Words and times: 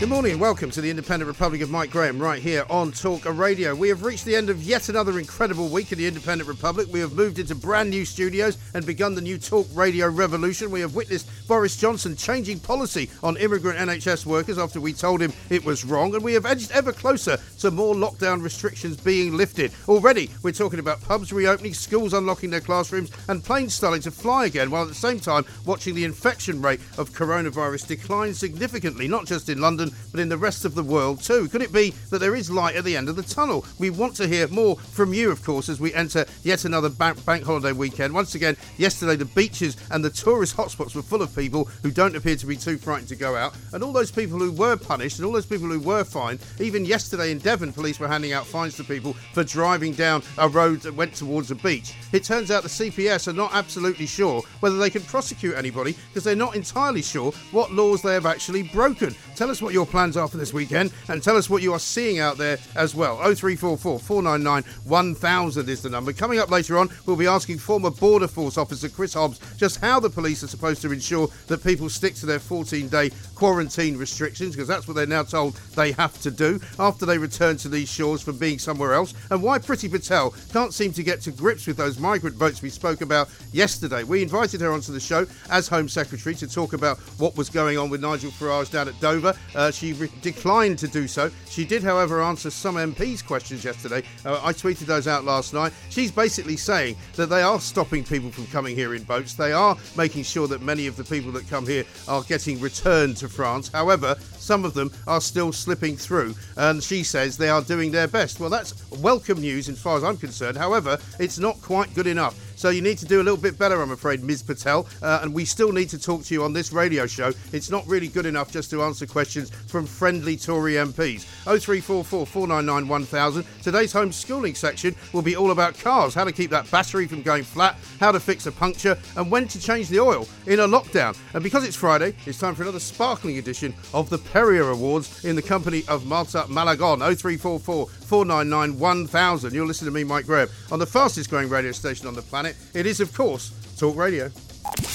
Good 0.00 0.08
morning 0.08 0.32
and 0.32 0.40
welcome 0.40 0.70
to 0.70 0.80
the 0.80 0.88
Independent 0.88 1.28
Republic 1.28 1.60
of 1.60 1.68
Mike 1.68 1.90
Graham 1.90 2.18
right 2.18 2.40
here 2.40 2.64
on 2.70 2.90
Talk 2.90 3.26
Radio. 3.26 3.74
We 3.74 3.90
have 3.90 4.02
reached 4.02 4.24
the 4.24 4.34
end 4.34 4.48
of 4.48 4.62
yet 4.62 4.88
another 4.88 5.18
incredible 5.18 5.68
week 5.68 5.92
in 5.92 5.98
the 5.98 6.06
Independent 6.06 6.48
Republic. 6.48 6.88
We 6.90 7.00
have 7.00 7.12
moved 7.12 7.38
into 7.38 7.54
brand 7.54 7.90
new 7.90 8.06
studios 8.06 8.56
and 8.72 8.86
begun 8.86 9.14
the 9.14 9.20
new 9.20 9.36
Talk 9.36 9.66
Radio 9.74 10.08
revolution. 10.08 10.70
We 10.70 10.80
have 10.80 10.94
witnessed 10.94 11.28
Boris 11.46 11.76
Johnson 11.76 12.16
changing 12.16 12.60
policy 12.60 13.10
on 13.22 13.36
immigrant 13.36 13.78
NHS 13.78 14.24
workers 14.24 14.56
after 14.56 14.80
we 14.80 14.94
told 14.94 15.20
him 15.20 15.34
it 15.50 15.62
was 15.66 15.84
wrong, 15.84 16.14
and 16.14 16.24
we 16.24 16.32
have 16.32 16.46
edged 16.46 16.72
ever 16.72 16.94
closer 16.94 17.36
to 17.58 17.70
more 17.70 17.94
lockdown 17.94 18.42
restrictions 18.42 18.96
being 18.96 19.36
lifted. 19.36 19.70
Already, 19.86 20.30
we're 20.42 20.52
talking 20.52 20.78
about 20.78 21.02
pubs 21.02 21.30
reopening, 21.30 21.74
schools 21.74 22.14
unlocking 22.14 22.48
their 22.48 22.62
classrooms, 22.62 23.10
and 23.28 23.44
planes 23.44 23.74
starting 23.74 24.00
to 24.00 24.10
fly 24.10 24.46
again, 24.46 24.70
while 24.70 24.84
at 24.84 24.88
the 24.88 24.94
same 24.94 25.20
time 25.20 25.44
watching 25.66 25.94
the 25.94 26.04
infection 26.04 26.62
rate 26.62 26.80
of 26.96 27.10
coronavirus 27.10 27.86
decline 27.86 28.32
significantly, 28.32 29.06
not 29.06 29.26
just 29.26 29.50
in 29.50 29.60
London 29.60 29.89
but 30.10 30.20
in 30.20 30.28
the 30.28 30.38
rest 30.38 30.64
of 30.64 30.74
the 30.74 30.82
world 30.82 31.20
too. 31.20 31.48
Could 31.48 31.62
it 31.62 31.72
be 31.72 31.90
that 32.10 32.18
there 32.18 32.34
is 32.34 32.50
light 32.50 32.76
at 32.76 32.84
the 32.84 32.96
end 32.96 33.08
of 33.08 33.16
the 33.16 33.22
tunnel? 33.22 33.64
We 33.78 33.90
want 33.90 34.16
to 34.16 34.28
hear 34.28 34.48
more 34.48 34.76
from 34.76 35.14
you, 35.14 35.30
of 35.30 35.44
course, 35.44 35.68
as 35.68 35.80
we 35.80 35.94
enter 35.94 36.26
yet 36.42 36.64
another 36.64 36.88
bank, 36.88 37.24
bank 37.24 37.44
holiday 37.44 37.72
weekend. 37.72 38.14
Once 38.14 38.34
again, 38.34 38.56
yesterday 38.76 39.16
the 39.16 39.24
beaches 39.24 39.76
and 39.90 40.04
the 40.04 40.10
tourist 40.10 40.56
hotspots 40.56 40.94
were 40.94 41.02
full 41.02 41.22
of 41.22 41.34
people 41.34 41.64
who 41.82 41.90
don't 41.90 42.16
appear 42.16 42.36
to 42.36 42.46
be 42.46 42.56
too 42.56 42.76
frightened 42.76 43.08
to 43.08 43.16
go 43.16 43.36
out, 43.36 43.54
and 43.72 43.82
all 43.82 43.92
those 43.92 44.10
people 44.10 44.38
who 44.38 44.52
were 44.52 44.76
punished 44.76 45.18
and 45.18 45.26
all 45.26 45.32
those 45.32 45.46
people 45.46 45.68
who 45.68 45.80
were 45.80 46.04
fined. 46.04 46.40
Even 46.58 46.84
yesterday 46.84 47.30
in 47.30 47.38
Devon, 47.38 47.72
police 47.72 48.00
were 48.00 48.08
handing 48.08 48.32
out 48.32 48.46
fines 48.46 48.76
to 48.76 48.84
people 48.84 49.14
for 49.32 49.44
driving 49.44 49.92
down 49.92 50.22
a 50.38 50.48
road 50.48 50.80
that 50.82 50.94
went 50.94 51.14
towards 51.14 51.50
a 51.50 51.54
beach. 51.54 51.94
It 52.12 52.24
turns 52.24 52.50
out 52.50 52.62
the 52.62 52.68
CPS 52.68 53.28
are 53.28 53.32
not 53.32 53.54
absolutely 53.54 54.06
sure 54.06 54.42
whether 54.60 54.78
they 54.78 54.90
can 54.90 55.02
prosecute 55.02 55.56
anybody 55.56 55.94
because 56.08 56.24
they're 56.24 56.34
not 56.34 56.56
entirely 56.56 57.02
sure 57.02 57.32
what 57.52 57.72
laws 57.72 58.02
they 58.02 58.14
have 58.14 58.26
actually 58.26 58.62
broken. 58.62 59.14
Tell 59.36 59.50
us 59.50 59.62
what 59.62 59.74
your 59.74 59.79
plans 59.86 60.16
are 60.16 60.28
for 60.28 60.36
this 60.36 60.52
weekend 60.52 60.92
and 61.08 61.22
tell 61.22 61.36
us 61.36 61.50
what 61.50 61.62
you 61.62 61.72
are 61.72 61.78
seeing 61.78 62.18
out 62.18 62.38
there 62.38 62.58
as 62.76 62.94
well. 62.94 63.16
0344 63.16 63.98
499 63.98 64.62
1000 64.84 65.68
is 65.68 65.82
the 65.82 65.90
number. 65.90 66.12
Coming 66.12 66.38
up 66.38 66.50
later 66.50 66.78
on, 66.78 66.88
we'll 67.06 67.16
be 67.16 67.26
asking 67.26 67.58
former 67.58 67.90
Border 67.90 68.28
Force 68.28 68.58
officer 68.58 68.88
Chris 68.88 69.14
Hobbs 69.14 69.40
just 69.56 69.80
how 69.80 70.00
the 70.00 70.10
police 70.10 70.42
are 70.42 70.48
supposed 70.48 70.82
to 70.82 70.92
ensure 70.92 71.28
that 71.46 71.62
people 71.62 71.88
stick 71.88 72.14
to 72.16 72.26
their 72.26 72.38
14 72.38 72.88
day 72.88 73.10
quarantine 73.34 73.96
restrictions 73.96 74.54
because 74.54 74.68
that's 74.68 74.86
what 74.86 74.96
they're 74.96 75.06
now 75.06 75.22
told 75.22 75.54
they 75.74 75.92
have 75.92 76.20
to 76.20 76.30
do 76.30 76.60
after 76.78 77.06
they 77.06 77.18
return 77.18 77.56
to 77.56 77.68
these 77.68 77.90
shores 77.90 78.20
from 78.22 78.36
being 78.36 78.58
somewhere 78.58 78.92
else, 78.92 79.14
and 79.30 79.42
why 79.42 79.58
Priti 79.58 79.90
Patel 79.90 80.34
can't 80.52 80.74
seem 80.74 80.92
to 80.92 81.02
get 81.02 81.20
to 81.22 81.30
grips 81.30 81.66
with 81.66 81.76
those 81.76 81.98
migrant 81.98 82.38
boats 82.38 82.62
we 82.62 82.70
spoke 82.70 83.00
about 83.00 83.28
yesterday. 83.52 84.02
We 84.04 84.22
invited 84.22 84.60
her 84.60 84.72
onto 84.72 84.92
the 84.92 85.00
show 85.00 85.26
as 85.50 85.68
Home 85.68 85.88
Secretary 85.88 86.34
to 86.36 86.46
talk 86.46 86.72
about 86.72 86.98
what 87.18 87.36
was 87.36 87.48
going 87.48 87.78
on 87.78 87.90
with 87.90 88.00
Nigel 88.00 88.30
Farage 88.30 88.70
down 88.70 88.88
at 88.88 89.00
Dover. 89.00 89.34
Uh, 89.54 89.69
she 89.72 89.92
re- 89.94 90.10
declined 90.22 90.78
to 90.80 90.88
do 90.88 91.06
so. 91.08 91.30
She 91.48 91.64
did, 91.64 91.82
however, 91.82 92.22
answer 92.22 92.50
some 92.50 92.76
MPs' 92.76 93.24
questions 93.24 93.64
yesterday. 93.64 94.02
Uh, 94.24 94.40
I 94.42 94.52
tweeted 94.52 94.86
those 94.86 95.08
out 95.08 95.24
last 95.24 95.54
night. 95.54 95.72
She's 95.88 96.10
basically 96.10 96.56
saying 96.56 96.96
that 97.16 97.26
they 97.26 97.42
are 97.42 97.60
stopping 97.60 98.04
people 98.04 98.30
from 98.30 98.46
coming 98.48 98.76
here 98.76 98.94
in 98.94 99.02
boats. 99.04 99.34
They 99.34 99.52
are 99.52 99.76
making 99.96 100.24
sure 100.24 100.48
that 100.48 100.62
many 100.62 100.86
of 100.86 100.96
the 100.96 101.04
people 101.04 101.32
that 101.32 101.48
come 101.48 101.66
here 101.66 101.84
are 102.08 102.22
getting 102.22 102.60
returned 102.60 103.16
to 103.18 103.28
France. 103.28 103.68
However, 103.68 104.16
some 104.38 104.64
of 104.64 104.74
them 104.74 104.90
are 105.06 105.20
still 105.20 105.52
slipping 105.52 105.96
through, 105.96 106.34
and 106.56 106.82
she 106.82 107.02
says 107.02 107.36
they 107.36 107.48
are 107.48 107.62
doing 107.62 107.90
their 107.90 108.08
best. 108.08 108.40
Well, 108.40 108.50
that's 108.50 108.90
welcome 108.90 109.40
news 109.40 109.68
as 109.68 109.80
far 109.80 109.96
as 109.96 110.04
I'm 110.04 110.16
concerned. 110.16 110.56
However, 110.56 110.98
it's 111.18 111.38
not 111.38 111.60
quite 111.62 111.94
good 111.94 112.06
enough. 112.06 112.49
So 112.60 112.68
you 112.68 112.82
need 112.82 112.98
to 112.98 113.06
do 113.06 113.22
a 113.22 113.24
little 113.24 113.38
bit 113.38 113.56
better, 113.56 113.80
I'm 113.80 113.90
afraid, 113.90 114.22
Ms. 114.22 114.42
Patel. 114.42 114.86
Uh, 115.00 115.20
and 115.22 115.32
we 115.32 115.46
still 115.46 115.72
need 115.72 115.88
to 115.88 115.98
talk 115.98 116.24
to 116.24 116.34
you 116.34 116.44
on 116.44 116.52
this 116.52 116.74
radio 116.74 117.06
show. 117.06 117.32
It's 117.54 117.70
not 117.70 117.86
really 117.86 118.08
good 118.08 118.26
enough 118.26 118.52
just 118.52 118.68
to 118.72 118.82
answer 118.82 119.06
questions 119.06 119.48
from 119.48 119.86
friendly 119.86 120.36
Tory 120.36 120.74
MPs. 120.74 121.24
0344 121.44 122.26
499 122.26 122.86
1000. 122.86 123.46
Today's 123.62 123.94
homeschooling 123.94 124.54
section 124.54 124.94
will 125.12 125.22
be 125.22 125.36
all 125.36 125.50
about 125.50 125.78
cars, 125.78 126.14
how 126.14 126.24
to 126.24 126.32
keep 126.32 126.50
that 126.50 126.70
battery 126.70 127.06
from 127.06 127.22
going 127.22 127.42
flat, 127.42 127.76
how 127.98 128.12
to 128.12 128.20
fix 128.20 128.46
a 128.46 128.52
puncture, 128.52 128.96
and 129.16 129.30
when 129.30 129.48
to 129.48 129.60
change 129.60 129.88
the 129.88 130.00
oil 130.00 130.26
in 130.46 130.60
a 130.60 130.66
lockdown. 130.66 131.16
And 131.34 131.42
because 131.42 131.64
it's 131.64 131.76
Friday, 131.76 132.14
it's 132.26 132.38
time 132.38 132.54
for 132.54 132.62
another 132.62 132.80
sparkling 132.80 133.38
edition 133.38 133.74
of 133.94 134.10
the 134.10 134.18
Perrier 134.18 134.70
Awards 134.70 135.24
in 135.24 135.36
the 135.36 135.42
company 135.42 135.84
of 135.88 136.06
Marta 136.06 136.44
Malagon. 136.48 137.00
0344 137.00 137.86
499 137.86 138.78
1000. 138.78 139.54
You're 139.54 139.66
listening 139.66 139.92
to 139.92 139.94
me, 139.94 140.04
Mike 140.04 140.26
Graham, 140.26 140.48
on 140.70 140.78
the 140.78 140.86
fastest 140.86 141.30
growing 141.30 141.48
radio 141.48 141.72
station 141.72 142.06
on 142.06 142.14
the 142.14 142.22
planet. 142.22 142.56
It 142.74 142.86
is, 142.86 143.00
of 143.00 143.14
course, 143.14 143.52
Talk 143.78 143.96
Radio. 143.96 144.30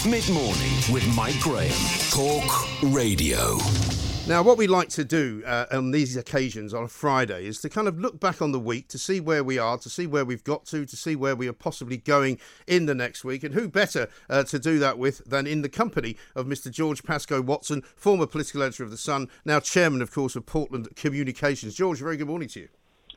Mid 0.07 0.29
morning 0.29 0.71
with 0.91 1.05
Mike 1.15 1.39
Graham. 1.39 1.71
Talk 2.11 2.93
Radio. 2.93 4.04
Now, 4.27 4.41
what 4.41 4.57
we 4.57 4.65
like 4.65 4.89
to 4.89 5.05
do 5.05 5.43
uh, 5.45 5.67
on 5.71 5.91
these 5.91 6.17
occasions 6.17 6.73
on 6.73 6.83
a 6.83 6.87
Friday 6.87 7.45
is 7.45 7.61
to 7.61 7.69
kind 7.69 7.87
of 7.87 7.99
look 7.99 8.19
back 8.19 8.41
on 8.41 8.53
the 8.53 8.59
week 8.59 8.87
to 8.87 8.97
see 8.97 9.19
where 9.19 9.43
we 9.43 9.59
are, 9.59 9.77
to 9.77 9.87
see 9.87 10.07
where 10.07 10.25
we've 10.25 10.43
got 10.43 10.65
to, 10.65 10.83
to 10.83 10.95
see 10.95 11.15
where 11.15 11.35
we 11.35 11.47
are 11.47 11.53
possibly 11.53 11.97
going 11.97 12.39
in 12.65 12.87
the 12.87 12.95
next 12.95 13.23
week. 13.23 13.43
And 13.43 13.53
who 13.53 13.69
better 13.69 14.09
uh, 14.27 14.43
to 14.45 14.57
do 14.57 14.79
that 14.79 14.97
with 14.97 15.19
than 15.25 15.45
in 15.45 15.61
the 15.61 15.69
company 15.69 16.17
of 16.35 16.47
Mr. 16.47 16.71
George 16.71 17.03
Pascoe 17.03 17.39
Watson, 17.39 17.83
former 17.95 18.25
political 18.25 18.63
editor 18.63 18.83
of 18.83 18.89
The 18.89 18.97
Sun, 18.97 19.29
now 19.45 19.59
chairman, 19.59 20.01
of 20.01 20.09
course, 20.09 20.35
of 20.35 20.47
Portland 20.47 20.95
Communications. 20.95 21.75
George, 21.75 21.99
very 21.99 22.17
good 22.17 22.27
morning 22.27 22.47
to 22.49 22.61
you. 22.61 22.69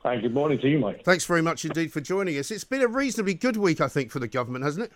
Hi, 0.03 0.19
good 0.19 0.35
morning 0.35 0.59
to 0.59 0.69
you, 0.69 0.79
Mike. 0.79 1.05
Thanks 1.05 1.25
very 1.25 1.43
much 1.43 1.65
indeed 1.65 1.91
for 1.91 2.03
joining 2.03 2.37
us. 2.37 2.51
It's 2.51 2.65
been 2.65 2.83
a 2.83 2.87
reasonably 2.87 3.35
good 3.35 3.57
week, 3.57 3.81
I 3.81 3.89
think, 3.89 4.11
for 4.11 4.19
the 4.19 4.29
government, 4.29 4.63
hasn't 4.63 4.85
it? 4.85 4.93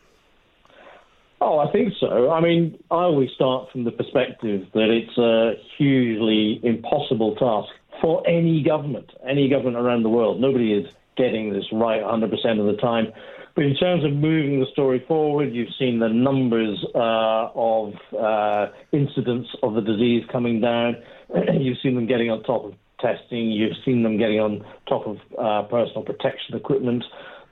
Oh, 1.44 1.58
I 1.58 1.72
think 1.72 1.92
so. 1.98 2.30
I 2.30 2.41
mean, 2.41 2.78
I 2.88 3.03
always 3.03 3.30
start 3.34 3.72
from 3.72 3.82
the 3.82 3.91
perspective 3.91 4.64
that 4.75 4.91
it's 4.91 5.19
a 5.19 5.54
hugely 5.76 6.60
impossible 6.62 7.34
task 7.34 7.75
for 8.00 8.22
any 8.28 8.62
government, 8.62 9.10
any 9.28 9.48
government 9.48 9.76
around 9.76 10.04
the 10.04 10.08
world. 10.08 10.41
Nobody 10.41 10.72
is 10.72 10.86
getting 11.16 11.52
this 11.52 11.64
right 11.72 12.00
100% 12.00 12.60
of 12.60 12.66
the 12.66 12.81
time. 12.81 13.12
But 13.56 13.64
in 13.64 13.75
terms 13.75 14.04
of 14.04 14.12
moving 14.12 14.60
the 14.60 14.66
story 14.72 15.04
forward, 15.08 15.52
you've 15.52 15.75
seen 15.81 15.98
the 15.98 16.08
numbers 16.08 16.78
uh, 16.94 17.48
of 17.56 17.94
uh, 18.16 18.69
incidents 18.92 19.48
of 19.64 19.75
the 19.75 19.81
disease 19.81 20.22
coming 20.31 20.60
down. 20.60 20.94
you've 21.58 21.78
seen 21.82 21.97
them 21.97 22.06
getting 22.06 22.31
on 22.31 22.44
top 22.44 22.66
of 22.66 22.75
testing. 23.00 23.50
You've 23.50 23.76
seen 23.84 24.04
them 24.04 24.16
getting 24.16 24.38
on 24.38 24.64
top 24.88 25.08
of 25.08 25.19
uh, 25.36 25.66
personal 25.69 26.04
protection 26.04 26.54
equipment. 26.54 27.02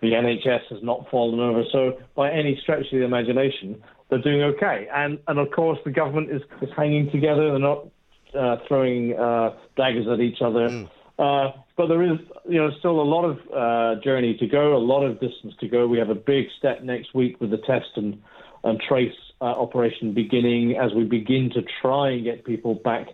The 0.00 0.12
NHS 0.12 0.66
has 0.70 0.82
not 0.82 1.08
fallen 1.10 1.40
over. 1.40 1.62
So, 1.70 1.98
by 2.14 2.30
any 2.30 2.58
stretch 2.62 2.86
of 2.92 2.98
the 2.98 3.04
imagination, 3.04 3.82
they're 4.08 4.22
doing 4.22 4.42
okay. 4.42 4.88
And 4.94 5.18
and 5.28 5.38
of 5.38 5.50
course, 5.50 5.78
the 5.84 5.90
government 5.90 6.30
is, 6.30 6.42
is 6.62 6.70
hanging 6.76 7.10
together. 7.10 7.50
They're 7.50 7.58
not 7.58 7.86
uh, 8.34 8.56
throwing 8.66 9.16
uh, 9.18 9.56
daggers 9.76 10.06
at 10.08 10.20
each 10.20 10.40
other. 10.42 10.68
Mm. 10.68 10.90
Uh, 11.18 11.52
but 11.76 11.88
there 11.88 12.02
is, 12.02 12.18
you 12.48 12.58
know, 12.58 12.70
still 12.78 13.00
a 13.00 13.02
lot 13.02 13.24
of 13.24 13.38
uh, 13.54 14.00
journey 14.02 14.36
to 14.38 14.46
go, 14.46 14.74
a 14.74 14.78
lot 14.78 15.04
of 15.04 15.20
distance 15.20 15.54
to 15.60 15.68
go. 15.68 15.86
We 15.86 15.98
have 15.98 16.08
a 16.08 16.14
big 16.14 16.46
step 16.58 16.82
next 16.82 17.14
week 17.14 17.40
with 17.40 17.50
the 17.50 17.58
test 17.58 17.90
and 17.96 18.22
and 18.64 18.80
trace 18.80 19.14
uh, 19.40 19.44
operation 19.44 20.12
beginning 20.12 20.76
as 20.76 20.92
we 20.94 21.04
begin 21.04 21.50
to 21.54 21.62
try 21.80 22.10
and 22.10 22.24
get 22.24 22.44
people 22.44 22.74
back 22.74 23.08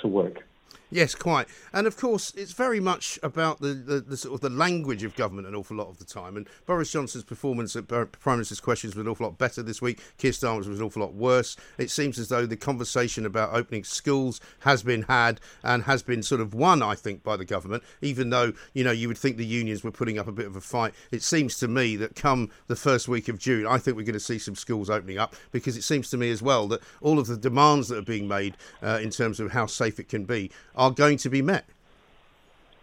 to 0.00 0.08
work. 0.08 0.38
Yes, 0.92 1.14
quite. 1.14 1.48
And 1.72 1.86
of 1.86 1.96
course, 1.96 2.34
it's 2.36 2.52
very 2.52 2.78
much 2.78 3.18
about 3.22 3.62
the, 3.62 3.68
the, 3.72 4.00
the, 4.00 4.16
sort 4.18 4.34
of 4.34 4.40
the 4.42 4.50
language 4.50 5.04
of 5.04 5.16
government 5.16 5.48
an 5.48 5.54
awful 5.54 5.78
lot 5.78 5.88
of 5.88 5.96
the 5.96 6.04
time. 6.04 6.36
And 6.36 6.46
Boris 6.66 6.92
Johnson's 6.92 7.24
performance 7.24 7.74
at 7.74 7.88
Prime 7.88 8.36
Minister's 8.36 8.60
questions 8.60 8.94
was 8.94 9.06
an 9.06 9.10
awful 9.10 9.24
lot 9.24 9.38
better 9.38 9.62
this 9.62 9.80
week. 9.80 10.00
Keir 10.18 10.32
Starmer's 10.32 10.68
was 10.68 10.80
an 10.80 10.84
awful 10.84 11.00
lot 11.00 11.14
worse. 11.14 11.56
It 11.78 11.90
seems 11.90 12.18
as 12.18 12.28
though 12.28 12.44
the 12.44 12.58
conversation 12.58 13.24
about 13.24 13.54
opening 13.54 13.84
schools 13.84 14.38
has 14.60 14.82
been 14.82 15.04
had 15.04 15.40
and 15.62 15.84
has 15.84 16.02
been 16.02 16.22
sort 16.22 16.42
of 16.42 16.52
won, 16.52 16.82
I 16.82 16.94
think, 16.94 17.22
by 17.22 17.38
the 17.38 17.46
government. 17.46 17.82
Even 18.02 18.28
though 18.28 18.52
you 18.74 18.84
know 18.84 18.90
you 18.90 19.08
would 19.08 19.16
think 19.16 19.38
the 19.38 19.46
unions 19.46 19.82
were 19.82 19.92
putting 19.92 20.18
up 20.18 20.28
a 20.28 20.32
bit 20.32 20.44
of 20.44 20.56
a 20.56 20.60
fight, 20.60 20.92
it 21.10 21.22
seems 21.22 21.58
to 21.60 21.68
me 21.68 21.96
that 21.96 22.16
come 22.16 22.50
the 22.66 22.76
first 22.76 23.08
week 23.08 23.30
of 23.30 23.38
June, 23.38 23.66
I 23.66 23.78
think 23.78 23.96
we're 23.96 24.02
going 24.02 24.12
to 24.12 24.20
see 24.20 24.38
some 24.38 24.56
schools 24.56 24.90
opening 24.90 25.16
up 25.16 25.34
because 25.52 25.78
it 25.78 25.84
seems 25.84 26.10
to 26.10 26.18
me 26.18 26.30
as 26.30 26.42
well 26.42 26.68
that 26.68 26.82
all 27.00 27.18
of 27.18 27.28
the 27.28 27.38
demands 27.38 27.88
that 27.88 27.96
are 27.96 28.02
being 28.02 28.28
made 28.28 28.58
uh, 28.82 28.98
in 29.02 29.08
terms 29.08 29.40
of 29.40 29.52
how 29.52 29.64
safe 29.64 29.98
it 29.98 30.10
can 30.10 30.26
be 30.26 30.50
are 30.82 30.90
going 30.90 31.16
to 31.18 31.30
be 31.30 31.42
met. 31.42 31.64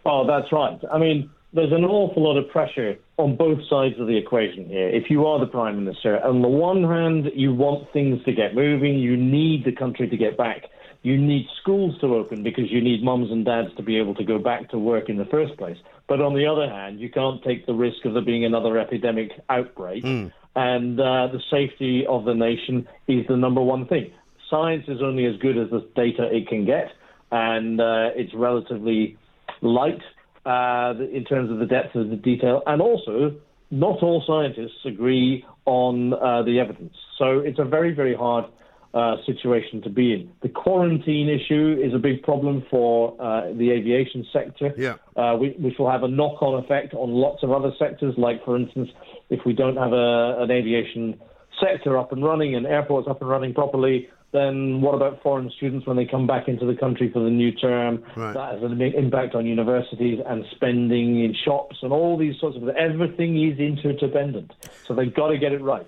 Oh, 0.06 0.26
that's 0.26 0.50
right. 0.52 0.80
I 0.90 0.98
mean, 0.98 1.30
there's 1.52 1.72
an 1.72 1.84
awful 1.84 2.22
lot 2.22 2.38
of 2.38 2.48
pressure 2.48 2.96
on 3.18 3.36
both 3.36 3.58
sides 3.68 4.00
of 4.00 4.06
the 4.06 4.16
equation 4.16 4.66
here. 4.66 4.88
If 4.88 5.10
you 5.10 5.26
are 5.26 5.38
the 5.38 5.46
Prime 5.46 5.84
Minister, 5.84 6.18
on 6.24 6.40
the 6.40 6.48
one 6.48 6.82
hand, 6.82 7.30
you 7.34 7.54
want 7.54 7.92
things 7.92 8.24
to 8.24 8.32
get 8.32 8.54
moving, 8.54 8.98
you 8.98 9.16
need 9.16 9.64
the 9.66 9.72
country 9.72 10.08
to 10.08 10.16
get 10.16 10.38
back. 10.38 10.64
You 11.02 11.18
need 11.18 11.46
schools 11.60 11.98
to 12.00 12.14
open 12.14 12.42
because 12.42 12.70
you 12.70 12.80
need 12.80 13.02
mums 13.02 13.30
and 13.30 13.44
dads 13.44 13.68
to 13.76 13.82
be 13.82 13.98
able 13.98 14.14
to 14.14 14.24
go 14.24 14.38
back 14.38 14.70
to 14.70 14.78
work 14.78 15.08
in 15.08 15.16
the 15.16 15.24
first 15.26 15.56
place. 15.58 15.78
But 16.08 16.20
on 16.20 16.34
the 16.34 16.46
other 16.46 16.68
hand, 16.68 17.00
you 17.00 17.10
can't 17.10 17.42
take 17.42 17.66
the 17.66 17.74
risk 17.74 18.04
of 18.04 18.14
there 18.14 18.22
being 18.22 18.44
another 18.44 18.78
epidemic 18.78 19.30
outbreak. 19.48 20.04
Mm. 20.04 20.32
And 20.56 21.00
uh, 21.00 21.28
the 21.28 21.40
safety 21.50 22.06
of 22.06 22.24
the 22.24 22.34
nation 22.34 22.88
is 23.06 23.26
the 23.28 23.36
number 23.36 23.62
one 23.62 23.86
thing 23.86 24.12
science 24.50 24.84
is 24.88 25.00
only 25.00 25.24
as 25.24 25.36
good 25.36 25.56
as 25.56 25.70
the 25.70 25.88
data 25.94 26.28
it 26.34 26.48
can 26.48 26.66
get, 26.66 26.90
and 27.30 27.80
uh, 27.80 28.10
it's 28.14 28.34
relatively 28.34 29.16
light 29.60 30.00
uh, 30.46 30.94
in 31.12 31.24
terms 31.24 31.50
of 31.50 31.58
the 31.58 31.66
depth 31.66 31.94
of 31.94 32.10
the 32.10 32.16
detail, 32.16 32.62
and 32.66 32.80
also 32.80 33.34
not 33.70 34.02
all 34.02 34.22
scientists 34.26 34.84
agree 34.84 35.44
on 35.64 36.14
uh, 36.14 36.42
the 36.42 36.58
evidence. 36.58 36.94
So 37.18 37.38
it's 37.38 37.58
a 37.58 37.64
very, 37.64 37.92
very 37.94 38.14
hard 38.14 38.46
uh, 38.92 39.16
situation 39.24 39.80
to 39.82 39.90
be 39.90 40.12
in. 40.12 40.32
The 40.42 40.48
quarantine 40.48 41.28
issue 41.28 41.80
is 41.80 41.94
a 41.94 41.98
big 41.98 42.22
problem 42.22 42.64
for 42.68 43.14
uh, 43.20 43.52
the 43.52 43.70
aviation 43.70 44.26
sector, 44.32 44.72
yeah. 44.76 44.96
Uh, 45.16 45.36
which 45.36 45.78
will 45.78 45.90
have 45.90 46.02
a 46.02 46.08
knock 46.08 46.42
on 46.42 46.64
effect 46.64 46.94
on 46.94 47.10
lots 47.10 47.44
of 47.44 47.52
other 47.52 47.72
sectors. 47.78 48.14
Like, 48.18 48.44
for 48.44 48.56
instance, 48.56 48.88
if 49.28 49.40
we 49.46 49.52
don't 49.52 49.76
have 49.76 49.92
a, 49.92 50.36
an 50.40 50.50
aviation 50.50 51.20
sector 51.60 51.96
up 51.98 52.10
and 52.10 52.24
running 52.24 52.56
and 52.56 52.66
airports 52.66 53.06
up 53.08 53.20
and 53.20 53.30
running 53.30 53.54
properly, 53.54 54.08
then 54.32 54.80
what 54.80 54.94
about 54.94 55.22
foreign 55.22 55.50
students 55.56 55.86
when 55.86 55.96
they 55.96 56.04
come 56.04 56.26
back 56.26 56.46
into 56.46 56.64
the 56.64 56.76
country 56.76 57.10
for 57.12 57.20
the 57.20 57.30
new 57.30 57.52
term? 57.52 58.02
Right. 58.16 58.32
That 58.32 58.54
has 58.54 58.62
an 58.62 58.80
impact 58.80 59.34
on 59.34 59.46
universities 59.46 60.20
and 60.24 60.44
spending 60.52 61.24
in 61.24 61.34
shops 61.34 61.78
and 61.82 61.92
all 61.92 62.16
these 62.16 62.38
sorts 62.38 62.56
of 62.56 62.62
things. 62.62 62.74
everything 62.78 63.42
is 63.42 63.58
interdependent. 63.58 64.52
So 64.86 64.94
they've 64.94 65.14
got 65.14 65.28
to 65.28 65.38
get 65.38 65.52
it 65.52 65.60
right. 65.62 65.86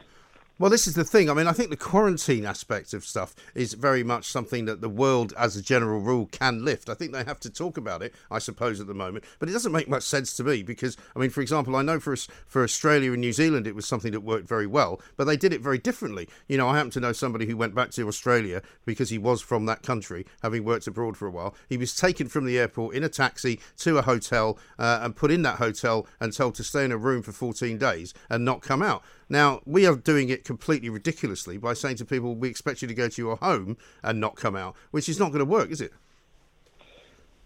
Well, 0.62 0.70
this 0.70 0.86
is 0.86 0.94
the 0.94 1.02
thing. 1.02 1.28
I 1.28 1.34
mean, 1.34 1.48
I 1.48 1.52
think 1.52 1.70
the 1.70 1.76
quarantine 1.76 2.46
aspect 2.46 2.94
of 2.94 3.04
stuff 3.04 3.34
is 3.52 3.72
very 3.72 4.04
much 4.04 4.26
something 4.26 4.66
that 4.66 4.80
the 4.80 4.88
world, 4.88 5.34
as 5.36 5.56
a 5.56 5.60
general 5.60 5.98
rule, 5.98 6.26
can 6.26 6.64
lift. 6.64 6.88
I 6.88 6.94
think 6.94 7.10
they 7.10 7.24
have 7.24 7.40
to 7.40 7.50
talk 7.50 7.76
about 7.76 8.00
it, 8.00 8.14
I 8.30 8.38
suppose, 8.38 8.78
at 8.78 8.86
the 8.86 8.94
moment. 8.94 9.24
But 9.40 9.48
it 9.48 9.54
doesn't 9.54 9.72
make 9.72 9.88
much 9.88 10.04
sense 10.04 10.32
to 10.34 10.44
me 10.44 10.62
because, 10.62 10.96
I 11.16 11.18
mean, 11.18 11.30
for 11.30 11.40
example, 11.40 11.74
I 11.74 11.82
know 11.82 11.98
for 11.98 12.14
for 12.46 12.62
Australia 12.62 13.10
and 13.10 13.20
New 13.20 13.32
Zealand, 13.32 13.66
it 13.66 13.74
was 13.74 13.88
something 13.88 14.12
that 14.12 14.20
worked 14.20 14.46
very 14.46 14.68
well, 14.68 15.00
but 15.16 15.24
they 15.24 15.36
did 15.36 15.52
it 15.52 15.62
very 15.62 15.78
differently. 15.78 16.28
You 16.46 16.58
know, 16.58 16.68
I 16.68 16.76
happen 16.76 16.92
to 16.92 17.00
know 17.00 17.12
somebody 17.12 17.46
who 17.46 17.56
went 17.56 17.74
back 17.74 17.90
to 17.92 18.06
Australia 18.06 18.62
because 18.84 19.10
he 19.10 19.18
was 19.18 19.42
from 19.42 19.66
that 19.66 19.82
country, 19.82 20.26
having 20.44 20.62
worked 20.62 20.86
abroad 20.86 21.16
for 21.16 21.26
a 21.26 21.32
while. 21.32 21.56
He 21.68 21.76
was 21.76 21.96
taken 21.96 22.28
from 22.28 22.44
the 22.44 22.60
airport 22.60 22.94
in 22.94 23.02
a 23.02 23.08
taxi 23.08 23.58
to 23.78 23.98
a 23.98 24.02
hotel 24.02 24.60
uh, 24.78 25.00
and 25.02 25.16
put 25.16 25.32
in 25.32 25.42
that 25.42 25.56
hotel 25.56 26.06
and 26.20 26.32
told 26.32 26.54
to 26.54 26.62
stay 26.62 26.84
in 26.84 26.92
a 26.92 26.96
room 26.96 27.20
for 27.22 27.32
14 27.32 27.78
days 27.78 28.14
and 28.30 28.44
not 28.44 28.62
come 28.62 28.80
out. 28.80 29.02
Now, 29.28 29.60
we 29.64 29.86
are 29.86 29.96
doing 29.96 30.28
it 30.28 30.44
completely 30.44 30.88
ridiculously 30.88 31.58
by 31.58 31.74
saying 31.74 31.96
to 31.96 32.04
people, 32.04 32.34
we 32.34 32.48
expect 32.48 32.82
you 32.82 32.88
to 32.88 32.94
go 32.94 33.08
to 33.08 33.22
your 33.22 33.36
home 33.36 33.76
and 34.02 34.20
not 34.20 34.36
come 34.36 34.56
out, 34.56 34.76
which 34.90 35.08
is 35.08 35.18
not 35.18 35.28
going 35.28 35.40
to 35.40 35.44
work, 35.44 35.70
is 35.70 35.80
it? 35.80 35.92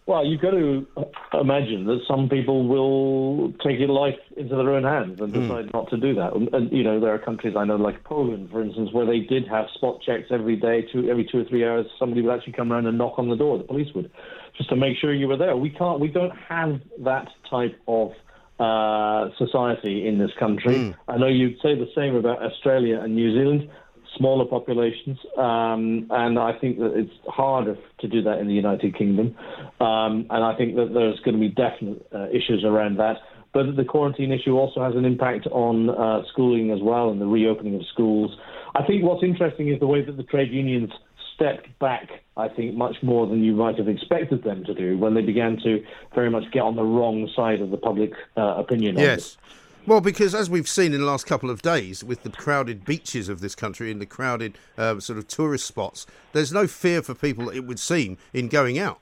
Well, 0.06 0.24
you've 0.24 0.40
got 0.40 0.52
to 0.52 0.86
imagine 1.32 1.84
that 1.86 1.98
some 2.06 2.28
people 2.28 2.68
will 2.68 3.52
take 3.54 3.80
your 3.80 3.88
life 3.88 4.14
into 4.36 4.54
their 4.54 4.70
own 4.70 4.84
hands 4.84 5.20
and 5.20 5.32
decide 5.32 5.66
mm. 5.66 5.72
not 5.74 5.90
to 5.90 5.96
do 5.96 6.14
that. 6.14 6.32
And, 6.32 6.48
and, 6.54 6.70
you 6.70 6.84
know, 6.84 7.00
there 7.00 7.12
are 7.12 7.18
countries 7.18 7.56
I 7.56 7.64
know, 7.64 7.74
like 7.74 8.04
Poland, 8.04 8.50
for 8.52 8.62
instance, 8.62 8.90
where 8.92 9.04
they 9.04 9.18
did 9.18 9.48
have 9.48 9.66
spot 9.74 10.00
checks 10.02 10.28
every 10.30 10.54
day, 10.54 10.86
two, 10.92 11.10
every 11.10 11.28
two 11.30 11.40
or 11.40 11.44
three 11.44 11.64
hours. 11.64 11.86
Somebody 11.98 12.22
would 12.22 12.32
actually 12.32 12.52
come 12.52 12.72
around 12.72 12.86
and 12.86 12.96
knock 12.96 13.14
on 13.18 13.28
the 13.28 13.34
door. 13.34 13.58
The 13.58 13.64
police 13.64 13.92
would, 13.96 14.08
just 14.56 14.68
to 14.68 14.76
make 14.76 14.96
sure 14.96 15.12
you 15.12 15.26
were 15.26 15.36
there. 15.36 15.56
We 15.56 15.70
can't. 15.70 15.98
We 15.98 16.06
don't 16.06 16.36
have 16.48 16.80
that 17.00 17.26
type 17.50 17.76
of 17.88 18.12
uh, 18.58 19.28
society 19.38 20.06
in 20.06 20.18
this 20.18 20.30
country. 20.38 20.74
Mm. 20.74 20.94
I 21.08 21.18
know 21.18 21.26
you'd 21.26 21.60
say 21.62 21.74
the 21.74 21.90
same 21.94 22.14
about 22.14 22.42
Australia 22.42 23.00
and 23.00 23.14
New 23.14 23.32
Zealand, 23.32 23.68
smaller 24.16 24.46
populations, 24.46 25.18
um, 25.36 26.06
and 26.10 26.38
I 26.38 26.52
think 26.58 26.78
that 26.78 26.94
it's 26.94 27.12
harder 27.28 27.76
to 28.00 28.08
do 28.08 28.22
that 28.22 28.38
in 28.38 28.46
the 28.46 28.54
United 28.54 28.96
Kingdom. 28.96 29.36
Um, 29.80 30.26
and 30.30 30.42
I 30.44 30.54
think 30.56 30.76
that 30.76 30.92
there's 30.94 31.20
going 31.20 31.34
to 31.34 31.40
be 31.40 31.50
definite 31.50 32.06
uh, 32.14 32.28
issues 32.30 32.64
around 32.64 32.98
that. 32.98 33.16
But 33.52 33.74
the 33.76 33.84
quarantine 33.84 34.32
issue 34.32 34.52
also 34.52 34.82
has 34.82 34.94
an 34.94 35.06
impact 35.06 35.46
on 35.46 35.88
uh, 35.88 36.22
schooling 36.30 36.70
as 36.70 36.80
well 36.82 37.10
and 37.10 37.20
the 37.20 37.26
reopening 37.26 37.74
of 37.74 37.82
schools. 37.92 38.36
I 38.74 38.84
think 38.84 39.02
what's 39.02 39.22
interesting 39.22 39.72
is 39.72 39.80
the 39.80 39.86
way 39.86 40.04
that 40.04 40.16
the 40.16 40.24
trade 40.24 40.52
unions 40.52 40.90
stepped 41.34 41.66
back, 41.78 42.08
I 42.36 42.48
think, 42.48 42.74
much 42.74 42.96
more 43.02 43.26
than 43.26 43.42
you 43.42 43.54
might 43.54 43.78
have 43.78 43.88
expected 43.88 44.44
them 44.44 44.64
to 44.64 44.74
do 44.74 44.98
when 44.98 45.14
they 45.14 45.22
began 45.22 45.58
to 45.64 45.82
very 46.14 46.30
much 46.30 46.44
get 46.52 46.62
on 46.62 46.76
the 46.76 46.82
wrong 46.82 47.30
side 47.34 47.60
of 47.60 47.70
the 47.70 47.78
public 47.78 48.12
uh, 48.36 48.56
opinion. 48.56 48.98
Yes. 48.98 49.38
Well, 49.86 50.00
because 50.00 50.34
as 50.34 50.50
we've 50.50 50.68
seen 50.68 50.92
in 50.92 51.00
the 51.00 51.06
last 51.06 51.26
couple 51.26 51.48
of 51.48 51.62
days, 51.62 52.02
with 52.02 52.24
the 52.24 52.30
crowded 52.30 52.84
beaches 52.84 53.28
of 53.28 53.40
this 53.40 53.54
country 53.54 53.90
and 53.92 54.00
the 54.00 54.06
crowded 54.06 54.58
uh, 54.76 54.98
sort 54.98 55.16
of 55.16 55.28
tourist 55.28 55.64
spots, 55.64 56.06
there's 56.32 56.52
no 56.52 56.66
fear 56.66 57.02
for 57.02 57.14
people, 57.14 57.48
it 57.48 57.60
would 57.60 57.78
seem, 57.78 58.18
in 58.34 58.48
going 58.48 58.78
out. 58.78 58.98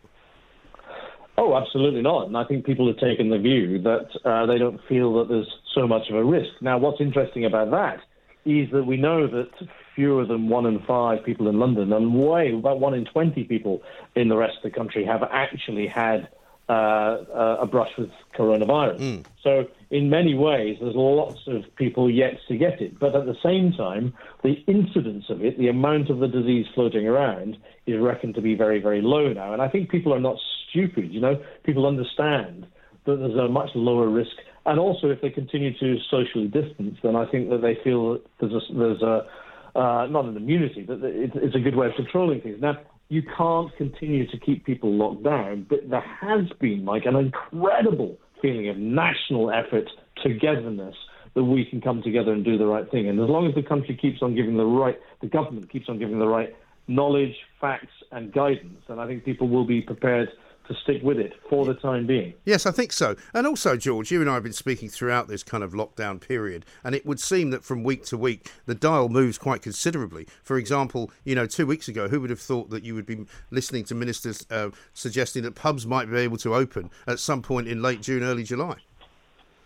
Oh, 1.36 1.56
absolutely 1.56 2.02
not. 2.02 2.26
And 2.26 2.36
I 2.36 2.44
think 2.44 2.64
people 2.64 2.86
have 2.86 2.98
taken 2.98 3.30
the 3.30 3.38
view 3.38 3.80
that 3.82 4.08
uh, 4.24 4.46
they 4.46 4.58
don't 4.58 4.80
feel 4.88 5.14
that 5.18 5.28
there's 5.28 5.50
so 5.74 5.88
much 5.88 6.08
of 6.10 6.16
a 6.16 6.24
risk. 6.24 6.50
Now, 6.60 6.78
what's 6.78 7.00
interesting 7.00 7.46
about 7.46 7.70
that 7.70 8.00
is 8.44 8.70
that 8.70 8.84
we 8.84 8.96
know 8.96 9.26
that 9.26 9.48
fewer 9.94 10.24
than 10.24 10.48
one 10.48 10.66
in 10.66 10.80
five 10.80 11.24
people 11.24 11.48
in 11.48 11.58
London 11.58 11.92
and 11.92 12.14
way 12.14 12.52
about 12.52 12.80
one 12.80 12.94
in 12.94 13.04
20 13.04 13.44
people 13.44 13.82
in 14.14 14.28
the 14.28 14.36
rest 14.36 14.56
of 14.56 14.62
the 14.62 14.70
country 14.70 15.04
have 15.04 15.22
actually 15.22 15.86
had 15.86 16.28
uh, 16.68 17.58
a 17.60 17.66
brush 17.66 17.90
with 17.98 18.10
coronavirus. 18.36 18.98
Mm. 18.98 19.24
So, 19.42 19.66
in 19.90 20.08
many 20.08 20.34
ways, 20.34 20.78
there's 20.80 20.94
lots 20.96 21.40
of 21.46 21.62
people 21.76 22.10
yet 22.10 22.38
to 22.48 22.56
get 22.56 22.80
it. 22.80 22.98
But 22.98 23.14
at 23.14 23.26
the 23.26 23.36
same 23.42 23.72
time, 23.72 24.14
the 24.42 24.54
incidence 24.66 25.26
of 25.28 25.44
it, 25.44 25.58
the 25.58 25.68
amount 25.68 26.08
of 26.08 26.20
the 26.20 26.26
disease 26.26 26.66
floating 26.74 27.06
around, 27.06 27.58
is 27.86 28.00
reckoned 28.00 28.34
to 28.36 28.40
be 28.40 28.54
very, 28.54 28.80
very 28.80 29.02
low 29.02 29.32
now. 29.32 29.52
And 29.52 29.60
I 29.60 29.68
think 29.68 29.90
people 29.90 30.14
are 30.14 30.20
not 30.20 30.38
stupid. 30.70 31.12
You 31.12 31.20
know, 31.20 31.42
people 31.64 31.86
understand 31.86 32.66
that 33.04 33.16
there's 33.16 33.36
a 33.36 33.48
much 33.48 33.70
lower 33.74 34.08
risk. 34.08 34.32
And 34.66 34.80
also, 34.80 35.10
if 35.10 35.20
they 35.20 35.28
continue 35.28 35.78
to 35.78 35.98
socially 36.10 36.48
distance, 36.48 36.98
then 37.02 37.14
I 37.14 37.26
think 37.26 37.50
that 37.50 37.60
they 37.60 37.76
feel 37.84 38.14
that 38.14 38.22
there's 38.40 38.52
a, 38.54 38.72
there's 38.72 39.02
a 39.02 39.26
uh, 39.74 40.06
not 40.08 40.24
an 40.24 40.36
immunity, 40.36 40.82
but 40.82 40.98
it's 41.02 41.54
a 41.54 41.60
good 41.60 41.76
way 41.76 41.88
of 41.88 41.94
controlling 41.96 42.40
things. 42.40 42.60
Now, 42.60 42.78
you 43.08 43.22
can't 43.22 43.74
continue 43.76 44.26
to 44.30 44.38
keep 44.38 44.64
people 44.64 44.92
locked 44.92 45.24
down, 45.24 45.66
but 45.68 45.90
there 45.90 46.04
has 46.20 46.48
been 46.60 46.84
like 46.84 47.04
an 47.06 47.16
incredible 47.16 48.18
feeling 48.40 48.68
of 48.68 48.76
national 48.76 49.50
effort, 49.50 49.88
togetherness, 50.22 50.94
that 51.34 51.44
we 51.44 51.64
can 51.64 51.80
come 51.80 52.02
together 52.02 52.32
and 52.32 52.44
do 52.44 52.56
the 52.56 52.66
right 52.66 52.88
thing. 52.90 53.08
And 53.08 53.20
as 53.20 53.28
long 53.28 53.46
as 53.48 53.54
the 53.54 53.62
country 53.62 53.96
keeps 53.96 54.22
on 54.22 54.34
giving 54.34 54.56
the 54.56 54.64
right, 54.64 54.98
the 55.20 55.26
government 55.26 55.70
keeps 55.70 55.88
on 55.88 55.98
giving 55.98 56.18
the 56.18 56.28
right 56.28 56.54
knowledge, 56.86 57.34
facts, 57.60 57.92
and 58.12 58.32
guidance, 58.32 58.82
then 58.88 58.98
I 58.98 59.06
think 59.06 59.24
people 59.24 59.48
will 59.48 59.64
be 59.66 59.80
prepared 59.80 60.28
to 60.68 60.74
stick 60.82 61.02
with 61.02 61.18
it 61.18 61.32
for 61.48 61.64
the 61.64 61.74
time 61.74 62.06
being. 62.06 62.34
Yes, 62.44 62.66
I 62.66 62.70
think 62.70 62.92
so. 62.92 63.16
And 63.32 63.46
also, 63.46 63.76
George, 63.76 64.10
you 64.10 64.20
and 64.20 64.30
I 64.30 64.34
have 64.34 64.42
been 64.42 64.52
speaking 64.52 64.88
throughout 64.88 65.28
this 65.28 65.42
kind 65.42 65.62
of 65.62 65.72
lockdown 65.72 66.20
period, 66.20 66.64
and 66.82 66.94
it 66.94 67.04
would 67.04 67.20
seem 67.20 67.50
that 67.50 67.64
from 67.64 67.84
week 67.84 68.04
to 68.06 68.16
week, 68.16 68.50
the 68.66 68.74
dial 68.74 69.08
moves 69.08 69.38
quite 69.38 69.62
considerably. 69.62 70.26
For 70.42 70.56
example, 70.56 71.10
you 71.24 71.34
know, 71.34 71.46
two 71.46 71.66
weeks 71.66 71.88
ago, 71.88 72.08
who 72.08 72.20
would 72.20 72.30
have 72.30 72.40
thought 72.40 72.70
that 72.70 72.84
you 72.84 72.94
would 72.94 73.06
be 73.06 73.26
listening 73.50 73.84
to 73.84 73.94
ministers 73.94 74.46
uh, 74.50 74.70
suggesting 74.92 75.42
that 75.42 75.54
pubs 75.54 75.86
might 75.86 76.10
be 76.10 76.16
able 76.18 76.38
to 76.38 76.54
open 76.54 76.90
at 77.06 77.18
some 77.18 77.42
point 77.42 77.68
in 77.68 77.82
late 77.82 78.00
June, 78.00 78.22
early 78.22 78.44
July? 78.44 78.76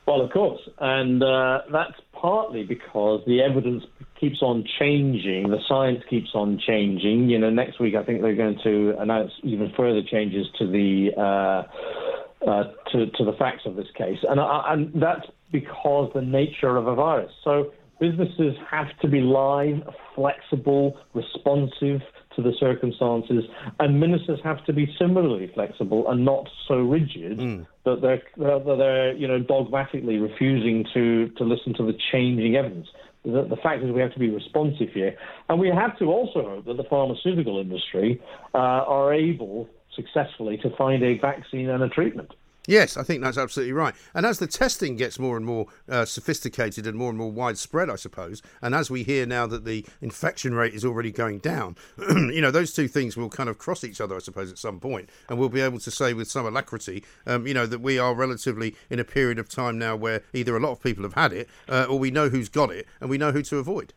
Well, 0.08 0.22
of 0.22 0.30
course. 0.30 0.60
And 0.80 1.22
uh, 1.22 1.60
that's 1.70 2.00
partly 2.18 2.64
because 2.64 3.20
the 3.26 3.42
evidence 3.42 3.84
keeps 4.18 4.40
on 4.40 4.64
changing, 4.78 5.50
the 5.50 5.58
science 5.68 6.02
keeps 6.08 6.30
on 6.34 6.58
changing. 6.66 7.28
You 7.28 7.38
know, 7.38 7.50
next 7.50 7.78
week 7.78 7.94
I 7.94 8.04
think 8.04 8.22
they're 8.22 8.34
going 8.34 8.58
to 8.64 8.94
announce 8.98 9.32
even 9.42 9.70
further 9.76 10.00
changes 10.10 10.46
to 10.58 10.66
the 10.66 11.10
uh, 11.14 12.48
uh, 12.50 12.64
to, 12.92 13.06
to 13.18 13.24
the 13.24 13.34
facts 13.38 13.62
of 13.66 13.76
this 13.76 13.88
case, 13.98 14.16
and 14.26 14.40
uh, 14.40 14.62
and 14.68 14.92
that's 14.94 15.26
because 15.52 16.10
the 16.14 16.22
nature 16.22 16.78
of 16.78 16.86
a 16.86 16.94
virus. 16.94 17.32
So 17.44 17.72
businesses 18.00 18.54
have 18.70 18.86
to 19.02 19.08
be 19.08 19.20
live, 19.20 19.82
flexible, 20.14 20.96
responsive 21.12 22.00
to 22.38 22.42
the 22.42 22.56
circumstances, 22.58 23.44
and 23.80 23.98
ministers 23.98 24.38
have 24.44 24.64
to 24.66 24.72
be 24.72 24.94
similarly 24.98 25.50
flexible 25.52 26.08
and 26.08 26.24
not 26.24 26.48
so 26.68 26.76
rigid 26.76 27.38
mm. 27.38 27.66
that 27.84 28.00
they're 28.00 28.22
that 28.36 28.76
they're 28.78 29.12
you 29.14 29.26
know 29.26 29.40
dogmatically 29.40 30.18
refusing 30.18 30.86
to 30.94 31.28
to 31.36 31.44
listen 31.44 31.74
to 31.74 31.84
the 31.84 31.98
changing 32.12 32.56
evidence. 32.56 32.86
The, 33.24 33.42
the, 33.42 33.56
fact 33.56 33.82
is 33.82 33.90
we 33.90 34.00
have 34.00 34.12
to 34.12 34.20
be 34.20 34.30
responsive 34.30 34.90
here, 34.94 35.18
and 35.48 35.58
we 35.58 35.68
have 35.68 35.98
to 35.98 36.04
also 36.06 36.42
hope 36.42 36.66
that 36.66 36.76
the 36.76 36.84
pharmaceutical 36.84 37.58
industry 37.58 38.22
uh, 38.54 38.58
are 38.58 39.12
able 39.12 39.68
successfully 39.94 40.56
to 40.58 40.70
find 40.76 41.02
a 41.02 41.18
vaccine 41.18 41.68
and 41.68 41.82
a 41.82 41.88
treatment. 41.88 42.32
Yes, 42.68 42.98
I 42.98 43.02
think 43.02 43.22
that's 43.22 43.38
absolutely 43.38 43.72
right. 43.72 43.94
And 44.12 44.26
as 44.26 44.40
the 44.40 44.46
testing 44.46 44.96
gets 44.96 45.18
more 45.18 45.38
and 45.38 45.46
more 45.46 45.68
uh, 45.88 46.04
sophisticated 46.04 46.86
and 46.86 46.98
more 46.98 47.08
and 47.08 47.16
more 47.16 47.32
widespread, 47.32 47.88
I 47.88 47.96
suppose, 47.96 48.42
and 48.60 48.74
as 48.74 48.90
we 48.90 49.04
hear 49.04 49.24
now 49.24 49.46
that 49.46 49.64
the 49.64 49.86
infection 50.02 50.52
rate 50.52 50.74
is 50.74 50.84
already 50.84 51.10
going 51.10 51.38
down, 51.38 51.76
you 52.10 52.42
know, 52.42 52.50
those 52.50 52.74
two 52.74 52.86
things 52.86 53.16
will 53.16 53.30
kind 53.30 53.48
of 53.48 53.56
cross 53.56 53.84
each 53.84 54.02
other, 54.02 54.14
I 54.14 54.18
suppose, 54.18 54.52
at 54.52 54.58
some 54.58 54.80
point, 54.80 55.08
and 55.30 55.38
we'll 55.38 55.48
be 55.48 55.62
able 55.62 55.78
to 55.78 55.90
say 55.90 56.12
with 56.12 56.30
some 56.30 56.44
alacrity, 56.44 57.04
um, 57.26 57.46
you 57.46 57.54
know, 57.54 57.64
that 57.64 57.80
we 57.80 57.98
are 57.98 58.14
relatively 58.14 58.76
in 58.90 59.00
a 59.00 59.04
period 59.04 59.38
of 59.38 59.48
time 59.48 59.78
now 59.78 59.96
where 59.96 60.22
either 60.34 60.54
a 60.54 60.60
lot 60.60 60.72
of 60.72 60.82
people 60.82 61.04
have 61.04 61.14
had 61.14 61.32
it, 61.32 61.48
uh, 61.70 61.86
or 61.88 61.98
we 61.98 62.10
know 62.10 62.28
who's 62.28 62.50
got 62.50 62.70
it, 62.70 62.86
and 63.00 63.08
we 63.08 63.16
know 63.16 63.32
who 63.32 63.40
to 63.44 63.56
avoid. 63.56 63.94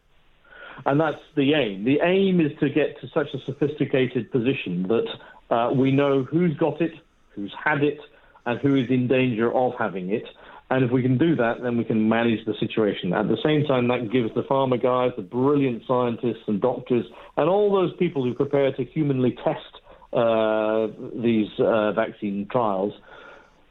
And 0.86 0.98
that's 0.98 1.22
the 1.36 1.56
aim. 1.56 1.84
The 1.84 2.00
aim 2.02 2.40
is 2.40 2.58
to 2.62 2.70
get 2.70 3.02
to 3.02 3.10
such 3.10 3.34
a 3.34 3.40
sophisticated 3.46 4.32
position 4.32 4.84
that 4.84 5.08
uh, 5.54 5.74
we 5.74 5.92
know 5.92 6.24
who's 6.24 6.56
got 6.56 6.80
it, 6.80 6.94
who's 7.36 7.54
had 7.62 7.84
it, 7.84 8.00
and 8.46 8.60
who 8.60 8.76
is 8.76 8.90
in 8.90 9.08
danger 9.08 9.54
of 9.54 9.74
having 9.78 10.12
it. 10.12 10.26
And 10.70 10.86
if 10.86 10.92
we 10.92 11.02
can 11.02 11.18
do 11.18 11.36
that, 11.36 11.62
then 11.62 11.78
we 11.78 11.84
can 11.84 12.08
manage 12.08 12.46
the 12.46 12.54
situation. 12.58 13.12
At 13.14 13.28
the 13.28 13.38
same 13.44 13.66
time, 13.66 13.90
that 13.90 14.10
gives 14.10 14.34
the 14.34 14.44
pharma 14.44 14.82
guys, 14.82 15.12
the 15.18 15.22
brilliant 15.22 15.84
scientists 15.86 16.44
and 16.48 16.62
doctors, 16.62 17.06
and 17.36 17.50
all 17.50 17.72
those 17.72 17.94
people 18.00 18.24
who 18.24 18.34
prepare 18.34 18.72
to 18.72 18.86
humanly 18.86 19.38
test 19.44 19.82
uh, 20.14 20.88
these 21.22 21.50
uh, 21.60 21.92
vaccine 21.92 22.48
trials. 22.50 22.94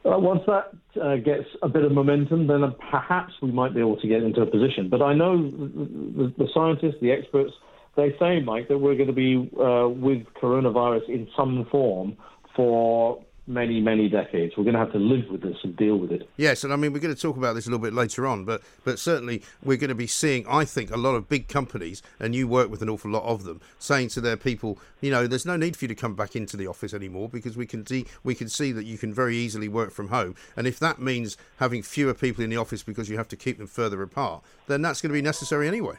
Uh, 0.05 0.19
once 0.19 0.43
that 0.47 0.73
uh, 1.03 1.17
gets 1.17 1.45
a 1.63 1.69
bit 1.69 1.85
of 1.85 1.93
momentum, 1.93 2.47
then 2.47 2.63
perhaps 2.91 3.33
we 3.43 3.51
might 3.51 3.75
be 3.75 3.81
able 3.81 4.01
to 4.01 4.09
get 4.09 4.23
into 4.23 4.41
a 4.43 4.47
position. 4.47 4.89
But 4.91 5.03
I 5.03 5.15
know 5.15 5.51
the, 5.51 6.33
the 6.39 6.49
scientists, 6.55 7.01
the 7.01 7.13
experts, 7.13 7.53
they 7.97 8.15
say, 8.19 8.41
Mike, 8.41 8.69
that 8.69 8.79
we're 8.79 8.95
going 8.95 9.09
to 9.09 9.13
be 9.13 9.51
uh, 9.59 9.89
with 9.89 10.25
coronavirus 10.41 11.09
in 11.09 11.29
some 11.37 11.67
form 11.71 12.17
for 12.57 13.23
many, 13.51 13.81
many 13.81 14.09
decades. 14.09 14.55
We're 14.57 14.65
going 14.65 14.75
to 14.75 14.81
have 14.81 14.93
to 14.93 14.99
live 14.99 15.29
with 15.29 15.43
this 15.43 15.57
and 15.65 15.77
deal 15.77 15.97
with 15.97 16.13
it. 16.13 16.31
Yes, 16.37 16.65
and 16.65 16.73
I 16.73 16.77
mean, 16.77 16.93
we're 16.93 17.01
going 17.01 17.15
to 17.15 17.21
talk 17.21 17.37
about 17.37 17.55
this 17.55 17.67
a 17.67 17.71
little 17.71 17.85
bit 17.85 17.93
later 17.93 18.27
on, 18.27 18.45
but, 18.45 18.63
but 18.85 18.99
certainly 18.99 19.43
we're 19.63 19.77
going 19.77 19.89
to 19.89 19.95
be 19.95 20.07
seeing, 20.07 20.47
I 20.49 20.65
think, 20.65 20.91
a 20.91 20.97
lot 20.97 21.15
of 21.17 21.29
big 21.29 21.49
companies, 21.49 22.03
and 22.19 22.35
you 22.35 22.47
work 22.47 22.71
with 22.71 22.81
an 22.81 22.89
awful 22.89 23.11
lot 23.11 23.25
of 23.25 23.45
them, 23.45 23.61
saying 23.79 24.09
to 24.11 24.21
their 24.21 24.37
people, 24.37 24.79
you 25.01 25.11
know, 25.11 25.27
there's 25.27 25.47
no 25.47 25.57
need 25.57 25.77
for 25.77 25.85
you 25.85 25.89
to 25.89 25.95
come 25.95 26.15
back 26.15 26.37
into 26.37 26.57
the 26.57 26.67
office 26.67 26.95
anymore 26.95 27.29
because 27.29 27.57
we 27.57 27.67
can 27.67 27.85
see, 27.85 28.07
we 28.23 28.35
can 28.35 28.49
see 28.49 28.73
that 28.73 28.85
you 28.85 28.97
can 28.97 29.13
very 29.13 29.37
easily 29.37 29.69
work 29.69 29.91
from 29.91 30.09
home. 30.09 30.37
And 30.57 30.67
if 30.67 30.79
that 30.79 31.01
means 31.01 31.37
having 31.57 31.83
fewer 31.83 32.15
people 32.15 32.45
in 32.45 32.51
the 32.51 32.57
office 32.57 32.83
because 32.83 33.09
you 33.09 33.17
have 33.17 33.29
to 33.29 33.37
keep 33.37 33.59
them 33.59 33.67
further 33.67 34.01
apart, 34.03 34.43
then 34.69 34.83
that's 34.83 35.01
going 35.01 35.11
to 35.11 35.15
be 35.15 35.23
necessary 35.23 35.67
anyway. 35.67 35.97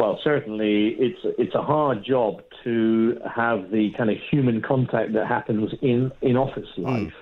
Well, 0.00 0.18
certainly, 0.24 0.96
it's 0.98 1.20
it's 1.36 1.54
a 1.54 1.60
hard 1.60 2.02
job 2.02 2.40
to 2.64 3.18
have 3.36 3.70
the 3.70 3.90
kind 3.98 4.08
of 4.08 4.16
human 4.30 4.62
contact 4.62 5.12
that 5.12 5.26
happens 5.26 5.74
in 5.82 6.10
in 6.22 6.38
office 6.38 6.68
hmm. 6.74 6.84
life. 6.84 7.12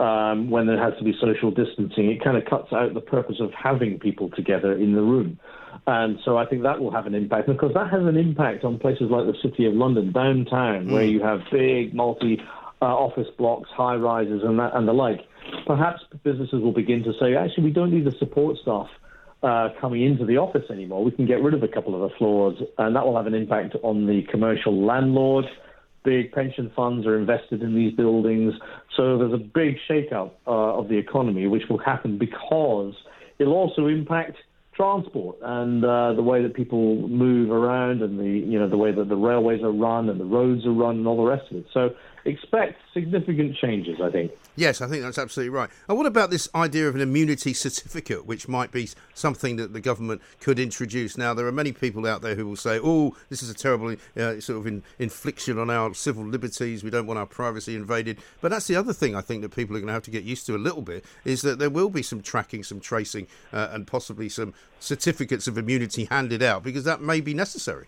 Um, 0.00 0.50
when 0.50 0.66
there 0.66 0.82
has 0.82 0.98
to 0.98 1.04
be 1.04 1.14
social 1.20 1.52
distancing, 1.52 2.10
it 2.10 2.24
kind 2.24 2.36
of 2.36 2.44
cuts 2.46 2.72
out 2.72 2.92
the 2.94 3.00
purpose 3.00 3.36
of 3.38 3.52
having 3.52 4.00
people 4.00 4.30
together 4.30 4.72
in 4.72 4.96
the 4.96 5.00
room. 5.00 5.38
And 5.86 6.18
so 6.24 6.36
I 6.36 6.46
think 6.46 6.64
that 6.64 6.80
will 6.80 6.90
have 6.90 7.06
an 7.06 7.14
impact. 7.14 7.46
And 7.46 7.54
of 7.54 7.60
course, 7.60 7.74
that 7.74 7.88
has 7.88 8.02
an 8.02 8.16
impact 8.16 8.64
on 8.64 8.80
places 8.80 9.06
like 9.08 9.26
the 9.26 9.36
City 9.40 9.66
of 9.66 9.74
London, 9.74 10.10
downtown, 10.10 10.86
mm. 10.86 10.90
where 10.90 11.04
hmm. 11.04 11.12
you 11.12 11.22
have 11.22 11.42
big 11.52 11.94
multi 11.94 12.40
uh, 12.82 12.86
office 12.86 13.28
blocks, 13.38 13.70
high 13.70 13.94
rises, 13.94 14.42
and, 14.42 14.58
that, 14.58 14.74
and 14.74 14.88
the 14.88 14.92
like. 14.92 15.20
Perhaps 15.68 16.00
businesses 16.24 16.60
will 16.60 16.72
begin 16.72 17.04
to 17.04 17.12
say, 17.20 17.36
actually, 17.36 17.62
we 17.62 17.70
don't 17.70 17.92
need 17.92 18.04
the 18.04 18.18
support 18.18 18.56
staff 18.60 18.88
uh, 19.42 19.68
coming 19.80 20.02
into 20.02 20.24
the 20.24 20.36
office 20.36 20.64
anymore. 20.70 21.04
We 21.04 21.10
can 21.10 21.26
get 21.26 21.42
rid 21.42 21.54
of 21.54 21.62
a 21.62 21.68
couple 21.68 21.94
of 21.94 22.10
the 22.10 22.16
floors, 22.16 22.56
and 22.78 22.96
that 22.96 23.04
will 23.04 23.16
have 23.16 23.26
an 23.26 23.34
impact 23.34 23.76
on 23.82 24.06
the 24.06 24.22
commercial 24.30 24.84
landlord. 24.84 25.44
Big 26.04 26.32
pension 26.32 26.70
funds 26.74 27.06
are 27.06 27.18
invested 27.18 27.62
in 27.62 27.74
these 27.74 27.92
buildings, 27.94 28.54
so 28.96 29.18
there's 29.18 29.32
a 29.32 29.36
big 29.36 29.76
shakeout 29.88 30.30
uh, 30.46 30.78
of 30.78 30.88
the 30.88 30.96
economy, 30.96 31.46
which 31.46 31.64
will 31.68 31.78
happen 31.78 32.18
because 32.18 32.94
it'll 33.38 33.54
also 33.54 33.86
impact 33.86 34.36
transport 34.78 35.36
and 35.42 35.84
uh, 35.84 36.12
the 36.14 36.22
way 36.22 36.40
that 36.40 36.54
people 36.54 37.08
move 37.08 37.50
around 37.50 38.00
and 38.00 38.16
the 38.16 38.24
you 38.24 38.56
know 38.58 38.68
the 38.68 38.76
way 38.76 38.92
that 38.92 39.08
the 39.08 39.16
railways 39.16 39.60
are 39.60 39.72
run 39.72 40.08
and 40.08 40.20
the 40.20 40.24
roads 40.24 40.64
are 40.64 40.72
run 40.72 40.98
and 40.98 41.06
all 41.06 41.16
the 41.16 41.28
rest 41.28 41.50
of 41.50 41.56
it. 41.58 41.66
So 41.74 41.90
expect 42.28 42.80
significant 42.92 43.56
changes, 43.56 44.00
I 44.02 44.10
think. 44.10 44.32
Yes, 44.56 44.80
I 44.80 44.88
think 44.88 45.02
that's 45.02 45.18
absolutely 45.18 45.50
right. 45.50 45.70
And 45.88 45.96
what 45.96 46.06
about 46.06 46.30
this 46.30 46.48
idea 46.54 46.88
of 46.88 46.94
an 46.94 47.00
immunity 47.00 47.52
certificate, 47.52 48.26
which 48.26 48.48
might 48.48 48.72
be 48.72 48.88
something 49.14 49.56
that 49.56 49.72
the 49.72 49.80
government 49.80 50.20
could 50.40 50.58
introduce? 50.58 51.16
Now, 51.16 51.34
there 51.34 51.46
are 51.46 51.52
many 51.52 51.72
people 51.72 52.06
out 52.06 52.22
there 52.22 52.34
who 52.34 52.46
will 52.46 52.56
say, 52.56 52.80
oh, 52.82 53.16
this 53.28 53.42
is 53.42 53.50
a 53.50 53.54
terrible 53.54 53.96
uh, 54.16 54.40
sort 54.40 54.58
of 54.58 54.66
in, 54.66 54.82
infliction 54.98 55.58
on 55.58 55.70
our 55.70 55.94
civil 55.94 56.24
liberties. 56.24 56.84
We 56.84 56.90
don't 56.90 57.06
want 57.06 57.18
our 57.18 57.26
privacy 57.26 57.74
invaded. 57.74 58.18
But 58.40 58.50
that's 58.50 58.66
the 58.66 58.76
other 58.76 58.92
thing 58.92 59.14
I 59.14 59.20
think 59.20 59.42
that 59.42 59.50
people 59.50 59.76
are 59.76 59.80
going 59.80 59.88
to 59.88 59.92
have 59.94 60.02
to 60.04 60.10
get 60.10 60.24
used 60.24 60.46
to 60.46 60.54
a 60.54 60.58
little 60.58 60.82
bit 60.82 61.04
is 61.24 61.42
that 61.42 61.58
there 61.58 61.70
will 61.70 61.90
be 61.90 62.02
some 62.02 62.20
tracking, 62.20 62.62
some 62.62 62.80
tracing, 62.80 63.26
uh, 63.52 63.68
and 63.72 63.86
possibly 63.86 64.28
some 64.28 64.54
certificates 64.80 65.46
of 65.46 65.56
immunity 65.58 66.04
handed 66.06 66.42
out 66.42 66.62
because 66.62 66.84
that 66.84 67.00
may 67.00 67.20
be 67.20 67.34
necessary. 67.34 67.86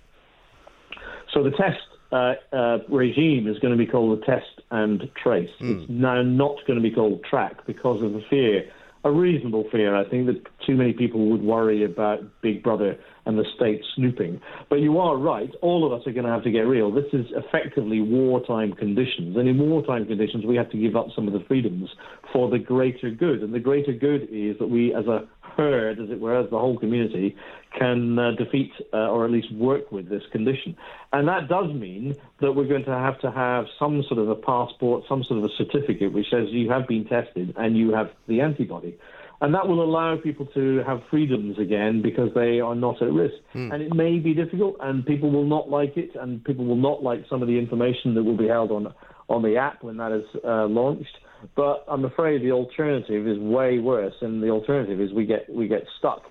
So 1.33 1.43
the 1.43 1.51
test 1.51 1.79
uh, 2.13 2.35
uh, 2.53 2.79
regime 2.89 3.47
is 3.47 3.59
going 3.59 3.73
to 3.73 3.79
be 3.79 3.87
called 3.87 4.21
the 4.21 4.25
test 4.25 4.63
and 4.71 5.09
trace. 5.23 5.51
Mm. 5.61 5.83
It's 5.83 5.91
now 5.91 6.23
not 6.23 6.57
going 6.67 6.79
to 6.79 6.83
be 6.83 6.91
called 6.91 7.23
track 7.25 7.67
because 7.67 8.03
of 8.03 8.13
the 8.13 8.23
fear, 8.29 8.71
a 9.05 9.11
reasonable 9.11 9.65
fear, 9.71 9.95
I 9.95 10.09
think, 10.09 10.27
that 10.27 10.43
too 10.67 10.75
many 10.75 10.93
people 10.93 11.31
would 11.31 11.43
worry 11.43 11.85
about 11.85 12.21
Big 12.43 12.63
Brother 12.63 12.99
and 13.27 13.39
the 13.39 13.45
state 13.57 13.83
snooping. 13.95 14.41
But 14.69 14.77
you 14.77 14.99
are 14.99 15.17
right, 15.17 15.51
all 15.63 15.87
of 15.87 15.99
us 15.99 16.07
are 16.07 16.13
going 16.13 16.27
to 16.27 16.33
have 16.33 16.45
to 16.45 16.51
get 16.51 16.61
real. 16.61 16.91
This 16.91 17.13
is 17.13 17.27
effectively 17.37 18.01
wartime 18.01 18.73
conditions. 18.73 19.37
And 19.37 19.49
in 19.49 19.59
wartime 19.59 20.07
conditions, 20.07 20.45
we 20.45 20.57
have 20.57 20.71
to 20.71 20.79
give 20.79 20.97
up 20.97 21.07
some 21.15 21.27
of 21.27 21.33
the 21.33 21.45
freedoms 21.47 21.91
for 22.33 22.51
the 22.51 22.59
greater 22.59 23.11
good. 23.11 23.43
And 23.43 23.55
the 23.55 23.61
greater 23.61 23.93
good 23.93 24.29
is 24.31 24.59
that 24.59 24.69
we, 24.69 24.95
as 24.95 25.07
a 25.07 25.29
herd, 25.57 25.99
as 25.99 26.11
it 26.11 26.21
were, 26.21 26.39
as 26.39 26.51
the 26.51 26.59
whole 26.59 26.79
community, 26.79 27.37
can 27.79 28.19
uh, 28.19 28.33
defeat 28.33 28.73
uh, 28.93 29.09
or 29.09 29.25
at 29.25 29.31
least 29.31 29.53
work 29.55 29.93
with 29.93 30.09
this 30.09 30.23
condition. 30.33 30.77
And 31.13 31.29
that 31.29 31.49
does 31.49 31.73
mean 31.75 32.17
that 32.41 32.53
we're 32.53 32.69
going 32.69 32.85
to 32.85 32.91
have 32.91 33.21
to 33.21 33.31
have 33.31 33.67
some 33.79 34.03
sort 34.09 34.19
of 34.19 34.29
a 34.29 34.35
passport, 34.35 35.05
some 35.09 35.23
sort 35.25 35.39
of 35.39 35.45
a 35.45 35.55
certificate 35.57 36.13
which 36.13 36.27
says 36.31 36.49
you 36.51 36.71
have 36.71 36.89
been 36.89 37.05
tested 37.05 37.55
and 37.57 37.77
you 37.77 37.93
have 37.93 38.11
the 38.29 38.41
antibody. 38.41 38.97
And 39.43 39.55
that 39.55 39.67
will 39.67 39.83
allow 39.83 40.17
people 40.23 40.47
to 40.55 40.83
have 40.87 41.01
freedoms 41.11 41.59
again 41.59 42.03
because 42.03 42.29
they 42.35 42.61
are 42.61 42.75
not 42.75 43.01
at 43.01 43.11
risk. 43.11 43.37
Mm. 43.55 43.73
And 43.73 43.83
it 43.83 43.95
may 43.95 44.19
be 44.19 44.35
difficult, 44.35 44.77
and 44.81 45.05
people 45.07 45.31
will 45.31 45.47
not 45.47 45.71
like 45.71 45.97
it, 45.97 46.11
and 46.15 46.45
people 46.45 46.67
will 46.67 46.77
not 46.77 47.03
like 47.03 47.25
some 47.31 47.41
of 47.41 47.49
the 47.49 47.59
information 47.59 48.15
that 48.15 48.23
will 48.23 48.37
be 48.37 48.49
held 48.49 48.71
on 48.71 48.93
on 49.31 49.43
the 49.43 49.57
app 49.57 49.83
when 49.83 49.97
that 49.97 50.13
is 50.13 50.25
uh, 50.45 50.67
launched. 50.67 51.17
But 51.57 51.85
I'm 51.89 52.05
afraid 52.05 52.43
the 52.43 52.53
alternative 52.53 53.27
is 53.27 53.39
way 53.39 53.79
worse, 53.79 54.15
and 54.21 54.43
the 54.43 54.51
alternative 54.51 55.01
is 55.01 55.13
we 55.13 55.25
get 55.25 55.49
we 55.49 55.69
get 55.69 55.85
stuck 55.99 56.23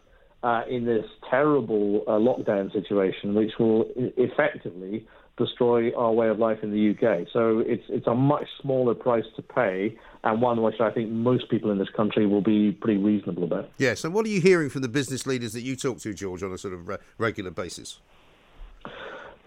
uh, 0.43 0.61
in 0.69 0.85
this 0.85 1.05
terrible 1.29 2.03
uh, 2.07 2.11
lockdown 2.11 2.71
situation, 2.71 3.33
which 3.33 3.51
will 3.57 3.85
effectively 3.95 5.07
destroy 5.39 5.91
our 5.95 6.11
way 6.11 6.29
of 6.29 6.37
life 6.37 6.59
in 6.61 6.71
the 6.71 6.91
UK. 6.91 7.27
So 7.33 7.59
it's 7.65 7.83
it's 7.89 8.05
a 8.05 8.13
much 8.13 8.45
smaller 8.61 8.93
price 8.93 9.25
to 9.37 9.41
pay, 9.41 9.97
and 10.23 10.41
one 10.41 10.61
which 10.61 10.79
I 10.79 10.91
think 10.91 11.09
most 11.09 11.49
people 11.49 11.71
in 11.71 11.79
this 11.79 11.89
country 11.89 12.27
will 12.27 12.41
be 12.41 12.71
pretty 12.73 13.01
reasonable 13.01 13.45
about. 13.45 13.69
Yeah. 13.77 13.95
So 13.95 14.09
what 14.09 14.25
are 14.25 14.29
you 14.29 14.41
hearing 14.41 14.69
from 14.69 14.83
the 14.83 14.89
business 14.89 15.25
leaders 15.25 15.53
that 15.53 15.61
you 15.61 15.75
talk 15.75 15.99
to, 15.99 16.13
George, 16.13 16.43
on 16.43 16.51
a 16.51 16.57
sort 16.57 16.75
of 16.75 16.87
re- 16.87 16.97
regular 17.17 17.49
basis? 17.49 17.99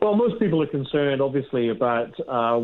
Well, 0.00 0.16
most 0.16 0.40
people 0.40 0.60
are 0.60 0.66
concerned, 0.66 1.22
obviously, 1.22 1.68
about 1.68 2.12
uh, 2.28 2.58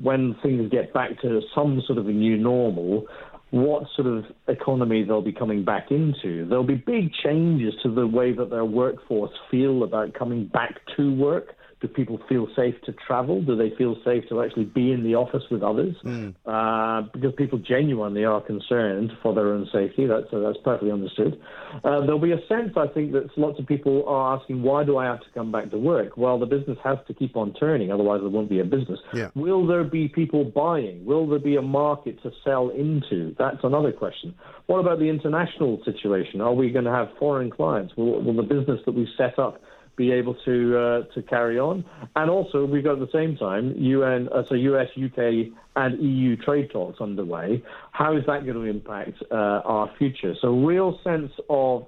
when 0.00 0.36
things 0.44 0.70
get 0.70 0.94
back 0.94 1.20
to 1.22 1.40
some 1.52 1.82
sort 1.88 1.98
of 1.98 2.06
a 2.06 2.12
new 2.12 2.36
normal, 2.36 3.08
what 3.50 3.84
sort 3.96 4.06
of 4.06 4.24
economy 4.48 5.04
they'll 5.04 5.22
be 5.22 5.32
coming 5.32 5.64
back 5.64 5.90
into. 5.90 6.46
There'll 6.46 6.64
be 6.64 6.74
big 6.74 7.12
changes 7.12 7.74
to 7.82 7.92
the 7.92 8.06
way 8.06 8.32
that 8.32 8.50
their 8.50 8.64
workforce 8.64 9.32
feel 9.50 9.82
about 9.82 10.14
coming 10.14 10.46
back 10.46 10.80
to 10.96 11.14
work. 11.14 11.54
Do 11.84 11.88
people 11.88 12.18
feel 12.30 12.48
safe 12.56 12.74
to 12.86 12.92
travel? 13.06 13.42
Do 13.42 13.56
they 13.56 13.68
feel 13.76 13.94
safe 14.06 14.24
to 14.30 14.42
actually 14.42 14.64
be 14.64 14.90
in 14.90 15.04
the 15.04 15.16
office 15.16 15.42
with 15.50 15.62
others? 15.62 15.94
Mm. 16.02 16.34
Uh, 16.46 17.02
because 17.12 17.34
people 17.36 17.58
genuinely 17.58 18.24
are 18.24 18.40
concerned 18.40 19.12
for 19.22 19.34
their 19.34 19.48
own 19.52 19.68
safety. 19.70 20.06
That's 20.06 20.32
uh, 20.32 20.38
that's 20.38 20.56
perfectly 20.64 20.92
understood. 20.92 21.38
Uh, 21.84 22.00
there'll 22.00 22.18
be 22.18 22.32
a 22.32 22.40
sense, 22.48 22.72
I 22.78 22.86
think, 22.86 23.12
that 23.12 23.28
lots 23.36 23.58
of 23.58 23.66
people 23.66 24.08
are 24.08 24.38
asking, 24.38 24.62
why 24.62 24.84
do 24.84 24.96
I 24.96 25.04
have 25.04 25.20
to 25.20 25.26
come 25.34 25.52
back 25.52 25.70
to 25.72 25.78
work? 25.78 26.16
Well, 26.16 26.38
the 26.38 26.46
business 26.46 26.78
has 26.82 26.96
to 27.06 27.12
keep 27.12 27.36
on 27.36 27.52
turning, 27.52 27.92
otherwise 27.92 28.20
there 28.22 28.30
won't 28.30 28.48
be 28.48 28.60
a 28.60 28.64
business. 28.64 29.00
Yeah. 29.12 29.28
Will 29.34 29.66
there 29.66 29.84
be 29.84 30.08
people 30.08 30.42
buying? 30.44 31.04
Will 31.04 31.28
there 31.28 31.38
be 31.38 31.56
a 31.56 31.62
market 31.62 32.22
to 32.22 32.30
sell 32.44 32.70
into? 32.70 33.34
That's 33.38 33.62
another 33.62 33.92
question. 33.92 34.34
What 34.68 34.78
about 34.78 35.00
the 35.00 35.10
international 35.10 35.82
situation? 35.84 36.40
Are 36.40 36.54
we 36.54 36.70
going 36.70 36.86
to 36.86 36.92
have 36.92 37.08
foreign 37.18 37.50
clients? 37.50 37.92
Will, 37.94 38.22
will 38.22 38.36
the 38.36 38.42
business 38.42 38.80
that 38.86 38.92
we've 38.92 39.06
set 39.18 39.38
up 39.38 39.60
be 39.96 40.12
able 40.12 40.34
to 40.44 40.78
uh, 40.78 41.14
to 41.14 41.22
carry 41.22 41.58
on. 41.58 41.84
And 42.16 42.30
also, 42.30 42.64
we've 42.64 42.84
got 42.84 42.94
at 42.94 43.00
the 43.00 43.12
same 43.12 43.36
time 43.36 43.74
UN, 43.76 44.28
uh, 44.32 44.42
so 44.48 44.54
US, 44.54 44.88
UK, 44.96 45.52
and 45.76 46.02
EU 46.02 46.36
trade 46.36 46.70
talks 46.70 47.00
underway. 47.00 47.62
How 47.92 48.16
is 48.16 48.24
that 48.26 48.44
going 48.44 48.54
to 48.54 48.62
impact 48.64 49.22
uh, 49.30 49.34
our 49.34 49.90
future? 49.98 50.34
So, 50.40 50.48
real 50.48 50.98
sense 51.04 51.32
of 51.48 51.86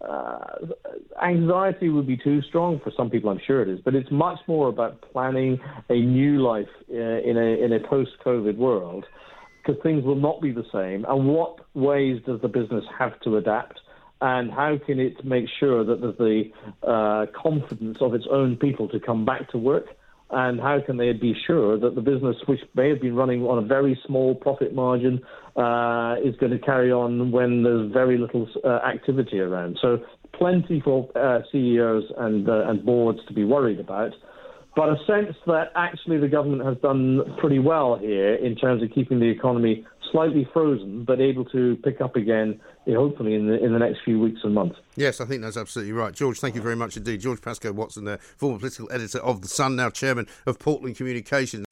uh, 0.00 0.38
anxiety 1.22 1.88
would 1.88 2.06
be 2.06 2.16
too 2.16 2.40
strong 2.42 2.80
for 2.84 2.92
some 2.96 3.10
people. 3.10 3.30
I'm 3.30 3.40
sure 3.46 3.62
it 3.62 3.68
is, 3.68 3.80
but 3.84 3.94
it's 3.94 4.10
much 4.10 4.38
more 4.46 4.68
about 4.68 5.02
planning 5.12 5.58
a 5.88 5.94
new 5.94 6.40
life 6.42 6.68
uh, 6.90 6.94
in 6.94 7.36
a 7.36 7.64
in 7.64 7.72
a 7.72 7.88
post-COVID 7.88 8.56
world 8.56 9.04
because 9.68 9.82
things 9.82 10.04
will 10.04 10.16
not 10.16 10.40
be 10.40 10.52
the 10.52 10.64
same. 10.72 11.04
And 11.08 11.28
what 11.28 11.58
ways 11.74 12.22
does 12.26 12.40
the 12.40 12.48
business 12.48 12.84
have 12.98 13.18
to 13.20 13.36
adapt? 13.36 13.80
And 14.20 14.50
how 14.50 14.76
can 14.84 14.98
it 14.98 15.24
make 15.24 15.46
sure 15.60 15.84
that 15.84 16.00
there's 16.00 16.16
the 16.18 16.50
uh, 16.86 17.26
confidence 17.40 17.98
of 18.00 18.14
its 18.14 18.26
own 18.30 18.56
people 18.56 18.88
to 18.88 18.98
come 18.98 19.24
back 19.24 19.50
to 19.50 19.58
work? 19.58 19.86
And 20.30 20.60
how 20.60 20.80
can 20.84 20.98
they 20.98 21.12
be 21.12 21.34
sure 21.46 21.78
that 21.78 21.94
the 21.94 22.02
business, 22.02 22.36
which 22.46 22.60
may 22.74 22.90
have 22.90 23.00
been 23.00 23.14
running 23.14 23.44
on 23.44 23.58
a 23.58 23.66
very 23.66 23.98
small 24.06 24.34
profit 24.34 24.74
margin, 24.74 25.22
uh, 25.56 26.16
is 26.22 26.36
going 26.36 26.52
to 26.52 26.58
carry 26.58 26.92
on 26.92 27.32
when 27.32 27.62
there's 27.62 27.90
very 27.92 28.18
little 28.18 28.46
uh, 28.62 28.80
activity 28.86 29.40
around? 29.40 29.78
So, 29.80 29.98
plenty 30.34 30.80
for 30.80 31.08
uh, 31.16 31.40
CEOs 31.50 32.04
and, 32.18 32.48
uh, 32.48 32.68
and 32.68 32.84
boards 32.84 33.20
to 33.28 33.32
be 33.32 33.44
worried 33.44 33.80
about. 33.80 34.12
but 34.76 34.90
a 34.90 34.96
sense 35.06 35.34
that 35.46 35.72
actually 35.74 36.18
the 36.18 36.28
government 36.28 36.64
has 36.64 36.76
done 36.82 37.20
pretty 37.38 37.58
well 37.58 37.98
here 37.98 38.34
in 38.34 38.54
terms 38.54 38.82
of 38.82 38.90
keeping 38.94 39.18
the 39.18 39.28
economy 39.28 39.84
slightly 40.12 40.46
frozen, 40.52 41.04
but 41.04 41.20
able 41.20 41.44
to 41.46 41.76
pick 41.84 42.00
up 42.00 42.16
again, 42.16 42.60
hopefully 42.94 43.34
in 43.34 43.46
the 43.46 43.62
in 43.62 43.72
the 43.72 43.78
next 43.78 44.00
few 44.04 44.18
weeks 44.18 44.40
and 44.44 44.54
months. 44.54 44.76
Yes, 44.96 45.20
I 45.20 45.24
think 45.24 45.42
that's 45.42 45.56
absolutely 45.56 45.92
right. 45.92 46.14
George, 46.14 46.40
thank 46.40 46.54
you 46.54 46.62
very 46.62 46.76
much 46.76 46.96
indeed. 46.96 47.20
George 47.20 47.40
Pascoe 47.40 47.72
Watson, 47.72 48.04
there, 48.04 48.18
former 48.18 48.58
political 48.58 48.90
editor 48.92 49.18
of 49.18 49.42
The 49.42 49.48
Sun, 49.48 49.76
now 49.76 49.90
chairman 49.90 50.26
of 50.46 50.58
Portland 50.58 50.96
Communications. 50.96 51.64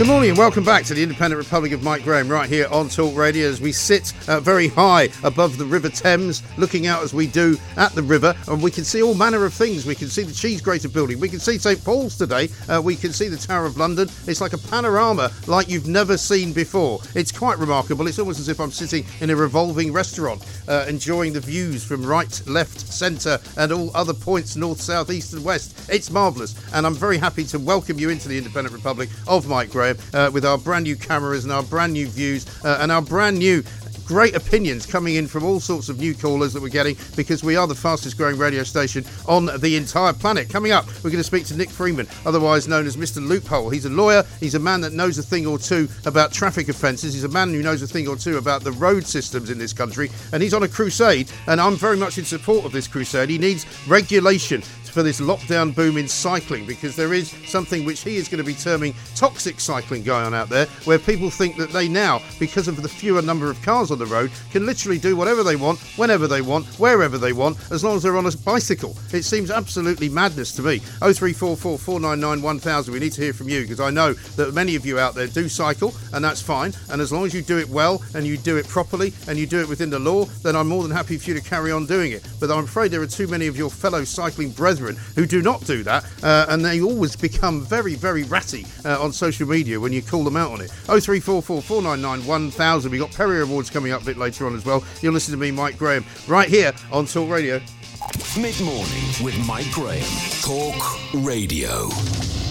Good 0.00 0.06
morning 0.06 0.30
and 0.30 0.38
welcome 0.38 0.64
back 0.64 0.84
to 0.84 0.94
the 0.94 1.02
Independent 1.02 1.38
Republic 1.38 1.72
of 1.72 1.82
Mike 1.82 2.04
Graham 2.04 2.26
right 2.26 2.48
here 2.48 2.66
on 2.72 2.88
Talk 2.88 3.14
Radio 3.14 3.46
as 3.46 3.60
we 3.60 3.70
sit 3.70 4.14
uh, 4.30 4.40
very 4.40 4.66
high 4.66 5.10
above 5.24 5.58
the 5.58 5.66
River 5.66 5.90
Thames, 5.90 6.42
looking 6.56 6.86
out 6.86 7.02
as 7.02 7.12
we 7.12 7.26
do 7.26 7.58
at 7.76 7.92
the 7.92 8.02
river, 8.02 8.34
and 8.48 8.62
we 8.62 8.70
can 8.70 8.82
see 8.82 9.02
all 9.02 9.12
manner 9.12 9.44
of 9.44 9.52
things. 9.52 9.84
We 9.84 9.94
can 9.94 10.08
see 10.08 10.22
the 10.22 10.32
Cheese 10.32 10.62
Grater 10.62 10.88
building, 10.88 11.20
we 11.20 11.28
can 11.28 11.38
see 11.38 11.58
St 11.58 11.84
Paul's 11.84 12.16
today, 12.16 12.48
uh, 12.70 12.80
we 12.82 12.96
can 12.96 13.12
see 13.12 13.28
the 13.28 13.36
Tower 13.36 13.66
of 13.66 13.76
London. 13.76 14.08
It's 14.26 14.40
like 14.40 14.54
a 14.54 14.58
panorama 14.58 15.30
like 15.46 15.68
you've 15.68 15.86
never 15.86 16.16
seen 16.16 16.54
before. 16.54 17.00
It's 17.14 17.30
quite 17.30 17.58
remarkable. 17.58 18.06
It's 18.06 18.18
almost 18.18 18.40
as 18.40 18.48
if 18.48 18.58
I'm 18.58 18.72
sitting 18.72 19.04
in 19.20 19.28
a 19.28 19.36
revolving 19.36 19.92
restaurant, 19.92 20.42
uh, 20.66 20.86
enjoying 20.88 21.34
the 21.34 21.40
views 21.40 21.84
from 21.84 22.06
right, 22.06 22.42
left, 22.46 22.80
centre, 22.80 23.38
and 23.58 23.70
all 23.70 23.94
other 23.94 24.14
points 24.14 24.56
north, 24.56 24.80
south, 24.80 25.10
east, 25.10 25.34
and 25.34 25.44
west. 25.44 25.90
It's 25.90 26.10
marvellous, 26.10 26.54
and 26.72 26.86
I'm 26.86 26.94
very 26.94 27.18
happy 27.18 27.44
to 27.44 27.58
welcome 27.58 27.98
you 27.98 28.08
into 28.08 28.28
the 28.28 28.38
Independent 28.38 28.74
Republic 28.74 29.10
of 29.28 29.46
Mike 29.46 29.68
Graham 29.68 29.89
uh, 30.12 30.30
with 30.32 30.44
our 30.44 30.58
brand 30.58 30.84
new 30.84 30.96
cameras 30.96 31.44
and 31.44 31.52
our 31.52 31.62
brand 31.62 31.92
new 31.92 32.06
views 32.06 32.46
uh, 32.64 32.78
and 32.80 32.90
our 32.90 33.02
brand 33.02 33.38
new 33.38 33.62
great 34.10 34.34
opinions 34.34 34.86
coming 34.86 35.14
in 35.14 35.28
from 35.28 35.44
all 35.44 35.60
sorts 35.60 35.88
of 35.88 36.00
new 36.00 36.12
callers 36.12 36.52
that 36.52 36.60
we're 36.60 36.68
getting 36.68 36.96
because 37.14 37.44
we 37.44 37.54
are 37.54 37.68
the 37.68 37.74
fastest 37.76 38.16
growing 38.16 38.36
radio 38.36 38.64
station 38.64 39.04
on 39.28 39.48
the 39.60 39.76
entire 39.76 40.12
planet. 40.12 40.50
Coming 40.50 40.72
up, 40.72 40.84
we're 41.04 41.10
going 41.10 41.18
to 41.18 41.22
speak 41.22 41.46
to 41.46 41.56
Nick 41.56 41.70
Freeman, 41.70 42.08
otherwise 42.26 42.66
known 42.66 42.88
as 42.88 42.96
Mr. 42.96 43.24
Loophole. 43.24 43.70
He's 43.70 43.84
a 43.84 43.88
lawyer, 43.88 44.24
he's 44.40 44.56
a 44.56 44.58
man 44.58 44.80
that 44.80 44.92
knows 44.94 45.16
a 45.18 45.22
thing 45.22 45.46
or 45.46 45.60
two 45.60 45.88
about 46.06 46.32
traffic 46.32 46.68
offences, 46.68 47.14
he's 47.14 47.22
a 47.22 47.28
man 47.28 47.50
who 47.54 47.62
knows 47.62 47.82
a 47.82 47.86
thing 47.86 48.08
or 48.08 48.16
two 48.16 48.36
about 48.38 48.64
the 48.64 48.72
road 48.72 49.06
systems 49.06 49.48
in 49.48 49.58
this 49.58 49.72
country, 49.72 50.10
and 50.32 50.42
he's 50.42 50.54
on 50.54 50.64
a 50.64 50.68
crusade, 50.68 51.30
and 51.46 51.60
I'm 51.60 51.76
very 51.76 51.96
much 51.96 52.18
in 52.18 52.24
support 52.24 52.64
of 52.64 52.72
this 52.72 52.88
crusade. 52.88 53.30
He 53.30 53.38
needs 53.38 53.64
regulation 53.86 54.64
for 54.90 55.02
this 55.02 55.20
lockdown 55.20 55.74
boom 55.74 55.96
in 55.96 56.08
cycling 56.08 56.66
because 56.66 56.96
there 56.96 57.14
is 57.14 57.30
something 57.46 57.84
which 57.84 58.02
he 58.02 58.16
is 58.16 58.28
going 58.28 58.42
to 58.42 58.44
be 58.44 58.54
terming 58.54 58.94
toxic 59.14 59.60
cycling 59.60 60.02
going 60.02 60.24
on 60.24 60.34
out 60.34 60.48
there, 60.48 60.66
where 60.84 60.98
people 60.98 61.30
think 61.30 61.56
that 61.56 61.70
they 61.70 61.88
now, 61.88 62.20
because 62.38 62.68
of 62.68 62.80
the 62.82 62.88
fewer 62.88 63.22
number 63.22 63.50
of 63.50 63.60
cars 63.62 63.90
on 63.90 63.98
the 63.98 64.06
road, 64.06 64.30
can 64.50 64.66
literally 64.66 64.98
do 64.98 65.16
whatever 65.16 65.42
they 65.42 65.56
want, 65.56 65.78
whenever 65.96 66.26
they 66.26 66.42
want, 66.42 66.66
wherever 66.78 67.18
they 67.18 67.32
want, 67.32 67.56
as 67.70 67.84
long 67.84 67.96
as 67.96 68.02
they're 68.02 68.16
on 68.16 68.26
a 68.26 68.36
bicycle. 68.44 68.96
It 69.12 69.22
seems 69.22 69.50
absolutely 69.50 70.08
madness 70.08 70.52
to 70.52 70.62
me. 70.62 70.78
0344 70.78 71.78
499 71.78 72.42
1000. 72.42 72.92
We 72.92 73.00
need 73.00 73.12
to 73.12 73.22
hear 73.22 73.32
from 73.32 73.48
you 73.48 73.62
because 73.62 73.80
I 73.80 73.90
know 73.90 74.12
that 74.12 74.54
many 74.54 74.76
of 74.76 74.84
you 74.84 74.98
out 74.98 75.14
there 75.14 75.26
do 75.26 75.48
cycle, 75.48 75.94
and 76.12 76.24
that's 76.24 76.42
fine. 76.42 76.72
And 76.90 77.00
as 77.00 77.12
long 77.12 77.24
as 77.24 77.34
you 77.34 77.42
do 77.42 77.58
it 77.58 77.68
well 77.68 78.02
and 78.14 78.26
you 78.26 78.36
do 78.36 78.56
it 78.56 78.66
properly 78.68 79.12
and 79.28 79.38
you 79.38 79.46
do 79.46 79.60
it 79.60 79.68
within 79.68 79.90
the 79.90 79.98
law, 79.98 80.24
then 80.42 80.56
I'm 80.56 80.68
more 80.68 80.82
than 80.82 80.92
happy 80.92 81.16
for 81.18 81.30
you 81.30 81.34
to 81.34 81.42
carry 81.42 81.72
on 81.72 81.86
doing 81.86 82.12
it. 82.12 82.26
But 82.40 82.50
I'm 82.50 82.64
afraid 82.64 82.90
there 82.90 83.02
are 83.02 83.06
too 83.06 83.28
many 83.28 83.46
of 83.46 83.56
your 83.56 83.70
fellow 83.70 84.04
cycling 84.04 84.50
brethren 84.50 84.79
who 84.88 85.26
do 85.26 85.42
not 85.42 85.64
do 85.64 85.82
that, 85.84 86.04
uh, 86.22 86.46
and 86.48 86.64
they 86.64 86.80
always 86.80 87.16
become 87.16 87.62
very, 87.62 87.94
very 87.94 88.24
ratty 88.24 88.66
uh, 88.84 89.02
on 89.02 89.12
social 89.12 89.48
media 89.48 89.78
when 89.78 89.92
you 89.92 90.02
call 90.02 90.24
them 90.24 90.36
out 90.36 90.50
on 90.50 90.60
it. 90.60 90.70
0344 90.86 91.62
499 91.62 92.26
1000. 92.26 92.90
We've 92.90 93.00
got 93.00 93.12
Perrier 93.12 93.42
Awards 93.42 93.70
coming 93.70 93.92
up 93.92 94.02
a 94.02 94.04
bit 94.04 94.16
later 94.16 94.46
on 94.46 94.54
as 94.54 94.64
well. 94.64 94.84
You'll 95.00 95.14
listen 95.14 95.32
to 95.32 95.38
me, 95.38 95.50
Mike 95.50 95.78
Graham, 95.78 96.04
right 96.26 96.48
here 96.48 96.72
on 96.92 97.06
Talk 97.06 97.30
Radio. 97.30 97.60
Mid 98.40 98.58
morning 98.60 99.04
with 99.22 99.36
Mike 99.46 99.70
Graham. 99.72 100.02
Talk 100.42 100.98
Radio. 101.14 101.88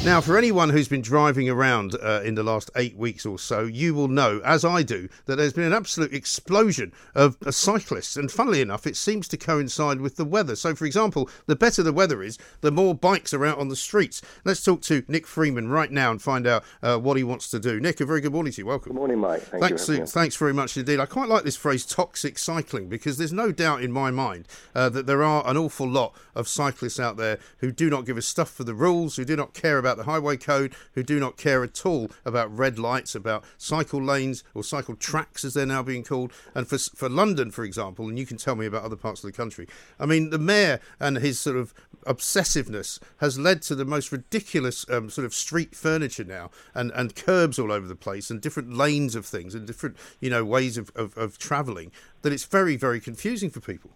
Now, 0.05 0.21
for 0.21 0.37
anyone 0.37 0.69
who's 0.69 0.87
been 0.87 1.01
driving 1.01 1.49
around 1.49 1.93
uh, 2.01 2.21
in 2.23 2.35
the 2.35 2.41
last 2.41 2.71
eight 2.77 2.95
weeks 2.95 3.25
or 3.25 3.37
so, 3.37 3.63
you 3.63 3.93
will 3.93 4.07
know, 4.07 4.39
as 4.45 4.63
I 4.63 4.81
do, 4.81 5.09
that 5.25 5.35
there's 5.35 5.51
been 5.51 5.65
an 5.65 5.73
absolute 5.73 6.13
explosion 6.13 6.93
of 7.13 7.35
uh, 7.45 7.51
cyclists. 7.51 8.15
And 8.15 8.31
funnily 8.31 8.61
enough, 8.61 8.87
it 8.87 8.95
seems 8.95 9.27
to 9.27 9.37
coincide 9.37 9.99
with 9.99 10.15
the 10.15 10.23
weather. 10.23 10.55
So, 10.55 10.73
for 10.73 10.85
example, 10.85 11.29
the 11.47 11.55
better 11.57 11.83
the 11.83 11.91
weather 11.91 12.23
is, 12.23 12.37
the 12.61 12.71
more 12.71 12.95
bikes 12.95 13.33
are 13.33 13.45
out 13.45 13.57
on 13.57 13.67
the 13.67 13.75
streets. 13.75 14.21
Let's 14.45 14.63
talk 14.63 14.81
to 14.83 15.03
Nick 15.09 15.27
Freeman 15.27 15.67
right 15.67 15.91
now 15.91 16.11
and 16.11 16.21
find 16.21 16.47
out 16.47 16.63
uh, 16.81 16.97
what 16.97 17.17
he 17.17 17.23
wants 17.25 17.49
to 17.51 17.59
do. 17.59 17.81
Nick, 17.81 17.99
a 17.99 18.05
very 18.05 18.21
good 18.21 18.31
morning 18.31 18.53
to 18.53 18.61
you. 18.61 18.67
Welcome. 18.67 18.93
Good 18.93 18.99
morning, 18.99 19.19
Mike. 19.19 19.41
Thank 19.41 19.63
thanks, 19.63 19.89
you 19.89 20.05
thanks 20.05 20.37
very 20.37 20.53
much 20.53 20.77
indeed. 20.77 21.01
I 21.01 21.07
quite 21.07 21.27
like 21.27 21.43
this 21.43 21.57
phrase 21.57 21.85
toxic 21.85 22.39
cycling 22.39 22.87
because 22.87 23.17
there's 23.17 23.33
no 23.33 23.51
doubt 23.51 23.83
in 23.83 23.91
my 23.91 24.11
mind 24.11 24.47
uh, 24.73 24.87
that 24.89 25.07
there 25.07 25.23
are 25.23 25.45
an 25.45 25.57
awful 25.57 25.87
lot 25.87 26.15
of 26.35 26.47
cyclists 26.47 27.01
out 27.01 27.17
there 27.17 27.37
who 27.57 27.69
do 27.69 27.89
not 27.89 28.05
give 28.05 28.17
a 28.17 28.21
stuff 28.21 28.49
for 28.49 28.63
the 28.63 28.73
rules, 28.73 29.17
who 29.17 29.25
do 29.25 29.35
not 29.35 29.53
care 29.53 29.77
about 29.77 29.88
the 29.97 30.03
highway 30.03 30.37
code, 30.37 30.73
who 30.93 31.03
do 31.03 31.19
not 31.19 31.37
care 31.37 31.63
at 31.63 31.85
all 31.85 32.09
about 32.25 32.55
red 32.55 32.79
lights, 32.79 33.15
about 33.15 33.43
cycle 33.57 34.01
lanes 34.01 34.43
or 34.53 34.63
cycle 34.63 34.95
tracks 34.95 35.43
as 35.43 35.53
they're 35.53 35.65
now 35.65 35.83
being 35.83 36.03
called. 36.03 36.31
And 36.55 36.67
for, 36.67 36.77
for 36.77 37.09
London, 37.09 37.51
for 37.51 37.63
example, 37.63 38.07
and 38.07 38.17
you 38.17 38.25
can 38.25 38.37
tell 38.37 38.55
me 38.55 38.65
about 38.65 38.83
other 38.83 38.95
parts 38.95 39.23
of 39.23 39.31
the 39.31 39.35
country, 39.35 39.67
I 39.99 40.05
mean, 40.05 40.29
the 40.29 40.39
mayor 40.39 40.79
and 40.99 41.17
his 41.17 41.39
sort 41.39 41.57
of 41.57 41.73
obsessiveness 42.05 42.99
has 43.17 43.37
led 43.37 43.61
to 43.63 43.75
the 43.75 43.85
most 43.85 44.11
ridiculous 44.11 44.85
um, 44.89 45.09
sort 45.09 45.25
of 45.25 45.33
street 45.33 45.75
furniture 45.75 46.23
now 46.23 46.49
and, 46.73 46.91
and 46.95 47.15
curbs 47.15 47.59
all 47.59 47.71
over 47.71 47.87
the 47.87 47.95
place 47.95 48.29
and 48.29 48.41
different 48.41 48.73
lanes 48.73 49.15
of 49.15 49.25
things 49.25 49.53
and 49.53 49.67
different, 49.67 49.97
you 50.19 50.29
know, 50.29 50.45
ways 50.45 50.77
of, 50.77 50.91
of, 50.95 51.17
of 51.17 51.37
travelling 51.37 51.91
that 52.21 52.33
it's 52.33 52.45
very, 52.45 52.75
very 52.75 52.99
confusing 52.99 53.49
for 53.49 53.59
people. 53.59 53.91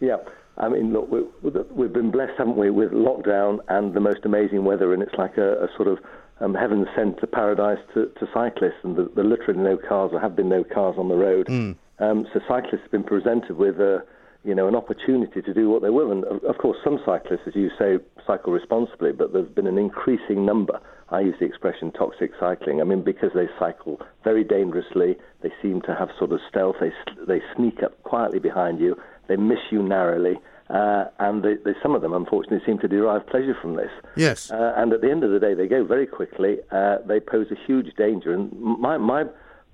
Yeah. 0.00 0.18
I 0.58 0.68
mean, 0.68 0.92
look, 0.92 1.10
we, 1.10 1.20
we've 1.70 1.92
been 1.92 2.10
blessed, 2.10 2.32
haven't 2.38 2.56
we, 2.56 2.70
with 2.70 2.92
lockdown 2.92 3.58
and 3.68 3.94
the 3.94 4.00
most 4.00 4.20
amazing 4.24 4.64
weather, 4.64 4.94
and 4.94 5.02
it's 5.02 5.14
like 5.18 5.36
a, 5.36 5.64
a 5.64 5.68
sort 5.76 5.88
of 5.88 5.98
um, 6.40 6.54
heaven 6.54 6.86
sent 6.96 7.20
to 7.20 7.26
paradise 7.26 7.78
to, 7.94 8.06
to 8.18 8.26
cyclists, 8.32 8.80
and 8.82 8.96
there 8.96 9.24
are 9.24 9.28
literally 9.28 9.60
no 9.60 9.76
cars, 9.76 10.10
or 10.12 10.20
have 10.20 10.34
been 10.34 10.48
no 10.48 10.64
cars 10.64 10.96
on 10.98 11.08
the 11.08 11.14
road. 11.14 11.46
Mm. 11.46 11.76
Um, 11.98 12.26
so 12.32 12.40
cyclists 12.48 12.82
have 12.82 12.90
been 12.90 13.04
presented 13.04 13.56
with 13.56 13.80
a, 13.80 14.02
you 14.44 14.54
know, 14.54 14.68
an 14.68 14.76
opportunity 14.76 15.42
to 15.42 15.52
do 15.52 15.68
what 15.68 15.82
they 15.82 15.90
will. 15.90 16.12
And 16.12 16.24
of 16.24 16.58
course, 16.58 16.78
some 16.84 17.00
cyclists, 17.04 17.46
as 17.46 17.54
you 17.54 17.70
say, 17.78 17.98
cycle 18.26 18.52
responsibly, 18.52 19.12
but 19.12 19.32
there's 19.32 19.48
been 19.48 19.66
an 19.66 19.78
increasing 19.78 20.46
number. 20.46 20.80
I 21.08 21.20
use 21.20 21.36
the 21.38 21.46
expression 21.46 21.92
toxic 21.92 22.32
cycling. 22.38 22.80
I 22.80 22.84
mean, 22.84 23.02
because 23.02 23.30
they 23.34 23.46
cycle 23.58 24.00
very 24.24 24.42
dangerously, 24.42 25.16
they 25.42 25.52
seem 25.62 25.80
to 25.82 25.94
have 25.94 26.08
sort 26.18 26.32
of 26.32 26.40
stealth. 26.48 26.76
They 26.80 26.92
they 27.26 27.40
sneak 27.56 27.82
up 27.82 28.02
quietly 28.02 28.40
behind 28.40 28.80
you 28.80 28.96
they 29.28 29.36
miss 29.36 29.58
you 29.70 29.82
narrowly. 29.82 30.38
Uh, 30.68 31.04
and 31.20 31.44
they, 31.44 31.54
they, 31.64 31.74
some 31.80 31.94
of 31.94 32.02
them, 32.02 32.12
unfortunately, 32.12 32.60
seem 32.66 32.78
to 32.80 32.88
derive 32.88 33.24
pleasure 33.28 33.56
from 33.60 33.76
this. 33.76 33.90
Yes. 34.16 34.50
Uh, 34.50 34.72
and 34.76 34.92
at 34.92 35.00
the 35.00 35.10
end 35.10 35.22
of 35.22 35.30
the 35.30 35.38
day, 35.38 35.54
they 35.54 35.68
go 35.68 35.84
very 35.84 36.06
quickly. 36.06 36.58
Uh, 36.72 36.96
they 37.06 37.20
pose 37.20 37.46
a 37.52 37.66
huge 37.66 37.94
danger. 37.96 38.32
And 38.32 38.52
my, 38.60 38.96
my 38.96 39.24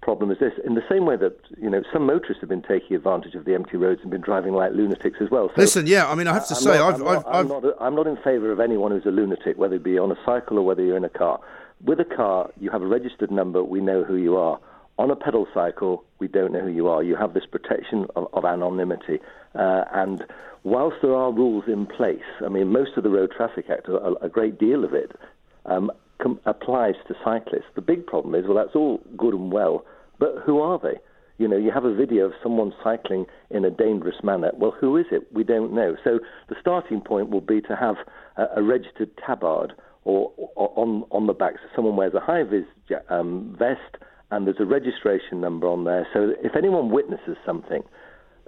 problem 0.02 0.30
is 0.30 0.38
this: 0.38 0.52
in 0.66 0.74
the 0.74 0.82
same 0.90 1.06
way 1.06 1.16
that 1.16 1.34
you 1.56 1.70
know 1.70 1.82
some 1.92 2.04
motorists 2.04 2.40
have 2.42 2.50
been 2.50 2.62
taking 2.62 2.94
advantage 2.94 3.34
of 3.34 3.46
the 3.46 3.54
empty 3.54 3.78
roads 3.78 4.00
and 4.02 4.10
been 4.10 4.20
driving 4.20 4.52
like 4.52 4.72
lunatics 4.72 5.16
as 5.22 5.30
well. 5.30 5.48
So, 5.54 5.62
Listen, 5.62 5.86
yeah, 5.86 6.10
I 6.10 6.14
mean, 6.14 6.26
I 6.26 6.34
have 6.34 6.46
to 6.48 6.54
I'm 6.54 6.60
say, 6.60 6.76
not, 6.76 6.94
I've, 6.94 7.00
I'm, 7.00 7.04
not, 7.06 7.26
I've, 7.26 7.34
I'm, 7.34 7.48
not, 7.48 7.64
I'm 7.80 7.94
not 7.94 8.06
in 8.06 8.16
favour 8.16 8.52
of 8.52 8.60
anyone 8.60 8.90
who's 8.90 9.06
a 9.06 9.10
lunatic, 9.10 9.56
whether 9.56 9.76
it 9.76 9.82
be 9.82 9.98
on 9.98 10.12
a 10.12 10.18
cycle 10.26 10.58
or 10.58 10.62
whether 10.66 10.84
you're 10.84 10.98
in 10.98 11.04
a 11.04 11.08
car. 11.08 11.40
With 11.82 12.00
a 12.00 12.04
car, 12.04 12.50
you 12.60 12.70
have 12.70 12.82
a 12.82 12.86
registered 12.86 13.30
number. 13.30 13.64
We 13.64 13.80
know 13.80 14.04
who 14.04 14.16
you 14.16 14.36
are. 14.36 14.60
On 14.98 15.10
a 15.10 15.16
pedal 15.16 15.46
cycle, 15.54 16.04
we 16.18 16.28
don't 16.28 16.52
know 16.52 16.60
who 16.60 16.70
you 16.70 16.86
are. 16.88 17.02
You 17.02 17.16
have 17.16 17.34
this 17.34 17.46
protection 17.50 18.06
of, 18.14 18.28
of 18.32 18.44
anonymity. 18.44 19.20
Uh, 19.54 19.84
and 19.92 20.24
whilst 20.64 20.96
there 21.02 21.14
are 21.14 21.32
rules 21.32 21.64
in 21.66 21.86
place, 21.86 22.20
I 22.44 22.48
mean, 22.48 22.68
most 22.68 22.92
of 22.96 23.02
the 23.02 23.10
Road 23.10 23.32
Traffic 23.34 23.66
Act, 23.70 23.88
a, 23.88 24.14
a 24.22 24.28
great 24.28 24.58
deal 24.58 24.84
of 24.84 24.92
it, 24.92 25.12
um, 25.66 25.90
com- 26.22 26.40
applies 26.44 26.94
to 27.08 27.14
cyclists. 27.24 27.72
The 27.74 27.80
big 27.80 28.06
problem 28.06 28.34
is, 28.34 28.44
well, 28.46 28.56
that's 28.56 28.76
all 28.76 29.00
good 29.16 29.34
and 29.34 29.50
well, 29.50 29.84
but 30.18 30.36
who 30.44 30.60
are 30.60 30.78
they? 30.78 30.98
You 31.38 31.48
know, 31.48 31.56
you 31.56 31.72
have 31.72 31.84
a 31.84 31.94
video 31.94 32.26
of 32.26 32.32
someone 32.42 32.72
cycling 32.84 33.24
in 33.50 33.64
a 33.64 33.70
dangerous 33.70 34.22
manner. 34.22 34.52
Well, 34.54 34.74
who 34.78 34.96
is 34.96 35.06
it? 35.10 35.26
We 35.32 35.42
don't 35.42 35.72
know. 35.72 35.96
So 36.04 36.20
the 36.48 36.54
starting 36.60 37.00
point 37.00 37.30
will 37.30 37.40
be 37.40 37.60
to 37.62 37.74
have 37.74 37.96
a, 38.36 38.60
a 38.60 38.62
registered 38.62 39.10
tabard 39.26 39.72
or, 40.04 40.32
or, 40.54 40.72
on 40.76 41.04
on 41.10 41.26
the 41.26 41.32
back. 41.32 41.54
So 41.54 41.68
someone 41.74 41.96
wears 41.96 42.14
a 42.14 42.20
high 42.20 42.42
vis 42.42 42.64
um, 43.08 43.56
vest 43.58 44.02
and 44.32 44.46
there's 44.46 44.60
a 44.60 44.64
registration 44.64 45.40
number 45.40 45.68
on 45.68 45.84
there. 45.84 46.08
So 46.12 46.32
if 46.42 46.56
anyone 46.56 46.90
witnesses 46.90 47.36
something, 47.44 47.82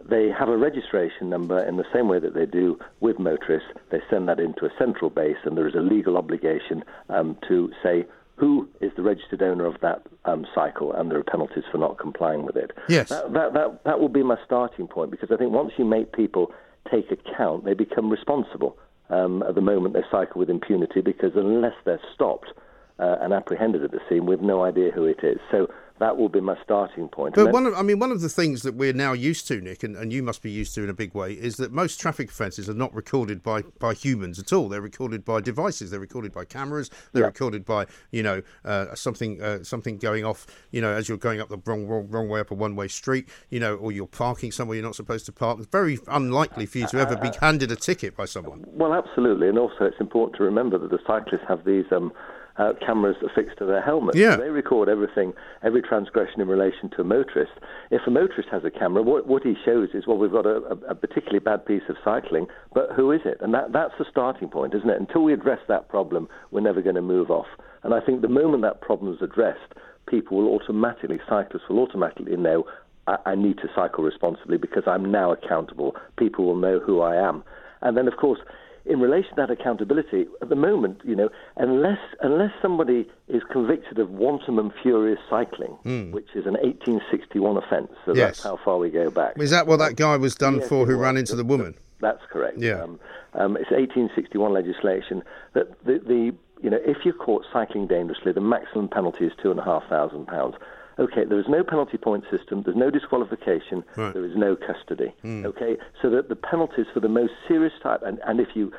they 0.08 0.30
have 0.36 0.48
a 0.48 0.56
registration 0.56 1.28
number 1.28 1.62
in 1.62 1.76
the 1.76 1.84
same 1.92 2.08
way 2.08 2.18
that 2.18 2.34
they 2.34 2.46
do 2.46 2.78
with 3.00 3.18
motorists. 3.18 3.68
They 3.90 4.00
send 4.10 4.26
that 4.28 4.40
into 4.40 4.64
a 4.64 4.70
central 4.78 5.10
base, 5.10 5.36
and 5.44 5.56
there 5.56 5.68
is 5.68 5.74
a 5.74 5.80
legal 5.80 6.16
obligation 6.16 6.84
um, 7.10 7.36
to 7.48 7.70
say 7.82 8.06
who 8.36 8.66
is 8.80 8.92
the 8.96 9.02
registered 9.02 9.42
owner 9.42 9.66
of 9.66 9.76
that 9.82 10.02
um, 10.24 10.46
cycle, 10.54 10.92
and 10.92 11.10
there 11.10 11.18
are 11.18 11.22
penalties 11.24 11.64
for 11.70 11.78
not 11.78 11.98
complying 11.98 12.44
with 12.44 12.56
it. 12.56 12.72
Yes. 12.88 13.10
That, 13.10 13.32
that, 13.34 13.52
that, 13.52 13.84
that 13.84 14.00
will 14.00 14.08
be 14.08 14.22
my 14.22 14.36
starting 14.44 14.88
point 14.88 15.10
because 15.10 15.30
I 15.30 15.36
think 15.36 15.52
once 15.52 15.72
you 15.76 15.84
make 15.84 16.12
people 16.12 16.50
take 16.90 17.12
account, 17.12 17.66
they 17.66 17.74
become 17.74 18.10
responsible. 18.10 18.76
Um, 19.10 19.42
at 19.42 19.54
the 19.54 19.60
moment, 19.60 19.92
they 19.92 20.02
cycle 20.10 20.38
with 20.38 20.48
impunity 20.48 21.02
because 21.02 21.32
unless 21.36 21.74
they're 21.84 22.00
stopped, 22.14 22.48
uh, 22.98 23.16
and 23.20 23.32
apprehended 23.32 23.82
at 23.82 23.90
the 23.90 24.00
scene 24.08 24.26
with 24.26 24.40
no 24.40 24.64
idea 24.64 24.90
who 24.90 25.04
it 25.04 25.20
is. 25.22 25.38
So 25.50 25.68
that 26.00 26.16
will 26.16 26.28
be 26.28 26.40
my 26.40 26.56
starting 26.62 27.08
point. 27.08 27.36
But 27.36 27.44
then, 27.44 27.52
one 27.52 27.66
of, 27.66 27.74
I 27.74 27.82
mean, 27.82 28.00
one 28.00 28.10
of 28.10 28.20
the 28.20 28.28
things 28.28 28.62
that 28.62 28.74
we're 28.74 28.92
now 28.92 29.12
used 29.12 29.46
to, 29.48 29.60
Nick, 29.60 29.84
and, 29.84 29.96
and 29.96 30.12
you 30.12 30.24
must 30.24 30.42
be 30.42 30.50
used 30.50 30.74
to 30.74 30.82
in 30.82 30.90
a 30.90 30.94
big 30.94 31.14
way, 31.14 31.32
is 31.32 31.56
that 31.56 31.70
most 31.70 32.00
traffic 32.00 32.30
offences 32.30 32.68
are 32.68 32.74
not 32.74 32.92
recorded 32.92 33.44
by, 33.44 33.62
by 33.78 33.94
humans 33.94 34.40
at 34.40 34.52
all. 34.52 34.68
They're 34.68 34.80
recorded 34.80 35.24
by 35.24 35.40
devices. 35.40 35.92
They're 35.92 36.00
recorded 36.00 36.32
by 36.32 36.46
cameras. 36.46 36.90
They're 37.12 37.22
yeah. 37.22 37.28
recorded 37.28 37.64
by 37.64 37.86
you 38.10 38.24
know 38.24 38.42
uh, 38.64 38.94
something 38.96 39.40
uh, 39.40 39.62
something 39.62 39.98
going 39.98 40.24
off. 40.24 40.46
You 40.72 40.80
know, 40.80 40.92
as 40.92 41.08
you're 41.08 41.16
going 41.16 41.40
up 41.40 41.48
the 41.48 41.58
wrong 41.64 41.86
wrong, 41.86 42.08
wrong 42.10 42.28
way 42.28 42.40
up 42.40 42.50
a 42.50 42.54
one 42.54 42.74
way 42.74 42.88
street. 42.88 43.28
You 43.50 43.60
know, 43.60 43.76
or 43.76 43.92
you're 43.92 44.06
parking 44.08 44.50
somewhere 44.50 44.76
you're 44.76 44.84
not 44.84 44.96
supposed 44.96 45.26
to 45.26 45.32
park. 45.32 45.58
It's 45.58 45.68
very 45.68 46.00
unlikely 46.08 46.66
for 46.66 46.78
you 46.78 46.88
to 46.88 46.98
ever 46.98 47.16
be 47.16 47.30
handed 47.40 47.70
a 47.70 47.76
ticket 47.76 48.16
by 48.16 48.24
someone. 48.24 48.64
Well, 48.72 48.94
absolutely, 48.94 49.48
and 49.48 49.58
also 49.58 49.84
it's 49.84 50.00
important 50.00 50.36
to 50.38 50.42
remember 50.42 50.76
that 50.78 50.90
the 50.90 50.98
cyclists 51.06 51.46
have 51.46 51.64
these. 51.64 51.84
Um, 51.92 52.12
uh, 52.56 52.72
cameras 52.84 53.16
affixed 53.24 53.58
to 53.58 53.66
their 53.66 53.82
helmets. 53.82 54.16
Yeah. 54.16 54.36
So 54.36 54.42
they 54.42 54.48
record 54.50 54.88
everything, 54.88 55.32
every 55.62 55.82
transgression 55.82 56.40
in 56.40 56.48
relation 56.48 56.90
to 56.90 57.00
a 57.00 57.04
motorist. 57.04 57.52
If 57.90 58.02
a 58.06 58.10
motorist 58.10 58.48
has 58.50 58.64
a 58.64 58.70
camera, 58.70 59.02
what, 59.02 59.26
what 59.26 59.42
he 59.42 59.54
shows 59.64 59.88
is, 59.94 60.06
well, 60.06 60.18
we've 60.18 60.32
got 60.32 60.46
a, 60.46 60.56
a, 60.88 60.94
particularly 60.94 61.40
bad 61.40 61.66
piece 61.66 61.82
of 61.88 61.96
cycling, 62.04 62.46
but 62.72 62.90
who 62.94 63.10
is 63.10 63.22
it? 63.24 63.38
And 63.40 63.52
that, 63.54 63.72
that's 63.72 63.94
the 63.98 64.04
starting 64.10 64.48
point, 64.48 64.74
isn't 64.74 64.88
it? 64.88 65.00
Until 65.00 65.22
we 65.22 65.32
address 65.32 65.60
that 65.68 65.88
problem, 65.88 66.28
we're 66.50 66.60
never 66.60 66.82
going 66.82 66.94
to 66.94 67.02
move 67.02 67.30
off. 67.30 67.48
And 67.82 67.92
I 67.92 68.00
think 68.00 68.22
the 68.22 68.28
moment 68.28 68.62
that 68.62 68.80
problem 68.80 69.12
is 69.12 69.20
addressed, 69.20 69.74
people 70.06 70.36
will 70.36 70.54
automatically, 70.54 71.18
cyclists 71.28 71.68
will 71.68 71.80
automatically 71.80 72.36
know 72.36 72.64
I, 73.06 73.16
I 73.26 73.34
need 73.34 73.58
to 73.58 73.68
cycle 73.74 74.04
responsibly 74.04 74.58
because 74.58 74.84
I'm 74.86 75.10
now 75.10 75.32
accountable. 75.32 75.96
People 76.16 76.46
will 76.46 76.56
know 76.56 76.78
who 76.78 77.00
I 77.00 77.16
am. 77.16 77.42
And 77.82 77.96
then, 77.96 78.08
of 78.08 78.16
course, 78.16 78.38
in 78.86 79.00
relation 79.00 79.30
to 79.30 79.36
that 79.36 79.50
accountability, 79.50 80.26
at 80.42 80.48
the 80.48 80.56
moment, 80.56 81.00
you 81.04 81.16
know, 81.16 81.30
unless 81.56 81.98
unless 82.20 82.50
somebody 82.60 83.08
is 83.28 83.42
convicted 83.50 83.98
of 83.98 84.10
wanton 84.10 84.58
and 84.58 84.72
furious 84.82 85.18
cycling, 85.30 85.76
mm. 85.84 86.10
which 86.12 86.28
is 86.34 86.46
an 86.46 86.54
1861 86.54 87.56
offence, 87.56 87.92
so 88.04 88.14
yes. 88.14 88.26
that's 88.28 88.42
how 88.42 88.58
far 88.62 88.78
we 88.78 88.90
go 88.90 89.10
back. 89.10 89.34
Is 89.38 89.50
that 89.50 89.66
what 89.66 89.78
that 89.78 89.96
guy 89.96 90.16
was 90.16 90.34
done 90.34 90.56
yes, 90.56 90.68
for 90.68 90.86
who 90.86 90.96
ran 90.96 91.16
into 91.16 91.34
the 91.34 91.44
woman? 91.44 91.74
That's 92.00 92.22
correct. 92.30 92.58
Yeah. 92.58 92.82
Um, 92.82 93.00
um, 93.32 93.56
it's 93.56 93.70
1861 93.70 94.52
legislation 94.52 95.22
that 95.54 95.68
the, 95.84 96.00
the 96.06 96.34
you 96.62 96.70
know 96.70 96.78
if 96.84 96.98
you're 97.04 97.14
caught 97.14 97.44
cycling 97.52 97.86
dangerously, 97.86 98.32
the 98.32 98.40
maximum 98.40 98.88
penalty 98.88 99.24
is 99.24 99.32
two 99.42 99.50
and 99.50 99.58
a 99.58 99.64
half 99.64 99.88
thousand 99.88 100.26
pounds 100.26 100.56
okay, 100.98 101.24
there 101.28 101.38
is 101.38 101.46
no 101.48 101.62
penalty 101.64 101.98
point 101.98 102.24
system, 102.30 102.62
there's 102.64 102.76
no 102.76 102.90
disqualification, 102.90 103.84
right. 103.96 104.12
there 104.12 104.24
is 104.24 104.36
no 104.36 104.56
custody. 104.56 105.14
Mm. 105.24 105.44
Okay, 105.46 105.76
so 106.00 106.10
that 106.10 106.28
the 106.28 106.36
penalties 106.36 106.86
for 106.92 107.00
the 107.00 107.08
most 107.08 107.32
serious 107.48 107.72
type, 107.82 108.00
and, 108.04 108.18
and 108.26 108.40
if 108.40 108.48
you 108.54 108.72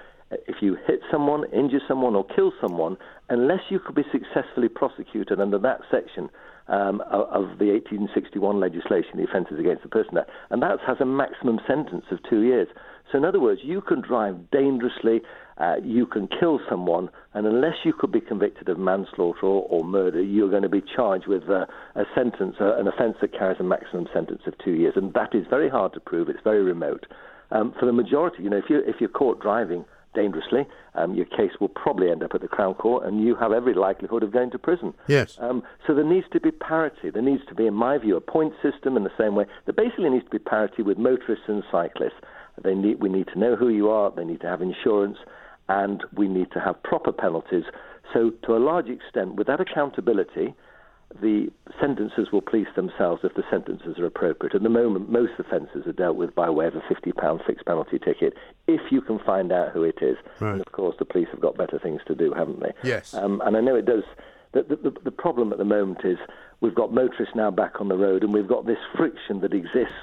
if 0.47 0.55
you 0.61 0.75
hit 0.87 1.01
someone, 1.11 1.43
injure 1.53 1.79
someone, 1.87 2.15
or 2.15 2.25
kill 2.35 2.51
someone, 2.59 2.97
unless 3.29 3.61
you 3.69 3.79
could 3.79 3.95
be 3.95 4.03
successfully 4.11 4.67
prosecuted 4.67 5.39
under 5.39 5.59
that 5.59 5.81
section 5.91 6.29
um, 6.67 7.01
of 7.11 7.59
the 7.59 7.69
1861 7.69 8.59
legislation, 8.59 9.17
the 9.17 9.23
Offences 9.23 9.59
Against 9.59 9.83
the 9.83 9.89
Person 9.89 10.17
Act, 10.17 10.29
and 10.49 10.61
that 10.63 10.79
has 10.85 10.97
a 10.99 11.05
maximum 11.05 11.59
sentence 11.67 12.05
of 12.11 12.19
two 12.27 12.41
years. 12.41 12.67
So, 13.11 13.19
in 13.19 13.25
other 13.25 13.39
words, 13.39 13.61
you 13.63 13.81
can 13.81 14.01
drive 14.01 14.49
dangerously 14.51 15.21
uh, 15.57 15.75
you 15.83 16.05
can 16.05 16.27
kill 16.27 16.59
someone, 16.69 17.09
and 17.33 17.47
unless 17.47 17.75
you 17.85 17.93
could 17.93 18.11
be 18.11 18.19
convicted 18.19 18.67
of 18.67 18.77
manslaughter 18.77 19.45
or, 19.45 19.65
or 19.69 19.83
murder, 19.83 20.21
you're 20.21 20.49
going 20.49 20.63
to 20.63 20.69
be 20.69 20.83
charged 20.95 21.27
with 21.27 21.43
uh, 21.49 21.65
a 21.95 22.03
sentence, 22.13 22.55
uh, 22.59 22.75
an 22.77 22.87
offence 22.87 23.15
that 23.21 23.31
carries 23.31 23.59
a 23.59 23.63
maximum 23.63 24.07
sentence 24.13 24.41
of 24.47 24.53
two 24.63 24.73
years, 24.73 24.93
and 24.95 25.13
that 25.13 25.33
is 25.33 25.45
very 25.49 25.69
hard 25.69 25.93
to 25.93 25.99
prove. 25.99 26.27
It's 26.27 26.43
very 26.43 26.61
remote. 26.61 27.05
Um, 27.51 27.73
for 27.79 27.85
the 27.85 27.93
majority, 27.93 28.43
you 28.43 28.49
know, 28.49 28.57
if 28.57 28.65
you 28.69 28.81
if 28.85 28.95
you're 28.99 29.09
caught 29.09 29.41
driving 29.41 29.85
dangerously, 30.13 30.65
um, 30.95 31.13
your 31.13 31.25
case 31.25 31.51
will 31.59 31.69
probably 31.69 32.09
end 32.09 32.23
up 32.23 32.31
at 32.33 32.41
the 32.41 32.47
Crown 32.47 32.73
Court, 32.73 33.05
and 33.05 33.21
you 33.21 33.35
have 33.35 33.51
every 33.51 33.73
likelihood 33.73 34.23
of 34.23 34.31
going 34.31 34.49
to 34.51 34.57
prison. 34.57 34.93
Yes. 35.07 35.37
Um, 35.39 35.61
so 35.85 35.93
there 35.93 36.05
needs 36.05 36.25
to 36.31 36.39
be 36.39 36.51
parity. 36.51 37.09
There 37.11 37.21
needs 37.21 37.43
to 37.49 37.55
be, 37.55 37.67
in 37.67 37.73
my 37.73 37.97
view, 37.97 38.15
a 38.15 38.21
point 38.21 38.53
system 38.63 38.97
in 38.97 39.03
the 39.03 39.11
same 39.17 39.35
way. 39.35 39.45
There 39.65 39.73
basically 39.73 40.09
needs 40.09 40.25
to 40.25 40.31
be 40.31 40.39
parity 40.39 40.81
with 40.83 40.97
motorists 40.97 41.45
and 41.47 41.63
cyclists. 41.71 42.19
They 42.63 42.73
need, 42.73 43.01
we 43.01 43.09
need 43.09 43.27
to 43.33 43.39
know 43.39 43.55
who 43.57 43.67
you 43.67 43.89
are. 43.89 44.11
They 44.15 44.23
need 44.23 44.41
to 44.41 44.47
have 44.47 44.61
insurance 44.61 45.17
and 45.69 46.03
we 46.15 46.27
need 46.27 46.51
to 46.51 46.59
have 46.59 46.81
proper 46.83 47.11
penalties. 47.11 47.63
So, 48.13 48.31
to 48.45 48.55
a 48.55 48.59
large 48.59 48.87
extent, 48.87 49.35
without 49.35 49.59
accountability, 49.59 50.53
the 51.21 51.47
sentences 51.79 52.27
will 52.31 52.41
police 52.41 52.67
themselves 52.75 53.21
if 53.23 53.33
the 53.35 53.43
sentences 53.49 53.97
are 53.97 54.05
appropriate. 54.05 54.53
At 54.53 54.63
the 54.63 54.69
moment, 54.69 55.09
most 55.09 55.33
offences 55.39 55.87
are 55.87 55.93
dealt 55.93 56.17
with 56.17 56.35
by 56.35 56.49
way 56.49 56.67
of 56.67 56.75
a 56.75 56.81
£50 56.81 57.45
fixed 57.45 57.65
penalty 57.65 57.99
ticket 57.99 58.33
if 58.67 58.81
you 58.91 59.01
can 59.01 59.19
find 59.19 59.51
out 59.51 59.71
who 59.71 59.83
it 59.83 59.99
is. 60.01 60.17
Right. 60.39 60.53
And 60.53 60.61
of 60.61 60.71
course, 60.71 60.95
the 60.99 61.05
police 61.05 61.27
have 61.31 61.41
got 61.41 61.57
better 61.57 61.79
things 61.79 62.01
to 62.07 62.15
do, 62.15 62.33
haven't 62.33 62.59
they? 62.59 62.73
Yes. 62.83 63.13
Um, 63.13 63.41
and 63.45 63.55
I 63.55 63.61
know 63.61 63.75
it 63.75 63.85
does. 63.85 64.03
The, 64.51 64.63
the, 64.63 64.93
the 65.03 65.11
problem 65.11 65.51
at 65.51 65.57
the 65.57 65.65
moment 65.65 65.99
is 66.03 66.17
we've 66.61 66.75
got 66.75 66.93
motorists 66.93 67.35
now 67.35 67.51
back 67.51 67.79
on 67.79 67.87
the 67.87 67.97
road, 67.97 68.23
and 68.23 68.33
we've 68.33 68.47
got 68.47 68.65
this 68.65 68.77
friction 68.95 69.41
that 69.41 69.53
exists 69.53 69.93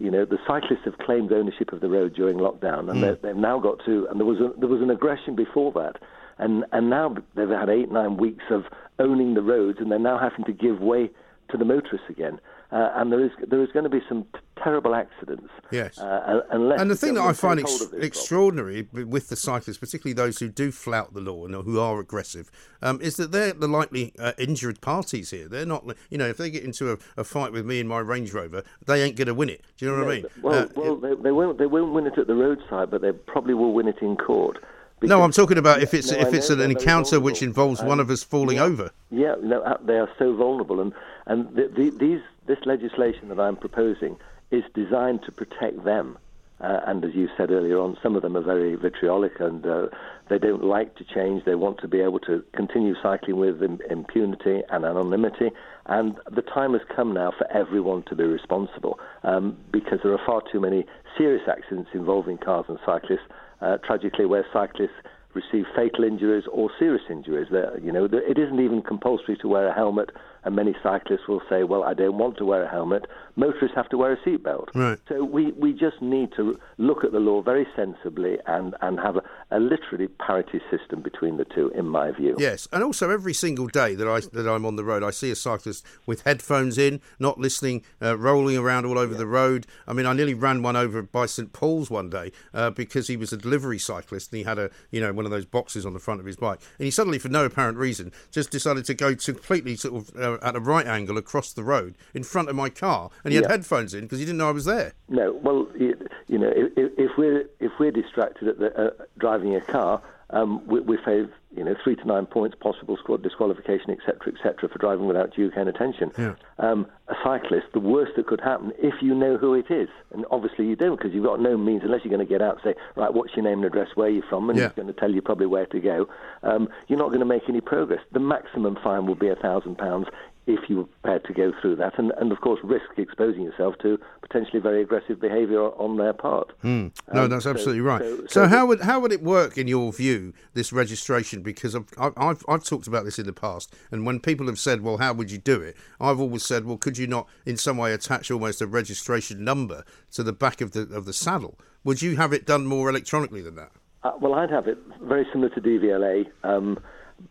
you 0.00 0.10
know, 0.10 0.24
the 0.24 0.38
cyclists 0.46 0.84
have 0.84 0.98
claimed 0.98 1.32
ownership 1.32 1.72
of 1.72 1.80
the 1.80 1.88
road 1.88 2.14
during 2.14 2.38
lockdown, 2.38 2.90
and 2.90 3.02
mm. 3.02 3.20
they've 3.20 3.36
now 3.36 3.58
got 3.58 3.84
to. 3.84 4.06
And 4.10 4.18
there 4.18 4.26
was 4.26 4.38
a, 4.38 4.58
there 4.58 4.68
was 4.68 4.80
an 4.80 4.90
aggression 4.90 5.36
before 5.36 5.72
that, 5.72 5.96
and 6.38 6.64
and 6.72 6.90
now 6.90 7.14
they've 7.34 7.48
had 7.48 7.68
eight 7.68 7.90
nine 7.90 8.16
weeks 8.16 8.44
of 8.50 8.64
owning 8.98 9.34
the 9.34 9.42
roads, 9.42 9.78
and 9.80 9.90
they're 9.90 9.98
now 9.98 10.18
having 10.18 10.44
to 10.46 10.52
give 10.52 10.80
way 10.80 11.10
to 11.50 11.56
the 11.56 11.64
motorists 11.64 12.08
again 12.08 12.38
uh, 12.72 12.90
and 12.96 13.10
there 13.10 13.24
is 13.24 13.30
there 13.48 13.62
is 13.62 13.68
going 13.72 13.84
to 13.84 13.90
be 13.90 14.00
some 14.08 14.26
terrible 14.62 14.94
accidents. 14.94 15.50
Yes. 15.70 15.98
Uh, 15.98 16.42
unless 16.50 16.80
and 16.80 16.90
the 16.90 16.96
thing 16.96 17.14
that 17.14 17.22
I 17.22 17.32
find 17.32 17.60
ex- 17.60 17.86
extraordinary 17.92 18.84
problem. 18.84 19.10
with 19.10 19.28
the 19.28 19.36
cyclists, 19.36 19.78
particularly 19.78 20.14
those 20.14 20.38
who 20.38 20.48
do 20.48 20.70
flout 20.72 21.14
the 21.14 21.20
law 21.20 21.44
and 21.46 21.54
who 21.54 21.78
are 21.78 21.98
aggressive, 21.98 22.50
um, 22.82 23.00
is 23.00 23.16
that 23.16 23.32
they're 23.32 23.52
the 23.52 23.68
likely 23.68 24.12
uh, 24.18 24.32
injured 24.38 24.80
parties 24.80 25.30
here. 25.30 25.48
They're 25.48 25.66
not, 25.66 25.84
you 26.10 26.18
know, 26.18 26.28
if 26.28 26.36
they 26.36 26.50
get 26.50 26.64
into 26.64 26.92
a, 26.92 26.98
a, 27.16 27.24
fight 27.24 27.52
with 27.52 27.66
me 27.66 27.80
in 27.80 27.88
my 27.88 27.98
Range 27.98 28.32
Rover, 28.32 28.62
they 28.86 29.02
ain't 29.02 29.16
going 29.16 29.28
to 29.28 29.34
win 29.34 29.48
it. 29.48 29.62
Do 29.76 29.86
you 29.86 29.92
know 29.92 30.04
what 30.04 30.10
I 30.10 30.14
mean? 30.14 30.26
Well, 30.42 30.58
uh, 30.58 30.68
well, 30.76 30.96
they, 30.96 31.14
they, 31.14 31.32
won't 31.32 31.58
they 31.58 31.66
won't 31.66 31.92
win 31.92 32.06
it 32.06 32.18
at 32.18 32.26
the 32.26 32.34
roadside, 32.34 32.90
but 32.90 33.02
they 33.02 33.12
probably 33.12 33.54
will 33.54 33.72
win 33.72 33.88
it 33.88 33.98
in 34.00 34.16
court. 34.16 34.58
Because, 35.00 35.16
no, 35.16 35.22
I'm 35.22 35.32
talking 35.32 35.56
about 35.56 35.82
if 35.82 35.94
it's 35.94 36.12
no, 36.12 36.18
if 36.18 36.34
it's 36.34 36.50
an 36.50 36.60
encounter 36.60 37.20
which 37.20 37.42
involves 37.42 37.82
one 37.82 38.00
of 38.00 38.10
us 38.10 38.22
falling 38.22 38.58
yeah, 38.58 38.64
over. 38.64 38.90
Yeah, 39.10 39.34
no, 39.40 39.62
uh, 39.62 39.78
they 39.82 39.94
are 39.94 40.10
so 40.18 40.34
vulnerable, 40.36 40.78
and 40.80 40.92
and 41.26 41.48
the, 41.56 41.72
the, 41.74 41.90
these 41.98 42.20
this 42.46 42.58
legislation 42.66 43.28
that 43.28 43.40
I'm 43.40 43.56
proposing 43.56 44.16
is 44.50 44.64
designed 44.74 45.20
to 45.24 45.32
protect 45.32 45.84
them. 45.84 46.18
Uh, 46.60 46.80
and 46.86 47.04
as 47.04 47.12
you 47.14 47.26
said 47.38 47.50
earlier 47.50 47.78
on, 47.78 47.96
some 48.02 48.16
of 48.16 48.22
them 48.22 48.36
are 48.36 48.42
very 48.42 48.74
vitriolic 48.74 49.32
and 49.40 49.64
uh, 49.64 49.86
they 50.28 50.38
don't 50.38 50.62
like 50.62 50.94
to 50.96 51.04
change. 51.04 51.42
They 51.44 51.54
want 51.54 51.80
to 51.80 51.88
be 51.88 52.00
able 52.00 52.18
to 52.20 52.44
continue 52.54 52.94
cycling 53.02 53.38
with 53.38 53.62
impunity 53.62 54.60
and 54.68 54.84
anonymity. 54.84 55.50
And 55.86 56.16
the 56.30 56.42
time 56.42 56.74
has 56.74 56.82
come 56.94 57.14
now 57.14 57.32
for 57.36 57.50
everyone 57.50 58.04
to 58.08 58.14
be 58.14 58.24
responsible 58.24 58.98
um, 59.22 59.56
because 59.72 60.00
there 60.02 60.12
are 60.12 60.20
far 60.26 60.42
too 60.52 60.60
many 60.60 60.84
serious 61.16 61.42
accidents 61.48 61.90
involving 61.94 62.36
cars 62.36 62.66
and 62.68 62.78
cyclists, 62.84 63.26
uh, 63.62 63.78
tragically, 63.78 64.26
where 64.26 64.44
cyclists 64.52 65.00
receive 65.34 65.64
fatal 65.74 66.04
injuries 66.04 66.44
or 66.52 66.70
serious 66.78 67.02
injuries. 67.08 67.48
You 67.82 67.92
know, 67.92 68.04
it 68.04 68.38
isn't 68.38 68.60
even 68.60 68.82
compulsory 68.82 69.36
to 69.38 69.48
wear 69.48 69.68
a 69.68 69.74
helmet, 69.74 70.10
and 70.44 70.56
many 70.56 70.74
cyclists 70.82 71.28
will 71.28 71.42
say, 71.48 71.64
"Well, 71.64 71.84
I 71.84 71.94
don't 71.94 72.18
want 72.18 72.38
to 72.38 72.44
wear 72.44 72.64
a 72.64 72.70
helmet." 72.70 73.06
Motorists 73.36 73.76
have 73.76 73.88
to 73.90 73.96
wear 73.96 74.12
a 74.12 74.16
seatbelt. 74.18 74.68
Right. 74.74 74.98
So 75.08 75.24
we, 75.24 75.52
we 75.52 75.72
just 75.72 76.02
need 76.02 76.30
to 76.36 76.58
look 76.78 77.04
at 77.04 77.12
the 77.12 77.20
law 77.20 77.40
very 77.42 77.66
sensibly 77.76 78.38
and, 78.46 78.74
and 78.82 78.98
have 78.98 79.16
a, 79.16 79.22
a 79.50 79.60
literally 79.60 80.08
parity 80.08 80.60
system 80.70 81.00
between 81.00 81.36
the 81.36 81.44
two, 81.44 81.70
in 81.74 81.86
my 81.86 82.10
view. 82.10 82.34
Yes, 82.38 82.68
and 82.72 82.82
also 82.82 83.10
every 83.10 83.32
single 83.34 83.66
day 83.68 83.94
that 83.94 84.08
I 84.08 84.20
that 84.32 84.48
I'm 84.48 84.66
on 84.66 84.76
the 84.76 84.84
road, 84.84 85.02
I 85.02 85.10
see 85.10 85.30
a 85.30 85.36
cyclist 85.36 85.84
with 86.06 86.22
headphones 86.22 86.76
in, 86.78 87.00
not 87.18 87.38
listening, 87.38 87.82
uh, 88.02 88.18
rolling 88.18 88.56
around 88.56 88.84
all 88.84 88.98
over 88.98 89.12
yeah. 89.12 89.18
the 89.18 89.26
road. 89.26 89.66
I 89.86 89.92
mean, 89.92 90.06
I 90.06 90.12
nearly 90.12 90.34
ran 90.34 90.62
one 90.62 90.76
over 90.76 91.02
by 91.02 91.26
St 91.26 91.52
Paul's 91.52 91.90
one 91.90 92.10
day 92.10 92.32
uh, 92.52 92.70
because 92.70 93.08
he 93.08 93.16
was 93.16 93.32
a 93.32 93.36
delivery 93.36 93.78
cyclist 93.78 94.32
and 94.32 94.38
he 94.38 94.44
had 94.44 94.58
a 94.58 94.70
you 94.90 95.00
know 95.00 95.12
one 95.12 95.24
of 95.24 95.30
those 95.30 95.46
boxes 95.46 95.86
on 95.86 95.92
the 95.92 96.00
front 96.00 96.20
of 96.20 96.26
his 96.26 96.36
bike, 96.36 96.60
and 96.78 96.84
he 96.84 96.90
suddenly, 96.90 97.18
for 97.18 97.28
no 97.28 97.44
apparent 97.44 97.78
reason, 97.78 98.12
just 98.30 98.50
decided 98.50 98.84
to 98.84 98.94
go 98.94 99.14
completely 99.14 99.76
sort 99.76 99.94
of 99.94 100.16
uh, 100.20 100.29
at 100.42 100.56
a 100.56 100.60
right 100.60 100.86
angle 100.86 101.18
across 101.18 101.52
the 101.52 101.64
road 101.64 101.96
in 102.14 102.22
front 102.22 102.48
of 102.48 102.56
my 102.56 102.68
car, 102.68 103.10
and 103.24 103.32
he 103.32 103.36
had 103.36 103.50
headphones 103.50 103.94
in 103.94 104.02
because 104.02 104.18
he 104.18 104.24
didn't 104.24 104.38
know 104.38 104.48
I 104.48 104.52
was 104.52 104.64
there. 104.64 104.92
No, 105.08 105.32
well, 105.32 105.68
you, 105.78 105.96
you 106.28 106.38
know, 106.38 106.52
if, 106.54 106.92
if, 106.98 107.10
we're 107.16 107.48
if 107.58 107.72
we're 107.78 107.90
distracted 107.90 108.48
at 108.48 108.58
the, 108.58 108.74
uh, 108.76 108.90
driving 109.18 109.54
a 109.56 109.60
car, 109.60 110.02
um, 110.30 110.66
we, 110.66 110.80
we 110.80 110.96
face 110.98 111.28
you 111.56 111.64
know 111.64 111.74
three 111.82 111.96
to 111.96 112.06
nine 112.06 112.26
points, 112.26 112.56
possible 112.60 112.96
squad 112.96 113.22
disqualification, 113.22 113.90
etc., 113.90 114.32
etc., 114.32 114.68
for 114.68 114.78
driving 114.78 115.06
without 115.06 115.34
due 115.34 115.50
care 115.50 115.60
and 115.60 115.68
attention. 115.68 116.10
Yeah. 116.16 116.34
Um, 116.58 116.86
a 117.08 117.14
cyclist, 117.24 117.66
the 117.74 117.80
worst 117.80 118.12
that 118.16 118.26
could 118.26 118.40
happen 118.40 118.72
if 118.78 118.94
you 119.02 119.14
know 119.14 119.36
who 119.36 119.54
it 119.54 119.70
is, 119.70 119.88
and 120.14 120.24
obviously 120.30 120.66
you 120.66 120.76
don't 120.76 120.96
because 120.96 121.12
you've 121.12 121.24
got 121.24 121.40
no 121.40 121.56
means 121.56 121.82
unless 121.84 122.02
you're 122.04 122.14
going 122.14 122.26
to 122.26 122.30
get 122.30 122.40
out 122.40 122.60
and 122.62 122.74
say, 122.74 122.80
right, 122.94 123.12
what's 123.12 123.34
your 123.34 123.44
name 123.44 123.58
and 123.58 123.64
address, 123.64 123.88
where 123.96 124.06
are 124.06 124.10
you 124.10 124.22
from, 124.28 124.48
and 124.48 124.58
yeah. 124.58 124.68
he's 124.68 124.76
going 124.76 124.86
to 124.86 124.94
tell 124.94 125.10
you 125.10 125.20
probably 125.20 125.46
where 125.46 125.66
to 125.66 125.80
go. 125.80 126.08
Um, 126.42 126.68
you're 126.86 126.98
not 126.98 127.08
going 127.08 127.20
to 127.20 127.26
make 127.26 127.42
any 127.48 127.60
progress. 127.60 128.00
The 128.12 128.20
maximum 128.20 128.78
fine 128.82 129.06
will 129.06 129.16
be 129.16 129.28
a 129.28 129.36
thousand 129.36 129.76
pounds 129.76 130.06
if 130.46 130.68
you 130.68 130.76
were 130.78 130.84
prepared 130.84 131.24
to 131.24 131.32
go 131.32 131.52
through 131.60 131.76
that, 131.76 131.98
and, 131.98 132.12
and 132.20 132.32
of 132.32 132.40
course 132.40 132.60
risk 132.62 132.86
exposing 132.96 133.42
yourself 133.42 133.74
to 133.82 133.98
potentially 134.22 134.60
very 134.60 134.82
aggressive 134.82 135.20
behaviour 135.20 135.60
on 135.60 135.96
their 135.96 136.12
part. 136.12 136.52
Mm. 136.62 136.92
No, 137.12 137.24
um, 137.24 137.30
that's 137.30 137.44
so, 137.44 137.50
absolutely 137.50 137.80
right. 137.80 138.00
So, 138.00 138.16
so, 138.16 138.26
so, 138.28 138.48
how 138.48 138.66
would 138.66 138.80
how 138.80 139.00
would 139.00 139.12
it 139.12 139.22
work 139.22 139.58
in 139.58 139.68
your 139.68 139.92
view 139.92 140.32
this 140.54 140.72
registration? 140.72 141.42
Because 141.42 141.74
I've, 141.74 141.86
I've 141.98 142.44
I've 142.48 142.64
talked 142.64 142.86
about 142.86 143.04
this 143.04 143.18
in 143.18 143.26
the 143.26 143.32
past, 143.32 143.74
and 143.90 144.06
when 144.06 144.20
people 144.20 144.46
have 144.46 144.58
said, 144.58 144.82
"Well, 144.82 144.98
how 144.98 145.12
would 145.12 145.30
you 145.30 145.38
do 145.38 145.60
it?" 145.60 145.76
I've 146.00 146.20
always 146.20 146.44
said, 146.44 146.64
"Well, 146.64 146.76
could 146.76 146.98
you 146.98 147.06
not 147.06 147.28
in 147.46 147.56
some 147.56 147.76
way 147.76 147.92
attach 147.92 148.30
almost 148.30 148.60
a 148.60 148.66
registration 148.66 149.44
number 149.44 149.84
to 150.12 150.22
the 150.22 150.32
back 150.32 150.60
of 150.60 150.72
the 150.72 150.82
of 150.94 151.04
the 151.04 151.12
saddle?" 151.12 151.58
Would 151.84 152.02
you 152.02 152.16
have 152.16 152.32
it 152.32 152.46
done 152.46 152.66
more 152.66 152.90
electronically 152.90 153.40
than 153.40 153.54
that? 153.54 153.72
Uh, 154.02 154.12
well, 154.20 154.34
I'd 154.34 154.50
have 154.50 154.66
it 154.66 154.78
very 155.02 155.26
similar 155.32 155.50
to 155.50 155.60
DVLA. 155.60 156.26
Um, 156.42 156.78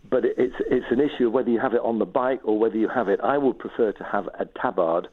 but 0.10 0.23
it's 0.25 0.56
it's 0.69 0.86
an 0.89 0.99
issue 0.99 1.28
of 1.28 1.34
whether 1.34 1.49
you 1.49 1.60
have 1.60 1.73
it 1.73 1.82
on 1.84 1.99
the 1.99 2.06
bike 2.06 2.41
or 2.43 2.58
whether 2.58 2.78
you 2.78 2.89
have 2.89 3.08
it. 3.10 3.19
I 3.23 3.38
would 3.38 3.60
prefer 3.60 3.91
to 3.91 4.04
have 4.04 4.28
a 4.39 4.45
tabard 4.62 5.08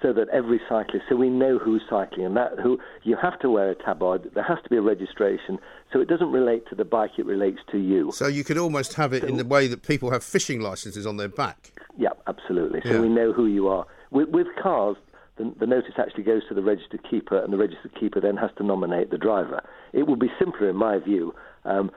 so 0.00 0.12
that 0.12 0.28
every 0.30 0.60
cyclist, 0.68 1.04
so 1.08 1.14
we 1.14 1.30
know 1.30 1.58
who's 1.58 1.82
cycling, 1.88 2.26
and 2.26 2.36
that 2.36 2.58
who 2.60 2.78
you 3.04 3.16
have 3.22 3.38
to 3.38 3.48
wear 3.48 3.70
a 3.70 3.74
tabard. 3.74 4.30
There 4.34 4.42
has 4.42 4.58
to 4.64 4.68
be 4.68 4.76
a 4.76 4.82
registration, 4.82 5.58
so 5.92 6.00
it 6.00 6.08
doesn't 6.08 6.32
relate 6.32 6.68
to 6.70 6.74
the 6.74 6.84
bike; 6.84 7.12
it 7.18 7.26
relates 7.26 7.60
to 7.70 7.78
you. 7.78 8.10
So 8.12 8.26
you 8.26 8.42
could 8.44 8.58
almost 8.58 8.94
have 8.94 9.12
it 9.12 9.22
so, 9.22 9.28
in 9.28 9.36
the 9.36 9.44
way 9.44 9.68
that 9.68 9.82
people 9.82 10.10
have 10.10 10.24
fishing 10.24 10.60
licenses 10.60 11.06
on 11.06 11.16
their 11.16 11.28
back. 11.28 11.72
Yeah, 11.96 12.10
absolutely. 12.26 12.80
So 12.84 12.94
yeah. 12.94 13.00
we 13.00 13.08
know 13.08 13.32
who 13.32 13.46
you 13.46 13.68
are. 13.68 13.86
With, 14.10 14.28
with 14.28 14.48
cars, 14.60 14.96
the, 15.36 15.54
the, 15.58 15.66
notice 15.66 15.94
actually 15.98 16.24
goes 16.24 16.42
to 16.48 16.54
the 16.54 16.62
registered 16.62 17.00
keeper, 17.08 17.42
and 17.42 17.52
the 17.52 17.56
registered 17.56 17.94
keeper 17.98 18.20
then 18.20 18.36
has 18.36 18.50
to 18.58 18.64
nominate 18.64 19.10
the 19.10 19.18
driver. 19.18 19.62
It 19.92 20.06
would 20.06 20.18
be 20.18 20.30
simpler, 20.38 20.68
in 20.68 20.76
my 20.76 20.98
view, 20.98 21.34
um, 21.64 21.90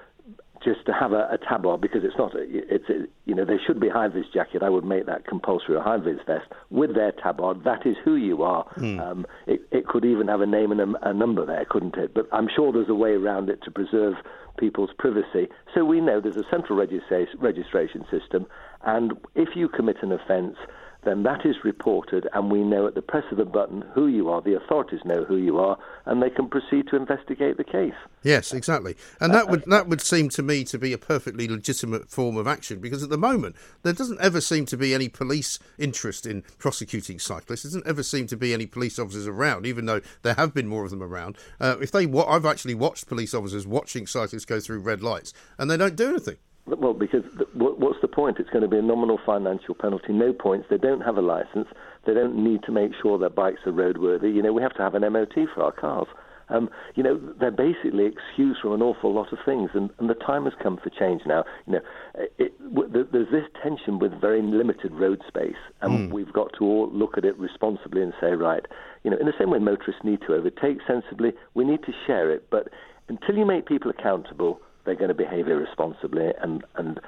just 0.65 0.85
to 0.87 0.93
have 0.93 1.13
a, 1.13 1.29
a 1.31 1.37
tabard 1.37 1.79
because 1.79 2.03
it's 2.03 2.17
not. 2.17 2.33
A, 2.35 2.39
it's 2.43 2.89
a, 2.89 3.05
you 3.25 3.35
know 3.35 3.45
they 3.45 3.57
should 3.65 3.79
be 3.79 3.87
high 3.87 4.07
vis 4.07 4.25
jacket. 4.33 4.63
I 4.63 4.69
would 4.69 4.83
make 4.83 5.05
that 5.05 5.25
compulsory. 5.25 5.77
A 5.77 5.81
high 5.81 5.97
vis 5.97 6.19
vest 6.25 6.47
with 6.71 6.95
their 6.95 7.11
tabard. 7.11 7.63
That 7.63 7.85
is 7.85 7.95
who 8.03 8.15
you 8.15 8.41
are. 8.43 8.65
Mm. 8.77 8.99
Um, 8.99 9.25
it, 9.45 9.61
it 9.71 9.87
could 9.87 10.03
even 10.03 10.27
have 10.27 10.41
a 10.41 10.45
name 10.45 10.71
and 10.71 10.81
a, 10.81 11.09
a 11.09 11.13
number 11.13 11.45
there, 11.45 11.65
couldn't 11.69 11.95
it? 11.95 12.13
But 12.13 12.27
I'm 12.33 12.49
sure 12.53 12.73
there's 12.73 12.89
a 12.89 12.95
way 12.95 13.11
around 13.11 13.49
it 13.49 13.61
to 13.63 13.71
preserve 13.71 14.15
people's 14.57 14.89
privacy. 14.97 15.47
So 15.73 15.85
we 15.85 16.01
know 16.01 16.19
there's 16.19 16.37
a 16.37 16.49
central 16.49 16.79
registra- 16.79 17.27
registration 17.37 18.05
system, 18.09 18.47
and 18.83 19.13
if 19.35 19.49
you 19.55 19.69
commit 19.69 19.97
an 20.01 20.11
offence 20.11 20.57
then 21.05 21.23
that 21.23 21.45
is 21.45 21.55
reported, 21.63 22.27
and 22.33 22.51
we 22.51 22.63
know 22.63 22.87
at 22.87 22.95
the 22.95 23.01
press 23.01 23.23
of 23.31 23.37
the 23.37 23.45
button 23.45 23.83
who 23.93 24.07
you 24.07 24.29
are. 24.29 24.41
The 24.41 24.55
authorities 24.55 25.01
know 25.05 25.23
who 25.23 25.37
you 25.37 25.59
are, 25.59 25.77
and 26.05 26.21
they 26.21 26.29
can 26.29 26.49
proceed 26.49 26.87
to 26.89 26.95
investigate 26.95 27.57
the 27.57 27.63
case. 27.63 27.93
Yes, 28.23 28.53
exactly, 28.53 28.95
and 29.19 29.33
that 29.33 29.49
would 29.49 29.63
that 29.67 29.87
would 29.87 30.01
seem 30.01 30.29
to 30.29 30.43
me 30.43 30.63
to 30.65 30.77
be 30.77 30.93
a 30.93 30.97
perfectly 30.97 31.47
legitimate 31.47 32.09
form 32.09 32.37
of 32.37 32.47
action 32.47 32.79
because 32.79 33.03
at 33.03 33.09
the 33.09 33.17
moment 33.17 33.55
there 33.83 33.93
doesn't 33.93 34.19
ever 34.19 34.41
seem 34.41 34.65
to 34.65 34.77
be 34.77 34.93
any 34.93 35.07
police 35.07 35.59
interest 35.77 36.25
in 36.25 36.41
prosecuting 36.57 37.19
cyclists. 37.19 37.63
There 37.63 37.69
doesn't 37.69 37.87
ever 37.87 38.03
seem 38.03 38.27
to 38.27 38.37
be 38.37 38.53
any 38.53 38.65
police 38.65 38.99
officers 38.99 39.27
around, 39.27 39.65
even 39.65 39.85
though 39.85 40.01
there 40.23 40.33
have 40.33 40.53
been 40.53 40.67
more 40.67 40.83
of 40.83 40.91
them 40.91 41.03
around. 41.03 41.37
Uh, 41.59 41.77
if 41.81 41.91
they, 41.91 42.07
I've 42.07 42.45
actually 42.45 42.75
watched 42.75 43.07
police 43.07 43.33
officers 43.33 43.67
watching 43.67 44.07
cyclists 44.07 44.45
go 44.45 44.59
through 44.59 44.79
red 44.79 45.01
lights, 45.01 45.33
and 45.57 45.69
they 45.69 45.77
don't 45.77 45.95
do 45.95 46.09
anything. 46.09 46.37
Well, 46.67 46.93
because 46.93 47.23
what's 47.53 48.01
the 48.01 48.07
point? 48.07 48.37
It's 48.39 48.49
going 48.49 48.63
to 48.63 48.67
be 48.67 48.77
a 48.77 48.81
nominal 48.81 49.19
financial 49.23 49.75
penalty, 49.75 50.13
no 50.13 50.33
points. 50.33 50.65
They 50.69 50.77
don't 50.77 51.01
have 51.01 51.17
a 51.17 51.21
license. 51.21 51.67
They 52.07 52.13
don't 52.15 52.43
need 52.43 52.63
to 52.63 52.71
make 52.71 52.91
sure 53.01 53.19
their 53.19 53.29
bikes 53.29 53.61
are 53.67 53.71
roadworthy. 53.71 54.33
You 54.33 54.41
know, 54.41 54.51
we 54.51 54.63
have 54.63 54.73
to 54.75 54.81
have 54.81 54.95
an 54.95 55.01
MOT 55.13 55.33
for 55.53 55.63
our 55.63 55.71
cars. 55.71 56.07
Um, 56.49 56.69
you 56.95 57.03
know, 57.03 57.19
they're 57.39 57.51
basically 57.51 58.05
excused 58.05 58.59
from 58.61 58.73
an 58.73 58.81
awful 58.81 59.13
lot 59.13 59.31
of 59.31 59.39
things, 59.45 59.71
and, 59.73 59.89
and 59.99 60.09
the 60.09 60.15
time 60.15 60.45
has 60.45 60.53
come 60.61 60.77
for 60.77 60.89
change 60.91 61.21
now. 61.25 61.43
You 61.65 61.73
know, 61.73 61.79
it, 62.15 62.33
it, 62.37 63.11
there's 63.11 63.31
this 63.31 63.45
tension 63.63 63.99
with 63.99 64.19
very 64.19 64.41
limited 64.41 64.93
road 64.93 65.21
space, 65.27 65.55
and 65.81 66.09
mm. 66.09 66.11
we've 66.11 66.31
got 66.33 66.51
to 66.59 66.65
all 66.65 66.89
look 66.91 67.17
at 67.17 67.25
it 67.25 67.37
responsibly 67.39 68.01
and 68.01 68.13
say, 68.21 68.33
right, 68.33 68.65
you 69.03 69.09
know, 69.09 69.17
in 69.17 69.25
the 69.25 69.33
same 69.39 69.49
way 69.49 69.59
motorists 69.59 70.03
need 70.03 70.21
to 70.27 70.33
overtake 70.35 70.77
sensibly, 70.87 71.33
we 71.55 71.65
need 71.65 71.83
to 71.83 71.91
share 72.05 72.31
it, 72.31 72.47
but 72.51 72.69
until 73.07 73.35
you 73.35 73.45
make 73.45 73.65
people 73.65 73.89
accountable, 73.89 74.59
they're 74.85 74.95
going 74.95 75.09
to 75.09 75.13
behave 75.15 75.47
irresponsibly. 75.47 76.31
And, 76.41 76.63
and 76.75 76.99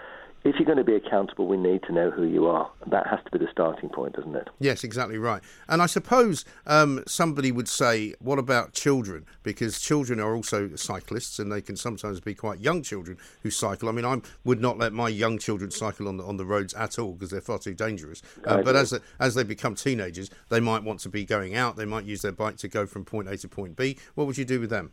if 0.43 0.55
you're 0.57 0.65
going 0.65 0.77
to 0.77 0.83
be 0.83 0.95
accountable, 0.95 1.47
we 1.47 1.57
need 1.57 1.83
to 1.83 1.91
know 1.91 2.09
who 2.09 2.23
you 2.23 2.47
are. 2.47 2.71
That 2.87 3.07
has 3.07 3.19
to 3.25 3.31
be 3.31 3.37
the 3.37 3.51
starting 3.51 3.89
point, 3.89 4.15
doesn't 4.15 4.35
it? 4.35 4.47
Yes, 4.59 4.83
exactly 4.83 5.17
right. 5.17 5.41
And 5.67 5.81
I 5.81 5.87
suppose 5.87 6.45
um, 6.65 7.03
somebody 7.05 7.51
would 7.51 7.67
say, 7.67 8.13
what 8.19 8.39
about 8.39 8.73
children? 8.73 9.25
Because 9.43 9.79
children 9.79 10.19
are 10.19 10.35
also 10.35 10.75
cyclists, 10.75 11.39
and 11.39 11.51
they 11.51 11.61
can 11.61 11.75
sometimes 11.75 12.19
be 12.19 12.33
quite 12.33 12.59
young 12.59 12.81
children 12.81 13.17
who 13.43 13.49
cycle. 13.49 13.89
I 13.89 13.91
mean, 13.91 14.05
I 14.05 14.21
would 14.43 14.61
not 14.61 14.77
let 14.77 14.93
my 14.93 15.09
young 15.09 15.37
children 15.37 15.71
cycle 15.71 16.07
on 16.07 16.17
the 16.17 16.23
on 16.23 16.37
the 16.37 16.45
roads 16.45 16.73
at 16.75 16.97
all 16.97 17.13
because 17.13 17.31
they're 17.31 17.41
far 17.41 17.59
too 17.59 17.73
dangerous. 17.73 18.21
Uh, 18.45 18.61
but 18.61 18.75
as 18.75 18.97
as 19.19 19.35
they 19.35 19.43
become 19.43 19.75
teenagers, 19.75 20.29
they 20.49 20.59
might 20.59 20.83
want 20.83 20.99
to 21.01 21.09
be 21.09 21.25
going 21.25 21.55
out. 21.55 21.75
They 21.75 21.85
might 21.85 22.05
use 22.05 22.21
their 22.21 22.31
bike 22.31 22.57
to 22.57 22.67
go 22.67 22.85
from 22.85 23.05
point 23.05 23.27
A 23.27 23.37
to 23.37 23.47
point 23.47 23.75
B. 23.75 23.97
What 24.15 24.27
would 24.27 24.37
you 24.37 24.45
do 24.45 24.59
with 24.59 24.69
them? 24.69 24.91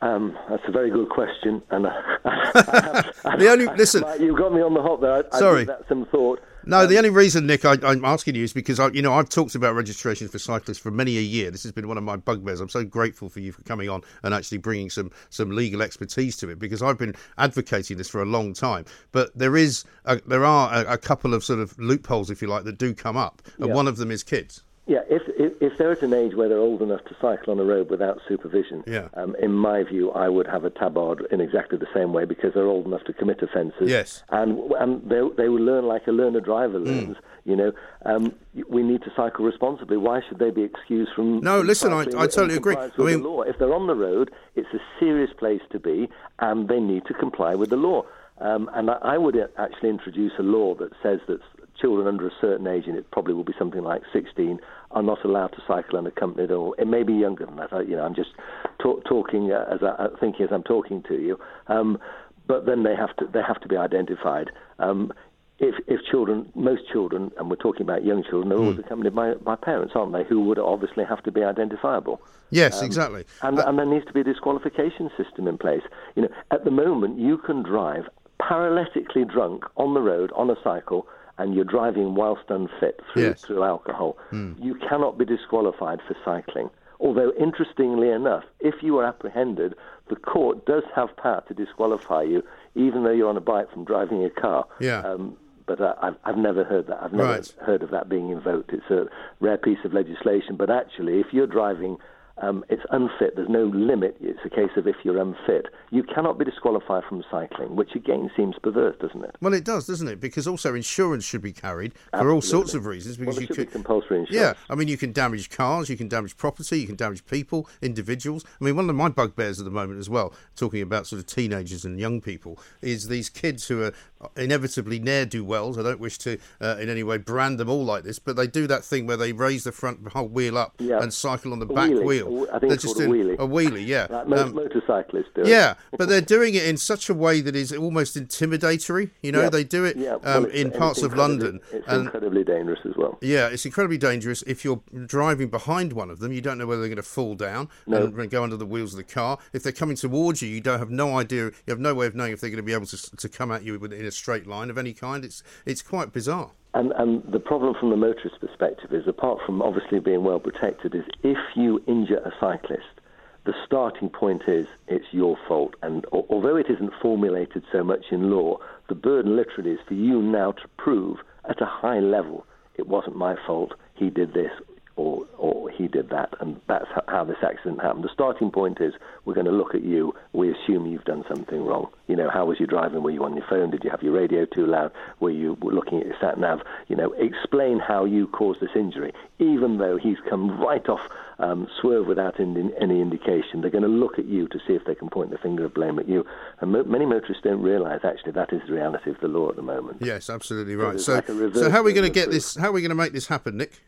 Um, 0.00 0.38
that's 0.48 0.62
a 0.68 0.70
very 0.70 0.90
good 0.90 1.08
question, 1.08 1.60
and 1.70 1.86
uh, 1.86 1.90
the 2.24 3.48
only 3.50 3.66
listen, 3.76 4.04
you've 4.20 4.38
got 4.38 4.52
me 4.52 4.62
on 4.62 4.72
the 4.72 4.80
hop 4.80 5.00
there. 5.00 5.24
I, 5.32 5.38
Sorry, 5.38 5.62
I 5.62 5.64
that 5.64 5.88
some 5.88 6.06
thought. 6.06 6.40
No, 6.64 6.86
the 6.86 6.98
only 6.98 7.10
reason, 7.10 7.46
Nick, 7.46 7.64
I, 7.64 7.76
am 7.82 8.04
asking 8.04 8.36
you 8.36 8.44
is 8.44 8.52
because 8.52 8.78
I, 8.78 8.88
you 8.88 9.02
know 9.02 9.14
I've 9.14 9.28
talked 9.28 9.56
about 9.56 9.74
registrations 9.74 10.30
for 10.30 10.38
cyclists 10.38 10.78
for 10.78 10.92
many 10.92 11.18
a 11.18 11.22
year. 11.22 11.50
This 11.50 11.64
has 11.64 11.72
been 11.72 11.88
one 11.88 11.98
of 11.98 12.04
my 12.04 12.14
bugbears. 12.14 12.60
I'm 12.60 12.68
so 12.68 12.84
grateful 12.84 13.28
for 13.28 13.40
you 13.40 13.50
for 13.50 13.62
coming 13.62 13.88
on 13.88 14.02
and 14.22 14.32
actually 14.32 14.58
bringing 14.58 14.88
some 14.88 15.10
some 15.30 15.50
legal 15.50 15.82
expertise 15.82 16.36
to 16.36 16.48
it 16.50 16.60
because 16.60 16.80
I've 16.80 16.98
been 16.98 17.16
advocating 17.36 17.96
this 17.96 18.08
for 18.08 18.22
a 18.22 18.26
long 18.26 18.52
time. 18.52 18.84
But 19.10 19.36
there 19.36 19.56
is 19.56 19.84
a, 20.04 20.20
there 20.26 20.44
are 20.44 20.72
a, 20.72 20.92
a, 20.92 20.98
couple 20.98 21.34
of 21.34 21.42
sort 21.42 21.58
of 21.58 21.76
loopholes, 21.78 22.30
if 22.30 22.40
you 22.40 22.46
like, 22.46 22.62
that 22.64 22.78
do 22.78 22.94
come 22.94 23.16
up, 23.16 23.42
and 23.56 23.68
yeah. 23.68 23.74
one 23.74 23.88
of 23.88 23.96
them 23.96 24.12
is 24.12 24.22
kids. 24.22 24.62
Yeah, 24.88 25.00
if, 25.10 25.20
if, 25.36 25.52
if 25.60 25.76
they're 25.76 25.92
at 25.92 26.02
an 26.02 26.14
age 26.14 26.34
where 26.34 26.48
they're 26.48 26.56
old 26.56 26.80
enough 26.80 27.04
to 27.04 27.16
cycle 27.20 27.52
on 27.52 27.60
a 27.60 27.64
road 27.64 27.90
without 27.90 28.22
supervision, 28.26 28.82
yeah. 28.86 29.08
um, 29.12 29.36
in 29.38 29.52
my 29.52 29.82
view, 29.82 30.10
I 30.12 30.30
would 30.30 30.46
have 30.46 30.64
a 30.64 30.70
tabard 30.70 31.26
in 31.30 31.42
exactly 31.42 31.76
the 31.76 31.86
same 31.92 32.14
way 32.14 32.24
because 32.24 32.54
they're 32.54 32.66
old 32.66 32.86
enough 32.86 33.04
to 33.04 33.12
commit 33.12 33.42
offences. 33.42 33.90
Yes, 33.90 34.22
and 34.30 34.58
and 34.80 35.02
they 35.02 35.20
they 35.36 35.50
will 35.50 35.62
learn 35.62 35.84
like 35.84 36.06
a 36.06 36.10
learner 36.10 36.40
driver 36.40 36.78
learns. 36.78 37.18
Mm. 37.18 37.22
You 37.44 37.56
know, 37.56 37.72
um, 38.06 38.34
we 38.70 38.82
need 38.82 39.02
to 39.02 39.12
cycle 39.14 39.44
responsibly. 39.44 39.98
Why 39.98 40.22
should 40.26 40.38
they 40.38 40.50
be 40.50 40.62
excused 40.62 41.10
from? 41.14 41.40
No, 41.40 41.60
listen, 41.60 41.92
I, 41.92 42.00
I 42.00 42.26
totally 42.26 42.56
agree. 42.56 42.76
I 42.76 42.90
mean, 42.96 43.22
law. 43.22 43.42
if 43.42 43.58
they're 43.58 43.74
on 43.74 43.88
the 43.88 43.94
road, 43.94 44.30
it's 44.56 44.72
a 44.72 44.80
serious 44.98 45.30
place 45.38 45.62
to 45.70 45.78
be, 45.78 46.08
and 46.38 46.66
they 46.66 46.80
need 46.80 47.04
to 47.06 47.14
comply 47.14 47.54
with 47.54 47.68
the 47.68 47.76
law. 47.76 48.04
Um, 48.40 48.70
and 48.72 48.90
I, 48.90 48.98
I 49.02 49.18
would 49.18 49.36
actually 49.58 49.90
introduce 49.90 50.32
a 50.38 50.42
law 50.42 50.74
that 50.76 50.92
says 51.02 51.20
that 51.26 51.40
children 51.80 52.06
under 52.06 52.26
a 52.26 52.32
certain 52.40 52.66
age, 52.66 52.84
and 52.86 52.96
it 52.96 53.10
probably 53.10 53.34
will 53.34 53.44
be 53.44 53.54
something 53.58 53.82
like 53.82 54.02
16, 54.12 54.58
are 54.90 55.02
not 55.02 55.24
allowed 55.24 55.48
to 55.48 55.62
cycle 55.66 55.98
unaccompanied, 55.98 56.50
or 56.50 56.74
it 56.78 56.86
may 56.86 57.02
be 57.02 57.12
younger 57.12 57.46
than 57.46 57.56
that. 57.56 57.72
I, 57.72 57.82
you 57.82 57.96
know, 57.96 58.04
I'm 58.04 58.14
just 58.14 58.30
talk, 58.78 59.04
talking 59.04 59.52
uh, 59.52 59.64
as 59.72 59.80
I, 59.82 60.04
uh, 60.04 60.08
thinking 60.18 60.44
as 60.46 60.52
I'm 60.52 60.62
talking 60.62 61.02
to 61.08 61.14
you. 61.14 61.38
Um, 61.66 61.98
but 62.46 62.64
then 62.64 62.82
they 62.82 62.96
have 62.96 63.14
to 63.16 63.26
they 63.26 63.42
have 63.46 63.60
to 63.60 63.68
be 63.68 63.76
identified. 63.76 64.50
Um, 64.78 65.12
if, 65.58 65.74
if 65.88 66.00
children, 66.08 66.50
most 66.54 66.82
children, 66.92 67.32
and 67.36 67.50
we're 67.50 67.56
talking 67.56 67.82
about 67.82 68.04
young 68.04 68.22
children, 68.22 68.52
are 68.52 68.56
mm. 68.56 68.60
always 68.60 68.78
accompanied 68.78 69.14
by, 69.14 69.34
by 69.34 69.56
parents, 69.56 69.92
aren't 69.96 70.12
they? 70.12 70.22
Who 70.24 70.40
would 70.44 70.58
obviously 70.58 71.04
have 71.04 71.22
to 71.24 71.32
be 71.32 71.42
identifiable. 71.42 72.20
Yes, 72.50 72.78
um, 72.78 72.86
exactly. 72.86 73.24
And, 73.42 73.58
uh, 73.58 73.64
and 73.66 73.78
there 73.78 73.86
needs 73.86 74.06
to 74.06 74.12
be 74.12 74.20
a 74.20 74.24
disqualification 74.24 75.10
system 75.16 75.48
in 75.48 75.58
place. 75.58 75.82
You 76.14 76.22
know, 76.22 76.28
at 76.52 76.64
the 76.64 76.70
moment, 76.70 77.18
you 77.18 77.38
can 77.38 77.64
drive 77.64 78.04
paralytically 78.40 79.28
drunk 79.28 79.64
on 79.76 79.94
the 79.94 80.00
road 80.00 80.30
on 80.36 80.48
a 80.48 80.54
cycle 80.62 81.08
and 81.38 81.54
you're 81.54 81.64
driving 81.64 82.14
whilst 82.14 82.42
unfit 82.48 83.00
through, 83.12 83.22
yes. 83.22 83.42
through 83.42 83.62
alcohol, 83.62 84.18
mm. 84.30 84.54
you 84.62 84.74
cannot 84.88 85.16
be 85.16 85.24
disqualified 85.24 86.00
for 86.06 86.16
cycling. 86.24 86.68
Although, 87.00 87.32
interestingly 87.38 88.10
enough, 88.10 88.42
if 88.58 88.82
you 88.82 88.98
are 88.98 89.04
apprehended, 89.04 89.74
the 90.10 90.16
court 90.16 90.66
does 90.66 90.82
have 90.94 91.16
power 91.16 91.44
to 91.46 91.54
disqualify 91.54 92.22
you, 92.22 92.42
even 92.74 93.04
though 93.04 93.12
you're 93.12 93.28
on 93.28 93.36
a 93.36 93.40
bike 93.40 93.70
from 93.72 93.84
driving 93.84 94.24
a 94.24 94.30
car. 94.30 94.66
Yeah. 94.80 95.00
Um, 95.02 95.36
but 95.66 95.80
uh, 95.80 95.94
I've, 96.02 96.16
I've 96.24 96.38
never 96.38 96.64
heard 96.64 96.88
that. 96.88 97.00
I've 97.02 97.12
never 97.12 97.34
right. 97.34 97.54
heard 97.60 97.82
of 97.82 97.90
that 97.90 98.08
being 98.08 98.30
invoked. 98.30 98.72
It's 98.72 98.90
a 98.90 99.06
rare 99.38 99.58
piece 99.58 99.78
of 99.84 99.92
legislation. 99.92 100.56
But 100.56 100.70
actually, 100.70 101.20
if 101.20 101.26
you're 101.32 101.46
driving 101.46 101.98
um, 102.42 102.64
it's 102.68 102.82
unfit. 102.90 103.34
There's 103.36 103.48
no 103.48 103.64
limit. 103.64 104.16
It's 104.20 104.38
a 104.44 104.48
case 104.48 104.70
of 104.76 104.86
if 104.86 104.96
you're 105.04 105.20
unfit, 105.20 105.66
you 105.90 106.02
cannot 106.02 106.38
be 106.38 106.44
disqualified 106.44 107.04
from 107.08 107.24
cycling, 107.30 107.76
which 107.76 107.94
again 107.94 108.30
seems 108.36 108.56
perverse, 108.62 108.96
doesn't 109.00 109.24
it? 109.24 109.36
Well, 109.40 109.54
it 109.54 109.64
does, 109.64 109.86
doesn't 109.86 110.08
it? 110.08 110.20
Because 110.20 110.46
also 110.46 110.74
insurance 110.74 111.24
should 111.24 111.42
be 111.42 111.52
carried 111.52 111.92
Absolutely. 112.12 112.24
for 112.24 112.34
all 112.34 112.40
sorts 112.40 112.74
of 112.74 112.86
reasons. 112.86 113.16
Because 113.16 113.36
well, 113.36 113.42
you 113.42 113.48
could 113.48 113.70
compulsory 113.70 114.20
insurance. 114.20 114.58
Yeah, 114.58 114.72
I 114.72 114.76
mean, 114.76 114.88
you 114.88 114.96
can 114.96 115.12
damage 115.12 115.50
cars, 115.50 115.88
you 115.88 115.96
can 115.96 116.08
damage 116.08 116.36
property, 116.36 116.80
you 116.80 116.86
can 116.86 116.96
damage 116.96 117.24
people, 117.26 117.68
individuals. 117.82 118.44
I 118.60 118.64
mean, 118.64 118.76
one 118.76 118.88
of 118.88 118.96
my 118.96 119.08
bugbears 119.08 119.58
at 119.58 119.64
the 119.64 119.70
moment 119.70 119.98
as 119.98 120.10
well, 120.10 120.32
talking 120.56 120.82
about 120.82 121.06
sort 121.06 121.20
of 121.20 121.26
teenagers 121.26 121.84
and 121.84 121.98
young 121.98 122.20
people, 122.20 122.58
is 122.82 123.08
these 123.08 123.28
kids 123.28 123.68
who 123.68 123.82
are 123.82 123.92
inevitably 124.36 124.98
ne'er 124.98 125.24
do 125.26 125.44
wells. 125.44 125.78
I 125.78 125.82
don't 125.82 126.00
wish 126.00 126.18
to 126.18 126.38
uh, 126.60 126.76
in 126.80 126.88
any 126.88 127.02
way 127.02 127.18
brand 127.18 127.58
them 127.58 127.68
all 127.68 127.84
like 127.84 128.04
this, 128.04 128.18
but 128.18 128.36
they 128.36 128.46
do 128.46 128.66
that 128.66 128.84
thing 128.84 129.06
where 129.06 129.16
they 129.16 129.32
raise 129.32 129.64
the 129.64 129.72
front 129.72 130.06
whole 130.08 130.28
wheel 130.28 130.58
up 130.58 130.74
Yeah. 130.78 131.00
and 131.02 131.12
cycle 131.12 131.52
on 131.52 131.58
the 131.58 131.66
A 131.66 131.72
back 131.74 131.90
wheelie. 131.90 132.04
wheel. 132.04 132.46
I 132.52 132.58
think 132.58 132.62
They're 132.62 132.72
it's 132.74 132.82
just 132.82 133.00
a 133.00 133.04
wheelie. 133.04 133.34
a 133.34 133.46
wheelie, 133.46 133.86
yeah. 133.86 134.06
Like 134.10 134.26
most 134.28 134.40
Um, 134.40 134.54
motorcyclists 134.54 135.28
do. 135.34 135.42
it. 135.42 135.48
yeah, 135.48 135.74
but 135.96 136.08
they're 136.08 136.20
doing 136.20 136.54
it 136.54 136.64
in 136.66 136.76
such 136.76 137.08
a 137.08 137.14
way 137.14 137.40
that 137.40 137.54
is 137.56 137.72
almost 137.72 138.16
intimidatory. 138.16 139.10
You 139.22 139.32
know, 139.32 139.42
Yeah. 139.42 139.50
they 139.50 139.64
do 139.64 139.84
it 139.84 139.96
Yeah, 139.96 140.16
well, 140.16 140.38
um, 140.38 140.46
in 140.50 140.70
parts 140.70 141.02
of 141.02 141.14
London, 141.16 141.60
It's 141.72 141.86
and 141.88 142.02
incredibly 142.04 142.44
dangerous 142.44 142.80
as 142.84 142.96
well. 142.96 143.18
yeah, 143.20 143.48
it's 143.48 143.64
incredibly 143.66 143.98
dangerous. 143.98 144.42
If 144.46 144.64
you're 144.64 144.80
driving 145.06 145.48
behind 145.48 145.92
one 145.92 146.10
of 146.10 146.18
them, 146.18 146.32
you 146.32 146.40
don't 146.40 146.58
know 146.58 146.66
whether 146.66 146.80
they're 146.80 146.88
going 146.88 146.96
to 146.96 147.02
fall 147.02 147.34
down 147.34 147.68
No. 147.86 148.04
and 148.04 148.30
go 148.30 148.42
under 148.42 148.56
the 148.56 148.66
wheels 148.66 148.92
of 148.92 148.96
the 148.98 149.04
car. 149.04 149.38
If 149.52 149.62
they're 149.62 149.72
coming 149.72 149.96
towards 149.96 150.42
you, 150.42 150.48
you 150.48 150.60
don't 150.60 150.78
have 150.78 150.90
no 150.90 151.16
idea. 151.18 151.46
You 151.46 151.52
have 151.68 151.80
no 151.80 151.94
way 151.94 152.06
of 152.06 152.14
knowing 152.14 152.32
if 152.32 152.40
they're 152.40 152.50
going 152.50 152.56
to 152.58 152.62
be 152.62 152.72
able 152.72 152.86
to 152.86 152.98
to 153.16 153.28
come 153.28 153.50
at 153.52 153.62
you 153.64 153.74
in 153.76 154.07
a 154.08 154.12
straight 154.12 154.46
line 154.46 154.70
of 154.70 154.78
any 154.78 154.92
kind. 154.92 155.24
It's 155.24 155.42
it's 155.64 155.82
quite 155.82 156.12
bizarre. 156.12 156.50
And, 156.74 156.92
and 156.92 157.22
the 157.32 157.40
problem 157.40 157.74
from 157.78 157.90
the 157.90 157.96
motorist 157.96 158.40
perspective 158.40 158.92
is, 158.92 159.06
apart 159.06 159.38
from 159.46 159.62
obviously 159.62 160.00
being 160.00 160.24
well 160.24 160.40
protected, 160.40 160.94
is 160.94 161.04
if 161.22 161.38
you 161.56 161.82
injure 161.86 162.18
a 162.18 162.32
cyclist, 162.38 163.00
the 163.44 163.54
starting 163.64 164.10
point 164.10 164.42
is 164.46 164.66
it's 164.86 165.06
your 165.12 165.38
fault. 165.48 165.74
And 165.82 166.04
although 166.12 166.56
it 166.56 166.66
isn't 166.68 166.92
formulated 167.00 167.64
so 167.72 167.82
much 167.82 168.06
in 168.10 168.30
law, 168.30 168.58
the 168.88 168.94
burden 168.94 169.36
literally 169.36 169.72
is 169.72 169.80
for 169.88 169.94
you 169.94 170.20
now 170.20 170.52
to 170.52 170.68
prove 170.76 171.18
at 171.48 171.62
a 171.62 171.66
high 171.66 172.00
level 172.00 172.44
it 172.78 172.86
wasn't 172.86 173.16
my 173.16 173.34
fault, 173.46 173.72
he 173.94 174.08
did 174.08 174.32
this 174.32 174.52
or, 174.98 175.24
or 175.38 175.70
he 175.70 175.86
did 175.86 176.10
that. 176.10 176.34
And 176.40 176.60
that's 176.66 176.86
how 177.06 177.24
this 177.24 177.36
accident 177.42 177.80
happened. 177.80 178.04
The 178.04 178.12
starting 178.12 178.50
point 178.50 178.80
is 178.80 178.92
we're 179.24 179.34
going 179.34 179.46
to 179.46 179.52
look 179.52 179.74
at 179.74 179.84
you, 179.84 180.12
we 180.32 180.50
assume 180.50 180.86
you've 180.86 181.04
done 181.04 181.24
something 181.28 181.64
wrong. 181.64 181.88
You 182.08 182.16
know, 182.16 182.28
how 182.28 182.46
was 182.46 182.58
you 182.58 182.66
driving? 182.66 183.02
Were 183.02 183.12
you 183.12 183.24
on 183.24 183.36
your 183.36 183.46
phone? 183.48 183.70
Did 183.70 183.84
you 183.84 183.90
have 183.90 184.02
your 184.02 184.12
radio 184.12 184.44
too 184.44 184.66
loud? 184.66 184.90
Were 185.20 185.30
you 185.30 185.56
looking 185.62 186.00
at 186.00 186.06
your 186.06 186.16
sat 186.20 186.38
nav? 186.38 186.60
You 186.88 186.96
know, 186.96 187.12
explain 187.12 187.78
how 187.78 188.04
you 188.04 188.26
caused 188.26 188.60
this 188.60 188.70
injury. 188.74 189.12
Even 189.38 189.78
though 189.78 189.98
he's 189.98 190.16
come 190.28 190.60
right 190.60 190.86
off 190.88 191.08
um, 191.38 191.68
swerve 191.80 192.08
without 192.08 192.40
in, 192.40 192.72
any 192.80 193.00
indication, 193.00 193.60
they're 193.60 193.70
going 193.70 193.82
to 193.82 193.88
look 193.88 194.18
at 194.18 194.26
you 194.26 194.48
to 194.48 194.58
see 194.66 194.72
if 194.72 194.84
they 194.84 194.96
can 194.96 195.08
point 195.08 195.30
the 195.30 195.38
finger 195.38 195.64
of 195.64 195.74
blame 195.74 196.00
at 196.00 196.08
you. 196.08 196.26
And 196.60 196.72
mo- 196.72 196.84
many 196.84 197.06
motorists 197.06 197.44
don't 197.44 197.62
realise 197.62 198.00
actually 198.02 198.32
that 198.32 198.52
is 198.52 198.62
the 198.66 198.72
reality 198.72 199.10
of 199.10 199.20
the 199.20 199.28
law 199.28 199.48
at 199.48 199.54
the 199.54 199.62
moment. 199.62 199.98
Yes, 200.00 200.28
absolutely 200.28 200.74
right. 200.74 200.98
So, 200.98 201.14
like 201.14 201.26
so 201.28 201.70
how 201.70 201.80
are 201.80 201.84
we 201.84 201.92
going 201.92 202.06
to 202.06 202.12
get 202.12 202.32
this? 202.32 202.56
How 202.56 202.70
are 202.70 202.72
we 202.72 202.80
going 202.80 202.88
to 202.88 202.96
make 202.96 203.12
this 203.12 203.28
happen, 203.28 203.56
Nick? 203.56 203.80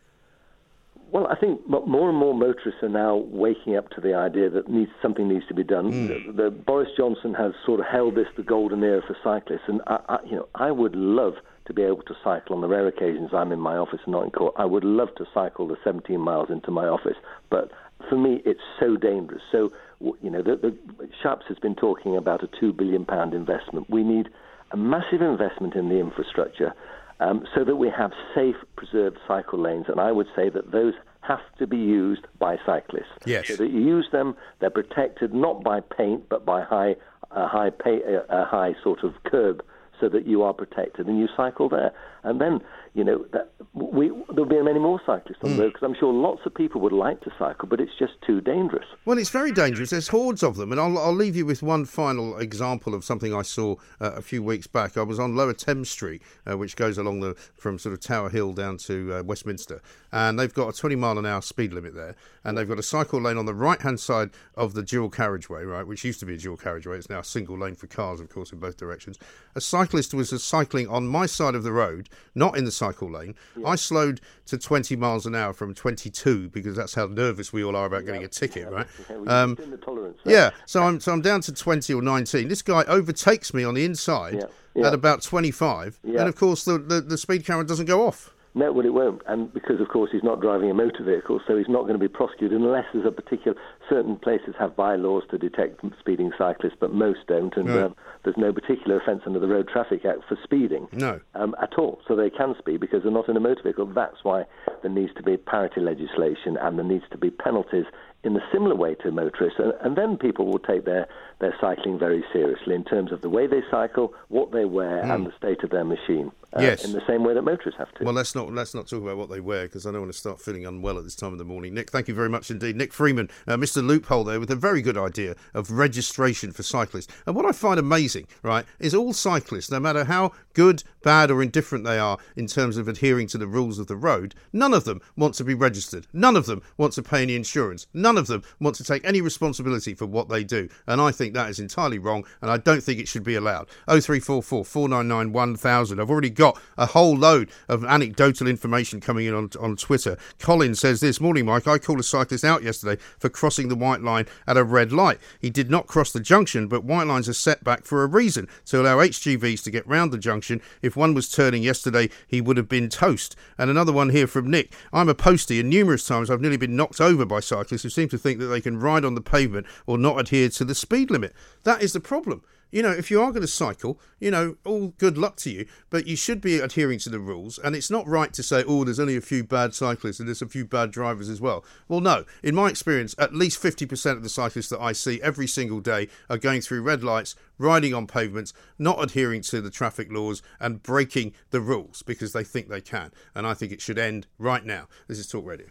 Well, 1.13 1.27
I 1.27 1.35
think 1.35 1.69
more 1.69 2.09
and 2.09 2.19
more 2.19 2.35
motorists 2.35 2.83
are 2.83 2.89
now 2.89 3.17
waking 3.17 3.77
up 3.77 3.91
to 3.91 4.01
the 4.01 4.15
idea 4.15 4.49
that 4.51 4.69
needs, 4.69 4.91
something 5.03 5.29
needs 5.29 5.47
to 5.49 5.55
be 5.55 5.65
done. 5.65 5.91
Hmm. 5.91 6.07
The, 6.37 6.43
the, 6.45 6.51
Boris 6.51 6.91
Johnson 6.97 7.35
has 7.35 7.53
sort 7.67 7.81
of 7.81 7.87
held 7.87 8.15
this 8.15 8.27
the 8.37 8.43
golden 8.43 8.83
era 8.83 9.03
for 9.07 9.17
cyclists, 9.25 9.67
and 9.67 9.81
I, 9.87 9.99
I, 10.09 10.19
you 10.25 10.37
know, 10.37 10.49
I 10.55 10.71
would 10.71 10.95
love 10.95 11.35
to 11.67 11.75
be 11.75 11.83
able 11.83 12.03
to 12.03 12.15
cycle 12.23 12.55
on 12.55 12.63
the 12.63 12.69
rare 12.69 12.87
occasions 12.87 13.31
I'm 13.33 13.53
in 13.53 13.61
my 13.61 13.77
office 13.77 14.01
and 14.05 14.13
not 14.13 14.25
in 14.25 14.31
court. 14.31 14.55
I 14.57 14.65
would 14.65 14.85
love 14.85 15.09
to 15.17 15.25
cycle 15.35 15.69
the 15.69 15.77
17 15.85 16.19
miles 16.21 16.49
into 16.51 16.71
my 16.71 16.87
office, 16.87 17.17
but 17.51 17.71
for 18.09 18.17
me, 18.17 18.43
it's 18.45 18.61
so 18.79 18.97
dangerous. 18.97 19.43
So, 19.53 19.73
you 20.01 20.31
know, 20.31 20.43
the, 20.43 20.57
the 20.57 20.77
Shapps 21.23 21.45
has 21.49 21.59
been 21.59 21.75
talking 21.75 22.17
about 22.17 22.43
a 22.43 22.49
two 22.59 22.73
billion 22.73 23.05
pound 23.05 23.35
investment. 23.35 23.91
We 23.91 24.03
need 24.03 24.29
a 24.73 24.77
massive 24.77 25.21
investment 25.21 25.75
in 25.75 25.89
the 25.89 25.97
infrastructure 25.97 26.73
um, 27.21 27.45
so 27.55 27.65
that 27.65 27.77
we 27.77 27.89
have 27.91 28.13
safe, 28.35 28.57
preserved 28.77 29.19
cycle 29.29 29.61
lanes. 29.61 29.87
And 29.89 30.01
I 30.01 30.11
would 30.11 30.27
say 30.35 30.49
that 30.49 30.73
those 30.73 30.95
have 31.21 31.41
to 31.59 31.67
be 31.67 31.77
used 31.77 32.27
by 32.39 32.57
cyclists. 32.67 33.05
Yes. 33.25 33.47
So 33.47 33.57
that 33.57 33.71
you 33.71 33.81
use 33.81 34.09
them, 34.11 34.35
they're 34.59 34.71
protected 34.71 35.33
not 35.33 35.63
by 35.63 35.81
paint, 35.81 36.29
but 36.29 36.45
by 36.45 36.63
high, 36.63 36.97
uh, 37.31 37.47
high, 37.47 37.71
pay, 37.71 38.01
uh, 38.03 38.23
a 38.29 38.45
high 38.45 38.75
sort 38.83 39.05
of 39.05 39.13
curb, 39.25 39.63
so 40.01 40.09
that 40.09 40.27
you 40.27 40.43
are 40.43 40.55
protected 40.55 41.07
and 41.07 41.19
you 41.19 41.29
cycle 41.37 41.69
there. 41.69 41.93
And 42.25 42.41
then, 42.41 42.61
you 42.95 43.05
know, 43.05 43.25
that 43.33 43.53
we, 43.73 44.11
there'll 44.31 44.47
be 44.47 44.61
many 44.63 44.81
more 44.81 45.01
cyclists 45.07 45.39
on 45.45 45.57
the 45.57 45.63
road 45.63 45.73
because 45.73 45.87
I'm 45.87 45.95
sure 45.99 46.13
lots 46.13 46.41
of 46.45 46.55
people 46.55 46.81
would 46.81 46.93
like 46.93 47.21
to 47.21 47.31
cycle, 47.39 47.69
but 47.69 47.81
it's 47.81 47.93
just 47.99 48.15
too 48.27 48.41
dangerous. 48.41 48.87
Well, 49.05 49.17
it's 49.17 49.31
very 49.31 49.53
dangerous. 49.53 49.91
There's 49.91 50.09
hordes 50.09 50.43
of 50.43 50.57
them, 50.57 50.73
and 50.73 50.81
I'll, 50.81 50.99
I'll 50.99 51.15
leave 51.15 51.37
you 51.37 51.47
with 51.47 51.63
one 51.63 51.85
final 51.85 52.37
example 52.39 52.95
of 52.95 53.05
something 53.05 53.33
I 53.33 53.43
saw 53.43 53.77
uh, 54.01 54.13
a 54.13 54.23
few 54.23 54.43
weeks 54.43 54.67
back. 54.67 54.97
I 54.97 55.03
was 55.03 55.21
on 55.21 55.37
Lower 55.37 55.53
Thames 55.53 55.89
Street, 55.89 56.21
uh, 56.51 56.59
which 56.59 56.75
goes 56.75 56.99
along 56.99 57.21
the 57.21 57.35
from 57.55 57.79
sort 57.79 57.93
of 57.93 58.01
Tower 58.01 58.29
Hill 58.29 58.55
down 58.55 58.77
to 58.79 59.15
uh, 59.15 59.23
Westminster, 59.23 59.81
and 60.11 60.39
they've 60.39 60.53
got 60.53 60.75
a 60.75 60.77
20 60.77 60.97
mile 60.97 61.19
an 61.19 61.27
hour 61.27 61.43
speed 61.43 61.73
limit 61.73 61.95
there, 61.95 62.17
and 62.43 62.59
they've 62.59 62.69
got 62.69 62.79
a 62.79 62.83
cycle 62.83 63.21
lane 63.21 63.37
on 63.37 63.47
the 63.47 63.55
right 63.55 63.81
hand 63.81 64.01
side 64.01 64.31
of 64.57 64.75
the 64.75 64.83
dual 64.83 65.11
carriageway, 65.11 65.63
right, 65.63 65.87
which 65.87 66.05
used 66.05 66.19
to 66.21 66.27
be 66.27 66.35
a 66.35 66.39
dual 66.39 66.57
carriageway. 66.57 66.99
It's 66.99 67.09
now 67.09 67.21
a 67.21 67.25
single 67.25 67.57
lane 67.57 67.77
for 67.77 67.87
cars, 67.87 68.19
of 68.19 68.29
course, 68.29 68.53
in 68.53 68.59
both 68.59 68.77
directions. 68.77 69.17
A 69.55 69.61
cyclist 69.61 70.13
was 70.13 70.31
cycling 70.43 70.89
on 70.89 71.07
my 71.07 71.27
side 71.27 71.55
of 71.55 71.63
the 71.63 71.73
road, 71.73 72.09
not 72.35 72.59
in 72.59 72.65
the 72.65 72.73
cycle 72.81 73.11
lane. 73.11 73.35
I 73.67 73.75
slowed 73.77 74.21
to 74.47 74.57
20 74.57 74.97
miles 74.97 75.27
an 75.27 75.35
hour 75.35 75.53
from 75.53 75.75
22 75.75 76.49
because 76.49 76.75
that's 76.77 76.95
how 76.95 77.07
nervous 77.07 77.53
we 77.53 77.63
all 77.63 77.77
are 77.77 77.85
about 77.87 78.07
getting 78.07 78.25
a 78.25 78.29
ticket, 78.29 78.69
right? 78.71 78.87
Yeah, 79.11 79.17
we 79.19 79.29
Um, 79.29 79.57
tolerance. 79.85 80.19
yeah, 80.25 80.51
so 80.67 80.83
I'm 80.83 80.99
so 81.01 81.13
I'm 81.13 81.21
down 81.21 81.41
to 81.43 81.53
20 81.53 81.93
or 81.95 82.03
19. 82.03 82.49
This 82.49 82.63
guy 82.63 82.83
overtakes 82.85 83.53
me 83.53 83.63
on 83.65 83.75
the 83.75 83.85
inside 83.85 84.35
Yeah, 84.35 84.47
yeah. 84.75 84.87
at 84.89 84.95
about 84.95 85.23
25, 85.23 85.99
Yeah. 86.03 86.21
and 86.21 86.29
of 86.29 86.37
course 86.37 86.65
the, 86.65 86.79
the 86.79 87.01
the 87.03 87.19
speed 87.19 87.45
camera 87.47 87.65
doesn't 87.67 87.87
go 87.87 88.07
off. 88.07 88.35
No, 88.53 88.73
well, 88.73 88.85
it 88.85 88.93
won't, 88.95 89.23
and 89.29 89.53
because 89.55 89.81
of 89.81 89.89
course 89.89 90.11
he's 90.11 90.25
not 90.25 90.41
driving 90.41 90.71
a 90.71 90.75
motor 90.75 91.05
vehicle, 91.05 91.39
so 91.47 91.57
he's 91.57 91.69
not 91.69 91.83
going 91.83 91.93
to 92.01 92.05
be 92.09 92.09
prosecuted 92.09 92.61
unless 92.61 92.87
there's 92.93 93.07
a 93.07 93.13
particular. 93.13 93.57
Certain 93.91 94.15
places 94.17 94.55
have 94.59 94.77
bylaws 94.77 95.25
to 95.31 95.37
detect 95.37 95.81
speeding 95.99 96.31
cyclists, 96.39 96.77
but 96.79 96.93
most 96.95 97.27
don't, 97.27 97.55
and 97.57 97.69
Right. 97.69 97.83
um, 97.87 97.97
there's 98.23 98.37
no 98.37 98.53
particular 98.53 98.99
offence 98.99 99.23
under 99.27 99.41
the 99.41 99.49
Road 99.49 99.67
Traffic 99.69 100.05
Act 100.05 100.21
for 100.29 100.39
speeding. 100.45 100.87
No. 100.93 101.19
um, 101.35 101.57
at 101.61 101.77
all. 101.77 102.01
So 102.07 102.15
they 102.15 102.31
can 102.31 102.55
speed 102.59 102.79
because 102.81 103.03
they're 103.03 103.11
not 103.11 103.29
in 103.29 103.37
a 103.37 103.41
motor 103.41 103.63
vehicle. 103.65 103.87
That's 103.87 104.23
why 104.23 104.45
there 104.83 104.91
needs 104.91 105.13
to 105.15 105.23
be 105.25 105.37
parity 105.37 105.81
legislation 105.81 106.57
and 106.57 106.79
there 106.79 106.85
needs 106.87 107.05
to 107.11 107.19
be 107.19 107.31
penalties 107.31 107.87
in 108.23 108.37
a 108.37 108.41
similar 108.53 108.75
way 108.77 108.95
to 108.97 109.11
motorists. 109.11 109.59
And, 109.59 109.73
and 109.81 109.97
then 109.97 110.17
people 110.19 110.47
will 110.47 110.59
take 110.61 110.85
their, 110.85 111.09
their 111.41 111.55
cycling 111.61 111.99
very 111.99 112.23
seriously 112.33 112.75
in 112.75 112.85
terms 112.85 113.11
of 113.13 113.23
the 113.23 113.29
way 113.31 113.47
they 113.49 113.63
cycle, 113.71 114.15
what 114.29 114.53
they 114.53 114.67
wear, 114.67 115.01
and 115.01 115.27
the 115.27 115.33
state 115.37 115.65
of 115.65 115.71
their 115.71 115.85
machine. 115.85 116.31
Uh. 116.55 116.63
Yes. 116.63 116.85
In 116.85 116.93
the 116.93 117.03
same 117.07 117.23
way 117.23 117.35
that 117.35 117.43
motorists 117.43 117.79
have 117.79 117.93
to. 117.95 118.05
Well, 118.05 118.15
let's 118.15 118.35
not 118.35 118.53
let's 118.53 118.75
not 118.75 118.87
talk 118.89 119.03
about 119.03 119.17
what 119.17 119.31
they 119.31 119.41
wear 119.41 119.65
because 119.65 119.87
I 119.87 119.93
don't 119.93 120.01
want 120.01 120.13
to 120.13 120.19
start 120.19 120.41
feeling 120.41 120.67
unwell 120.67 120.99
at 120.99 121.05
this 121.05 121.15
time 121.15 121.33
of 121.33 121.39
the 121.39 121.45
morning. 121.45 121.75
Nick, 121.75 121.91
thank 121.91 122.09
you 122.09 122.15
very 122.15 122.29
much 122.29 122.51
indeed. 122.51 122.77
Nick 122.77 122.93
Freeman, 122.93 123.29
uh, 123.47 123.57
Mr. 123.57 123.87
Loophole 123.87 124.25
there 124.25 124.41
with 124.41 124.51
a 124.51 124.57
very 124.57 124.83
good 124.83 124.99
idea 124.99 125.37
of 125.55 125.71
registration 125.71 126.53
for 126.53 126.63
cyclists. 126.63 127.13
And 127.27 127.37
what 127.37 127.47
I 127.47 127.53
find 127.53 127.79
amazing, 127.79 128.27
right, 128.43 128.65
is 128.79 128.95
all 128.95 129.13
cyclists, 129.13 129.71
no 129.71 129.81
matter 129.81 130.05
how 130.05 130.33
good, 130.55 130.83
bad, 131.03 131.31
or 131.31 131.43
indifferent 131.43 131.85
they 131.85 131.99
are 131.99 132.19
in 132.37 132.47
terms 132.47 132.77
of 132.77 132.89
adhering 132.89 133.29
to 133.29 133.39
the 133.39 133.47
rules 133.47 133.79
of 133.79 133.87
the 133.87 133.97
road, 133.97 134.35
none 134.53 134.75
of 134.75 134.85
them 134.85 135.01
want 135.17 135.35
to 135.35 135.45
be 135.45 135.55
registered. 135.55 136.07
None 136.13 136.37
of 136.37 136.47
them 136.47 136.63
want 136.77 136.93
to 136.95 137.03
pay 137.03 137.23
any 137.23 137.37
insurance. 137.37 137.87
None 137.95 138.19
of 138.19 138.27
them 138.27 138.43
want 138.59 138.77
to 138.77 138.85
take 138.85 139.05
any 139.05 139.21
responsibility 139.21 139.95
for 139.95 140.07
what 140.07 140.29
they 140.29 140.43
do. 140.43 140.69
And 140.87 141.01
I 141.01 141.13
think 141.13 141.35
that 141.35 141.51
is 141.51 141.61
entirely 141.61 141.99
wrong, 141.99 142.25
and 142.43 142.51
I 142.51 142.57
don't 142.57 142.83
think 142.83 142.99
it 142.99 143.09
should 143.09 143.23
be 143.23 143.35
allowed. 143.35 143.69
0344 143.87 144.65
499 144.65 145.33
1000. 145.33 146.01
I've 146.01 146.11
already 146.11 146.31
got 146.41 146.59
a 146.79 146.87
whole 146.87 147.15
load 147.15 147.51
of 147.69 147.85
anecdotal 147.85 148.49
information 148.49 148.99
coming 148.99 149.27
in 149.27 149.35
on, 149.35 149.51
on 149.61 149.77
Twitter. 149.77 150.17
Colin 150.39 150.75
says 150.75 151.01
this 151.01 151.21
morning, 151.21 151.45
Mike, 151.45 151.69
I 151.69 151.77
called 151.79 152.01
a 152.01 152.03
cyclist 152.03 152.45
out 152.45 152.63
yesterday 152.63 153.01
for 153.19 153.29
crossing 153.29 153.69
the 153.69 153.77
white 153.77 154.01
line 154.01 154.25
at 154.47 154.57
a 154.57 154.65
red 154.65 154.91
light. 154.91 155.19
He 155.39 155.51
did 155.51 155.71
not 155.71 155.87
cross 155.87 156.11
the 156.11 156.19
junction, 156.19 156.67
but 156.67 156.83
white 156.83 157.07
lines 157.07 157.29
are 157.29 157.35
set 157.35 157.63
back 157.63 157.85
for 157.85 158.03
a 158.03 158.07
reason 158.07 158.49
to 158.67 158.81
allow 158.81 158.97
HGVs 158.97 159.63
to 159.65 159.71
get 159.71 159.87
round 159.87 160.13
the 160.13 160.19
junction. 160.19 160.63
If 160.81 160.97
one 160.97 161.13
was 161.13 161.29
turning 161.29 161.63
yesterday, 161.63 162.09
he 162.27 162.41
would 162.41 162.57
have 162.57 162.69
been 162.69 162.89
toast. 162.89 163.37
And 163.59 163.69
another 163.69 163.93
one 163.93 164.09
here 164.09 164.27
from 164.27 164.51
Nick. 164.51 164.73
I'm 164.95 165.11
a 165.11 165.15
postie, 165.15 165.61
and 165.61 165.69
numerous 165.69 166.07
times 166.07 166.31
I've 166.31 166.41
nearly 166.41 166.57
been 166.57 166.75
knocked 166.75 167.03
over 167.03 167.27
by 167.27 167.41
cyclists 167.41 167.83
who 167.83 167.91
seem 167.91 168.09
to 168.09 168.19
think 168.19 168.39
that 168.39 168.47
they 168.47 168.63
can 168.63 168.81
ride 168.81 169.05
on 169.05 169.15
the 169.15 169.21
pavement 169.21 169.67
or 169.87 169.99
not 169.99 170.19
adhere 170.19 170.49
to 170.49 170.65
the 170.65 170.75
speed 170.75 171.11
limit. 171.11 171.35
That 171.65 171.83
is 171.83 171.93
the 171.93 172.01
problem. 172.01 172.43
You 172.71 172.83
know, 172.83 172.91
if 172.91 173.11
you 173.11 173.21
are 173.21 173.31
going 173.31 173.43
to 173.43 173.49
cycle, 173.49 173.99
you 174.21 174.31
know, 174.31 174.57
all 174.65 174.89
good 174.99 175.19
luck 175.19 175.37
to 175.39 175.51
you, 175.51 175.67
but 175.89 176.07
you 176.07 176.17
should 176.17 176.41
be 176.41 176.59
adhering 176.59 176.99
to 177.01 177.11
the 177.11 177.19
rules. 177.19 177.59
And 177.59 177.75
it's 177.75 177.91
not 177.91 178.07
right 178.07 178.33
to 178.33 178.43
say, 178.43 178.65
oh, 178.67 178.85
there's 178.85 179.01
only 179.01 179.17
a 179.17 179.21
few 179.21 179.43
bad 179.43 179.75
cyclists 179.75 180.21
and 180.21 180.29
there's 180.29 180.43
a 180.43 180.47
few 180.47 180.65
bad 180.65 180.91
drivers 180.91 181.29
as 181.29 181.41
well. 181.41 181.65
Well, 181.89 182.01
no. 182.01 182.25
In 182.43 182.55
my 182.55 182.69
experience, 182.69 183.15
at 183.19 183.35
least 183.35 183.63
50% 183.63 184.13
of 184.13 184.23
the 184.23 184.29
cyclists 184.29 184.69
that 184.69 184.81
I 184.81 184.93
see 184.93 185.21
every 185.23 185.47
single 185.47 185.81
day 185.81 186.09
are 186.29 186.39
going 186.39 186.61
through 186.61 186.83
red 186.83 187.03
lights, 187.03 187.35
riding 187.59 187.93
on 187.93 188.07
pavements, 188.07 188.53
not 188.79 189.03
adhering 189.03 189.43
to 189.43 189.61
the 189.61 189.71
traffic 189.71 190.13
laws, 190.13 190.43
and 190.61 190.83
breaking 190.83 191.33
the 191.51 191.61
rules 191.61 192.03
because 192.03 192.33
they 192.33 192.45
think 192.45 192.69
they 192.69 192.81
can. 192.81 193.11
And 193.35 193.47
I 193.47 193.55
think 193.55 193.73
it 193.73 193.81
should 193.81 193.99
end 193.99 194.27
right 194.39 194.65
now. 194.65 194.89
This 195.09 195.19
is 195.19 195.27
Talk 195.27 195.45
Radio. 195.45 195.67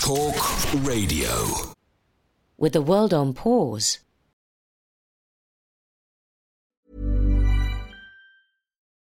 Talk 0.00 0.34
Radio. 0.84 1.72
With 2.58 2.74
the 2.74 2.82
world 2.82 3.12
on 3.12 3.32
pause, 3.32 4.00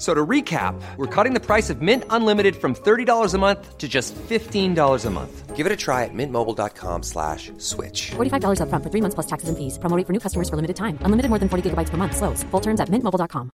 So 0.00 0.14
to 0.14 0.26
recap, 0.26 0.80
we're 0.96 1.14
cutting 1.14 1.34
the 1.34 1.44
price 1.44 1.68
of 1.68 1.82
Mint 1.82 2.04
Unlimited 2.08 2.56
from 2.56 2.74
$30 2.74 3.34
a 3.34 3.38
month 3.38 3.76
to 3.76 3.86
just 3.86 4.14
$15 4.14 5.04
a 5.04 5.10
month. 5.10 5.54
Give 5.54 5.66
it 5.66 5.72
a 5.72 5.76
try 5.76 6.04
at 6.04 6.14
mintmobile.com 6.14 7.02
slash 7.02 7.52
switch. 7.58 8.12
$45 8.12 8.60
upfront 8.62 8.82
for 8.82 8.88
three 8.88 9.02
months 9.02 9.14
plus 9.14 9.26
taxes 9.26 9.50
and 9.50 9.58
fees. 9.58 9.76
Promoting 9.76 10.06
for 10.06 10.14
new 10.14 10.18
customers 10.18 10.48
for 10.48 10.56
limited 10.56 10.76
time. 10.76 10.96
Unlimited 11.02 11.28
more 11.28 11.38
than 11.38 11.50
40 11.50 11.68
gigabytes 11.68 11.90
per 11.90 11.98
month. 11.98 12.16
Slows. 12.16 12.42
Full 12.44 12.60
terms 12.60 12.80
at 12.80 12.88
mintmobile.com. 12.88 13.50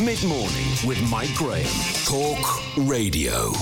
Mid 0.00 0.22
morning 0.24 0.68
with 0.86 1.02
Mike 1.10 1.34
Graham. 1.34 1.66
Talk 2.06 2.40
Radio. 2.88 3.52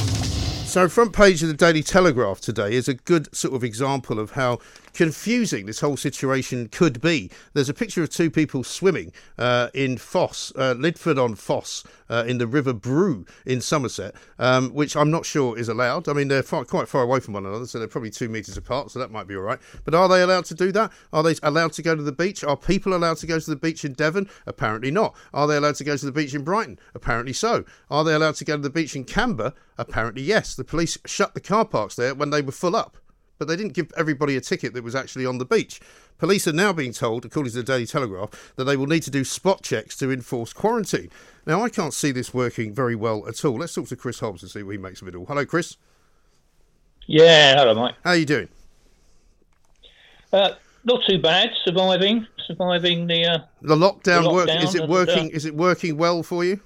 So, 0.67 0.89
front 0.89 1.15
page 1.15 1.43
of 1.43 1.49
the 1.49 1.55
Daily 1.55 1.83
Telegraph 1.83 2.41
today 2.41 2.75
is 2.75 2.87
a 2.87 2.95
good 2.95 3.35
sort 3.35 3.55
of 3.55 3.65
example 3.65 4.19
of 4.19 4.33
how 4.33 4.59
confusing 4.97 5.67
this 5.67 5.81
whole 5.81 5.97
situation 5.97 6.69
could 6.69 7.03
be. 7.03 7.31
There's 7.53 7.69
a 7.69 7.75
picture 7.75 8.03
of 8.03 8.09
two 8.09 8.31
people 8.31 8.65
swimming 8.65 9.13
uh, 9.39 9.69
in 9.75 9.99
Fosse, 9.99 10.53
uh, 10.57 10.75
Lydford 10.77 11.19
on 11.19 11.35
Fosse, 11.35 11.85
uh, 12.09 12.25
in 12.27 12.39
the 12.39 12.47
River 12.47 12.73
Brue 12.73 13.27
in 13.45 13.61
Somerset, 13.61 14.15
um, 14.39 14.71
which 14.71 14.97
I'm 14.97 15.11
not 15.11 15.27
sure 15.27 15.59
is 15.59 15.69
allowed. 15.69 16.09
I 16.09 16.15
mean, 16.15 16.29
they're 16.29 16.43
far, 16.43 16.65
quite 16.65 16.89
far 16.89 17.03
away 17.03 17.21
from 17.21 17.35
one 17.35 17.45
another, 17.45 17.67
so 17.67 17.79
they're 17.79 17.89
probably 17.89 18.11
two 18.11 18.31
metres 18.31 18.57
apart, 18.57 18.91
so 18.91 18.99
that 18.99 19.11
might 19.11 19.27
be 19.27 19.37
all 19.37 19.43
right. 19.43 19.59
But 19.85 19.95
are 19.95 20.09
they 20.09 20.23
allowed 20.23 20.47
to 20.47 20.55
do 20.55 20.73
that? 20.73 20.91
Are 21.13 21.23
they 21.23 21.35
allowed 21.43 21.75
to 21.75 21.83
go 21.83 21.95
to 21.95 22.03
the 22.03 22.13
beach? 22.13 22.43
Are 22.43 22.57
people 22.57 22.95
allowed 22.95 23.19
to 23.19 23.27
go 23.27 23.39
to 23.39 23.51
the 23.51 23.57
beach 23.57 23.85
in 23.85 23.93
Devon? 23.93 24.31
Apparently 24.47 24.91
not. 24.91 25.15
Are 25.35 25.47
they 25.47 25.59
allowed 25.59 25.77
to 25.77 25.85
go 25.85 25.97
to 25.97 26.07
the 26.07 26.13
beach 26.13 26.35
in 26.35 26.43
Brighton? 26.43 26.79
Apparently 26.95 27.35
so. 27.35 27.65
Are 27.91 28.03
they 28.03 28.15
allowed 28.15 28.37
to 28.37 28.47
go 28.47 28.57
to 28.57 28.63
the 28.63 28.71
beach 28.71 28.97
in 28.97 29.05
Camber? 29.05 29.53
Apparently 29.77 30.23
yes. 30.23 30.55
The 30.55 30.65
police 30.65 30.97
shut 31.05 31.35
the 31.35 31.41
car 31.41 31.67
parks 31.67 31.97
there 31.97 32.15
when 32.15 32.31
they 32.31 32.41
were 32.41 32.53
full 32.53 32.75
up 32.75 32.97
but 33.39 33.49
they 33.49 33.57
didn't 33.57 33.75
give 33.75 33.93
everybody 33.97 34.37
a 34.37 34.41
ticket 34.41 34.75
that 34.75 34.85
was 34.85 34.95
actually 34.95 35.27
on 35.27 35.39
the 35.39 35.45
beach. 35.45 35.81
Police 36.19 36.49
are 36.49 36.53
now 36.53 36.73
being 36.73 36.93
told, 36.93 37.25
according 37.25 37.53
to 37.53 37.59
the 37.59 37.63
Daily 37.63 37.87
Telegraph, 37.87 38.55
that 38.57 38.65
they 38.65 38.77
will 38.77 38.87
need 38.87 39.03
to 39.03 39.11
do 39.11 39.25
spot 39.25 39.63
checks 39.63 39.97
to 39.99 40.11
enforce 40.11 40.53
quarantine. 40.53 41.11
Now, 41.47 41.63
I 41.63 41.69
can't 41.69 41.93
see 41.95 42.11
this 42.11 42.33
working 42.33 42.75
very 42.75 42.97
well 42.97 43.27
at 43.29 43.45
all. 43.45 43.59
Let's 43.59 43.75
talk 43.75 43.89
to 43.89 43.97
Chris 43.97 44.21
Hobbs 44.21 44.43
and 44.43 44.51
see 44.51 44.63
what 44.63 44.73
he 44.73 44.79
makes 44.79 45.03
of 45.03 45.09
it 45.09 45.15
all. 45.15 45.27
Hello, 45.27 45.45
Chris. 45.45 45.77
Yeah, 47.07 47.57
hello, 47.57 47.75
Mike. 47.75 47.95
How 48.03 48.11
are 48.11 48.17
you 48.17 48.27
doing? 48.27 48.49
Uh, 50.33 50.51
not 50.85 51.03
too 51.07 51.21
bad. 51.21 51.51
Surviving, 51.65 52.27
surviving 52.47 53.07
the 53.07 53.25
uh, 53.25 53.39
the 53.63 53.77
lockdown. 53.77 54.23
the 54.25 54.33
work 54.33 54.49
is 54.49 54.75
it 54.75 54.83
and, 54.83 54.91
working? 54.91 55.27
uh, 55.27 55.37
is 55.37 55.45
it 55.45 55.55
working 55.55 55.97
well 55.97 56.23
for 56.23 56.45
you? 56.45 56.61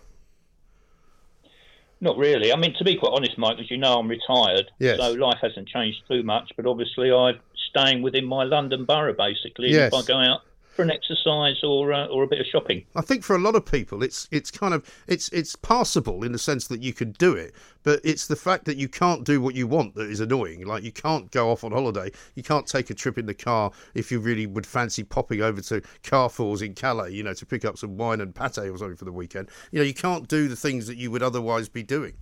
Not 2.00 2.16
really. 2.16 2.52
I 2.52 2.56
mean, 2.56 2.74
to 2.78 2.84
be 2.84 2.96
quite 2.96 3.12
honest, 3.12 3.36
Mike, 3.36 3.58
as 3.58 3.70
you 3.70 3.76
know, 3.76 3.98
I'm 3.98 4.08
retired, 4.08 4.70
Yes. 4.78 4.98
so 4.98 5.12
life 5.12 5.38
hasn't 5.42 5.68
changed 5.68 5.98
too 6.08 6.22
much. 6.22 6.50
But 6.56 6.66
obviously, 6.66 7.12
I'm 7.12 7.38
staying 7.70 8.02
within 8.02 8.24
my 8.24 8.44
London 8.44 8.84
borough 8.86 9.12
basically. 9.14 9.70
Yes. 9.70 9.92
If 9.92 9.94
I 9.94 10.06
go 10.06 10.18
out 10.18 10.40
for 10.80 10.84
an 10.84 10.90
exercise 10.90 11.62
or 11.62 11.92
uh, 11.92 12.06
or 12.06 12.22
a 12.22 12.26
bit 12.26 12.40
of 12.40 12.46
shopping, 12.46 12.84
I 12.96 13.02
think 13.02 13.22
for 13.22 13.36
a 13.36 13.38
lot 13.38 13.54
of 13.54 13.66
people, 13.66 14.02
it's 14.02 14.26
it's 14.30 14.50
kind 14.50 14.72
of 14.72 14.88
it's 15.06 15.28
it's 15.28 15.54
passable 15.56 16.24
in 16.24 16.32
the 16.32 16.38
sense 16.38 16.68
that 16.68 16.82
you 16.82 16.94
can 16.94 17.12
do 17.12 17.34
it, 17.34 17.54
but 17.82 18.00
it's 18.02 18.26
the 18.26 18.36
fact 18.36 18.64
that 18.64 18.78
you 18.78 18.88
can't 18.88 19.24
do 19.24 19.40
what 19.40 19.54
you 19.54 19.66
want 19.66 19.94
that 19.96 20.08
is 20.08 20.20
annoying. 20.20 20.66
Like 20.66 20.82
you 20.82 20.92
can't 20.92 21.30
go 21.30 21.50
off 21.50 21.64
on 21.64 21.72
holiday, 21.72 22.10
you 22.34 22.42
can't 22.42 22.66
take 22.66 22.88
a 22.88 22.94
trip 22.94 23.18
in 23.18 23.26
the 23.26 23.34
car 23.34 23.72
if 23.94 24.10
you 24.10 24.20
really 24.20 24.46
would 24.46 24.66
fancy 24.66 25.04
popping 25.04 25.42
over 25.42 25.60
to 25.62 25.82
Carrefour's 26.02 26.62
in 26.62 26.74
Calais, 26.74 27.10
you 27.10 27.22
know, 27.22 27.34
to 27.34 27.44
pick 27.44 27.66
up 27.66 27.76
some 27.76 27.98
wine 27.98 28.22
and 28.22 28.34
pate 28.34 28.58
or 28.58 28.78
something 28.78 28.96
for 28.96 29.04
the 29.04 29.12
weekend. 29.12 29.50
You 29.72 29.80
know, 29.80 29.84
you 29.84 29.94
can't 29.94 30.28
do 30.28 30.48
the 30.48 30.56
things 30.56 30.86
that 30.86 30.96
you 30.96 31.10
would 31.10 31.22
otherwise 31.22 31.68
be 31.68 31.82
doing. 31.82 32.14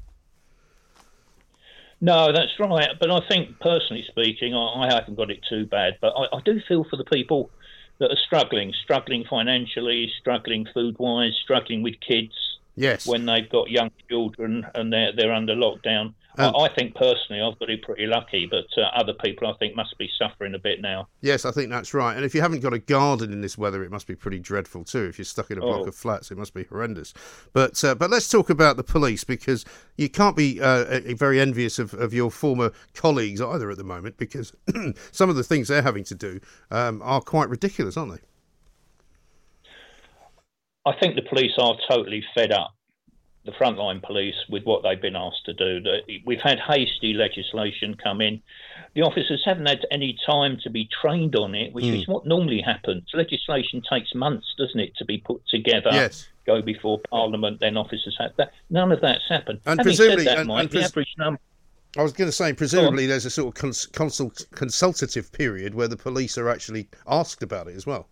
No, 2.00 2.32
that's 2.32 2.52
right. 2.60 2.88
But 3.00 3.10
I 3.10 3.20
think, 3.28 3.58
personally 3.60 4.04
speaking, 4.08 4.54
I, 4.54 4.86
I 4.86 4.94
haven't 4.94 5.16
got 5.16 5.30
it 5.30 5.40
too 5.48 5.66
bad. 5.66 5.98
But 6.00 6.14
I, 6.16 6.36
I 6.36 6.40
do 6.44 6.60
feel 6.68 6.84
for 6.84 6.96
the 6.96 7.04
people 7.04 7.50
that 7.98 8.10
are 8.10 8.18
struggling, 8.26 8.72
struggling 8.84 9.24
financially, 9.28 10.10
struggling 10.20 10.66
food 10.72 10.96
wise, 10.98 11.34
struggling 11.42 11.82
with 11.82 11.98
kids 12.00 12.32
Yes. 12.76 13.06
when 13.06 13.26
they've 13.26 13.48
got 13.48 13.70
young 13.70 13.90
children 14.08 14.64
and 14.74 14.92
they're 14.92 15.12
they're 15.12 15.32
under 15.32 15.54
lockdown. 15.54 16.14
Um, 16.38 16.54
I, 16.56 16.60
I 16.66 16.74
think 16.74 16.94
personally, 16.94 17.42
I've 17.42 17.58
got 17.58 17.68
it 17.68 17.82
pretty 17.82 18.06
lucky, 18.06 18.46
but 18.50 18.66
uh, 18.80 18.86
other 18.94 19.12
people 19.12 19.48
I 19.48 19.54
think 19.58 19.74
must 19.74 19.98
be 19.98 20.08
suffering 20.18 20.54
a 20.54 20.58
bit 20.58 20.80
now. 20.80 21.08
Yes, 21.20 21.44
I 21.44 21.50
think 21.50 21.68
that's 21.70 21.92
right. 21.94 22.14
And 22.16 22.24
if 22.24 22.34
you 22.34 22.40
haven't 22.40 22.60
got 22.60 22.72
a 22.72 22.78
garden 22.78 23.32
in 23.32 23.40
this 23.40 23.58
weather, 23.58 23.82
it 23.82 23.90
must 23.90 24.06
be 24.06 24.14
pretty 24.14 24.38
dreadful 24.38 24.84
too. 24.84 25.04
If 25.04 25.18
you're 25.18 25.24
stuck 25.24 25.50
in 25.50 25.58
a 25.58 25.60
block 25.60 25.80
Oh. 25.80 25.88
of 25.88 25.94
flats, 25.94 26.30
it 26.30 26.38
must 26.38 26.54
be 26.54 26.64
horrendous. 26.64 27.12
But 27.52 27.82
uh, 27.82 27.94
but 27.96 28.08
let's 28.10 28.28
talk 28.28 28.50
about 28.50 28.76
the 28.76 28.84
police 28.84 29.24
because 29.24 29.64
you 29.96 30.08
can't 30.08 30.36
be 30.36 30.60
uh, 30.60 30.66
uh, 30.84 31.00
very 31.16 31.40
envious 31.40 31.78
of, 31.78 31.92
of 31.94 32.14
your 32.14 32.30
former 32.30 32.72
colleagues 32.94 33.40
either 33.40 33.70
at 33.70 33.76
the 33.76 33.84
moment 33.84 34.16
because 34.16 34.52
some 35.10 35.28
of 35.28 35.36
the 35.36 35.44
things 35.44 35.68
they're 35.68 35.82
having 35.82 36.04
to 36.04 36.14
do 36.14 36.40
um, 36.70 37.02
are 37.02 37.20
quite 37.20 37.48
ridiculous, 37.48 37.96
aren't 37.96 38.12
they? 38.12 38.20
I 40.86 40.92
think 41.00 41.16
the 41.16 41.22
police 41.28 41.52
are 41.58 41.74
totally 41.90 42.24
fed 42.34 42.52
up, 42.52 42.74
the 43.48 43.54
frontline 43.54 44.02
police, 44.02 44.34
with 44.50 44.64
what 44.64 44.82
they've 44.82 45.00
been 45.00 45.16
asked 45.16 45.46
to 45.46 45.54
do. 45.54 45.80
We've 46.26 46.40
had 46.40 46.58
hasty 46.60 47.14
legislation 47.14 47.96
come 48.02 48.20
in. 48.20 48.42
The 48.94 49.00
officers 49.02 49.42
haven't 49.42 49.66
had 49.66 49.86
any 49.90 50.18
time 50.26 50.58
to 50.64 50.70
be 50.70 50.86
trained 51.00 51.34
on 51.34 51.54
it, 51.54 51.72
which 51.72 51.86
is 51.86 52.06
what 52.06 52.26
normally 52.26 52.60
happens. 52.60 53.04
Legislation 53.14 53.82
takes 53.90 54.14
months, 54.14 54.46
doesn't 54.58 54.78
it, 54.78 54.94
to 54.98 55.04
be 55.06 55.16
put 55.18 55.40
together, 55.48 55.88
Yes. 55.92 56.28
go 56.46 56.60
before 56.60 57.00
Parliament, 57.10 57.58
then 57.60 57.78
officers 57.78 58.16
have 58.20 58.32
that. 58.36 58.52
None 58.68 58.92
of 58.92 59.00
that's 59.00 59.26
happened. 59.30 59.60
And 59.64 59.80
Having 59.80 59.84
presumably- 59.84 60.24
that, 60.24 60.38
and- 60.40 60.48
Mike, 60.48 60.60
and 60.64 60.70
the 60.70 60.74
pres- 60.74 60.84
average 60.90 61.14
number. 61.16 61.40
I 61.96 62.02
was 62.02 62.12
going 62.12 62.28
to 62.28 62.32
say, 62.32 62.52
presumably 62.52 63.06
there's 63.06 63.24
a 63.24 63.30
sort 63.30 63.48
of 63.48 63.54
cons- 63.60 63.86
consult- 63.86 64.44
consultative 64.50 65.32
period 65.32 65.74
where 65.74 65.88
the 65.88 65.96
police 65.96 66.36
are 66.36 66.50
actually 66.50 66.86
asked 67.06 67.42
about 67.42 67.66
it 67.66 67.76
as 67.76 67.86
well. 67.86 68.08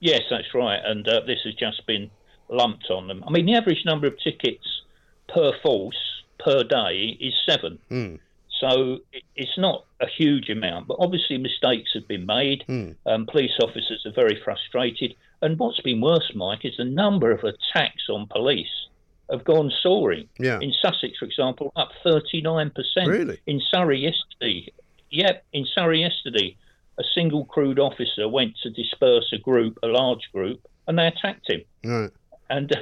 Yes, 0.00 0.22
that's 0.28 0.52
right. 0.52 0.80
And 0.84 1.06
uh, 1.06 1.20
this 1.26 1.38
has 1.44 1.54
just 1.54 1.86
been 1.86 2.10
lumped 2.48 2.90
on 2.90 3.08
them. 3.08 3.24
I 3.26 3.30
mean, 3.30 3.46
the 3.46 3.54
average 3.54 3.84
number 3.84 4.06
of 4.06 4.18
tickets 4.18 4.82
per 5.28 5.52
force 5.62 6.22
per 6.38 6.62
day 6.62 7.16
is 7.20 7.34
seven. 7.48 7.78
Hmm. 7.88 8.16
So 8.60 8.98
it's 9.34 9.58
not 9.58 9.84
a 10.00 10.06
huge 10.06 10.48
amount, 10.48 10.86
but 10.86 10.96
obviously 11.00 11.38
mistakes 11.38 11.90
have 11.94 12.06
been 12.06 12.24
made. 12.24 12.64
Hmm. 12.66 12.92
Um, 13.06 13.26
police 13.26 13.58
officers 13.60 14.04
are 14.06 14.12
very 14.12 14.40
frustrated. 14.42 15.14
And 15.42 15.58
what's 15.58 15.80
been 15.80 16.00
worse, 16.00 16.30
Mike, 16.34 16.64
is 16.64 16.76
the 16.78 16.84
number 16.84 17.30
of 17.30 17.40
attacks 17.40 18.08
on 18.08 18.26
police 18.26 18.88
have 19.30 19.44
gone 19.44 19.72
soaring. 19.82 20.28
Yeah. 20.38 20.60
In 20.60 20.72
Sussex, 20.72 21.18
for 21.18 21.24
example, 21.24 21.72
up 21.76 21.90
39%. 22.04 22.72
Really? 23.06 23.40
In 23.46 23.60
Surrey 23.72 24.00
yesterday, 24.00 24.72
yep, 25.10 25.44
in 25.52 25.66
Surrey 25.74 26.00
yesterday, 26.00 26.56
a 26.98 27.02
single 27.14 27.44
crewed 27.44 27.78
officer 27.78 28.28
went 28.28 28.54
to 28.62 28.70
disperse 28.70 29.32
a 29.32 29.38
group, 29.38 29.78
a 29.82 29.88
large 29.88 30.30
group, 30.32 30.60
and 30.86 30.98
they 30.98 31.06
attacked 31.06 31.50
him. 31.50 31.62
Right. 31.84 32.10
And 32.54 32.72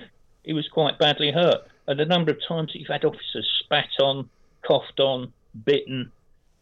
he 0.43 0.53
was 0.53 0.69
quite 0.69 0.99
badly 0.99 1.33
hurt. 1.33 1.63
And 1.87 1.99
the 1.99 2.05
number 2.05 2.31
of 2.31 2.37
times 2.47 2.73
that 2.73 2.79
you've 2.79 2.89
had 2.89 3.07
officers 3.07 3.49
spat 3.65 3.89
on, 4.03 4.29
coughed 4.61 5.01
on, 5.01 5.33
bitten, 5.65 6.13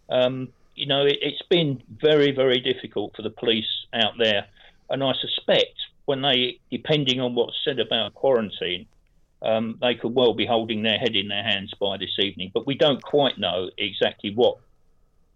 um, 0.08 0.50
you 0.76 0.86
know, 0.86 1.04
it, 1.04 1.18
it's 1.20 1.42
been 1.50 1.82
very, 2.00 2.30
very 2.30 2.60
difficult 2.60 3.16
for 3.16 3.22
the 3.22 3.30
police 3.30 3.66
out 3.92 4.12
there. 4.16 4.46
And 4.90 5.02
I 5.02 5.12
suspect 5.20 5.74
when 6.04 6.22
they, 6.22 6.60
depending 6.70 7.20
on 7.20 7.34
what's 7.34 7.56
said 7.64 7.80
about 7.80 8.14
quarantine, 8.14 8.86
um, 9.42 9.76
they 9.80 9.96
could 9.96 10.14
well 10.14 10.34
be 10.34 10.46
holding 10.46 10.84
their 10.84 10.98
head 10.98 11.16
in 11.16 11.26
their 11.26 11.42
hands 11.42 11.74
by 11.80 11.96
this 11.96 12.16
evening. 12.20 12.52
But 12.54 12.64
we 12.64 12.76
don't 12.76 13.02
quite 13.02 13.38
know 13.38 13.70
exactly 13.76 14.32
what 14.32 14.58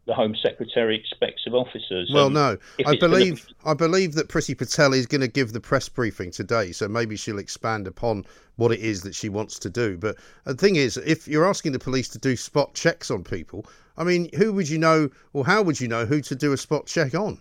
the 0.06 0.14
Home 0.14 0.34
Secretary 0.42 0.96
expects 0.98 1.46
of 1.46 1.54
officers. 1.54 2.10
Well, 2.12 2.26
And 2.26 2.34
no, 2.34 2.40
I 2.40 2.56
it's 2.78 2.84
gonna 2.84 2.98
believe 2.98 3.46
I 3.64 3.74
believe 3.74 4.14
that 4.14 4.28
Priti 4.28 4.56
Patel 4.56 4.92
is 4.92 5.06
going 5.06 5.20
to 5.22 5.28
give 5.28 5.52
the 5.52 5.60
press 5.60 5.88
briefing 5.88 6.30
today, 6.30 6.72
so 6.72 6.88
maybe 6.88 7.16
she'll 7.16 7.38
expand 7.38 7.86
upon 7.86 8.24
what 8.56 8.72
it 8.72 8.80
is 8.80 9.02
that 9.02 9.14
she 9.14 9.28
wants 9.28 9.58
to 9.60 9.70
do. 9.70 9.96
But 9.96 10.16
the 10.44 10.54
thing 10.54 10.76
is, 10.76 10.96
if 10.98 11.26
you're 11.26 11.48
asking 11.48 11.72
the 11.72 11.78
police 11.78 12.08
to 12.10 12.18
do 12.18 12.36
spot 12.36 12.74
checks 12.74 13.10
on 13.10 13.24
people, 13.24 13.66
I 13.96 14.04
mean, 14.04 14.28
who 14.36 14.52
would 14.52 14.68
you 14.68 14.78
know, 14.78 15.10
or 15.32 15.46
how 15.46 15.62
would 15.62 15.80
you 15.80 15.88
know 15.88 16.04
who 16.04 16.20
to 16.22 16.34
do 16.34 16.52
a 16.52 16.56
spot 16.56 16.86
check 16.86 17.14
on? 17.14 17.40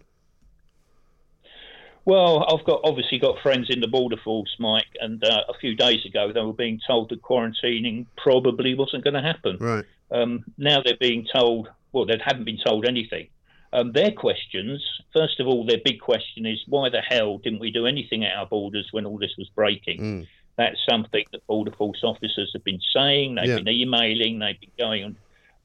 Well, 2.06 2.44
I've 2.44 2.66
got 2.66 2.82
obviously 2.84 3.18
got 3.18 3.42
friends 3.42 3.70
in 3.70 3.80
the 3.80 3.88
border 3.88 4.18
force, 4.24 4.54
Mike, 4.60 4.88
and 5.00 5.24
uh, 5.24 5.44
a 5.48 5.54
few 5.60 5.76
days 5.76 6.06
ago 6.06 6.32
they 6.34 6.42
were 6.42 6.54
being 6.54 6.80
told 6.86 7.10
that 7.10 7.22
quarantining 7.22 8.06
probably 8.18 8.76
wasn't 8.76 9.04
going 9.04 9.14
to 9.14 9.22
happen. 9.22 9.58
Right. 9.60 9.86
Um, 10.12 10.44
now 10.58 10.82
they're 10.84 10.98
being 11.00 11.26
told, 11.34 11.70
well, 11.94 12.06
they 12.06 12.18
haven't 12.24 12.44
been 12.44 12.58
told 12.64 12.86
anything. 12.86 13.28
Um, 13.72 13.92
their 13.94 14.12
questions, 14.12 14.84
first 15.14 15.40
of 15.40 15.48
all, 15.48 15.66
their 15.66 15.80
big 15.84 16.00
question 16.00 16.46
is 16.46 16.62
why 16.68 16.90
the 16.90 17.02
hell 17.02 17.38
didn't 17.40 17.60
we 17.60 17.72
do 17.72 17.88
anything 17.88 18.24
at 18.26 18.36
our 18.38 18.46
borders 18.46 18.90
when 18.92 19.06
all 19.06 19.18
this 19.18 19.34
was 19.38 19.50
breaking? 19.56 20.00
Mm. 20.02 20.28
That's 20.58 20.78
something 20.88 21.26
that 21.32 21.48
border 21.48 21.72
force 21.72 22.02
officers 22.04 22.52
have 22.54 22.64
been 22.64 22.80
saying. 22.96 23.36
They've 23.36 23.48
Yeah. 23.48 23.56
been 23.58 23.70
emailing. 23.70 24.38
They've 24.40 24.60
been 24.60 24.70
going 24.78 25.04
on. 25.06 25.16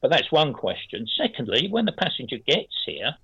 But 0.01 0.09
that's 0.11 0.31
one 0.31 0.53
question. 0.53 1.05
Secondly, 1.17 1.67
when 1.69 1.85
the 1.85 1.91
passenger 1.91 2.37
gets 2.37 2.73
here, 2.85 3.15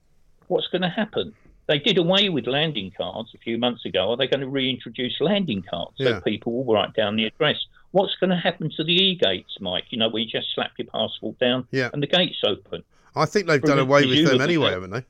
what's 0.48 0.68
going 0.68 0.84
to 0.84 0.90
happen? 0.90 1.34
They 1.68 1.80
did 1.80 1.98
away 1.98 2.30
with 2.30 2.46
landing 2.46 2.92
cards 2.96 3.34
a 3.34 3.40
few 3.40 3.58
months 3.58 3.86
ago. 3.86 4.12
Are 4.12 4.18
they 4.18 4.28
going 4.28 4.42
to 4.42 4.48
reintroduce 4.48 5.20
landing 5.20 5.64
cards 5.64 5.96
Yeah. 5.98 6.10
so 6.20 6.22
people 6.22 6.54
will 6.54 6.72
write 6.76 6.94
down 6.94 7.16
the 7.16 7.26
address? 7.26 7.58
What's 7.90 8.14
going 8.18 8.30
to 8.30 8.36
happen 8.36 8.70
to 8.78 8.84
the 8.84 8.94
e-gates, 8.94 9.58
Mike? 9.60 9.86
You 9.90 9.98
know, 9.98 10.10
where 10.10 10.22
you 10.22 10.30
just 10.30 10.54
slap 10.54 10.74
your 10.78 10.86
passport 10.88 11.40
down 11.40 11.68
Yeah. 11.72 11.90
and 11.92 12.04
the 12.04 12.08
gates 12.08 12.38
open. 12.46 12.84
I 13.16 13.26
think 13.26 13.48
they've 13.48 13.62
done 13.62 13.80
away 13.80 14.06
with 14.06 14.28
them 14.28 14.42
anyway, 14.42 14.72
haven't 14.72 14.92
they? 14.92 15.06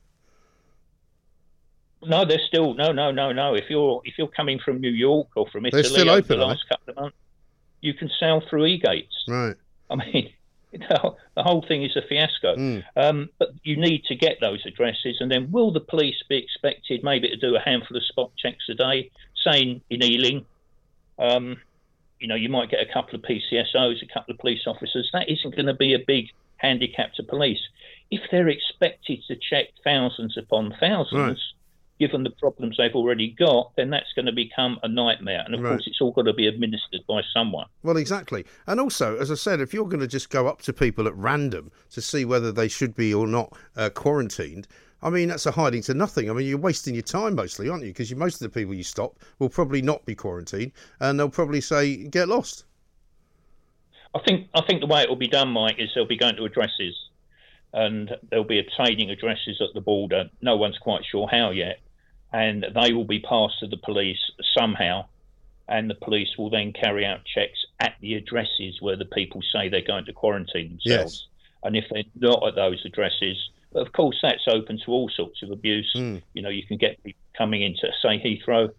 No, 2.03 2.23
they're 2.25 2.39
still 2.47 2.73
no, 2.75 2.91
no, 2.91 3.11
no, 3.11 3.31
no. 3.31 3.55
If 3.55 3.69
you're 3.69 4.01
if 4.05 4.17
you're 4.17 4.27
coming 4.27 4.59
from 4.59 4.79
New 4.79 4.91
York 4.91 5.27
or 5.35 5.47
from 5.47 5.63
They're 5.63 5.79
Italy 5.79 5.93
still 6.01 6.09
over 6.09 6.19
open, 6.19 6.39
the 6.39 6.45
last 6.45 6.69
couple 6.69 6.91
of 6.91 6.95
months, 6.97 7.17
you 7.81 7.93
can 7.93 8.09
sail 8.19 8.41
through 8.47 8.65
e-gates. 8.67 9.23
Right. 9.27 9.55
I 9.89 9.95
mean, 9.95 10.29
the 10.71 10.97
whole- 10.99 11.17
the 11.35 11.43
whole 11.43 11.65
thing 11.67 11.83
is 11.83 11.95
a 11.97 12.01
fiasco. 12.07 12.55
Mm. 12.55 12.83
Um, 12.95 13.29
but 13.39 13.49
you 13.63 13.75
need 13.75 14.05
to 14.05 14.15
get 14.15 14.37
those 14.39 14.65
addresses, 14.65 15.17
and 15.19 15.29
then 15.29 15.51
will 15.51 15.71
the 15.71 15.81
police 15.81 16.21
be 16.29 16.37
expected 16.37 17.03
maybe 17.03 17.27
to 17.27 17.35
do 17.35 17.55
a 17.55 17.59
handful 17.59 17.97
of 17.97 18.03
spot 18.05 18.31
checks 18.37 18.63
a 18.69 18.73
day, 18.73 19.11
saying 19.43 19.81
in 19.89 20.01
Ealing? 20.03 20.45
Um, 21.19 21.57
you 22.19 22.27
know, 22.27 22.35
you 22.35 22.49
might 22.49 22.69
get 22.69 22.79
a 22.79 22.91
couple 22.91 23.15
of 23.15 23.21
PCSOs, 23.23 24.01
a 24.01 24.13
couple 24.13 24.33
of 24.33 24.39
police 24.39 24.61
officers. 24.65 25.09
That 25.11 25.27
isn't 25.29 25.55
going 25.55 25.65
to 25.65 25.73
be 25.73 25.93
a 25.93 25.99
big 25.99 26.27
handicap 26.57 27.13
to 27.15 27.23
police. 27.23 27.59
If 28.11 28.21
they're 28.31 28.47
expected 28.49 29.23
to 29.27 29.35
check 29.35 29.67
thousands 29.83 30.37
upon 30.37 30.75
thousands, 30.79 31.13
Right. 31.19 31.37
given 31.99 32.23
the 32.23 32.29
problems 32.29 32.75
they've 32.77 32.93
already 32.93 33.29
got, 33.31 33.71
then 33.77 33.89
that's 33.89 34.11
going 34.13 34.25
to 34.25 34.31
become 34.31 34.77
a 34.83 34.87
nightmare. 34.87 35.41
And 35.45 35.55
of 35.55 35.61
Right. 35.61 35.71
course, 35.71 35.87
it's 35.87 36.01
all 36.01 36.11
got 36.11 36.23
to 36.23 36.33
be 36.33 36.45
administered 36.45 37.01
by 37.07 37.21
someone. 37.33 37.67
Well, 37.83 37.97
exactly. 37.97 38.45
And 38.67 38.79
also, 38.79 39.17
as 39.17 39.31
I 39.31 39.35
said, 39.35 39.59
if 39.61 39.73
you're 39.73 39.87
going 39.87 40.01
to 40.01 40.07
just 40.07 40.29
go 40.29 40.47
up 40.47 40.61
to 40.63 40.73
people 40.73 41.07
at 41.07 41.15
random 41.15 41.71
to 41.91 42.01
see 42.01 42.25
whether 42.25 42.51
they 42.51 42.67
should 42.67 42.95
be 42.95 43.13
or 43.13 43.27
not 43.27 43.57
uh, 43.77 43.89
quarantined, 43.89 44.67
I 45.01 45.09
mean, 45.09 45.29
that's 45.29 45.45
a 45.45 45.51
hiding 45.51 45.83
to 45.83 45.93
nothing. 45.93 46.29
I 46.29 46.33
mean, 46.33 46.47
you're 46.47 46.57
wasting 46.57 46.95
your 46.95 47.03
time 47.03 47.35
mostly, 47.35 47.69
aren't 47.69 47.83
you? 47.83 47.89
Because 47.91 48.13
most 48.15 48.35
of 48.41 48.51
the 48.51 48.59
people 48.59 48.73
you 48.73 48.83
stop 48.83 49.17
will 49.39 49.49
probably 49.49 49.81
not 49.81 50.05
be 50.05 50.15
quarantined 50.15 50.71
and 50.99 51.19
they'll 51.19 51.29
probably 51.29 51.61
say, 51.61 51.95
get 52.05 52.27
lost. 52.27 52.65
I 54.13 54.19
think 54.19 54.47
I 54.53 54.61
think 54.61 54.79
the 54.81 54.87
way 54.87 55.01
it 55.03 55.09
will 55.09 55.15
be 55.15 55.27
done, 55.27 55.49
Mike, 55.49 55.75
is 55.77 55.89
they'll 55.93 56.05
be 56.05 56.17
going 56.17 56.35
to 56.37 56.45
addresses, 56.45 56.95
and 57.75 58.09
they'll 58.31 58.45
be 58.45 58.59
obtaining 58.59 59.11
addresses 59.11 59.61
at 59.61 59.73
the 59.73 59.81
border. 59.81 60.29
No 60.41 60.55
one's 60.55 60.77
quite 60.77 61.03
sure 61.05 61.27
how 61.29 61.51
yet, 61.51 61.79
and 62.31 62.65
they 62.73 62.93
will 62.93 63.05
be 63.05 63.19
passed 63.19 63.59
to 63.59 63.67
the 63.67 63.77
police 63.77 64.31
somehow, 64.57 65.05
and 65.67 65.89
the 65.89 65.95
police 65.95 66.29
will 66.37 66.49
then 66.49 66.71
carry 66.71 67.05
out 67.05 67.25
checks 67.25 67.65
at 67.81 67.95
the 67.99 68.13
addresses 68.15 68.77
where 68.79 68.95
the 68.95 69.05
people 69.05 69.41
say 69.51 69.67
they're 69.67 69.81
going 69.81 70.05
to 70.05 70.13
quarantine 70.13 70.69
themselves. 70.69 71.27
Yes. 71.27 71.63
And 71.63 71.75
if 71.75 71.85
they're 71.91 72.03
not 72.15 72.47
at 72.47 72.55
those 72.55 72.81
addresses, 72.85 73.37
but 73.73 73.85
of 73.85 73.91
course 73.91 74.19
that's 74.21 74.47
open 74.47 74.79
to 74.85 74.91
all 74.91 75.09
sorts 75.09 75.43
of 75.43 75.51
abuse. 75.51 75.91
Mm. 75.97 76.21
You 76.33 76.43
know, 76.43 76.49
you 76.49 76.65
can 76.65 76.77
get 76.77 77.03
people 77.03 77.19
coming 77.37 77.61
into 77.61 77.91
say 78.01 78.19
Heathrow, 78.19 78.71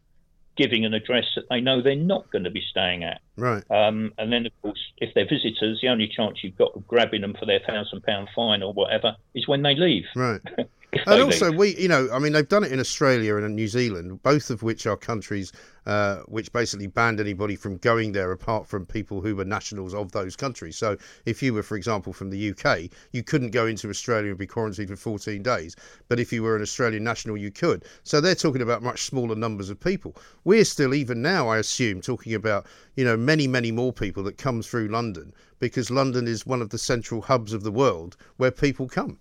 giving 0.56 0.84
an 0.84 0.94
address 0.94 1.26
that 1.36 1.44
they 1.50 1.60
know 1.60 1.82
they're 1.82 1.94
not 1.94 2.30
going 2.30 2.44
to 2.44 2.50
be 2.50 2.62
staying 2.70 3.04
at. 3.04 3.20
Right. 3.36 3.62
Um, 3.70 4.12
and 4.18 4.32
then, 4.32 4.46
of 4.46 4.52
course, 4.62 4.80
if 4.98 5.14
they're 5.14 5.28
visitors, 5.28 5.80
the 5.82 5.88
only 5.88 6.08
chance 6.08 6.42
you've 6.42 6.56
got 6.56 6.74
of 6.74 6.86
grabbing 6.86 7.20
them 7.20 7.34
for 7.38 7.46
their 7.46 7.60
thousand 7.60 8.02
pound 8.02 8.28
fine 8.34 8.62
or 8.62 8.72
whatever 8.72 9.16
is 9.34 9.46
when 9.46 9.62
they 9.62 9.74
leave. 9.74 10.04
Right. 10.14 10.40
And 11.06 11.22
also, 11.22 11.52
we, 11.52 11.76
you 11.76 11.88
know, 11.88 12.08
I 12.12 12.18
mean, 12.18 12.32
they've 12.32 12.48
done 12.48 12.64
it 12.64 12.72
in 12.72 12.80
Australia 12.80 13.36
and 13.36 13.44
in 13.44 13.54
New 13.54 13.68
Zealand, 13.68 14.22
both 14.22 14.50
of 14.50 14.62
which 14.62 14.86
are 14.86 14.96
countries 14.96 15.52
uh, 15.86 16.22
which 16.26 16.52
basically 16.52 16.88
banned 16.88 17.20
anybody 17.20 17.54
from 17.54 17.76
going 17.76 18.10
there 18.10 18.32
apart 18.32 18.66
from 18.66 18.84
people 18.84 19.20
who 19.20 19.36
were 19.36 19.44
nationals 19.44 19.94
of 19.94 20.10
those 20.10 20.34
countries. 20.34 20.76
So, 20.76 20.96
if 21.26 21.42
you 21.42 21.54
were, 21.54 21.62
for 21.62 21.76
example, 21.76 22.12
from 22.12 22.30
the 22.30 22.50
UK, 22.50 22.90
you 23.12 23.22
couldn't 23.22 23.50
go 23.50 23.66
into 23.66 23.88
Australia 23.88 24.30
and 24.30 24.38
be 24.38 24.48
quarantined 24.48 24.88
for 24.88 24.96
14 24.96 25.42
days. 25.44 25.76
But 26.08 26.18
if 26.18 26.32
you 26.32 26.42
were 26.42 26.56
an 26.56 26.62
Australian 26.62 27.04
national, 27.04 27.36
you 27.36 27.52
could. 27.52 27.84
So, 28.02 28.20
they're 28.20 28.34
talking 28.34 28.62
about 28.62 28.82
much 28.82 29.04
smaller 29.04 29.36
numbers 29.36 29.70
of 29.70 29.78
people. 29.78 30.16
We're 30.42 30.64
still, 30.64 30.92
even 30.92 31.22
now, 31.22 31.48
I 31.48 31.58
assume, 31.58 32.00
talking 32.00 32.34
about, 32.34 32.66
you 32.96 33.04
know, 33.04 33.16
many, 33.16 33.46
many 33.46 33.70
more 33.70 33.92
people 33.92 34.24
that 34.24 34.38
come 34.38 34.62
through 34.62 34.88
London 34.88 35.32
because 35.60 35.90
London 35.90 36.26
is 36.26 36.44
one 36.44 36.62
of 36.62 36.70
the 36.70 36.78
central 36.78 37.22
hubs 37.22 37.52
of 37.52 37.62
the 37.62 37.72
world 37.72 38.16
where 38.38 38.50
people 38.50 38.88
come. 38.88 39.18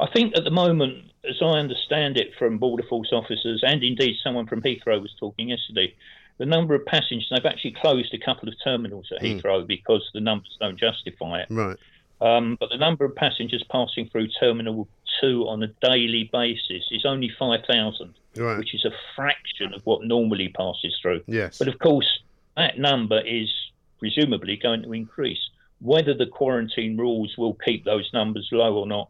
I 0.00 0.08
think 0.12 0.36
at 0.36 0.44
the 0.44 0.50
moment, 0.50 1.04
as 1.28 1.36
I 1.42 1.58
understand 1.58 2.16
it 2.16 2.32
from 2.38 2.58
Border 2.58 2.84
Force 2.88 3.10
officers, 3.12 3.62
and 3.62 3.82
indeed 3.82 4.16
someone 4.24 4.46
from 4.46 4.62
Heathrow 4.62 5.00
was 5.00 5.14
talking 5.18 5.50
yesterday, 5.50 5.94
the 6.38 6.46
number 6.46 6.74
of 6.74 6.86
passengers, 6.86 7.28
they've 7.30 7.44
actually 7.44 7.72
closed 7.72 8.14
a 8.14 8.18
couple 8.18 8.48
of 8.48 8.54
terminals 8.64 9.12
at 9.14 9.22
Heathrow 9.22 9.66
because 9.66 10.08
the 10.14 10.20
numbers 10.20 10.56
don't 10.58 10.78
justify 10.78 11.40
it. 11.40 11.48
Right. 11.50 11.76
Um, 12.22 12.56
but 12.58 12.70
the 12.70 12.78
number 12.78 13.04
of 13.04 13.14
passengers 13.14 13.62
passing 13.70 14.08
through 14.08 14.28
Terminal 14.40 14.88
2 15.20 15.46
on 15.48 15.62
a 15.62 15.68
daily 15.82 16.28
basis 16.32 16.84
is 16.90 17.04
only 17.04 17.30
5,000, 17.38 18.14
Right. 18.36 18.58
which 18.58 18.74
is 18.74 18.84
a 18.84 18.92
fraction 19.14 19.74
of 19.74 19.84
what 19.84 20.04
normally 20.04 20.48
passes 20.48 20.98
through. 21.00 21.22
Yes. 21.26 21.58
But 21.58 21.68
of 21.68 21.78
course, 21.78 22.20
that 22.56 22.78
number 22.78 23.20
is 23.20 23.52
presumably 23.98 24.56
going 24.56 24.82
to 24.82 24.92
increase. 24.92 25.50
Whether 25.80 26.14
the 26.14 26.26
quarantine 26.26 26.96
rules 26.96 27.36
will 27.38 27.54
keep 27.54 27.84
those 27.84 28.10
numbers 28.12 28.48
low 28.52 28.76
or 28.76 28.86
not, 28.86 29.08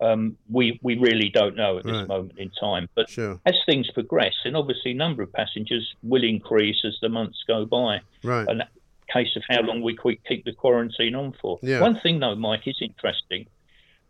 um, 0.00 0.36
we 0.50 0.78
we 0.82 0.96
really 0.98 1.28
don't 1.28 1.56
know 1.56 1.78
at 1.78 1.84
this 1.84 1.92
Right. 1.92 2.08
moment 2.08 2.38
in 2.38 2.50
time. 2.58 2.88
But 2.94 3.10
Sure. 3.10 3.40
as 3.46 3.54
things 3.66 3.90
progress, 3.90 4.34
and 4.44 4.56
obviously 4.56 4.94
number 4.94 5.22
of 5.22 5.32
passengers 5.32 5.94
will 6.02 6.24
increase 6.24 6.84
as 6.84 6.96
the 7.02 7.08
months 7.08 7.42
go 7.46 7.64
by. 7.66 8.00
Right. 8.22 8.46
And 8.48 8.60
that 8.60 8.70
case 9.12 9.34
of 9.36 9.42
how 9.48 9.62
long 9.62 9.82
we 9.82 9.96
keep 10.28 10.44
the 10.44 10.52
quarantine 10.52 11.14
on 11.14 11.32
for. 11.32 11.58
Yeah. 11.62 11.80
One 11.80 11.98
thing 12.00 12.20
though, 12.20 12.34
Mike, 12.36 12.66
is 12.66 12.78
interesting. 12.80 13.46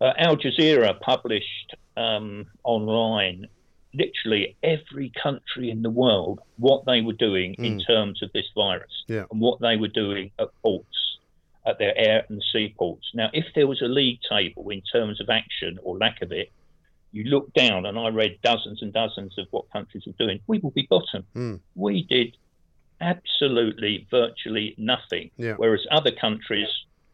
Uh, 0.01 0.13
Al 0.17 0.37
Jazeera 0.37 0.99
published 1.01 1.75
um, 1.97 2.47
online 2.65 3.47
literally 3.93 4.57
every 4.63 5.11
country 5.21 5.69
in 5.71 5.83
the 5.83 5.91
world 5.91 6.39
what 6.57 6.85
they 6.87 7.01
were 7.01 7.13
doing 7.13 7.55
in 7.55 7.79
Mm. 7.79 7.87
terms 7.87 8.23
of 8.23 8.31
this 8.33 8.47
virus 8.55 9.05
Yeah. 9.09 9.25
and 9.31 9.41
what 9.41 9.61
they 9.61 9.77
were 9.77 9.89
doing 9.89 10.31
at 10.39 10.49
ports, 10.63 11.10
at 11.67 11.79
their 11.79 11.97
air 11.97 12.25
and 12.29 12.43
sea 12.53 12.75
ports. 12.77 13.11
Now, 13.15 13.29
if 13.33 13.47
there 13.55 13.67
was 13.67 13.83
a 13.83 13.87
league 13.87 14.21
table 14.29 14.71
in 14.71 14.83
terms 14.93 15.21
of 15.21 15.29
action 15.29 15.79
or 15.83 15.99
lack 15.99 16.23
of 16.23 16.33
it, 16.33 16.51
you 17.13 17.25
look 17.25 17.53
down, 17.55 17.87
and 17.87 17.99
I 17.99 18.09
read 18.09 18.39
dozens 18.43 18.83
and 18.83 18.93
dozens 18.93 19.37
of 19.37 19.47
what 19.51 19.71
countries 19.73 20.05
were 20.07 20.15
doing. 20.19 20.41
We 20.47 20.59
will 20.59 20.71
be 20.71 20.87
bottom. 20.89 21.25
Mm. 21.35 21.61
We 21.75 22.05
did 22.05 22.37
absolutely, 23.01 24.07
virtually 24.11 24.75
nothing, 24.79 25.31
Yeah. 25.37 25.55
whereas 25.55 25.87
other 25.91 26.13
countries 26.13 26.69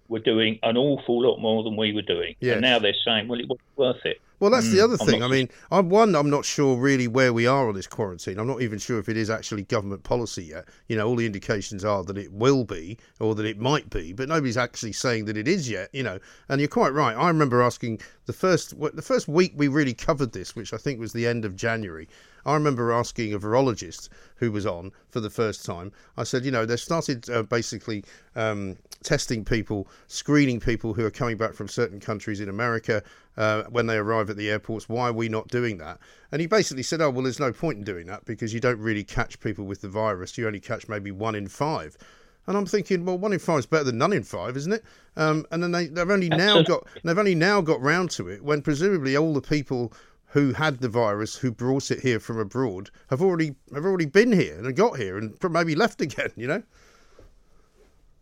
were 0.08 0.18
doing 0.20 0.58
an 0.62 0.76
awful 0.76 1.22
lot 1.22 1.38
more 1.38 1.62
than 1.64 1.76
we 1.76 1.92
were 1.92 2.02
doing. 2.02 2.36
Yes. 2.40 2.54
And 2.54 2.62
now 2.62 2.78
they're 2.78 2.94
saying, 3.04 3.28
well, 3.28 3.40
it 3.40 3.48
wasn't 3.48 3.76
worth 3.76 4.04
it. 4.04 4.20
Well, 4.38 4.50
that's 4.50 4.70
the 4.70 4.78
Mm, 4.78 4.84
other 4.84 4.96
I'm 5.00 5.06
thing. 5.06 5.20
not 5.20 5.26
I 5.30 5.32
mean, 5.32 5.48
I'm 5.70 5.88
one. 5.88 6.14
I'm 6.14 6.28
not 6.28 6.44
sure 6.44 6.76
really 6.76 7.08
where 7.08 7.32
we 7.32 7.46
are 7.46 7.68
on 7.68 7.74
this 7.74 7.86
quarantine. 7.86 8.38
I'm 8.38 8.46
not 8.46 8.60
even 8.60 8.78
sure 8.78 8.98
if 8.98 9.08
it 9.08 9.16
is 9.16 9.30
actually 9.30 9.62
government 9.62 10.02
policy 10.02 10.44
yet. 10.44 10.66
You 10.88 10.96
know, 10.96 11.08
all 11.08 11.16
the 11.16 11.24
indications 11.26 11.84
are 11.84 12.04
that 12.04 12.18
it 12.18 12.32
will 12.32 12.64
be 12.64 12.98
or 13.18 13.34
that 13.34 13.46
it 13.46 13.58
might 13.58 13.88
be, 13.88 14.12
but 14.12 14.28
nobody's 14.28 14.58
actually 14.58 14.92
saying 14.92 15.24
that 15.26 15.36
it 15.38 15.48
is 15.48 15.70
yet. 15.70 15.88
You 15.92 16.02
know, 16.02 16.18
and 16.48 16.60
you're 16.60 16.68
quite 16.68 16.92
right. 16.92 17.16
I 17.16 17.28
remember 17.28 17.62
asking 17.62 18.00
the 18.26 18.32
first 18.34 18.74
the 18.78 19.02
first 19.02 19.26
week 19.26 19.52
we 19.56 19.68
really 19.68 19.94
covered 19.94 20.32
this, 20.32 20.54
which 20.54 20.74
I 20.74 20.76
think 20.76 21.00
was 21.00 21.12
the 21.14 21.26
end 21.26 21.44
of 21.44 21.56
January. 21.56 22.08
I 22.44 22.54
remember 22.54 22.92
asking 22.92 23.32
a 23.32 23.40
virologist 23.40 24.08
who 24.36 24.52
was 24.52 24.66
on 24.66 24.92
for 25.08 25.18
the 25.18 25.30
first 25.30 25.64
time. 25.64 25.90
I 26.16 26.22
said, 26.22 26.44
you 26.44 26.52
know, 26.52 26.64
they've 26.64 26.78
started 26.78 27.28
uh, 27.28 27.42
basically 27.42 28.04
um, 28.36 28.76
testing 29.02 29.44
people, 29.44 29.88
screening 30.06 30.60
people 30.60 30.94
who 30.94 31.04
are 31.04 31.10
coming 31.10 31.36
back 31.36 31.54
from 31.54 31.68
certain 31.68 32.00
countries 32.00 32.40
in 32.40 32.48
America 32.48 33.02
uh, 33.36 33.64
when 33.64 33.86
they 33.86 33.96
arrive 33.96 34.30
at 34.30 34.36
the 34.36 34.50
airports. 34.50 34.88
Why 34.88 35.08
are 35.08 35.12
we 35.12 35.28
not 35.28 35.48
doing 35.48 35.78
that? 35.78 35.98
And 36.32 36.40
he 36.40 36.46
basically 36.46 36.82
said, 36.82 37.00
oh, 37.00 37.10
well, 37.10 37.22
there's 37.22 37.40
no 37.40 37.52
point 37.52 37.78
in 37.78 37.84
doing 37.84 38.06
that 38.06 38.24
because 38.24 38.52
you 38.52 38.60
don't 38.60 38.80
really 38.80 39.04
catch 39.04 39.40
people 39.40 39.64
with 39.64 39.80
the 39.80 39.88
virus. 39.88 40.36
You 40.36 40.46
only 40.46 40.60
catch 40.60 40.88
maybe 40.88 41.10
one 41.10 41.34
in 41.34 41.48
five. 41.48 41.96
And 42.46 42.56
I'm 42.56 42.66
thinking, 42.66 43.04
well, 43.04 43.18
one 43.18 43.32
in 43.32 43.38
five 43.38 43.60
is 43.60 43.66
better 43.66 43.84
than 43.84 43.98
none 43.98 44.12
in 44.12 44.22
five, 44.22 44.56
isn't 44.56 44.72
it? 44.72 44.84
Um, 45.16 45.46
and 45.50 45.62
then 45.62 45.72
they, 45.72 45.88
they've 45.88 46.10
only 46.10 46.28
now 46.28 46.62
got 46.62 46.86
they've 47.02 47.18
only 47.18 47.34
now 47.34 47.60
got 47.60 47.80
round 47.80 48.10
to 48.12 48.28
it 48.28 48.42
when 48.42 48.62
presumably 48.62 49.16
all 49.16 49.34
the 49.34 49.40
people 49.40 49.92
who 50.26 50.52
had 50.52 50.78
the 50.80 50.88
virus, 50.88 51.36
who 51.36 51.50
brought 51.50 51.90
it 51.90 52.00
here 52.00 52.20
from 52.20 52.38
abroad, 52.38 52.90
have 53.10 53.22
already 53.22 53.54
have 53.74 53.84
already 53.84 54.06
been 54.06 54.32
here 54.32 54.58
and 54.58 54.76
got 54.76 54.96
here 54.96 55.18
and 55.18 55.36
maybe 55.50 55.74
left 55.74 56.00
again. 56.00 56.30
You 56.36 56.46
know? 56.46 56.62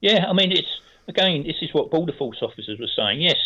Yeah, 0.04 0.26
I 0.28 0.34
mean, 0.34 0.52
it's 0.52 0.68
again, 1.08 1.44
this 1.46 1.56
is 1.62 1.72
what 1.72 1.90
border 1.90 2.12
force 2.12 2.38
officers 2.42 2.78
were 2.78 2.92
saying. 2.94 3.22
Yes, 3.22 3.38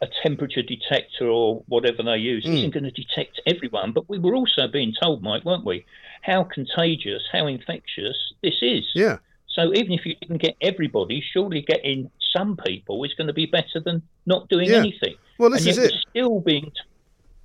a 0.00 0.08
temperature 0.22 0.62
detector 0.62 1.28
or 1.28 1.62
whatever 1.68 2.02
they 2.02 2.16
use 2.16 2.46
Mm. 2.46 2.56
isn't 2.56 2.70
going 2.70 2.84
to 2.84 2.90
detect 2.90 3.38
everyone, 3.46 3.92
but 3.92 4.08
we 4.08 4.18
were 4.18 4.34
also 4.34 4.66
being 4.66 4.94
told, 4.98 5.22
Mike, 5.22 5.44
weren't 5.44 5.66
we, 5.66 5.84
how 6.22 6.42
contagious, 6.44 7.22
how 7.30 7.46
infectious 7.46 8.16
this 8.42 8.54
is. 8.62 8.84
Yeah. 8.94 9.18
So 9.46 9.74
even 9.74 9.92
if 9.92 10.06
you 10.06 10.14
didn't 10.22 10.38
get 10.40 10.56
everybody, 10.62 11.20
surely 11.20 11.60
getting 11.60 12.10
some 12.34 12.56
people 12.56 13.04
is 13.04 13.12
going 13.12 13.26
to 13.26 13.34
be 13.34 13.44
better 13.44 13.78
than 13.84 14.00
not 14.24 14.48
doing 14.48 14.70
Yeah. 14.70 14.78
anything. 14.78 15.16
Well, 15.38 15.50
this 15.50 15.66
and 15.66 15.68
is 15.68 15.78
it. 15.78 15.92
We're 15.92 16.00
still 16.10 16.40
being, 16.40 16.72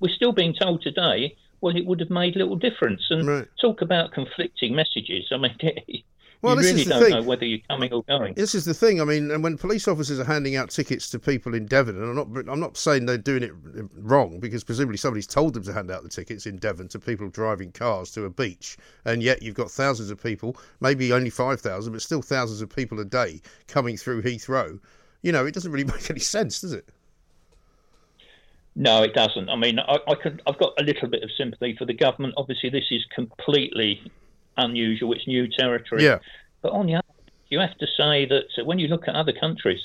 we're 0.00 0.14
still 0.14 0.32
being 0.32 0.54
told 0.54 0.80
today. 0.80 1.36
Well, 1.60 1.76
it 1.76 1.84
would 1.84 2.00
have 2.00 2.10
made 2.10 2.36
little 2.36 2.56
difference. 2.56 3.04
And 3.10 3.26
Right. 3.26 3.48
talk 3.60 3.82
about 3.82 4.12
conflicting 4.12 4.74
messages. 4.74 5.26
I 5.30 5.36
mean, 5.36 5.56
Well, 6.42 6.54
you 6.54 6.62
this 6.62 6.70
really 6.70 6.82
is 6.82 6.88
the 6.88 6.94
don't 6.94 7.02
thing. 7.02 7.12
know 7.12 7.22
whether 7.22 7.44
you're 7.44 7.60
coming 7.68 7.92
or 7.92 8.02
going. 8.04 8.34
This 8.34 8.54
is 8.54 8.64
the 8.64 8.74
thing. 8.74 9.00
I 9.00 9.04
mean, 9.04 9.30
and 9.30 9.42
when 9.42 9.56
police 9.56 9.88
officers 9.88 10.20
are 10.20 10.24
handing 10.24 10.56
out 10.56 10.70
tickets 10.70 11.08
to 11.10 11.18
people 11.18 11.54
in 11.54 11.66
Devon, 11.66 11.96
and 11.96 12.18
I'm 12.18 12.32
not, 12.32 12.48
I'm 12.48 12.60
not 12.60 12.76
saying 12.76 13.06
they're 13.06 13.18
doing 13.18 13.42
it 13.42 13.52
wrong 13.96 14.38
because 14.40 14.64
presumably 14.64 14.96
somebody's 14.96 15.26
told 15.26 15.54
them 15.54 15.62
to 15.64 15.72
hand 15.72 15.90
out 15.90 16.02
the 16.02 16.08
tickets 16.08 16.46
in 16.46 16.56
Devon 16.58 16.88
to 16.88 16.98
people 16.98 17.28
driving 17.28 17.72
cars 17.72 18.10
to 18.12 18.24
a 18.24 18.30
beach, 18.30 18.76
and 19.04 19.22
yet 19.22 19.42
you've 19.42 19.54
got 19.54 19.70
thousands 19.70 20.10
of 20.10 20.22
people, 20.22 20.56
maybe 20.80 21.12
only 21.12 21.30
five 21.30 21.60
thousand, 21.60 21.92
but 21.92 22.02
still 22.02 22.22
thousands 22.22 22.60
of 22.60 22.74
people 22.74 23.00
a 23.00 23.04
day 23.04 23.40
coming 23.66 23.96
through 23.96 24.22
Heathrow. 24.22 24.78
You 25.22 25.32
know, 25.32 25.46
it 25.46 25.54
doesn't 25.54 25.72
really 25.72 25.84
make 25.92 26.10
any 26.10 26.20
sense, 26.20 26.60
does 26.60 26.72
it? 26.72 26.88
No, 28.78 29.02
it 29.02 29.14
doesn't. 29.14 29.48
I 29.48 29.56
mean, 29.56 29.78
I, 29.78 29.98
I 30.06 30.14
could, 30.14 30.42
I've 30.46 30.58
got 30.58 30.74
a 30.78 30.82
little 30.82 31.08
bit 31.08 31.22
of 31.22 31.30
sympathy 31.38 31.74
for 31.78 31.86
the 31.86 31.94
government. 31.94 32.34
Obviously, 32.36 32.68
this 32.68 32.84
is 32.90 33.02
completely 33.14 34.02
unusual. 34.56 35.12
It's 35.12 35.26
new 35.26 35.48
territory. 35.48 36.04
Yeah. 36.04 36.18
But 36.62 36.72
on 36.72 36.86
the 36.86 36.96
other, 36.96 37.04
you 37.48 37.60
have 37.60 37.76
to 37.78 37.86
say 37.86 38.26
that 38.26 38.64
when 38.64 38.78
you 38.78 38.88
look 38.88 39.08
at 39.08 39.14
other 39.14 39.32
countries, 39.32 39.80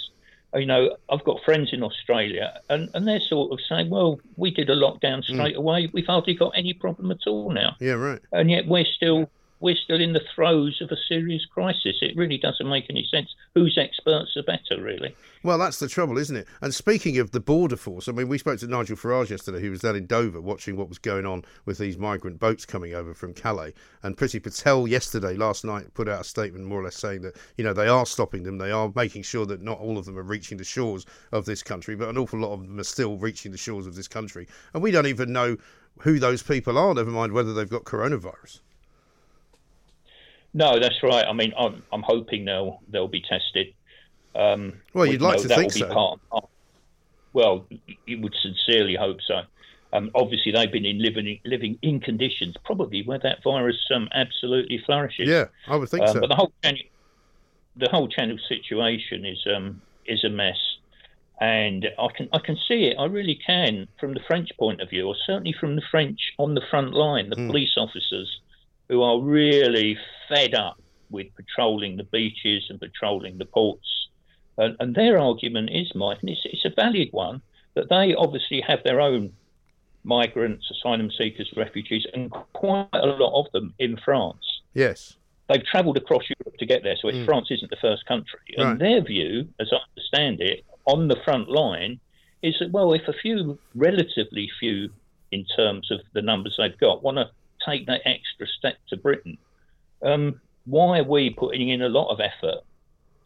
you 0.53 0.65
know, 0.65 0.97
I've 1.09 1.23
got 1.23 1.41
friends 1.43 1.69
in 1.71 1.81
Australia, 1.83 2.59
and, 2.69 2.89
and 2.93 3.07
they're 3.07 3.21
sort 3.21 3.51
of 3.53 3.59
saying, 3.69 3.89
well, 3.89 4.19
we 4.35 4.51
did 4.51 4.69
a 4.69 4.75
lockdown 4.75 5.19
mm. 5.19 5.33
straight 5.33 5.55
away. 5.55 5.89
We've 5.93 6.05
hardly 6.05 6.33
got 6.33 6.53
any 6.55 6.73
problem 6.73 7.11
at 7.11 7.25
all 7.27 7.51
now. 7.51 7.75
Yeah, 7.79 7.93
right. 7.93 8.19
And 8.31 8.51
yet 8.51 8.67
we're 8.67 8.85
still 8.85 9.29
we're 9.61 9.75
still 9.75 10.01
in 10.01 10.13
the 10.13 10.23
throes 10.35 10.81
of 10.81 10.91
a 10.91 10.97
serious 11.07 11.45
crisis. 11.45 11.97
It 12.01 12.17
really 12.17 12.37
doesn't 12.37 12.67
make 12.67 12.89
any 12.89 13.07
sense. 13.09 13.33
Whose 13.53 13.77
experts 13.77 14.35
are 14.35 14.43
better, 14.43 14.81
really? 14.81 15.15
Well, 15.43 15.57
that's 15.57 15.79
the 15.79 15.87
trouble, 15.87 16.17
isn't 16.17 16.35
it? 16.35 16.47
And 16.61 16.73
speaking 16.73 17.19
of 17.19 17.31
the 17.31 17.39
border 17.39 17.75
force, 17.75 18.07
I 18.07 18.11
mean, 18.11 18.27
we 18.27 18.37
spoke 18.37 18.59
to 18.59 18.67
Nigel 18.67 18.97
Farage 18.97 19.29
yesterday, 19.29 19.61
who 19.61 19.71
was 19.71 19.81
down 19.81 19.95
in 19.95 20.07
Dover 20.07 20.41
watching 20.41 20.75
what 20.75 20.89
was 20.89 20.97
going 20.97 21.25
on 21.25 21.43
with 21.65 21.77
these 21.77 21.97
migrant 21.97 22.39
boats 22.39 22.65
coming 22.65 22.93
over 22.93 23.13
from 23.13 23.33
Calais. 23.33 23.73
And 24.03 24.17
Priti 24.17 24.41
Patel 24.41 24.87
yesterday, 24.87 25.35
last 25.35 25.63
night, 25.63 25.93
put 25.93 26.09
out 26.09 26.21
a 26.21 26.25
statement 26.25 26.65
more 26.65 26.81
or 26.81 26.85
less 26.85 26.95
saying 26.95 27.21
that, 27.21 27.37
you 27.57 27.63
know, 27.63 27.73
they 27.73 27.87
are 27.87 28.05
stopping 28.05 28.43
them. 28.43 28.57
They 28.57 28.71
are 28.71 28.91
making 28.95 29.23
sure 29.23 29.45
that 29.45 29.61
not 29.61 29.79
all 29.79 29.97
of 29.97 30.05
them 30.05 30.17
are 30.17 30.23
reaching 30.23 30.57
the 30.57 30.63
shores 30.63 31.05
of 31.31 31.45
this 31.45 31.61
country, 31.61 31.95
but 31.95 32.09
an 32.09 32.17
awful 32.17 32.39
lot 32.39 32.53
of 32.53 32.61
them 32.61 32.79
are 32.79 32.83
still 32.83 33.17
reaching 33.17 33.51
the 33.51 33.57
shores 33.57 33.85
of 33.85 33.95
this 33.95 34.07
country. 34.07 34.47
And 34.73 34.81
we 34.81 34.91
don't 34.91 35.07
even 35.07 35.31
know 35.31 35.57
who 35.99 36.19
those 36.19 36.41
people 36.41 36.77
are, 36.77 36.93
never 36.93 37.11
mind 37.11 37.33
whether 37.33 37.53
they've 37.53 37.69
got 37.69 37.83
coronavirus. 37.83 38.59
No, 40.53 40.79
that's 40.79 41.01
right. 41.01 41.25
I 41.25 41.33
mean, 41.33 41.53
I'm, 41.57 41.83
I'm 41.93 42.03
hoping 42.03 42.45
they'll 42.45 42.81
they'll 42.89 43.07
be 43.07 43.21
tested. 43.21 43.73
Um, 44.35 44.73
Well, 44.93 45.05
you'd 45.05 45.21
like 45.21 45.37
know 45.37 45.43
to 45.43 45.55
think 45.55 45.71
so. 45.73 45.93
part 45.93 46.19
well, 47.33 47.65
you 48.05 48.19
would 48.19 48.35
sincerely 48.41 48.95
hope 48.95 49.19
so. 49.25 49.41
Um, 49.93 50.11
obviously, 50.15 50.51
they've 50.51 50.71
been 50.71 50.85
in 50.85 51.01
living 51.01 51.39
living 51.45 51.77
in 51.81 51.99
conditions 51.99 52.55
probably 52.63 53.03
where 53.03 53.19
that 53.19 53.43
virus 53.43 53.77
um, 53.93 54.07
absolutely 54.13 54.81
flourishes. 54.85 55.27
Yeah, 55.27 55.45
I 55.67 55.75
would 55.75 55.89
think 55.89 56.03
Um, 56.03 56.13
so. 56.13 56.19
But 56.21 56.29
the 56.29 56.35
whole 56.35 56.53
channel, 56.63 56.81
the 57.75 57.89
whole 57.89 58.07
channel 58.07 58.37
situation 58.47 59.25
is 59.25 59.45
um, 59.53 59.81
is 60.05 60.23
a 60.23 60.29
mess, 60.29 60.57
and 61.41 61.87
I 61.99 62.07
can 62.15 62.29
I 62.31 62.39
can 62.39 62.57
see 62.67 62.85
it. 62.85 62.95
I 62.97 63.05
really 63.05 63.35
can 63.45 63.87
from 63.99 64.13
the 64.13 64.21
French 64.27 64.49
point 64.57 64.81
of 64.81 64.89
view, 64.89 65.07
or 65.07 65.15
certainly 65.25 65.53
from 65.59 65.75
the 65.75 65.83
French 65.91 66.19
on 66.37 66.55
the 66.55 66.61
front 66.69 66.93
line, 66.93 67.29
the 67.29 67.35
police 67.35 67.75
officers 67.77 68.39
who 68.91 69.01
are 69.01 69.21
really 69.21 69.97
fed 70.27 70.53
up 70.53 70.77
with 71.09 71.27
patrolling 71.37 71.95
the 71.95 72.03
beaches 72.03 72.65
and 72.69 72.77
patrolling 72.77 73.37
the 73.37 73.45
ports. 73.45 74.09
And, 74.57 74.75
and 74.81 74.93
their 74.93 75.17
argument 75.17 75.69
is, 75.71 75.95
Mike, 75.95 76.17
and 76.19 76.29
it's, 76.29 76.41
it's 76.43 76.65
a 76.65 76.75
valid 76.75 77.07
one, 77.11 77.41
that 77.73 77.87
they 77.87 78.13
obviously 78.13 78.59
have 78.59 78.83
their 78.83 78.99
own 78.99 79.31
migrants, 80.03 80.69
asylum 80.69 81.09
seekers, 81.17 81.49
refugees, 81.55 82.05
and 82.13 82.29
quite 82.51 82.89
a 82.91 83.05
lot 83.05 83.39
of 83.39 83.49
them 83.53 83.73
in 83.79 83.95
France 83.95 84.61
yes. 84.73 85.15
they've 85.47 85.65
travelled 85.65 85.95
across 85.95 86.23
Europe 86.23 86.57
to 86.57 86.65
get 86.65 86.83
there, 86.83 86.97
so 87.01 87.07
it's, 87.07 87.17
mm. 87.17 87.25
France 87.25 87.47
isn't 87.49 87.69
the 87.69 87.77
first 87.77 88.05
country. 88.05 88.39
And 88.57 88.71
Right. 88.71 88.79
their 88.79 89.01
view, 89.01 89.47
as 89.61 89.71
I 89.71 89.77
understand 89.95 90.41
it, 90.41 90.65
on 90.85 91.07
the 91.07 91.15
front 91.23 91.49
line, 91.49 92.01
is 92.41 92.57
that 92.59 92.71
well, 92.71 92.91
if 92.91 93.07
a 93.07 93.13
few, 93.13 93.57
relatively 93.73 94.49
few, 94.59 94.89
in 95.31 95.45
terms 95.55 95.91
of 95.91 96.01
the 96.11 96.21
numbers 96.21 96.55
they've 96.57 96.77
got, 96.77 97.03
want 97.03 97.17
to 97.17 97.29
take 97.65 97.85
that 97.87 98.01
extra 98.05 98.47
step 98.47 98.77
to 98.89 98.97
Britain, 98.97 99.37
um, 100.03 100.39
why 100.65 100.99
are 100.99 101.03
we 101.03 101.29
putting 101.29 101.69
in 101.69 101.81
a 101.81 101.89
lot 101.89 102.09
of 102.11 102.19
effort 102.19 102.63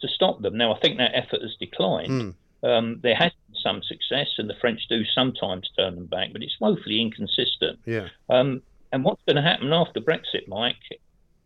to 0.02 0.08
stop 0.08 0.42
them? 0.42 0.58
Now, 0.58 0.74
I 0.74 0.80
think 0.80 0.98
that 0.98 1.12
effort 1.14 1.42
has 1.42 1.56
declined. 1.60 2.36
Um, 2.64 3.00
there 3.04 3.16
has 3.16 3.32
been 3.48 3.60
some 3.62 3.84
success, 3.84 4.28
and 4.38 4.50
the 4.50 4.56
French 4.60 4.88
do 4.88 5.04
sometimes 5.06 5.70
turn 5.78 5.96
them 5.96 6.06
back, 6.08 6.30
but 6.34 6.42
it's 6.42 6.60
woefully 6.60 7.02
inconsistent. 7.02 7.80
Yeah. 7.86 8.08
Um, 8.30 8.62
and 8.92 9.04
what's 9.04 9.22
going 9.26 9.36
to 9.36 9.42
happen 9.42 9.72
after 9.74 10.00
Brexit, 10.00 10.48
Mike? 10.48 10.78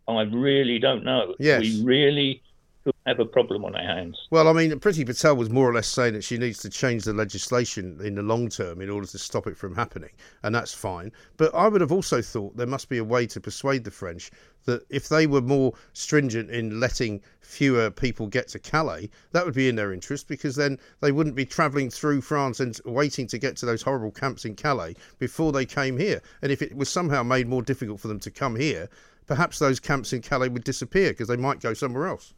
I 0.07 0.21
really 0.21 0.79
don't 0.79 1.03
know. 1.03 1.35
Yes. 1.39 1.61
We 1.61 1.83
really 1.83 2.41
could 2.83 2.95
have 3.05 3.19
a 3.19 3.25
problem 3.25 3.65
on 3.65 3.73
their 3.73 3.83
hands. 3.83 4.27
Well, 4.31 4.47
I 4.47 4.53
mean, 4.53 4.71
Priti 4.79 5.05
Patel 5.05 5.35
was 5.35 5.49
more 5.49 5.69
or 5.69 5.73
less 5.73 5.87
saying 5.87 6.13
that 6.13 6.23
she 6.23 6.37
needs 6.37 6.59
to 6.59 6.69
change 6.69 7.03
the 7.03 7.13
legislation 7.13 7.99
in 8.03 8.15
the 8.15 8.23
long 8.23 8.49
term 8.49 8.81
in 8.81 8.89
order 8.89 9.07
to 9.07 9.17
stop 9.17 9.47
it 9.47 9.57
from 9.57 9.75
happening, 9.75 10.11
and 10.43 10.53
that's 10.53 10.73
fine. 10.73 11.11
But 11.37 11.53
I 11.53 11.67
would 11.67 11.81
have 11.81 11.91
also 11.91 12.21
thought 12.21 12.55
there 12.55 12.67
must 12.67 12.89
be 12.89 12.97
a 12.97 13.03
way 13.03 13.27
to 13.27 13.41
persuade 13.41 13.83
the 13.83 13.91
French 13.91 14.31
that 14.65 14.85
if 14.89 15.09
they 15.09 15.25
were 15.25 15.41
more 15.41 15.73
stringent 15.93 16.49
in 16.49 16.79
letting 16.79 17.21
fewer 17.41 17.89
people 17.89 18.27
get 18.27 18.47
to 18.49 18.59
Calais, 18.59 19.09
that 19.31 19.45
would 19.45 19.55
be 19.55 19.69
in 19.69 19.75
their 19.75 19.93
interest 19.93 20.27
because 20.27 20.55
then 20.55 20.77
they 21.01 21.11
wouldn't 21.11 21.35
be 21.35 21.45
travelling 21.45 21.89
through 21.89 22.21
France 22.21 22.59
and 22.59 22.79
waiting 22.85 23.27
to 23.27 23.37
get 23.37 23.55
to 23.57 23.65
those 23.65 23.81
horrible 23.81 24.11
camps 24.11 24.45
in 24.45 24.55
Calais 24.55 24.95
before 25.17 25.51
they 25.51 25.65
came 25.65 25.97
here. 25.97 26.21
And 26.41 26.51
if 26.51 26.61
it 26.61 26.75
was 26.75 26.89
somehow 26.89 27.23
made 27.23 27.47
more 27.47 27.61
difficult 27.61 27.99
for 27.99 28.07
them 28.07 28.19
to 28.19 28.31
come 28.31 28.55
here, 28.55 28.89
perhaps 29.25 29.59
those 29.59 29.79
camps 29.79 30.13
in 30.13 30.21
Calais 30.21 30.49
would 30.49 30.63
disappear 30.63 31.09
because 31.09 31.27
they 31.27 31.37
might 31.37 31.59
go 31.59 31.73
somewhere 31.73 32.07
else. 32.07 32.33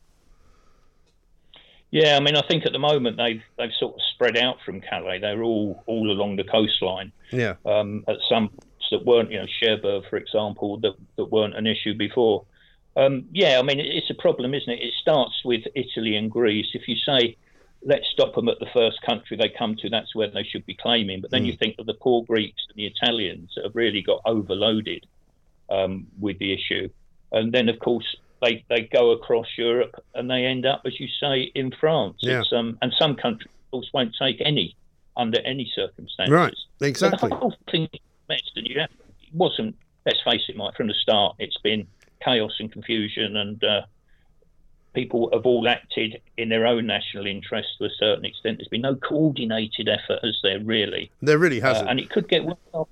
Yeah, 1.91 2.15
I 2.15 2.21
mean, 2.21 2.37
I 2.37 2.41
think 2.47 2.65
at 2.65 2.71
the 2.71 2.79
moment 2.79 3.17
they've 3.17 3.43
they've 3.57 3.73
sort 3.77 3.95
of 3.95 4.01
spread 4.13 4.37
out 4.37 4.57
from 4.65 4.81
Calais. 4.81 5.19
They're 5.19 5.43
all 5.43 5.83
all 5.85 6.09
along 6.09 6.37
the 6.37 6.45
coastline. 6.45 7.11
Yeah. 7.31 7.55
Um, 7.65 8.03
at 8.07 8.17
some 8.29 8.49
that 8.91 9.05
weren't, 9.05 9.31
you 9.31 9.39
know, 9.39 9.45
Cherbourg, 9.61 10.03
for 10.09 10.17
example, 10.17 10.77
that 10.79 10.93
that 11.17 11.25
weren't 11.25 11.55
an 11.55 11.67
issue 11.67 11.93
before. 11.93 12.45
Um, 12.95 13.25
yeah, 13.31 13.59
I 13.59 13.61
mean, 13.61 13.79
it's 13.79 14.09
a 14.09 14.13
problem, 14.13 14.53
isn't 14.53 14.69
it? 14.69 14.81
It 14.81 14.93
starts 15.01 15.43
with 15.45 15.63
Italy 15.75 16.15
and 16.15 16.29
Greece. 16.29 16.67
If 16.73 16.87
you 16.87 16.95
say 16.95 17.37
let's 17.83 18.07
stop 18.09 18.35
them 18.35 18.47
at 18.47 18.59
the 18.59 18.67
first 18.73 19.01
country 19.01 19.37
they 19.37 19.49
come 19.49 19.75
to, 19.75 19.89
that's 19.89 20.15
where 20.15 20.29
they 20.29 20.43
should 20.43 20.65
be 20.65 20.75
claiming. 20.75 21.21
But 21.21 21.31
then 21.31 21.45
you 21.45 21.57
think 21.57 21.75
of 21.79 21.85
the 21.85 21.93
poor 21.93 22.23
Greeks 22.23 22.61
and 22.69 22.77
the 22.77 22.85
Italians 22.85 23.53
that 23.55 23.65
have 23.65 23.75
really 23.75 24.01
got 24.01 24.21
overloaded 24.25 25.05
um, 25.69 26.07
with 26.19 26.37
the 26.37 26.53
issue. 26.53 26.89
And 27.31 27.51
then, 27.51 27.69
of 27.69 27.79
course, 27.79 28.17
they, 28.41 28.65
they 28.69 28.81
go 28.81 29.11
across 29.11 29.47
Europe 29.57 30.03
and 30.15 30.29
they 30.29 30.45
end 30.45 30.65
up, 30.65 30.81
as 30.85 30.99
you 30.99 31.07
say, 31.19 31.51
in 31.55 31.71
France. 31.79 32.17
Yeah. 32.21 32.39
It's, 32.41 32.51
um, 32.51 32.77
and 32.81 32.93
some 32.97 33.15
countries, 33.15 33.49
of 33.67 33.71
course, 33.71 33.89
won't 33.93 34.15
take 34.17 34.41
any 34.43 34.75
under 35.17 35.39
any 35.41 35.71
circumstances. 35.75 36.33
Right, 36.33 36.53
exactly. 36.81 37.29
the 37.29 37.35
whole 37.35 37.55
thing 37.69 37.87
is 37.93 37.99
messed, 38.29 38.51
and 38.55 38.65
you 38.67 38.79
have, 38.79 38.89
it 39.21 39.33
wasn't, 39.33 39.75
let's 40.05 40.21
face 40.23 40.43
it, 40.49 40.55
Mike, 40.55 40.75
from 40.75 40.87
the 40.87 40.93
start, 40.93 41.35
it's 41.39 41.57
been 41.57 41.85
chaos 42.23 42.53
and 42.59 42.71
confusion, 42.71 43.35
and 43.35 43.63
uh, 43.63 43.81
people 44.93 45.29
have 45.33 45.45
all 45.45 45.67
acted 45.67 46.21
in 46.37 46.49
their 46.49 46.65
own 46.65 46.85
national 46.87 47.25
interest 47.27 47.69
to 47.77 47.85
a 47.85 47.89
certain 47.99 48.25
extent. 48.25 48.57
There's 48.57 48.67
been 48.69 48.81
no 48.81 48.95
coordinated 48.95 49.89
effort, 49.89 50.19
has 50.23 50.37
there, 50.43 50.59
really? 50.59 51.11
There 51.21 51.37
really 51.37 51.61
Uh, 51.61 51.67
hasn't. 51.67 51.89
and 51.89 51.99
it 51.99 52.09
could 52.09 52.27
get 52.27 52.43
worse. 52.45 52.87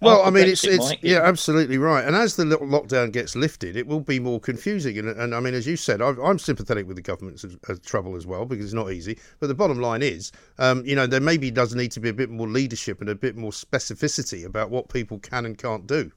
Well, 0.00 0.22
I 0.22 0.30
mean, 0.30 0.48
it's 0.48 0.64
Brexit, 0.64 0.92
it's 0.94 1.02
yeah, 1.02 1.20
absolutely 1.22 1.76
right. 1.76 2.04
And 2.04 2.16
as 2.16 2.36
the 2.36 2.46
little 2.46 2.66
lockdown 2.66 3.12
gets 3.12 3.36
lifted, 3.36 3.76
it 3.76 3.86
will 3.86 4.00
be 4.00 4.18
more 4.18 4.40
confusing. 4.40 4.98
And, 4.98 5.08
and 5.08 5.34
I 5.34 5.40
mean, 5.40 5.52
as 5.52 5.66
you 5.66 5.76
said, 5.76 6.00
I've, 6.00 6.18
I'm 6.18 6.38
sympathetic 6.38 6.86
with 6.86 6.96
the 6.96 7.02
government's 7.02 7.44
uh, 7.44 7.74
trouble 7.84 8.16
as 8.16 8.26
well 8.26 8.46
because 8.46 8.64
it's 8.64 8.74
not 8.74 8.92
easy. 8.92 9.18
But 9.40 9.48
the 9.48 9.54
bottom 9.54 9.78
line 9.78 10.02
is, 10.02 10.32
um, 10.58 10.84
you 10.86 10.96
know, 10.96 11.06
there 11.06 11.20
maybe 11.20 11.50
does 11.50 11.74
need 11.74 11.92
to 11.92 12.00
be 12.00 12.08
a 12.08 12.14
bit 12.14 12.30
more 12.30 12.48
leadership 12.48 13.00
and 13.00 13.10
a 13.10 13.14
bit 13.14 13.36
more 13.36 13.50
specificity 13.50 14.46
about 14.46 14.70
what 14.70 14.88
people 14.88 15.18
can 15.18 15.44
and 15.44 15.58
can't 15.58 15.86
do. 15.86 16.10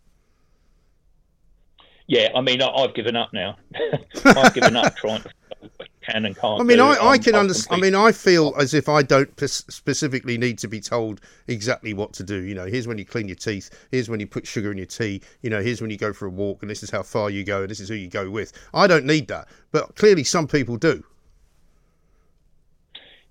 Yeah, 2.07 2.29
I 2.35 2.41
mean, 2.41 2.61
I, 2.61 2.69
I've 2.69 2.93
given 2.93 3.15
up 3.17 3.33
now. 3.33 3.57
I've 4.25 4.53
given 4.53 4.77
up 4.77 4.95
trying 4.95 5.21
to 5.23 5.27
know 5.27 5.69
what 5.77 5.87
you 5.87 5.92
can 6.03 6.25
and 6.25 6.35
can't. 6.35 6.61
I 6.61 6.63
mean, 6.63 6.77
do. 6.77 6.83
I, 6.83 7.11
I 7.11 7.17
can 7.17 7.35
understand. 7.35 7.79
I 7.79 7.81
mean, 7.81 7.95
I 7.95 8.11
feel 8.27 8.53
as 8.57 8.73
if 8.73 8.89
I 8.89 9.01
don't 9.03 9.35
p- 9.35 9.47
specifically 9.47 10.37
need 10.37 10.57
to 10.59 10.67
be 10.67 10.79
told 10.79 11.21
exactly 11.47 11.93
what 11.93 12.13
to 12.13 12.23
do. 12.23 12.41
You 12.41 12.55
know, 12.55 12.65
here's 12.65 12.87
when 12.87 12.97
you 12.97 13.05
clean 13.05 13.27
your 13.27 13.35
teeth. 13.35 13.69
Here's 13.91 14.09
when 14.09 14.19
you 14.19 14.27
put 14.27 14.45
sugar 14.45 14.71
in 14.71 14.77
your 14.77 14.87
tea. 14.87 15.21
You 15.41 15.49
know, 15.49 15.61
here's 15.61 15.81
when 15.81 15.89
you 15.89 15.97
go 15.97 16.13
for 16.13 16.25
a 16.25 16.31
walk, 16.31 16.61
and 16.61 16.69
this 16.69 16.83
is 16.83 16.89
how 16.89 17.03
far 17.03 17.29
you 17.29 17.43
go, 17.43 17.61
and 17.61 17.69
this 17.69 17.79
is 17.79 17.89
who 17.89 17.95
you 17.95 18.09
go 18.09 18.29
with. 18.29 18.53
I 18.73 18.87
don't 18.87 19.05
need 19.05 19.27
that, 19.27 19.47
but 19.71 19.95
clearly 19.95 20.23
some 20.23 20.47
people 20.47 20.77
do. 20.77 21.03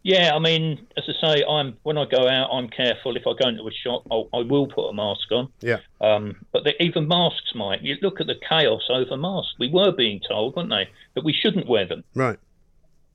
Yeah, 0.04 0.34
I 0.34 0.40
mean, 0.40 0.84
as 0.96 1.04
I 1.08 1.34
say, 1.34 1.44
I'm 1.48 1.76
when 1.84 1.96
I 1.96 2.04
go 2.06 2.26
out, 2.26 2.50
I'm 2.52 2.68
careful. 2.68 3.16
If 3.16 3.22
I 3.26 3.34
go 3.40 3.48
into 3.48 3.66
a 3.66 3.70
shop, 3.70 4.02
I'll, 4.10 4.28
I 4.34 4.38
will 4.38 4.66
put 4.66 4.88
a 4.88 4.92
mask 4.92 5.30
on. 5.30 5.48
Yeah. 5.60 5.78
Um, 6.00 6.44
but 6.52 6.64
the, 6.64 6.80
even 6.82 7.06
masks, 7.06 7.52
Mike, 7.54 7.80
you 7.82 7.96
look 8.02 8.20
at 8.20 8.26
the 8.26 8.34
chaos 8.34 8.82
over 8.90 9.16
masks. 9.16 9.54
We 9.60 9.68
were 9.68 9.92
being 9.92 10.20
told, 10.28 10.56
weren't 10.56 10.70
they, 10.70 10.88
that 11.14 11.24
we 11.24 11.32
shouldn't 11.32 11.68
wear 11.68 11.86
them 11.86 12.02
Right. 12.14 12.38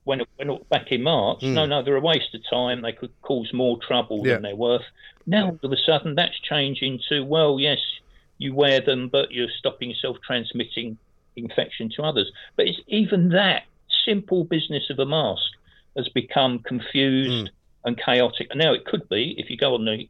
When, 0.08 0.22
when 0.36 0.58
back 0.70 0.90
in 0.90 1.02
March. 1.02 1.40
Hmm. 1.42 1.52
No, 1.52 1.66
no, 1.66 1.82
they're 1.82 1.96
a 1.96 2.00
waste 2.00 2.34
of 2.34 2.40
time. 2.50 2.80
They 2.80 2.92
could 2.92 3.12
cause 3.20 3.52
more 3.52 3.78
trouble 3.78 4.26
Yeah. 4.26 4.34
than 4.34 4.42
they're 4.42 4.56
worth. 4.56 4.86
Now, 5.26 5.48
all 5.48 5.58
of 5.62 5.70
a 5.70 5.76
sudden, 5.76 6.14
that's 6.14 6.38
changing 6.40 7.00
to 7.10 7.22
well, 7.22 7.60
yes, 7.60 7.78
you 8.38 8.54
wear 8.54 8.80
them, 8.80 9.08
but 9.08 9.32
you're 9.32 9.50
stopping 9.58 9.90
yourself 9.90 10.16
transmitting 10.26 10.96
infection 11.36 11.90
to 11.96 12.02
others. 12.02 12.32
But 12.56 12.68
it's 12.68 12.80
even 12.86 13.28
that 13.30 13.64
simple 14.06 14.44
business 14.44 14.88
of 14.88 14.98
a 14.98 15.04
mask 15.04 15.52
has 15.94 16.08
become 16.08 16.60
confused 16.60 17.48
mm. 17.48 17.50
and 17.84 17.98
chaotic. 17.98 18.46
And 18.50 18.60
now 18.60 18.72
it 18.72 18.86
could 18.86 19.10
be 19.10 19.34
if 19.36 19.50
you 19.50 19.58
go 19.58 19.74
on 19.74 19.84
the 19.84 20.08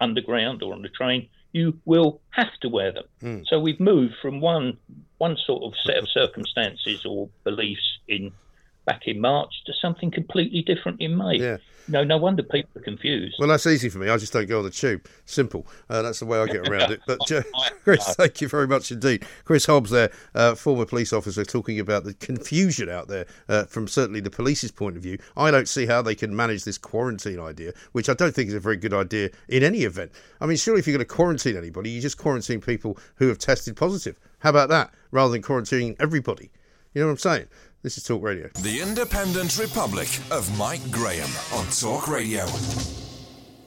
underground 0.00 0.62
or 0.62 0.72
on 0.72 0.80
the 0.80 0.88
train, 0.88 1.28
you 1.52 1.78
will 1.84 2.22
have 2.30 2.52
to 2.62 2.70
wear 2.70 2.92
them. 2.92 3.04
Mm. 3.22 3.46
So 3.46 3.60
we've 3.60 3.78
moved 3.78 4.14
from 4.22 4.40
one 4.40 4.78
one 5.18 5.36
sort 5.36 5.64
of 5.64 5.78
set 5.84 5.98
of 5.98 6.08
circumstances 6.20 7.04
or 7.04 7.28
beliefs 7.44 7.98
in 8.08 8.32
back 8.84 9.06
in 9.06 9.20
March 9.20 9.52
to 9.66 9.72
something 9.80 10.10
completely 10.10 10.62
different 10.62 11.00
in 11.00 11.16
May. 11.16 11.36
Yeah. 11.36 11.56
No, 11.86 12.02
no 12.02 12.16
wonder 12.16 12.42
people 12.42 12.70
are 12.76 12.82
confused. 12.82 13.36
Well, 13.38 13.48
that's 13.48 13.66
easy 13.66 13.90
for 13.90 13.98
me. 13.98 14.08
I 14.08 14.16
just 14.16 14.32
don't 14.32 14.48
go 14.48 14.58
on 14.58 14.64
the 14.64 14.70
tube. 14.70 15.06
Simple. 15.26 15.66
Uh, 15.90 16.00
that's 16.00 16.18
the 16.20 16.24
way 16.24 16.38
I 16.38 16.46
get 16.46 16.66
around 16.68 16.92
it. 16.92 17.00
But 17.06 17.30
uh, 17.30 17.42
Chris, 17.84 18.14
thank 18.14 18.40
you 18.40 18.48
very 18.48 18.66
much 18.66 18.90
indeed. 18.90 19.26
Chris 19.44 19.66
Hobbs, 19.66 19.90
there, 19.90 20.10
uh, 20.34 20.54
former 20.54 20.86
police 20.86 21.12
officer, 21.12 21.44
talking 21.44 21.78
about 21.78 22.04
the 22.04 22.14
confusion 22.14 22.88
out 22.88 23.08
there 23.08 23.26
uh, 23.48 23.64
from 23.64 23.86
certainly 23.86 24.20
the 24.20 24.30
police's 24.30 24.70
point 24.70 24.96
of 24.96 25.02
view. 25.02 25.18
I 25.36 25.50
don't 25.50 25.68
see 25.68 25.84
how 25.84 26.00
they 26.00 26.14
can 26.14 26.34
manage 26.34 26.64
this 26.64 26.78
quarantine 26.78 27.38
idea, 27.38 27.72
which 27.92 28.08
I 28.08 28.14
don't 28.14 28.34
think 28.34 28.48
is 28.48 28.54
a 28.54 28.60
very 28.60 28.76
good 28.76 28.94
idea 28.94 29.30
in 29.48 29.62
any 29.62 29.80
event. 29.80 30.12
I 30.40 30.46
mean, 30.46 30.56
surely 30.56 30.80
if 30.80 30.86
you're 30.86 30.96
going 30.96 31.06
to 31.06 31.14
quarantine 31.14 31.56
anybody, 31.56 31.90
you 31.90 32.00
just 32.00 32.16
quarantine 32.16 32.62
people 32.62 32.96
who 33.16 33.28
have 33.28 33.38
tested 33.38 33.76
positive. 33.76 34.18
How 34.38 34.50
about 34.50 34.70
that, 34.70 34.92
rather 35.10 35.32
than 35.32 35.42
quarantining 35.42 35.96
everybody? 36.00 36.50
You 36.94 37.00
know 37.00 37.08
what 37.08 37.12
I'm 37.14 37.18
saying? 37.18 37.46
This 37.82 37.98
is 37.98 38.04
Talk 38.04 38.22
Radio. 38.22 38.48
The 38.62 38.80
Independent 38.80 39.58
Republic 39.58 40.08
of 40.30 40.56
Mike 40.56 40.92
Graham 40.92 41.28
on 41.52 41.66
Talk 41.66 42.06
Radio. 42.06 42.46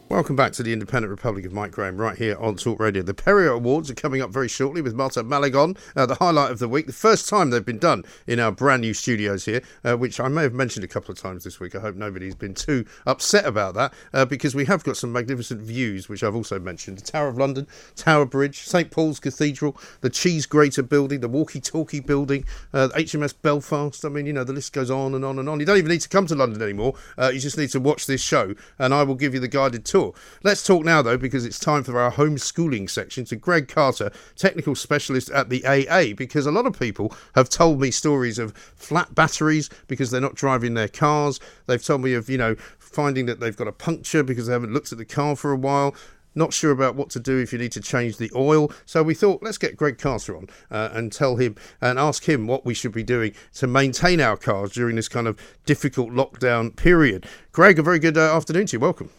Welcome 0.10 0.38
back 0.38 0.54
to 0.54 0.64
the 0.64 0.72
Independent 0.72 1.12
Republic 1.12 1.44
of 1.44 1.52
Mike 1.52 1.72
Graham, 1.72 1.98
right 1.98 2.18
here 2.18 2.38
on 2.40 2.56
Talk 2.56 2.80
Radio. 2.80 3.04
The 3.04 3.14
Perrier 3.14 3.52
Awards 3.52 3.92
are 3.92 3.94
coming 3.94 4.22
up 4.22 4.30
very 4.30 4.48
shortly 4.48 4.82
with 4.82 4.96
Marta 4.96 5.22
Malagon, 5.22 5.76
uh, 5.98 6.06
the 6.06 6.16
highlight 6.16 6.50
of 6.50 6.60
the 6.60 6.70
week. 6.70 6.88
The 6.88 6.94
first 6.94 7.28
time 7.28 7.50
they've 7.50 7.66
been 7.66 7.78
done 7.78 8.06
in 8.26 8.40
our 8.40 8.54
brand 8.54 8.84
new 8.84 8.94
studios 8.94 9.44
here, 9.44 9.62
uh, 9.84 9.98
which 9.98 10.22
I 10.22 10.30
may 10.30 10.44
have 10.44 10.54
mentioned 10.54 10.86
a 10.86 10.88
couple 10.88 11.12
of 11.12 11.20
times 11.20 11.44
this 11.44 11.60
week. 11.60 11.76
I 11.76 11.80
hope 11.80 11.98
nobody's 11.98 12.36
been 12.36 12.54
too 12.54 12.86
upset 13.06 13.46
about 13.46 13.74
that 13.74 13.94
uh, 14.14 14.24
because 14.24 14.56
we 14.56 14.64
have 14.64 14.82
got 14.86 14.96
some 14.96 15.12
magnificent 15.12 15.60
views, 15.60 16.08
which 16.08 16.24
I've 16.24 16.36
also 16.36 16.58
mentioned 16.58 17.00
the 17.00 17.04
Tower 17.04 17.28
of 17.28 17.38
London, 17.38 17.68
Tower 17.98 18.26
Bridge, 18.26 18.62
St 18.62 18.90
Paul's 18.90 19.20
Cathedral, 19.20 19.76
the 20.00 20.10
Cheese 20.10 20.46
Grater 20.46 20.84
building, 20.84 21.20
the 21.20 21.28
Walkie 21.28 21.60
Talkie 21.60 22.00
building, 22.00 22.46
uh, 22.72 22.88
HMS 22.96 23.34
Belfast. 23.42 24.06
I 24.06 24.10
mean, 24.10 24.26
you 24.26 24.32
know, 24.32 24.46
the 24.46 24.54
list 24.54 24.72
goes 24.72 24.90
on 24.90 25.16
and 25.16 25.26
on 25.26 25.38
and 25.38 25.50
on. 25.50 25.60
You 25.60 25.66
don't 25.66 25.78
even 25.78 25.92
need 25.92 26.02
to 26.02 26.10
come 26.10 26.28
to 26.28 26.36
London 26.36 26.62
anymore. 26.62 26.94
Uh, 27.18 27.28
you 27.28 27.42
just 27.42 27.58
need 27.58 27.72
to 27.72 27.82
watch 27.82 28.06
this 28.06 28.22
show, 28.22 28.56
and 28.80 28.94
I 28.94 29.04
will 29.04 29.16
give 29.16 29.34
you 29.34 29.42
the 29.42 29.50
guided 29.50 29.84
tour 29.84 29.97
tour. 29.98 30.14
Let's 30.44 30.64
talk 30.64 30.86
now, 30.86 31.02
though, 31.02 31.18
because 31.18 31.46
it's 31.46 31.60
time 31.60 31.84
for 31.84 32.00
our 32.00 32.12
homeschooling 32.12 32.90
section 32.90 33.26
to 33.26 33.36
Greg 33.36 33.68
Carter, 33.68 34.12
technical 34.36 34.76
specialist 34.76 35.30
at 35.32 35.50
the 35.50 35.66
AA, 35.66 36.14
because 36.16 36.46
a 36.46 36.52
lot 36.52 36.68
of 36.68 36.80
people 36.80 37.16
have 37.36 37.50
told 37.50 37.80
me 37.80 37.90
stories 37.90 38.38
of 38.38 38.56
flat 38.76 39.16
batteries 39.16 39.70
because 39.88 40.12
they're 40.12 40.22
not 40.22 40.36
driving 40.36 40.76
their 40.76 40.88
cars. 40.88 41.40
They've 41.66 41.84
told 41.84 42.02
me 42.02 42.14
of, 42.14 42.30
you 42.30 42.38
know, 42.38 42.56
finding 42.78 43.26
that 43.26 43.40
they've 43.40 43.56
got 43.56 43.68
a 43.68 43.72
puncture 43.72 44.24
because 44.24 44.48
they 44.48 44.54
haven't 44.54 44.74
looked 44.74 44.92
at 44.92 44.98
the 44.98 45.06
car 45.06 45.36
for 45.36 45.52
a 45.52 45.58
while 45.58 45.96
not 46.36 46.54
sure 46.54 46.70
about 46.70 46.94
what 46.94 47.10
to 47.10 47.20
do 47.20 47.40
if 47.40 47.52
you 47.52 47.58
need 47.58 47.72
to 47.72 47.82
change 47.82 48.18
the 48.18 48.30
oil. 48.36 48.72
So 48.86 49.02
we 49.02 49.16
thought, 49.16 49.42
let's 49.42 49.58
get 49.58 49.76
Greg 49.76 49.98
Carter 49.98 50.38
on 50.38 50.48
uh, 50.70 50.90
and 50.94 51.12
tell 51.12 51.38
him 51.38 51.56
and 51.82 51.98
ask 51.98 52.30
him 52.30 52.46
what 52.46 52.64
we 52.64 52.76
should 52.76 52.92
be 52.92 53.02
doing 53.02 53.34
to 53.56 53.66
maintain 53.66 54.22
our 54.22 54.38
cars 54.38 54.74
during 54.74 54.98
this 54.98 55.08
kind 55.08 55.26
of 55.26 55.40
difficult 55.66 56.12
lockdown 56.12 56.76
period. 56.76 57.26
Greg, 57.54 57.80
a 57.80 57.82
very 57.82 57.98
good 57.98 58.20
uh, 58.20 58.36
afternoon 58.36 58.68
to 58.68 58.74
you. 58.74 58.80
Welcome. 58.80 59.10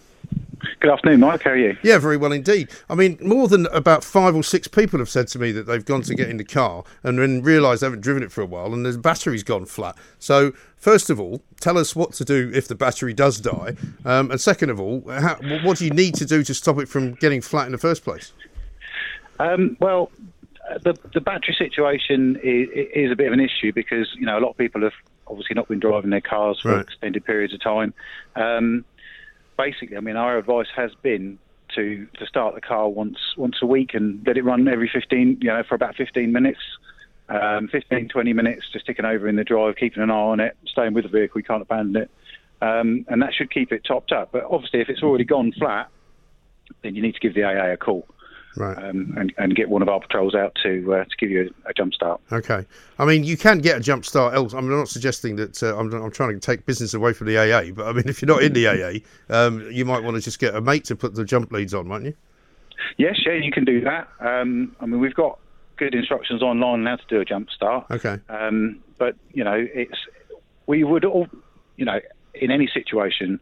Good 0.81 0.93
afternoon, 0.93 1.21
Mike. 1.21 1.43
How 1.43 1.51
are 1.51 1.57
you? 1.57 1.77
Yeah, 1.83 1.99
very 1.99 2.17
well 2.17 2.33
indeed. 2.33 2.71
I 2.89 2.95
mean, 2.95 3.19
more 3.21 3.49
than 3.49 3.67
about 3.67 4.05
five 4.05 4.35
or 4.35 4.43
six 4.43 4.69
people 4.69 4.99
have 5.01 5.09
said 5.09 5.27
to 5.29 5.39
me 5.39 5.51
that 5.53 5.67
they've 5.67 5.85
gone 5.85 6.03
to 6.03 6.15
get 6.15 6.29
in 6.29 6.37
the 6.37 6.45
car 6.45 6.85
and 7.03 7.19
then 7.19 7.43
realised 7.43 7.83
they 7.83 7.87
haven't 7.87 8.01
driven 8.01 8.23
it 8.23 8.31
for 8.31 8.43
a 8.43 8.47
while 8.47 8.73
and 8.73 8.87
the 8.87 8.97
battery's 8.97 9.43
gone 9.43 9.67
flat. 9.67 9.97
So, 10.19 10.53
first 10.77 11.11
of 11.11 11.19
all, 11.21 11.43
tell 11.61 11.79
us 11.79 11.97
what 11.97 12.13
to 12.15 12.25
do 12.25 12.51
if 12.55 12.69
the 12.69 12.75
battery 12.75 13.13
does 13.13 13.41
die. 13.41 13.75
Um, 14.05 14.31
and 14.31 14.41
second 14.41 14.71
of 14.71 14.81
all, 14.81 15.03
how, 15.09 15.37
what 15.63 15.79
do 15.79 15.85
you 15.85 15.91
need 15.91 16.15
to 16.17 16.25
do 16.25 16.45
to 16.45 16.55
stop 16.55 16.79
it 16.79 16.89
from 16.89 17.15
getting 17.15 17.41
flat 17.41 17.67
in 17.67 17.73
the 17.73 17.79
first 17.79 18.05
place? 18.05 18.33
Um, 19.41 19.77
well, 19.81 20.11
the, 20.83 20.97
the 21.15 21.21
battery 21.21 21.57
situation 21.57 22.37
is, 22.43 22.69
is, 22.95 23.11
a 23.11 23.17
bit 23.17 23.27
of 23.27 23.33
an 23.33 23.41
issue 23.41 23.73
because, 23.73 24.09
you 24.15 24.27
know, 24.27 24.39
a 24.39 24.41
lot 24.41 24.51
of 24.51 24.57
people 24.57 24.83
have 24.83 24.93
obviously 25.27 25.55
not 25.55 25.69
been 25.69 25.81
driving 25.81 26.11
their 26.11 26.21
cars 26.21 26.61
for 26.61 26.73
right. 26.73 26.83
extended 26.83 27.25
periods 27.25 27.55
of 27.55 27.61
time. 27.61 27.95
Um, 28.37 28.85
basically, 29.59 29.97
I 29.97 30.01
mean, 30.01 30.17
our 30.17 30.39
advice 30.39 30.69
has 30.75 30.93
been 31.03 31.39
to 31.75 32.07
to 32.19 32.27
start 32.27 32.55
the 32.55 32.63
car 32.63 32.89
once 32.89 33.19
once 33.37 33.57
a 33.61 33.67
week 33.67 33.93
and 33.93 34.27
let 34.27 34.39
it 34.39 34.45
run 34.45 34.67
every 34.69 34.91
15, 34.91 35.39
you 35.43 35.49
know, 35.49 35.63
for 35.69 35.75
about 35.75 35.97
15 35.97 36.33
minutes. 36.33 36.61
Um, 37.31 37.69
15, 37.71 38.09
20 38.09 38.33
minutes, 38.33 38.63
just 38.73 38.87
ticking 38.87 39.05
over 39.05 39.29
in 39.29 39.37
the 39.37 39.45
drive, 39.45 39.77
keeping 39.77 40.03
an 40.03 40.11
eye 40.11 40.15
on 40.15 40.41
it, 40.41 40.57
staying 40.65 40.95
with 40.95 41.05
the 41.05 41.11
vehicle, 41.11 41.39
you 41.39 41.45
can't 41.45 41.61
abandon 41.61 42.05
it. 42.05 42.11
Um, 42.63 43.05
and 43.09 43.21
that 43.21 43.35
should 43.35 43.51
keep 43.51 43.71
it 43.71 43.85
topped 43.87 44.13
up. 44.13 44.31
But 44.33 44.45
obviously, 44.51 44.81
if 44.81 44.89
it's 44.89 45.03
already 45.03 45.25
gone 45.25 45.53
flat, 45.53 45.91
then 46.83 46.95
you 46.95 47.03
need 47.03 47.13
to 47.13 47.21
give 47.21 47.35
the 47.35 47.45
AA 47.45 47.73
a 47.73 47.77
call 47.77 48.07
right. 48.59 48.77
Um, 48.77 49.15
and, 49.17 49.33
and 49.39 49.55
get 49.55 49.69
one 49.69 49.83
of 49.83 49.89
our 49.89 50.01
patrols 50.01 50.35
out 50.35 50.55
to 50.63 50.95
uh, 50.95 51.05
to 51.05 51.17
give 51.19 51.31
you 51.31 51.51
a, 51.65 51.71
a, 51.71 51.73
jump 51.75 51.95
start. 51.95 52.21
Okay. 52.33 52.67
I 52.99 53.05
mean, 53.05 53.25
you 53.25 53.37
can 53.37 53.59
get 53.59 53.77
a 53.77 53.81
jump 53.81 54.05
start 54.05 54.35
else. 54.35 54.53
I'm 54.53 54.69
not 54.69 54.89
suggesting 54.89 55.37
that 55.37 55.63
uh, 55.63 55.79
I'm, 55.79 55.93
I'm 55.93 56.11
trying 56.11 56.35
to 56.35 56.41
take 56.41 56.67
business 56.67 56.95
away 56.95 57.13
from 57.13 57.27
the 57.27 57.39
AA, 57.39 57.73
but 57.73 57.87
I 57.87 57.93
mean, 57.93 58.09
if 58.09 58.21
you're 58.21 58.29
not 58.29 58.43
in 58.43 58.53
the 58.53 58.67
AA, 58.67 59.35
um, 59.35 59.69
you 59.71 59.85
might 59.85 60.03
want 60.03 60.17
to 60.17 60.21
just 60.21 60.39
get 60.39 60.55
a 60.55 60.61
mate 60.61 60.85
to 60.87 60.97
put 60.97 61.15
the 61.15 61.25
jump 61.25 61.53
leads 61.53 61.75
on, 61.75 61.89
might 61.89 62.03
you? 62.03 62.15
Yes, 62.97 63.17
yeah, 63.25 63.33
you 63.33 63.53
can 63.53 63.65
do 63.65 63.81
that. 63.83 64.09
Um, 64.21 64.75
I 64.81 64.87
mean, 64.87 65.01
we've 65.01 65.15
got 65.15 65.39
good 65.77 65.95
instructions 65.95 66.43
online 66.43 66.81
on 66.81 66.87
how 66.87 66.97
to 66.97 67.07
do 67.09 67.21
a 67.21 67.25
jump 67.25 67.51
start. 67.51 67.87
Okay. 67.91 68.19
Um, 68.29 68.83
but 68.99 69.17
you 69.33 69.45
know, 69.45 69.67
it's 69.73 69.99
we 70.67 70.85
would 70.85 71.05
all, 71.05 71.27
you 71.77 71.85
know, 71.85 72.01
in 72.35 72.51
any 72.51 72.67
situation, 72.67 73.41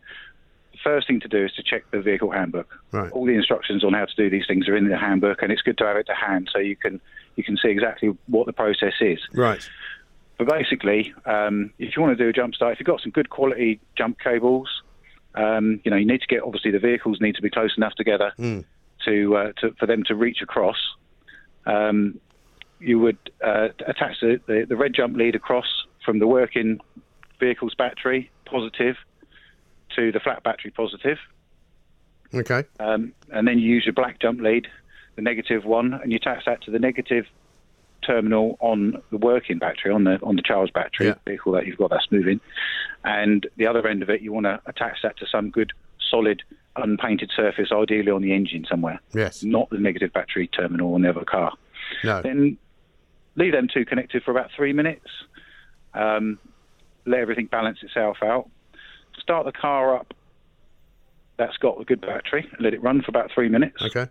first 0.87 1.09
thing 1.09 1.18
to 1.18 1.28
do 1.28 1.45
is 1.45 1.53
to 1.55 1.62
check 1.64 1.82
the 1.91 2.01
vehicle 2.01 2.30
handbook. 2.30 2.78
Right. 2.93 3.11
All 3.11 3.26
the 3.26 3.34
instructions 3.34 3.82
on 3.82 3.93
how 3.93 4.05
to 4.05 4.14
do 4.16 4.30
these 4.30 4.47
things 4.47 4.68
are 4.68 4.76
in 4.76 4.89
the 4.89 4.97
handbook, 4.97 5.43
and 5.43 5.51
it's 5.51 5.62
good 5.62 5.76
to 5.78 5.84
have 5.84 5.97
it 5.97 6.07
to 6.07 6.14
hand 6.14 6.49
so 6.53 6.61
you 6.61 6.76
can 6.76 7.01
you 7.34 7.43
can 7.43 7.57
see 7.57 7.68
exactly 7.68 8.16
what 8.28 8.47
the 8.47 8.53
process 8.53 8.95
is. 9.01 9.18
Right. 9.34 9.68
But 10.39 10.49
basically, 10.49 11.12
um, 11.24 11.72
if 11.78 11.97
you 11.97 12.03
want 12.03 12.16
to 12.16 12.24
do 12.24 12.28
a 12.28 12.32
jump 12.32 12.55
start, 12.55 12.72
if 12.74 12.80
you've 12.80 12.87
got 12.87 13.01
some 13.01 13.11
good 13.11 13.30
quality 13.30 13.80
jump 13.97 14.20
cables, 14.20 14.68
um, 15.34 15.80
you 15.84 15.91
know 15.91 15.97
you 15.97 16.07
need 16.07 16.20
to 16.20 16.26
get 16.28 16.43
obviously 16.43 16.70
the 16.70 16.78
vehicles 16.78 17.20
need 17.20 17.34
to 17.34 17.43
be 17.43 17.51
close 17.51 17.74
enough 17.76 17.95
together 17.95 18.32
mm. 18.39 18.64
to, 19.05 19.37
uh, 19.37 19.53
to, 19.61 19.72
for 19.78 19.87
them 19.87 20.05
to 20.05 20.14
reach 20.14 20.41
across. 20.41 20.78
Um, 21.66 22.20
you 22.78 23.01
would 23.01 23.18
uh, 23.43 23.68
attach 23.87 24.20
the, 24.20 24.41
the, 24.47 24.66
the 24.68 24.76
red 24.76 24.95
jump 24.95 25.16
lead 25.16 25.34
across 25.34 25.66
from 26.05 26.20
the 26.20 26.26
working 26.26 26.78
vehicle's 27.41 27.74
battery 27.74 28.30
positive 28.45 28.97
to 29.97 30.12
the 30.12 30.20
flat 30.20 30.42
battery 30.42 30.70
positive. 30.70 31.18
Okay. 32.34 32.64
Um, 32.80 33.12
and 33.30 33.47
then 33.47 33.59
you 33.59 33.68
use 33.68 33.84
your 33.86 33.92
black 33.92 34.20
jump 34.20 34.40
lead, 34.40 34.66
the 35.16 35.22
negative 35.22 35.64
one, 35.64 35.94
and 35.94 36.12
you 36.12 36.16
attach 36.16 36.44
that 36.44 36.62
to 36.62 36.70
the 36.70 36.78
negative 36.78 37.26
terminal 38.07 38.57
on 38.61 39.03
the 39.11 39.16
working 39.16 39.59
battery, 39.59 39.92
on 39.92 40.05
the 40.05 40.18
on 40.22 40.36
the 40.36 40.42
Charles 40.42 40.70
battery 40.70 41.09
yeah. 41.09 41.14
vehicle 41.24 41.53
that 41.53 41.66
you've 41.66 41.78
got 41.78 41.90
that's 41.90 42.11
moving. 42.11 42.40
And 43.05 43.47
the 43.57 43.66
other 43.66 43.86
end 43.86 44.03
of 44.03 44.11
it, 44.11 44.20
you 44.20 44.32
want 44.32 44.44
to 44.44 44.61
attach 44.66 44.99
that 45.03 45.16
to 45.18 45.26
some 45.26 45.51
good, 45.51 45.72
solid, 46.11 46.42
unpainted 46.76 47.30
surface, 47.34 47.68
ideally 47.72 48.11
on 48.11 48.22
the 48.22 48.32
engine 48.32 48.66
somewhere. 48.68 49.01
Yes. 49.14 49.42
Not 49.42 49.70
the 49.70 49.78
negative 49.78 50.12
battery 50.12 50.49
terminal 50.49 50.94
on 50.94 51.03
the 51.03 51.11
other 51.11 51.24
car. 51.24 51.53
No. 52.05 52.22
Then 52.22 52.59
leave 53.36 53.53
them 53.53 53.68
two 53.72 53.84
connected 53.84 54.22
for 54.22 54.30
about 54.30 54.51
three 54.57 54.72
minutes. 54.72 55.09
Um, 55.94 56.38
let 57.07 57.20
everything 57.20 57.47
balance 57.47 57.78
itself 57.82 58.18
out 58.22 58.51
start 59.26 59.44
the 59.44 59.52
car 59.52 59.96
up 59.96 60.14
that's 61.36 61.56
got 61.58 61.80
a 61.80 61.84
good 61.84 62.00
battery, 62.00 62.48
let 62.60 62.72
it 62.72 62.82
run 62.82 63.02
for 63.02 63.10
about 63.10 63.30
three 63.34 63.48
minutes. 63.48 63.82
Okay. 63.82 64.06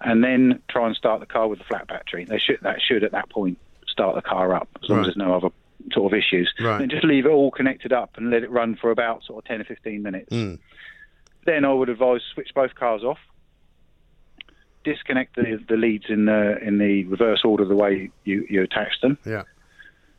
And 0.00 0.22
then 0.22 0.62
try 0.70 0.86
and 0.86 0.96
start 0.96 1.20
the 1.20 1.26
car 1.26 1.48
with 1.48 1.60
a 1.60 1.64
flat 1.64 1.88
battery. 1.88 2.24
They 2.24 2.38
should 2.38 2.58
that 2.62 2.80
should 2.80 3.04
at 3.04 3.12
that 3.12 3.28
point 3.28 3.58
start 3.88 4.14
the 4.14 4.22
car 4.22 4.54
up 4.54 4.68
as 4.82 4.88
long 4.88 4.98
right. 4.98 5.08
as 5.08 5.14
there's 5.14 5.28
no 5.28 5.34
other 5.34 5.48
sort 5.92 6.12
of 6.12 6.18
issues. 6.18 6.52
Right. 6.60 6.78
Then 6.78 6.90
just 6.90 7.04
leave 7.04 7.26
it 7.26 7.30
all 7.30 7.50
connected 7.50 7.92
up 7.92 8.12
and 8.16 8.30
let 8.30 8.42
it 8.42 8.50
run 8.50 8.76
for 8.76 8.90
about 8.90 9.24
sort 9.24 9.44
of 9.44 9.48
ten 9.48 9.60
or 9.60 9.64
fifteen 9.64 10.02
minutes. 10.02 10.30
Mm. 10.30 10.58
Then 11.46 11.64
I 11.64 11.72
would 11.72 11.88
advise 11.88 12.20
switch 12.32 12.50
both 12.54 12.74
cars 12.74 13.02
off. 13.02 13.18
Disconnect 14.84 15.36
the, 15.36 15.62
the 15.68 15.76
leads 15.76 16.06
in 16.08 16.26
the 16.26 16.58
in 16.62 16.78
the 16.78 17.04
reverse 17.04 17.42
order 17.44 17.64
the 17.64 17.76
way 17.76 18.10
you, 18.24 18.46
you 18.48 18.62
attach 18.62 19.00
them. 19.02 19.18
Yeah. 19.24 19.42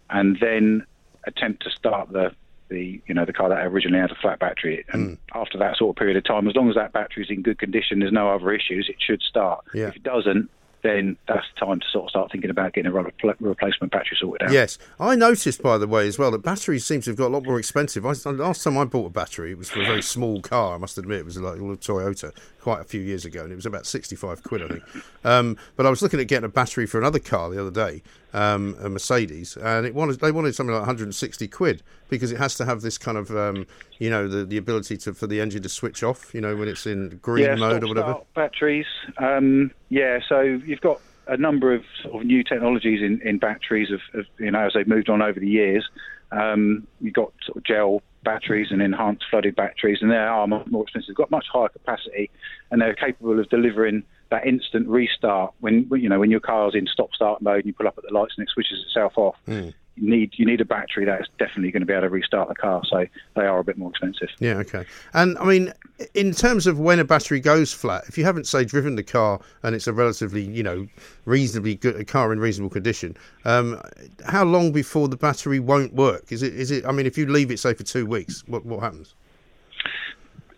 And 0.09 0.37
then 0.39 0.85
attempt 1.25 1.63
to 1.63 1.69
start 1.71 2.11
the 2.11 2.31
the 2.69 3.01
you 3.05 3.13
know 3.13 3.25
the 3.25 3.33
car 3.33 3.49
that 3.49 3.65
originally 3.65 3.99
had 3.99 4.11
a 4.11 4.15
flat 4.15 4.39
battery. 4.39 4.85
And 4.89 5.11
mm. 5.11 5.17
after 5.33 5.57
that 5.57 5.77
sort 5.77 5.95
of 5.95 5.99
period 5.99 6.17
of 6.17 6.23
time, 6.23 6.47
as 6.47 6.55
long 6.55 6.69
as 6.69 6.75
that 6.75 6.93
battery 6.93 7.23
is 7.23 7.29
in 7.29 7.41
good 7.41 7.59
condition, 7.59 7.99
there's 7.99 8.11
no 8.11 8.33
other 8.33 8.51
issues, 8.51 8.87
it 8.89 8.97
should 8.99 9.21
start. 9.21 9.65
Yeah. 9.73 9.87
If 9.87 9.97
it 9.97 10.03
doesn't, 10.03 10.49
then 10.85 11.17
that's 11.27 11.45
the 11.53 11.65
time 11.65 11.79
to 11.79 11.85
sort 11.91 12.05
of 12.05 12.09
start 12.11 12.31
thinking 12.31 12.51
about 12.51 12.73
getting 12.73 12.91
a 12.91 12.93
repl- 12.93 13.35
replacement 13.39 13.91
battery 13.91 14.17
sorted 14.19 14.47
out. 14.47 14.53
Yes, 14.53 14.77
I 14.99 15.15
noticed 15.15 15.61
by 15.63 15.79
the 15.79 15.87
way 15.87 16.07
as 16.07 16.19
well 16.19 16.31
that 16.31 16.43
batteries 16.43 16.85
seem 16.85 17.01
to 17.01 17.09
have 17.09 17.17
got 17.17 17.27
a 17.27 17.33
lot 17.33 17.43
more 17.43 17.57
expensive. 17.57 18.05
I, 18.05 18.13
last 18.29 18.63
time 18.63 18.77
I 18.77 18.85
bought 18.85 19.07
a 19.07 19.09
battery, 19.09 19.51
it 19.51 19.57
was 19.57 19.69
for 19.69 19.81
a 19.81 19.85
very 19.85 20.03
small 20.03 20.41
car. 20.41 20.75
I 20.75 20.77
must 20.77 20.97
admit, 20.97 21.19
it 21.19 21.25
was 21.25 21.37
like 21.37 21.57
a 21.57 21.63
little 21.63 21.75
Toyota 21.75 22.31
quite 22.65 22.81
a 22.81 22.83
few 22.83 22.99
years 22.99 23.25
ago, 23.25 23.43
and 23.43 23.51
it 23.51 23.55
was 23.55 23.67
about 23.67 23.85
sixty-five 23.85 24.41
quid, 24.41 24.63
I 24.63 24.67
think. 24.67 24.83
Um, 25.23 25.57
but 25.75 25.87
I 25.87 25.89
was 25.89 26.03
looking 26.03 26.19
at 26.19 26.27
getting 26.27 26.45
a 26.45 26.49
battery 26.49 26.85
for 26.85 26.99
another 26.99 27.17
car 27.17 27.49
the 27.49 27.59
other 27.59 27.71
day, 27.71 28.03
um, 28.31 28.75
a 28.79 28.89
Mercedes, 28.89 29.57
and 29.57 29.83
it 29.83 29.95
wanted 29.95 30.19
they 30.19 30.31
wanted 30.31 30.53
something 30.53 30.71
like 30.71 30.81
one 30.81 30.85
hundred 30.85 31.05
and 31.05 31.15
sixty 31.15 31.47
quid 31.47 31.81
because 32.09 32.31
it 32.31 32.37
has 32.37 32.53
to 32.57 32.65
have 32.65 32.81
this 32.81 32.99
kind 32.99 33.17
of 33.17 33.35
um, 33.35 33.65
you 33.97 34.11
know 34.11 34.27
the 34.27 34.45
the 34.45 34.57
ability 34.57 34.97
to 34.97 35.15
for 35.15 35.25
the 35.25 35.41
engine 35.41 35.63
to 35.63 35.69
switch 35.69 36.03
off, 36.03 36.31
you 36.35 36.41
know, 36.41 36.55
when 36.55 36.67
it's 36.67 36.85
in 36.85 37.17
green 37.23 37.45
yeah, 37.45 37.55
mode 37.55 37.83
or 37.83 37.87
whatever. 37.87 38.17
Batteries, 38.35 38.85
um, 39.17 39.71
yeah. 39.89 40.19
So 40.29 40.41
you've 40.41 40.81
got 40.81 41.01
a 41.27 41.37
number 41.37 41.73
of 41.73 41.83
sort 42.01 42.21
of 42.21 42.27
new 42.27 42.43
technologies 42.43 43.01
in, 43.01 43.21
in 43.27 43.37
batteries 43.37 43.89
of, 43.91 44.25
you 44.37 44.51
know 44.51 44.65
as 44.65 44.73
they've 44.73 44.87
moved 44.87 45.09
on 45.09 45.21
over 45.21 45.39
the 45.39 45.47
years. 45.47 45.87
Um, 46.31 46.87
you've 47.01 47.13
got 47.13 47.31
sort 47.45 47.57
of 47.57 47.63
gel 47.63 48.01
batteries 48.23 48.67
and 48.71 48.81
enhanced 48.81 49.25
flooded 49.29 49.55
batteries, 49.55 49.99
and 50.01 50.11
they 50.11 50.15
are 50.15 50.47
more 50.47 50.83
expensive. 50.83 51.09
They've 51.09 51.15
got 51.15 51.31
much 51.31 51.45
higher 51.51 51.69
capacity, 51.69 52.29
and 52.71 52.81
they're 52.81 52.95
capable 52.95 53.39
of 53.39 53.49
delivering 53.49 54.03
that 54.31 54.45
instant 54.47 54.87
restart 54.87 55.53
when 55.59 55.87
you 55.91 56.09
know 56.09 56.19
when 56.19 56.31
your 56.31 56.39
car's 56.39 56.75
in 56.75 56.87
stop 56.87 57.13
start 57.13 57.41
mode 57.41 57.57
and 57.57 57.65
you 57.67 57.73
pull 57.73 57.87
up 57.87 57.97
at 57.97 58.03
the 58.03 58.13
lights 58.13 58.33
and 58.37 58.47
it 58.47 58.51
switches 58.51 58.83
itself 58.87 59.13
off. 59.17 59.35
Mm. 59.47 59.73
You 59.95 60.09
need 60.09 60.33
you 60.37 60.45
need 60.45 60.59
a 60.59 60.65
battery 60.65 61.05
that's 61.05 61.27
definitely 61.39 61.71
going 61.71 61.81
to 61.81 61.85
be 61.85 61.93
able 61.93 62.03
to 62.03 62.09
restart 62.09 62.49
the 62.49 62.55
car, 62.55 62.81
so 62.89 63.05
they 63.35 63.45
are 63.45 63.59
a 63.59 63.63
bit 63.63 63.77
more 63.77 63.89
expensive. 63.89 64.29
Yeah, 64.39 64.55
okay. 64.55 64.85
And 65.13 65.37
I 65.37 65.45
mean, 65.45 65.73
in 66.13 66.33
terms 66.33 66.67
of 66.67 66.79
when 66.79 66.99
a 66.99 67.05
battery 67.05 67.39
goes 67.39 67.71
flat, 67.71 68.03
if 68.07 68.17
you 68.17 68.25
haven't 68.25 68.45
say 68.45 68.65
driven 68.65 68.95
the 68.95 69.03
car 69.03 69.39
and 69.63 69.73
it's 69.73 69.87
a 69.87 69.93
relatively 69.93 70.43
you 70.43 70.63
know 70.63 70.87
reasonably 71.23 71.75
good 71.75 71.95
a 71.95 72.03
car 72.03 72.33
in 72.33 72.39
reasonable 72.39 72.71
condition, 72.71 73.15
um, 73.45 73.81
how 74.25 74.43
long 74.43 74.71
before 74.71 75.07
the 75.07 75.17
battery 75.17 75.59
won't 75.59 75.93
work? 75.93 76.31
Is 76.31 76.43
it 76.43 76.53
is 76.53 76.71
it? 76.71 76.85
I 76.85 76.91
mean, 76.91 77.05
if 77.05 77.17
you 77.17 77.25
leave 77.25 77.49
it 77.49 77.59
say 77.59 77.73
for 77.73 77.83
two 77.83 78.05
weeks, 78.05 78.43
what 78.47 78.65
what 78.65 78.81
happens? 78.81 79.15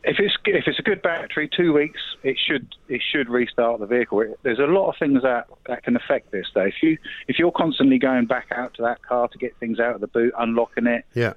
If 0.07 0.19
it's 0.19 0.35
if 0.45 0.67
it's 0.67 0.79
a 0.79 0.83
good 0.83 1.01
battery, 1.01 1.49
two 1.55 1.73
weeks 1.73 1.99
it 2.23 2.37
should 2.39 2.75
it 2.87 3.01
should 3.11 3.29
restart 3.29 3.79
the 3.79 3.85
vehicle. 3.85 4.21
It, 4.21 4.39
there's 4.43 4.59
a 4.59 4.63
lot 4.63 4.89
of 4.89 4.95
things 4.97 5.21
that, 5.23 5.47
that 5.67 5.83
can 5.83 5.95
affect 5.95 6.31
this 6.31 6.47
though. 6.55 6.61
If 6.61 6.81
you 6.81 6.97
if 7.27 7.37
you're 7.37 7.51
constantly 7.51 7.99
going 7.99 8.25
back 8.25 8.47
out 8.51 8.73
to 8.75 8.81
that 8.83 9.03
car 9.03 9.27
to 9.27 9.37
get 9.37 9.55
things 9.57 9.79
out 9.79 9.95
of 9.95 10.01
the 10.01 10.07
boot, 10.07 10.33
unlocking 10.37 10.87
it, 10.87 11.05
yeah, 11.13 11.33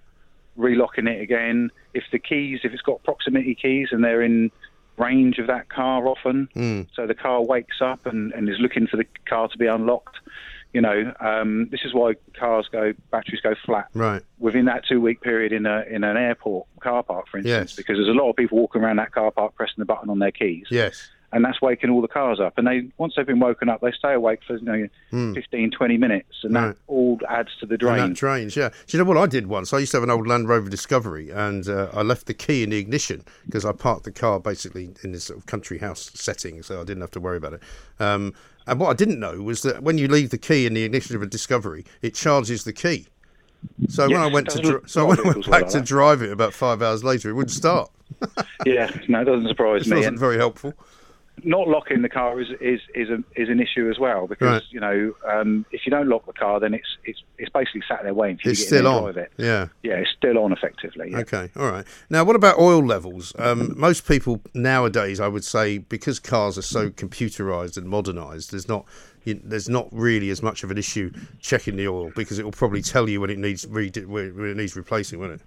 relocking 0.57 1.09
it 1.09 1.21
again. 1.21 1.71
If 1.95 2.05
the 2.13 2.21
keys, 2.21 2.61
if 2.63 2.73
it's 2.73 2.83
got 2.83 3.03
proximity 3.03 3.57
keys 3.57 3.89
and 3.91 4.05
they're 4.05 4.23
in 4.23 4.53
range 4.97 5.39
of 5.39 5.49
that 5.49 5.69
car 5.69 6.07
often, 6.07 6.49
mm. 6.55 6.87
so 6.95 7.07
the 7.07 7.15
car 7.15 7.43
wakes 7.43 7.81
up 7.81 8.07
and, 8.07 8.33
and 8.33 8.49
is 8.49 8.61
looking 8.61 8.87
for 8.87 8.97
the 8.97 9.07
car 9.27 9.49
to 9.49 9.59
be 9.59 9.67
unlocked. 9.67 10.17
You 10.73 10.81
know, 10.81 11.13
um, 11.21 11.69
this 11.71 11.81
is 11.85 11.93
why 11.93 12.15
cars 12.39 12.69
go, 12.71 12.93
batteries 13.11 13.41
go 13.41 13.55
flat 13.67 13.89
right 13.93 14.23
within 14.39 14.67
that 14.67 14.85
two 14.89 15.01
week 15.01 15.21
period 15.21 15.53
in 15.53 15.67
a 15.67 15.83
in 15.91 16.05
an 16.05 16.17
airport 16.17 16.67
car 16.81 17.03
park, 17.03 17.27
for 17.29 17.39
instance, 17.39 17.71
Yes. 17.73 17.77
because 17.77 17.97
there's 17.97 18.09
a 18.09 18.13
lot 18.13 18.31
of 18.31 18.37
people 18.37 18.57
walking 18.59 18.83
around 18.83 18.97
that 18.97 19.11
car 19.13 19.31
park 19.33 19.55
pressing 19.57 19.75
the 19.79 19.85
button 19.85 20.09
on 20.11 20.21
their 20.21 20.31
keys, 20.31 20.67
Yes. 20.71 21.11
and 21.33 21.45
that's 21.45 21.61
waking 21.61 21.91
all 21.91 22.01
the 22.01 22.07
cars 22.09 22.39
up. 22.39 22.57
And 22.57 22.69
they 22.69 22.89
once 22.99 23.15
they've 23.17 23.27
been 23.27 23.41
woken 23.41 23.69
up, 23.69 23.81
they 23.81 23.91
stay 23.91 24.15
awake 24.15 24.41
for 24.47 24.59
you 24.59 24.65
know, 24.65 24.87
Hmm. 25.11 25.33
15, 25.35 25.73
20 25.73 25.97
minutes, 25.99 26.37
and 26.45 26.55
Right. 26.55 26.67
that 26.69 26.77
all 26.87 27.19
adds 27.29 27.51
to 27.59 27.67
the 27.67 27.73
And 27.75 27.81
drain. 27.81 27.97
that 28.11 28.15
drains, 28.15 28.55
yeah. 28.55 28.69
Do 28.87 28.97
you 28.97 29.03
know 29.03 29.09
what 29.09 29.17
I 29.19 29.27
did 29.27 29.49
once? 29.49 29.73
I 29.73 29.79
used 29.81 29.91
to 29.91 29.97
have 29.97 30.05
an 30.05 30.11
old 30.11 30.29
Land 30.29 30.49
Rover 30.49 30.71
Discovery, 30.71 31.31
and 31.31 31.69
uh, 31.69 31.89
I 31.93 32.03
left 32.03 32.27
the 32.29 32.35
key 32.35 32.63
in 32.63 32.71
the 32.71 32.79
ignition 32.79 33.25
because 33.45 33.65
I 33.65 33.73
parked 33.73 34.05
the 34.05 34.13
car 34.13 34.39
basically 34.39 34.91
in 35.03 35.11
this 35.11 35.25
sort 35.25 35.41
of 35.41 35.47
country 35.47 35.79
house 35.79 36.13
setting, 36.15 36.63
so 36.63 36.81
I 36.81 36.85
didn't 36.85 37.01
have 37.01 37.11
to 37.13 37.21
worry 37.21 37.39
about 37.39 37.55
it. 37.55 37.63
Um, 37.99 38.35
and 38.71 38.79
what 38.79 38.89
I 38.91 38.95
didn't 38.95 39.19
know 39.19 39.43
was 39.43 39.63
that 39.63 39.83
when 39.83 39.99
you 39.99 40.07
leave 40.07 40.31
the 40.31 40.39
key 40.39 40.65
in 40.65 40.75
the 40.75 40.85
ignition 40.85 41.17
of 41.17 41.23
a 41.23 41.27
Discovery, 41.27 41.85
it 42.03 42.15
charges 42.15 42.63
the 42.63 42.73
key. 42.73 43.09
So 43.89 44.09
when 44.09 44.21
I 44.21 44.29
went 44.29 44.49
to 44.51 44.81
so 44.87 45.07
when 45.07 45.19
I 45.19 45.23
went 45.23 45.43
back 45.43 45.63
like 45.63 45.69
to 45.71 45.81
drive 45.81 46.23
it 46.23 46.31
about 46.31 46.55
five 46.55 46.81
hours 46.81 47.03
later, 47.03 47.31
it 47.31 47.35
wouldn't 47.35 47.51
start. 47.51 47.91
yeah, 48.67 48.89
no, 49.09 49.23
it 49.23 49.25
doesn't 49.25 49.49
surprise 49.49 49.83
This 49.83 49.89
me. 49.89 49.97
It 49.97 49.99
wasn't 49.99 50.13
And 50.15 50.21
very 50.21 50.37
helpful. 50.37 50.73
Not 51.45 51.69
locking 51.69 52.03
the 52.03 52.09
car 52.09 52.41
is 52.41 52.49
is 52.61 52.81
is, 52.95 53.09
a, 53.11 53.23
is 53.37 53.49
an 53.49 53.61
issue 53.61 53.89
as 53.91 53.99
well 53.99 54.27
because 54.27 54.47
Right. 54.49 54.63
you 54.71 54.81
know 54.81 55.15
um, 55.29 55.65
if 55.71 55.83
you 55.87 55.91
don't 55.91 56.09
lock 56.09 56.27
the 56.27 56.33
car, 56.33 56.61
then 56.61 56.75
it's 56.75 56.97
it's 57.05 57.23
it's 57.39 57.51
basically 57.51 57.83
sat 57.89 58.03
there 58.03 58.15
waiting 58.15 58.39
for 58.39 58.49
you 58.49 58.53
It's 58.53 58.61
to 58.61 58.65
get 58.71 58.77
still 58.79 58.87
on. 58.89 59.03
drive 59.05 59.17
it. 59.17 59.33
Yeah. 59.37 59.69
Yeah, 59.83 59.95
it's 59.95 60.11
still 60.17 60.39
on 60.39 60.53
effectively. 60.53 61.11
Yeah. 61.11 61.19
Okay, 61.19 61.51
all 61.57 61.71
right. 61.71 61.85
Now, 62.11 62.25
what 62.25 62.37
about 62.37 62.59
oil 62.59 62.85
levels? 62.85 63.33
Um, 63.39 63.75
most 63.79 64.07
people 64.07 64.41
nowadays, 64.55 65.21
I 65.21 65.29
would 65.29 65.45
say, 65.45 65.79
because 65.79 66.19
cars 66.19 66.59
are 66.59 66.63
so 66.63 66.91
computerized 66.91 67.77
and 67.77 67.89
modernized, 67.89 68.53
there's 68.53 68.69
not 68.69 68.85
you, 69.25 69.41
there's 69.45 69.69
not 69.69 69.89
really 69.93 70.31
as 70.31 70.43
much 70.43 70.63
of 70.65 70.71
an 70.71 70.79
issue 70.79 71.11
checking 71.41 71.77
the 71.77 71.87
oil 71.89 72.11
because 72.17 72.39
it 72.39 72.45
will 72.45 72.53
probably 72.53 72.83
tell 72.83 73.09
you 73.09 73.21
when 73.21 73.31
it 73.31 73.39
needs 73.39 73.67
re- 73.69 73.91
when 74.07 74.51
it 74.51 74.57
needs 74.57 74.75
replacing, 74.77 75.19
won't 75.21 75.33
it? 75.33 75.41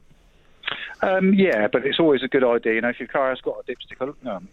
Um, 1.02 1.34
yeah, 1.34 1.68
but 1.68 1.86
it's 1.86 2.00
always 2.00 2.24
a 2.24 2.28
good 2.30 2.44
idea. 2.46 2.76
You 2.76 2.82
know, 2.82 2.90
if 2.90 3.00
your 3.00 3.10
car 3.10 3.30
has 3.30 3.42
got 3.42 3.58
a 3.60 3.64
dipstick, 3.72 4.16
um, 4.26 4.48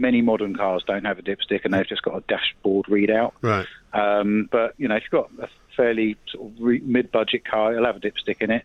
many 0.00 0.22
modern 0.22 0.56
cars 0.56 0.82
don't 0.86 1.04
have 1.04 1.18
a 1.18 1.22
dipstick 1.22 1.64
and 1.64 1.74
they've 1.74 1.86
just 1.86 2.02
got 2.02 2.16
a 2.16 2.22
dashboard 2.26 2.86
readout. 2.86 3.32
Right. 3.42 3.66
Um, 3.92 4.48
but 4.50 4.74
you 4.78 4.88
know, 4.88 4.96
if 4.96 5.04
you've 5.04 5.10
got 5.10 5.30
a 5.42 5.48
fairly 5.76 6.16
sort 6.28 6.50
of 6.50 6.60
re- 6.60 6.80
mid-budget 6.84 7.44
car, 7.44 7.72
it'll 7.72 7.86
have 7.86 7.96
a 7.96 8.00
dipstick 8.00 8.40
in 8.40 8.50
it. 8.50 8.64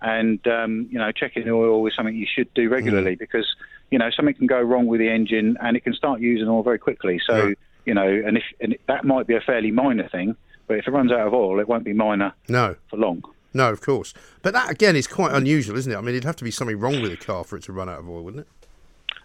And 0.00 0.44
um, 0.48 0.88
you 0.90 0.98
know, 0.98 1.12
checking 1.12 1.44
the 1.44 1.50
oil 1.52 1.86
is 1.86 1.94
something 1.94 2.16
you 2.16 2.26
should 2.32 2.52
do 2.54 2.68
regularly 2.68 3.14
because 3.14 3.46
you 3.90 3.98
know 3.98 4.10
something 4.10 4.34
can 4.34 4.48
go 4.48 4.60
wrong 4.60 4.86
with 4.86 4.98
the 4.98 5.08
engine 5.08 5.56
and 5.60 5.76
it 5.76 5.84
can 5.84 5.94
start 5.94 6.20
using 6.20 6.48
oil 6.48 6.62
very 6.64 6.78
quickly. 6.78 7.20
So 7.24 7.46
Right. 7.46 7.58
you 7.84 7.94
know, 7.94 8.08
and 8.08 8.36
if 8.36 8.44
and 8.60 8.76
that 8.88 9.04
might 9.04 9.26
be 9.28 9.34
a 9.36 9.40
fairly 9.40 9.70
minor 9.70 10.08
thing, 10.08 10.34
but 10.66 10.78
if 10.78 10.88
it 10.88 10.90
runs 10.90 11.12
out 11.12 11.26
of 11.26 11.32
oil, 11.34 11.60
it 11.60 11.68
won't 11.68 11.84
be 11.84 11.92
minor 11.92 12.32
No. 12.48 12.74
for 12.90 12.96
long. 12.96 13.22
No, 13.54 13.70
of 13.70 13.80
course. 13.82 14.12
But 14.40 14.54
that 14.54 14.70
again 14.70 14.96
is 14.96 15.06
quite 15.06 15.32
unusual, 15.34 15.76
isn't 15.76 15.92
it? 15.92 15.96
I 15.96 16.00
mean, 16.00 16.14
it'd 16.14 16.24
have 16.24 16.36
to 16.36 16.44
be 16.44 16.50
something 16.50 16.78
wrong 16.80 17.00
with 17.02 17.10
the 17.12 17.16
car 17.18 17.44
for 17.44 17.56
it 17.56 17.62
to 17.64 17.72
run 17.72 17.88
out 17.88 17.98
of 18.00 18.08
oil, 18.08 18.24
wouldn't 18.24 18.46
it? 18.46 18.48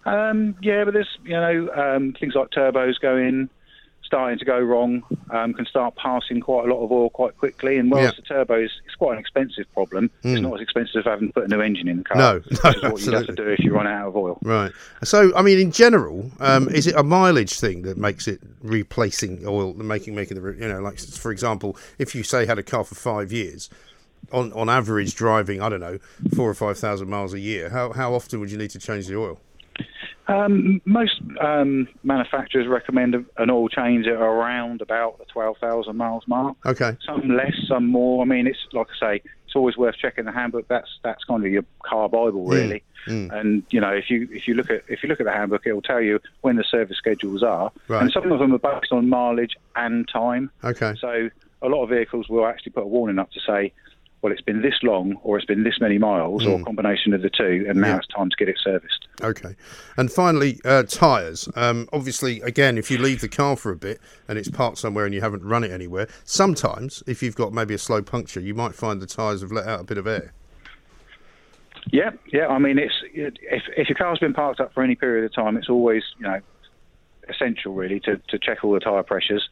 Um, 0.08 0.56
yeah, 0.62 0.86
but 0.86 0.94
there's 0.94 1.18
you 1.24 1.32
know 1.32 1.70
um, 1.76 2.14
things 2.20 2.34
like 2.36 2.50
turbos 2.52 3.00
going, 3.02 3.50
starting 4.04 4.40
to 4.40 4.46
go 4.46 4.58
wrong, 4.58 5.04
um, 5.32 5.54
can 5.54 5.66
start 5.66 5.96
passing 5.98 6.40
quite 6.40 6.68
a 6.70 6.74
lot 6.74 6.82
of 6.84 6.92
oil 6.94 7.10
quite 7.10 7.38
quickly. 7.38 7.78
And 7.78 7.92
whilst 7.92 8.18
Yeah. 8.18 8.24
the 8.46 8.46
turbos, 8.46 8.70
it's 8.86 8.96
quite 8.98 9.14
an 9.14 9.20
expensive 9.20 9.66
problem. 9.74 10.10
It's 10.24 10.40
Mm. 10.40 10.44
not 10.44 10.54
as 10.56 10.62
expensive 10.62 11.00
as 11.00 11.06
having 11.06 11.28
to 11.28 11.34
put 11.34 11.44
a 11.44 11.48
new 11.50 11.60
engine 11.60 11.90
in 11.90 11.98
the 11.98 12.04
car. 12.06 12.18
No, 12.18 12.34
no, 12.34 12.38
which 12.40 12.48
is 12.48 12.62
what 12.64 12.74
you'd 12.74 12.84
have 12.86 12.94
absolutely. 12.94 13.36
to 13.36 13.44
do 13.44 13.50
if 13.50 13.60
you 13.60 13.74
run 13.74 13.86
out 13.88 14.08
of 14.08 14.16
oil. 14.16 14.40
Right. 14.44 14.72
So, 15.04 15.36
I 15.36 15.42
mean, 15.42 15.60
in 15.60 15.72
general, 15.72 16.32
um, 16.40 16.70
is 16.70 16.88
it 16.88 16.96
a 16.96 17.04
mileage 17.04 17.60
thing 17.60 17.82
that 17.82 17.98
makes 17.98 18.30
it 18.30 18.40
replacing 18.64 19.44
oil, 19.46 19.74
making 19.74 20.16
making 20.16 20.42
the 20.42 20.54
you 20.54 20.68
know, 20.70 20.80
like 20.80 21.00
for 21.00 21.32
example, 21.34 21.76
if 22.00 22.16
you 22.16 22.24
say 22.24 22.46
had 22.46 22.58
a 22.58 22.64
car 22.64 22.86
for 22.86 22.96
five 22.96 23.34
years, 23.34 23.70
on 24.32 24.54
on 24.54 24.70
average 24.70 25.16
driving, 25.16 25.62
I 25.62 25.68
don't 25.68 25.82
know, 25.82 26.00
four 26.34 26.50
or 26.50 26.54
five 26.54 26.78
thousand 26.78 27.10
miles 27.10 27.34
a 27.34 27.40
year, 27.40 27.70
how 27.72 27.92
how 27.92 28.14
often 28.14 28.40
would 28.40 28.52
you 28.52 28.58
need 28.58 28.70
to 28.72 28.80
change 28.80 29.08
the 29.08 29.18
oil? 29.18 29.42
Um, 30.28 30.82
most 30.84 31.22
um, 31.40 31.88
manufacturers 32.04 32.68
recommend 32.68 33.16
an 33.38 33.50
oil 33.50 33.70
change 33.70 34.08
at 34.08 34.16
around 34.16 34.82
about 34.82 35.20
the 35.20 35.26
12,000 35.26 35.96
miles 35.96 36.28
mark. 36.28 36.58
Okay. 36.66 36.98
Some 37.06 37.30
less, 37.30 37.56
some 37.68 37.88
more. 37.88 38.22
I 38.22 38.26
mean, 38.26 38.46
it's 38.46 38.60
like 38.74 38.88
I 39.02 39.16
say, 39.16 39.22
it's 39.46 39.56
always 39.56 39.78
worth 39.78 39.96
checking 39.96 40.26
the 40.26 40.34
handbook. 40.34 40.68
That's 40.68 40.90
that's 41.04 41.24
kind 41.24 41.46
of 41.46 41.52
your 41.52 41.64
car 41.86 42.10
bible, 42.10 42.46
really. 42.46 42.84
Mm. 43.08 43.32
And 43.32 43.64
you 43.70 43.80
know, 43.80 43.92
if 43.92 44.10
you 44.10 44.28
if 44.32 44.48
you 44.48 44.56
look 44.56 44.70
at 44.70 44.84
if 44.90 45.02
you 45.02 45.08
look 45.08 45.22
at 45.22 45.26
the 45.26 45.32
handbook, 45.32 45.66
it 45.66 45.72
will 45.72 45.82
tell 45.82 46.02
you 46.02 46.20
when 46.42 46.58
the 46.58 46.66
service 46.66 46.98
schedules 46.98 47.44
are. 47.44 47.72
Right. 47.88 48.02
And 48.02 48.12
some 48.12 48.30
of 48.30 48.40
them 48.40 48.54
are 48.54 48.60
based 48.60 48.92
on 48.92 49.08
mileage 49.08 49.56
and 49.78 50.08
time. 50.10 50.52
Okay. 50.64 50.94
So 51.00 51.30
a 51.62 51.68
lot 51.68 51.84
of 51.84 51.90
vehicles 51.90 52.28
will 52.28 52.46
actually 52.46 52.74
put 52.74 52.84
a 52.84 52.88
warning 52.88 53.20
up 53.20 53.32
to 53.32 53.40
say, 53.40 53.72
well, 54.22 54.34
it's 54.34 54.42
been 54.42 54.62
this 54.62 54.82
long, 54.82 55.16
or 55.24 55.38
it's 55.38 55.46
been 55.46 55.64
this 55.64 55.80
many 55.80 55.98
miles, 56.00 56.46
or 56.46 56.56
a 56.56 56.58
Mm. 56.58 56.66
combination 56.66 57.14
of 57.14 57.22
the 57.22 57.30
two, 57.30 57.66
and 57.70 57.80
now 57.80 57.88
Yeah. 57.88 57.98
it's 57.98 58.08
time 58.08 58.30
to 58.30 58.36
get 58.36 58.50
it 58.50 58.58
serviced. 58.64 59.08
Okay. 59.22 59.56
And 59.96 60.12
finally, 60.12 60.60
uh, 60.66 60.84
tyres. 60.84 61.48
Um, 61.56 61.88
obviously, 61.94 62.42
again, 62.42 62.78
if 62.78 62.90
you 62.90 62.98
leave 62.98 63.22
the 63.22 63.30
car 63.30 63.56
for 63.56 63.72
a 63.72 63.76
bit 63.76 64.00
and 64.28 64.38
it's 64.40 64.50
parked 64.50 64.80
somewhere 64.80 65.06
and 65.06 65.14
you 65.14 65.22
haven't 65.22 65.44
run 65.44 65.64
it 65.64 65.72
anywhere, 65.72 66.08
sometimes, 66.24 67.04
if 67.06 67.22
you've 67.22 67.36
got 67.36 67.54
maybe 67.54 67.74
a 67.76 67.78
slow 67.78 68.02
puncture, 68.02 68.40
you 68.40 68.54
might 68.56 68.74
find 68.74 69.02
the 69.02 69.06
tyres 69.08 69.42
have 69.42 69.52
let 69.52 69.68
out 69.68 69.82
a 69.82 69.84
bit 69.84 69.98
of 70.00 70.08
air. 70.08 70.34
Yeah, 71.92 72.12
yeah. 72.34 72.48
I 72.48 72.58
mean, 72.60 72.78
it's 72.80 72.96
if 73.14 73.64
if 73.78 73.88
your 73.88 73.96
car's 73.96 74.20
been 74.20 74.34
parked 74.34 74.60
up 74.60 74.74
for 74.74 74.84
any 74.84 74.96
period 74.96 75.24
of 75.26 75.34
time, 75.34 75.56
it's 75.58 75.70
always 75.70 76.04
you 76.18 76.24
know 76.24 76.40
essential 77.30 77.74
really 77.74 78.00
to, 78.02 78.18
to 78.30 78.38
check 78.40 78.64
all 78.64 78.74
the 78.74 78.80
tyre 78.80 79.04
pressures. 79.04 79.48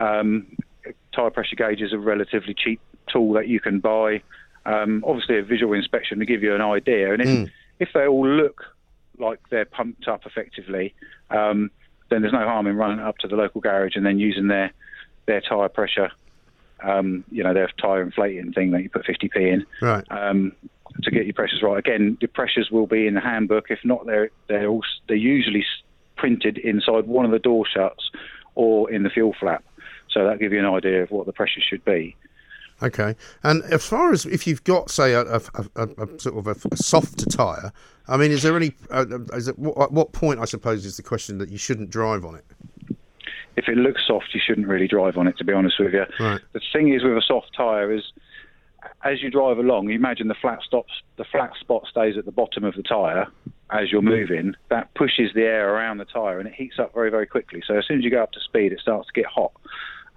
Um, 0.00 0.46
tyre 1.12 1.30
pressure 1.30 1.56
gauges 1.56 1.92
are 1.92 1.98
relatively 1.98 2.54
cheap 2.54 2.80
tool 3.12 3.32
that 3.34 3.48
you 3.48 3.60
can 3.60 3.80
buy. 3.80 4.22
Um, 4.66 5.02
obviously, 5.06 5.38
a 5.38 5.42
visual 5.42 5.72
inspection 5.72 6.18
to 6.18 6.26
give 6.26 6.42
you 6.42 6.54
an 6.54 6.60
idea, 6.60 7.12
and 7.12 7.22
if 7.22 7.28
Mm. 7.28 7.50
if 7.80 7.92
they 7.94 8.06
all 8.06 8.26
look 8.26 8.64
like 9.18 9.38
they're 9.50 9.64
pumped 9.64 10.06
up 10.08 10.26
effectively, 10.26 10.94
um, 11.30 11.70
then 12.08 12.22
there's 12.22 12.32
no 12.32 12.44
harm 12.46 12.66
in 12.66 12.76
running 12.76 13.00
up 13.00 13.18
to 13.18 13.28
the 13.28 13.36
local 13.36 13.60
garage 13.60 13.96
and 13.96 14.04
then 14.06 14.18
using 14.18 14.48
their 14.48 14.72
their 15.26 15.40
tyre 15.40 15.68
pressure. 15.68 16.10
Um, 16.80 17.24
you 17.32 17.42
know, 17.42 17.52
their 17.54 17.68
tyre 17.76 18.02
inflating 18.02 18.52
thing 18.52 18.70
that 18.70 18.82
you 18.84 18.88
put 18.90 19.04
50p 19.04 19.36
in 19.36 19.66
Right. 19.82 20.04
um, 20.12 20.52
to 21.02 21.10
get 21.10 21.24
your 21.26 21.34
pressures 21.34 21.60
right. 21.60 21.76
Again, 21.76 22.16
the 22.20 22.28
pressures 22.28 22.70
will 22.70 22.86
be 22.86 23.06
in 23.08 23.14
the 23.14 23.20
handbook. 23.20 23.70
If 23.70 23.84
not, 23.84 24.06
they're 24.06 24.30
they're 24.46 24.68
all, 24.68 24.84
they're 25.08 25.16
usually 25.16 25.64
printed 26.16 26.58
inside 26.58 27.06
one 27.06 27.24
of 27.24 27.30
the 27.32 27.38
door 27.40 27.66
shuts 27.66 28.10
or 28.54 28.90
in 28.90 29.02
the 29.02 29.10
fuel 29.10 29.34
flap. 29.38 29.64
So 30.08 30.24
that 30.26 30.38
give 30.38 30.52
you 30.52 30.58
an 30.60 30.66
idea 30.66 31.02
of 31.02 31.10
what 31.10 31.26
the 31.26 31.32
pressure 31.32 31.60
should 31.60 31.84
be. 31.84 32.16
Okay. 32.82 33.16
And 33.42 33.62
as 33.64 33.84
far 33.84 34.12
as 34.12 34.24
if 34.26 34.46
you've 34.46 34.64
got, 34.64 34.90
say, 34.90 35.12
a, 35.14 35.22
a, 35.22 35.40
a, 35.76 35.88
a 36.04 36.20
sort 36.20 36.38
of 36.38 36.46
a, 36.46 36.76
softer 36.76 37.26
tyre, 37.26 37.72
I 38.06 38.16
mean, 38.16 38.30
is 38.30 38.42
there 38.42 38.56
any? 38.56 38.72
Uh, 38.90 39.06
is 39.34 39.48
it, 39.48 39.58
what, 39.58 39.80
at 39.80 39.92
what 39.92 40.12
point, 40.12 40.40
I 40.40 40.44
suppose, 40.44 40.86
is 40.86 40.96
the 40.96 41.02
question 41.02 41.38
that 41.38 41.50
you 41.50 41.58
shouldn't 41.58 41.90
drive 41.90 42.24
on 42.24 42.36
it? 42.36 42.44
If 43.56 43.68
it 43.68 43.76
looks 43.76 44.02
soft, 44.06 44.28
you 44.32 44.40
shouldn't 44.44 44.68
really 44.68 44.86
drive 44.86 45.18
on 45.18 45.26
it. 45.26 45.36
To 45.38 45.44
be 45.44 45.52
honest 45.52 45.80
with 45.80 45.92
you, 45.92 46.04
Right. 46.20 46.40
the 46.52 46.60
thing 46.72 46.94
is 46.94 47.02
with 47.02 47.16
a 47.16 47.22
soft 47.26 47.50
tyre 47.56 47.92
is, 47.92 48.04
as 49.04 49.20
you 49.20 49.30
drive 49.30 49.58
along, 49.58 49.88
you 49.88 49.96
imagine 49.96 50.28
the 50.28 50.36
flat 50.40 50.62
stops, 50.62 50.92
the 51.16 51.24
flat 51.24 51.50
spot 51.58 51.84
stays 51.90 52.16
at 52.16 52.24
the 52.24 52.32
bottom 52.32 52.62
of 52.62 52.76
the 52.76 52.84
tyre 52.84 53.26
as 53.70 53.90
you're 53.90 54.00
moving. 54.02 54.54
That 54.70 54.94
pushes 54.94 55.32
the 55.34 55.42
air 55.42 55.74
around 55.74 55.98
the 55.98 56.04
tyre 56.04 56.38
and 56.38 56.48
it 56.48 56.54
heats 56.54 56.78
up 56.78 56.94
very, 56.94 57.10
very 57.10 57.26
quickly. 57.26 57.62
So 57.66 57.74
as 57.76 57.86
soon 57.86 57.98
as 57.98 58.04
you 58.04 58.10
go 58.10 58.22
up 58.22 58.30
to 58.32 58.40
speed, 58.40 58.72
it 58.72 58.78
starts 58.80 59.08
to 59.08 59.12
get 59.12 59.26
hot. 59.26 59.52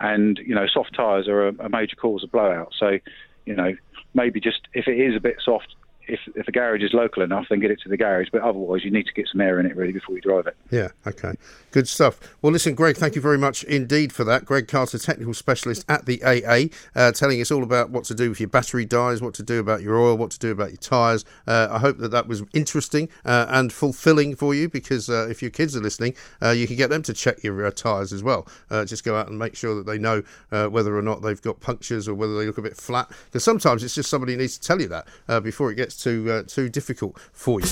And 0.01 0.39
you 0.39 0.55
know, 0.55 0.65
soft 0.67 0.95
tyres 0.95 1.27
are 1.27 1.49
a, 1.49 1.53
a 1.59 1.69
major 1.69 1.95
cause 1.95 2.23
of 2.23 2.31
blowout. 2.31 2.73
So, 2.77 2.97
you 3.45 3.55
know, 3.55 3.75
maybe 4.13 4.39
just 4.39 4.61
if 4.73 4.87
it 4.87 4.99
is 4.99 5.15
a 5.15 5.19
bit 5.19 5.35
soft, 5.43 5.75
if 6.11 6.19
if 6.35 6.45
the 6.45 6.51
garage 6.51 6.83
is 6.83 6.93
local 6.93 7.23
enough, 7.23 7.45
then 7.49 7.59
get 7.59 7.71
it 7.71 7.79
to 7.81 7.89
the 7.89 7.97
garage. 7.97 8.27
But 8.31 8.41
otherwise, 8.41 8.83
you 8.83 8.91
need 8.91 9.07
to 9.07 9.13
get 9.13 9.27
some 9.31 9.41
air 9.41 9.59
in 9.59 9.65
it 9.65 9.75
really 9.75 9.93
before 9.93 10.15
you 10.15 10.21
drive 10.21 10.47
it. 10.47 10.55
Yeah, 10.69 10.89
okay. 11.07 11.33
Good 11.71 11.87
stuff. 11.87 12.19
Well, 12.41 12.51
listen, 12.51 12.75
Greg, 12.75 12.97
thank 12.97 13.15
you 13.15 13.21
very 13.21 13.37
much 13.37 13.63
indeed 13.63 14.11
for 14.11 14.25
that. 14.25 14.43
Greg 14.43 14.67
Carter, 14.67 14.97
technical 14.97 15.33
specialist 15.33 15.85
at 15.87 16.05
the 16.05 16.21
AA, 16.21 16.67
uh, 16.99 17.13
telling 17.13 17.39
us 17.39 17.49
all 17.49 17.63
about 17.63 17.91
what 17.91 18.03
to 18.05 18.13
do 18.13 18.27
with 18.27 18.41
your 18.41 18.49
battery 18.49 18.83
dies, 18.83 19.21
what 19.21 19.33
to 19.35 19.43
do 19.43 19.59
about 19.59 19.81
your 19.81 19.97
oil, 19.97 20.17
what 20.17 20.31
to 20.31 20.39
do 20.39 20.51
about 20.51 20.71
your 20.71 20.77
tyres. 20.77 21.23
Uh, 21.47 21.69
I 21.71 21.79
hope 21.79 21.97
that 21.99 22.11
that 22.11 22.27
was 22.27 22.43
interesting 22.53 23.07
uh, 23.23 23.45
and 23.47 23.71
fulfilling 23.71 24.35
for 24.35 24.53
you 24.53 24.67
because 24.67 25.09
uh, 25.09 25.27
if 25.29 25.41
your 25.41 25.51
kids 25.51 25.73
are 25.77 25.79
listening, 25.79 26.13
uh, 26.41 26.49
you 26.49 26.67
can 26.67 26.75
get 26.75 26.89
them 26.89 27.03
to 27.03 27.13
check 27.13 27.41
your 27.41 27.65
uh, 27.65 27.71
tyres 27.71 28.11
as 28.11 28.21
well. 28.21 28.47
Just 28.85 29.05
go 29.05 29.15
out 29.15 29.29
and 29.29 29.39
make 29.39 29.55
sure 29.55 29.75
that 29.75 29.85
they 29.85 29.97
know 29.97 30.23
whether 30.49 30.97
or 30.97 31.01
not 31.01 31.21
they've 31.21 31.41
got 31.41 31.61
punctures 31.61 32.07
or 32.09 32.15
whether 32.15 32.37
they 32.37 32.45
look 32.45 32.57
a 32.57 32.61
bit 32.61 32.75
flat. 32.75 33.09
Because 33.25 33.45
sometimes 33.45 33.81
it's 33.83 33.95
just 33.95 34.09
somebody 34.09 34.35
needs 34.35 34.57
to 34.57 34.67
tell 34.67 34.81
you 34.81 34.89
that 34.89 35.07
before 35.43 35.71
it 35.71 35.75
gets 35.75 36.00
too, 36.01 36.31
uh, 36.31 36.43
too 36.43 36.69
difficult 36.69 37.19
for 37.31 37.59
you. 37.59 37.67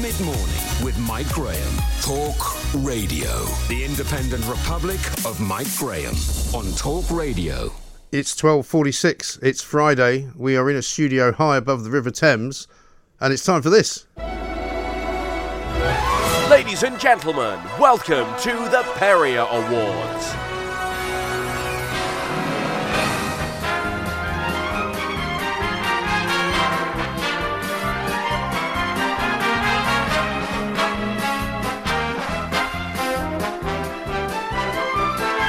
Mid 0.00 0.18
morning 0.20 0.84
with 0.84 0.98
Mike 0.98 1.28
Graham. 1.28 1.74
Talk 2.02 2.36
Radio. 2.84 3.44
The 3.68 3.84
Independent 3.84 4.46
Republic 4.46 5.00
of 5.24 5.40
Mike 5.40 5.74
Graham 5.76 6.14
on 6.54 6.70
Talk 6.76 7.10
Radio. 7.10 7.72
It's 8.12 8.36
12:46. 8.36 9.38
It's 9.42 9.62
Friday. 9.62 10.28
We 10.36 10.56
are 10.56 10.70
in 10.70 10.76
a 10.76 10.82
studio 10.82 11.32
high 11.32 11.56
above 11.56 11.84
the 11.84 11.90
River 11.90 12.10
Thames, 12.10 12.68
and 13.20 13.32
it's 13.32 13.44
time 13.44 13.62
for 13.62 13.70
this. 13.70 14.06
Ladies 16.50 16.82
and 16.82 17.00
gentlemen, 17.00 17.58
welcome 17.80 18.26
to 18.42 18.52
the 18.70 18.84
Perrier 18.94 19.46
Awards. 19.50 20.34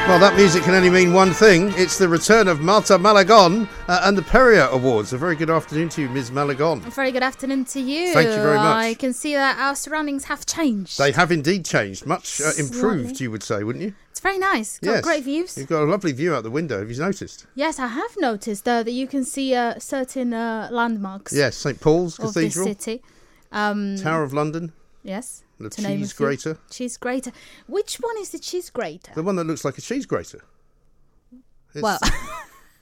Well, 0.07 0.19
that 0.19 0.35
music 0.35 0.61
can 0.63 0.75
only 0.75 0.91
mean 0.91 1.13
one 1.13 1.33
thing. 1.33 1.73
It's 1.75 1.97
the 1.97 2.07
return 2.07 2.47
of 2.47 2.61
Marta 2.61 2.99
Malagon 2.99 3.67
uh, 3.87 4.01
and 4.03 4.15
the 4.15 4.21
Perrier 4.21 4.67
Awards. 4.71 5.13
A 5.13 5.17
very 5.17 5.35
good 5.35 5.49
afternoon 5.49 5.89
to 5.89 6.01
you, 6.03 6.09
Ms. 6.09 6.29
Malagon. 6.31 6.85
A 6.85 6.91
very 6.91 7.11
good 7.11 7.23
afternoon 7.23 7.65
to 7.65 7.79
you. 7.81 8.13
Thank 8.13 8.29
you 8.29 8.35
very 8.35 8.55
much. 8.57 8.65
I 8.85 8.93
can 8.93 9.13
see 9.13 9.33
that 9.33 9.57
our 9.57 9.75
surroundings 9.75 10.25
have 10.25 10.45
changed. 10.45 10.99
They 10.99 11.11
have 11.11 11.31
indeed 11.31 11.65
changed, 11.65 12.05
much 12.05 12.39
uh, 12.39 12.51
improved, 12.59 13.19
you 13.19 13.31
would 13.31 13.41
say, 13.41 13.63
wouldn't 13.63 13.83
you? 13.83 13.93
It's 14.11 14.19
very 14.19 14.37
nice. 14.37 14.77
Got 14.79 14.91
Yes. 14.91 15.03
great 15.03 15.23
views. 15.23 15.57
You've 15.57 15.67
got 15.67 15.81
a 15.81 15.89
lovely 15.89 16.11
view 16.11 16.35
out 16.35 16.43
the 16.43 16.51
window. 16.51 16.77
Have 16.79 16.91
you 16.91 16.97
noticed? 16.99 17.47
Yes, 17.55 17.79
I 17.79 17.87
have 17.87 18.15
noticed 18.19 18.67
uh, 18.69 18.83
that 18.83 18.91
you 18.91 19.07
can 19.07 19.25
see 19.25 19.55
uh, 19.55 19.79
certain 19.79 20.33
uh, 20.35 20.69
landmarks 20.71 21.33
Yes, 21.33 21.57
St 21.57 21.81
Paul's 21.81 22.17
Cathedral, 22.17 22.67
city. 22.67 23.01
Um, 23.51 23.97
Tower 23.97 24.21
of 24.21 24.33
London, 24.33 24.71
yes. 25.01 25.41
The 25.59 25.69
to 25.69 25.81
cheese 25.81 26.13
grater, 26.13 26.57
Cheese 26.69 26.97
grater. 26.97 27.31
Which 27.67 27.95
one 27.97 28.17
is 28.19 28.29
the 28.29 28.39
cheese 28.39 28.69
grater? 28.69 29.11
the 29.15 29.23
one 29.23 29.35
that 29.37 29.45
looks 29.45 29.63
like 29.65 29.77
a 29.77 29.81
cheese 29.81 30.05
grater. 30.05 30.41
It's- 31.73 31.81
well, 31.83 31.99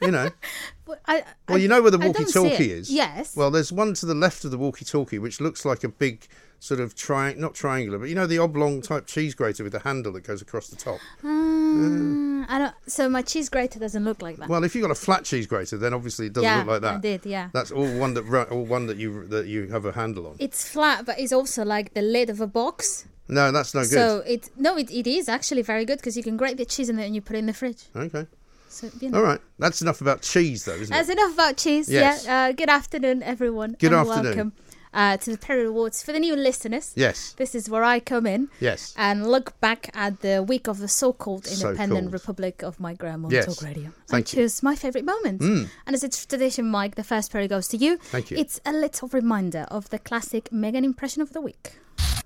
you 0.03 0.11
know. 0.11 0.29
I, 1.07 1.23
Well, 1.49 1.57
you 1.57 1.67
know 1.67 1.81
where 1.81 1.91
the 1.91 1.97
I 1.97 2.11
don't 2.11 2.29
see 2.29 2.39
walkie-talkie 2.39 2.71
is. 2.71 2.91
Yes. 2.91 3.35
Well, 3.35 3.49
there's 3.49 3.71
one 3.71 3.93
to 3.95 4.05
the 4.05 4.13
left 4.13 4.45
of 4.45 4.51
the 4.51 4.57
walkie-talkie 4.57 5.17
which 5.17 5.41
looks 5.41 5.65
like 5.65 5.83
a 5.83 5.89
big 5.89 6.27
sort 6.63 6.79
of 6.79 6.95
tri 6.95 7.33
not 7.33 7.53
triangular, 7.53 7.97
but 7.97 8.07
you 8.07 8.15
know 8.15 8.25
the 8.25 8.39
oblong 8.39 8.81
type 8.81 9.05
cheese 9.05 9.35
grater 9.35 9.63
with 9.63 9.73
the 9.73 9.79
handle 9.79 10.13
that 10.13 10.21
goes 10.21 10.41
across 10.41 10.67
the 10.69 10.77
top. 10.77 10.99
Um, 11.23 12.45
I 12.47 12.57
don't. 12.57 12.75
So 12.87 13.09
my 13.09 13.21
cheese 13.21 13.49
grater 13.49 13.79
doesn't 13.79 14.05
look 14.05 14.21
like 14.21 14.37
that. 14.37 14.47
Well, 14.47 14.63
if 14.63 14.73
you've 14.73 14.81
got 14.81 14.91
a 14.91 14.95
flat 14.95 15.25
cheese 15.25 15.45
grater, 15.45 15.77
then 15.77 15.93
obviously 15.93 16.27
it 16.27 16.33
doesn't 16.33 16.49
yeah, 16.49 16.59
look 16.59 16.67
like 16.67 16.81
that. 16.81 16.95
I 16.95 16.99
did. 16.99 17.25
Yeah. 17.25 17.49
That's 17.53 17.71
all 17.71 17.91
one 17.97 18.13
that 18.13 18.47
all 18.49 18.65
one 18.65 18.87
that 18.87 18.97
you 18.97 19.27
that 19.27 19.47
you 19.47 19.67
have 19.67 19.85
a 19.85 19.91
handle 19.91 20.27
on. 20.27 20.37
It's 20.39 20.67
flat, 20.67 21.05
but 21.05 21.19
it's 21.19 21.33
also 21.33 21.65
like 21.65 21.93
the 21.93 22.01
lid 22.01 22.29
of 22.29 22.39
a 22.39 22.47
box. 22.47 23.07
No, 23.27 23.51
that's 23.51 23.73
no 23.73 23.81
good. 23.81 23.89
So 23.89 24.23
it 24.25 24.49
no, 24.55 24.77
it, 24.77 24.89
it 24.89 25.07
is 25.07 25.27
actually 25.27 25.63
very 25.63 25.83
good 25.83 25.97
because 25.97 26.15
you 26.15 26.23
can 26.23 26.37
grate 26.37 26.57
the 26.57 26.65
cheese 26.65 26.89
in 26.89 26.97
it 26.97 27.05
and 27.05 27.15
you 27.15 27.21
put 27.21 27.35
it 27.35 27.39
in 27.39 27.45
the 27.45 27.53
fridge. 27.53 27.83
okay. 27.95 28.27
So 28.73 28.89
you 28.99 29.09
know. 29.09 29.17
All 29.19 29.23
right. 29.23 29.39
That's 29.59 29.81
enough 29.81 30.01
about 30.01 30.21
cheese, 30.21 30.65
though, 30.65 30.73
isn't 30.73 30.89
That's 30.91 31.09
it? 31.09 31.17
enough 31.17 31.33
about 31.33 31.57
cheese. 31.57 31.89
Yes. 31.89 32.25
Yeah. 32.25 32.45
Uh, 32.45 32.51
good 32.53 32.69
afternoon, 32.69 33.21
everyone. 33.23 33.75
Good 33.79 33.93
and 33.93 34.07
afternoon. 34.09 34.23
Welcome 34.25 34.53
uh, 34.93 35.17
to 35.17 35.31
the 35.31 35.37
Perrier 35.37 35.67
Awards 35.67 36.01
for 36.03 36.11
the 36.11 36.19
new 36.19 36.35
listeners. 36.35 36.91
Yes. 36.95 37.33
This 37.37 37.53
is 37.55 37.69
where 37.69 37.83
I 37.83 37.99
come 37.99 38.25
in 38.25 38.49
Yes. 38.59 38.93
and 38.97 39.27
look 39.27 39.59
back 39.59 39.89
at 39.95 40.21
the 40.21 40.41
week 40.43 40.67
of 40.67 40.79
the 40.79 40.87
so-called 40.87 41.45
Independent 41.47 41.89
So-called. 42.07 42.13
Republic 42.13 42.63
of 42.63 42.79
my 42.79 42.93
grandma 42.93 43.29
Yes. 43.31 43.45
Talk 43.45 43.63
Radio. 43.63 43.91
Thank 44.07 44.11
and 44.11 44.33
you. 44.33 44.41
choose 44.43 44.63
my 44.63 44.75
favourite 44.75 45.05
moments. 45.05 45.45
Mm. 45.45 45.69
And 45.85 45.93
as 45.95 46.03
it's 46.03 46.25
tradition, 46.25 46.65
Mike, 46.69 46.95
the 46.95 47.03
first 47.03 47.31
Perrier 47.31 47.47
goes 47.47 47.67
to 47.69 47.77
you. 47.77 47.97
Thank 47.97 48.31
you. 48.31 48.37
It's 48.37 48.59
a 48.65 48.73
little 48.73 49.07
reminder 49.09 49.65
of 49.69 49.89
the 49.89 49.99
classic 49.99 50.49
Meghan 50.51 50.83
impression 50.83 51.21
of 51.21 51.33
the 51.33 51.41
week. 51.41 51.73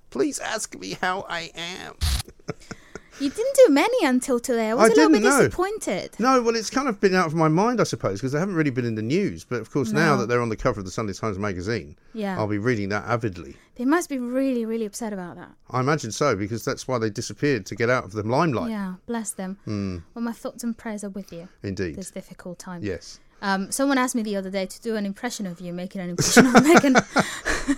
Please 0.10 0.40
ask 0.40 0.78
me 0.80 0.98
how 1.02 1.26
I 1.30 1.52
am. 1.56 1.96
You 3.20 3.30
didn't 3.32 3.56
do 3.66 3.74
many 3.74 4.06
until 4.06 4.40
today. 4.40 4.70
I 4.70 4.74
was 4.76 4.90
I 4.92 4.94
a 4.94 4.96
little 4.96 5.12
bit 5.12 5.24
know. 5.24 5.38
disappointed. 5.40 6.12
No, 6.20 6.42
well, 6.42 6.56
it's 6.56 6.70
kind 6.70 6.88
of 6.88 7.00
been 7.00 7.16
out 7.16 7.26
of 7.26 7.34
my 7.34 7.48
mind, 7.48 7.82
I 7.82 7.84
suppose, 7.84 8.20
because 8.20 8.32
they 8.32 8.40
haven't 8.40 8.54
really 8.56 8.70
been 8.70 8.86
in 8.86 8.94
the 8.96 9.02
news. 9.02 9.44
But 9.44 9.60
of 9.60 9.72
course, 9.72 9.92
now 9.92 10.16
that 10.18 10.28
they're 10.28 10.42
on 10.42 10.50
the 10.50 10.56
cover 10.56 10.80
of 10.80 10.86
the 10.86 10.92
Sunday 10.92 11.14
Times 11.14 11.40
magazine, 11.40 11.96
Yeah. 12.14 12.38
I'll 12.38 12.48
be 12.48 12.60
reading 12.60 12.90
that 12.90 13.06
avidly. 13.06 13.56
They 13.76 13.86
must 13.86 14.10
be 14.10 14.20
really, 14.20 14.66
really 14.66 14.86
upset 14.86 15.14
about 15.14 15.36
that. 15.38 15.52
I 15.72 15.80
imagine 15.80 16.12
so, 16.12 16.36
because 16.36 16.64
that's 16.64 16.88
why 16.88 17.00
they 17.00 17.10
disappeared 17.10 17.66
to 17.68 17.76
get 17.76 17.90
out 17.90 18.04
of 18.04 18.12
the 18.12 18.24
limelight. 18.24 18.70
Yeah, 18.72 18.96
bless 19.08 19.32
them. 19.32 19.58
Hmm. 19.66 19.98
Well, 20.14 20.24
my 20.24 20.32
thoughts 20.34 20.64
and 20.64 20.78
prayers 20.78 21.04
are 21.04 21.10
with 21.10 21.32
you. 21.34 21.48
Indeed. 21.64 21.96
This 21.96 22.12
difficult 22.12 22.60
time. 22.60 22.84
Yes. 22.84 23.20
Um, 23.42 23.72
someone 23.72 23.98
asked 23.98 24.16
me 24.16 24.24
the 24.24 24.36
other 24.36 24.50
day 24.50 24.66
to 24.66 24.82
do 24.82 24.96
an 24.96 25.06
impression 25.06 25.46
of 25.46 25.62
you, 25.62 25.74
making 25.74 26.02
an 26.02 26.10
impression 26.10 26.48
of 26.48 26.54
Meghan. 26.54 26.94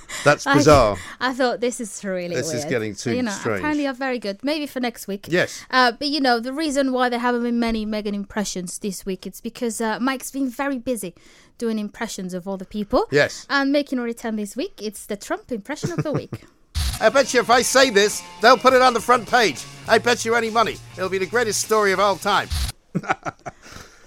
That's 0.24 0.46
Like, 0.50 0.58
bizarre. 0.58 0.98
I 1.20 1.34
thought 1.34 1.60
this 1.60 1.80
is 1.80 2.04
really 2.04 2.36
This 2.36 2.54
is 2.54 2.66
getting 2.66 2.96
too 2.96 3.16
you 3.16 3.24
know, 3.24 3.32
strange. 3.32 3.60
Apparently, 3.60 3.88
are 3.88 3.94
very 3.94 4.20
good. 4.20 4.44
Maybe 4.44 4.66
for 4.68 4.80
next 4.80 5.08
week. 5.08 5.28
Yes. 5.30 5.66
Uh, 5.70 5.92
but 5.92 6.08
you 6.08 6.20
know, 6.20 6.40
the 6.40 6.54
reason 6.54 6.92
why 6.92 7.10
there 7.10 7.20
haven't 7.20 7.44
been 7.44 7.60
many 7.60 7.86
Meghan 7.86 8.14
impressions 8.14 8.80
this 8.80 9.06
week, 9.06 9.28
it's 9.28 9.42
because 9.42 9.82
uh, 9.82 10.00
Mike's 10.00 10.32
been 10.32 10.50
very 10.50 10.78
busy 10.78 11.14
doing 11.58 11.78
impressions 11.78 12.34
of 12.34 12.48
other 12.48 12.66
people. 12.66 13.06
Yes. 13.12 13.46
And 13.50 13.72
making 13.72 14.00
a 14.00 14.02
return 14.02 14.38
this 14.38 14.56
week, 14.56 14.82
it's 14.82 15.06
the 15.06 15.18
Trump 15.18 15.52
impression 15.52 15.92
of 15.92 16.04
the 16.04 16.12
week. 16.12 16.46
I 17.02 17.10
bet 17.10 17.34
you 17.34 17.40
if 17.40 17.50
I 17.50 17.62
say 17.62 17.90
this, 17.90 18.22
they'll 18.42 18.58
put 18.58 18.74
it 18.74 18.82
on 18.82 18.94
the 18.94 19.00
front 19.00 19.30
page. 19.30 19.64
I 19.88 20.00
bet 20.00 20.26
you 20.26 20.36
any 20.36 20.50
money. 20.50 20.78
It'll 20.98 21.10
be 21.10 21.18
the 21.18 21.26
greatest 21.26 21.62
story 21.62 21.92
of 21.94 22.00
all 22.00 22.18
time. 22.18 22.50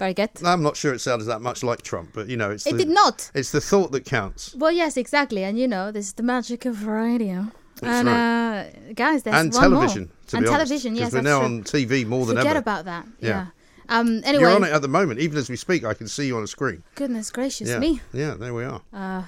Very 0.03 0.15
good. 0.15 0.31
I'm 0.45 0.63
not 0.63 0.77
sure 0.77 0.93
it 0.93 1.01
sounded 1.01 1.27
that 1.27 1.43
much 1.43 1.63
like 1.63 1.83
Trump, 1.83 2.11
but 2.13 2.29
you 2.29 2.37
know, 2.37 2.51
it's 2.51 2.67
It 2.67 2.73
the, 2.73 2.79
did 2.85 2.89
not. 2.89 3.31
It's 3.35 3.53
the 3.53 3.61
thought 3.61 3.93
that 3.93 4.05
counts. 4.05 4.55
Well, 4.57 4.73
yes, 4.73 4.97
exactly. 4.97 5.45
And 5.45 5.59
you 5.59 5.69
know, 5.69 5.93
this 5.93 6.07
is 6.09 6.15
the 6.15 6.25
magic 6.25 6.65
of 6.67 6.87
radio. 6.87 7.47
That's 7.81 8.07
and 8.07 8.09
uh, 8.09 8.93
guys, 8.95 9.23
there's 9.23 9.37
and 9.37 9.53
one 9.53 9.63
television, 9.63 10.03
more. 10.05 10.27
to 10.29 10.37
and 10.37 10.45
be 10.45 10.49
honest, 10.49 10.69
television, 10.69 10.95
yes, 10.97 11.11
because 11.11 11.13
we're 11.15 11.23
that's 11.23 11.41
now 11.41 11.47
true. 11.47 11.57
on 11.57 11.65
TV 11.65 12.07
more 12.07 12.27
than 12.27 12.37
Forget 12.37 12.57
ever. 12.57 12.61
Forget 12.61 12.63
about 12.63 12.85
that. 12.87 13.07
Yeah. 13.21 13.29
Yeah. 13.29 13.47
Um. 13.93 14.23
Anyway, 14.25 14.43
You're 14.45 14.51
on 14.57 14.65
it 14.65 14.73
at 14.73 14.81
the 14.83 14.89
moment, 14.89 15.21
even 15.21 15.37
as 15.39 15.51
we 15.51 15.57
speak. 15.57 15.85
I 15.85 15.95
can 15.95 16.09
see 16.09 16.27
you 16.27 16.37
on 16.37 16.43
a 16.43 16.47
screen. 16.47 16.83
goodness 16.95 17.31
gracious 17.31 17.69
Yeah, 17.69 17.79
me. 17.79 18.01
yeah, 18.13 18.35
there 18.35 18.55
we 18.55 18.65
are. 18.65 18.81
Uh, 18.93 19.23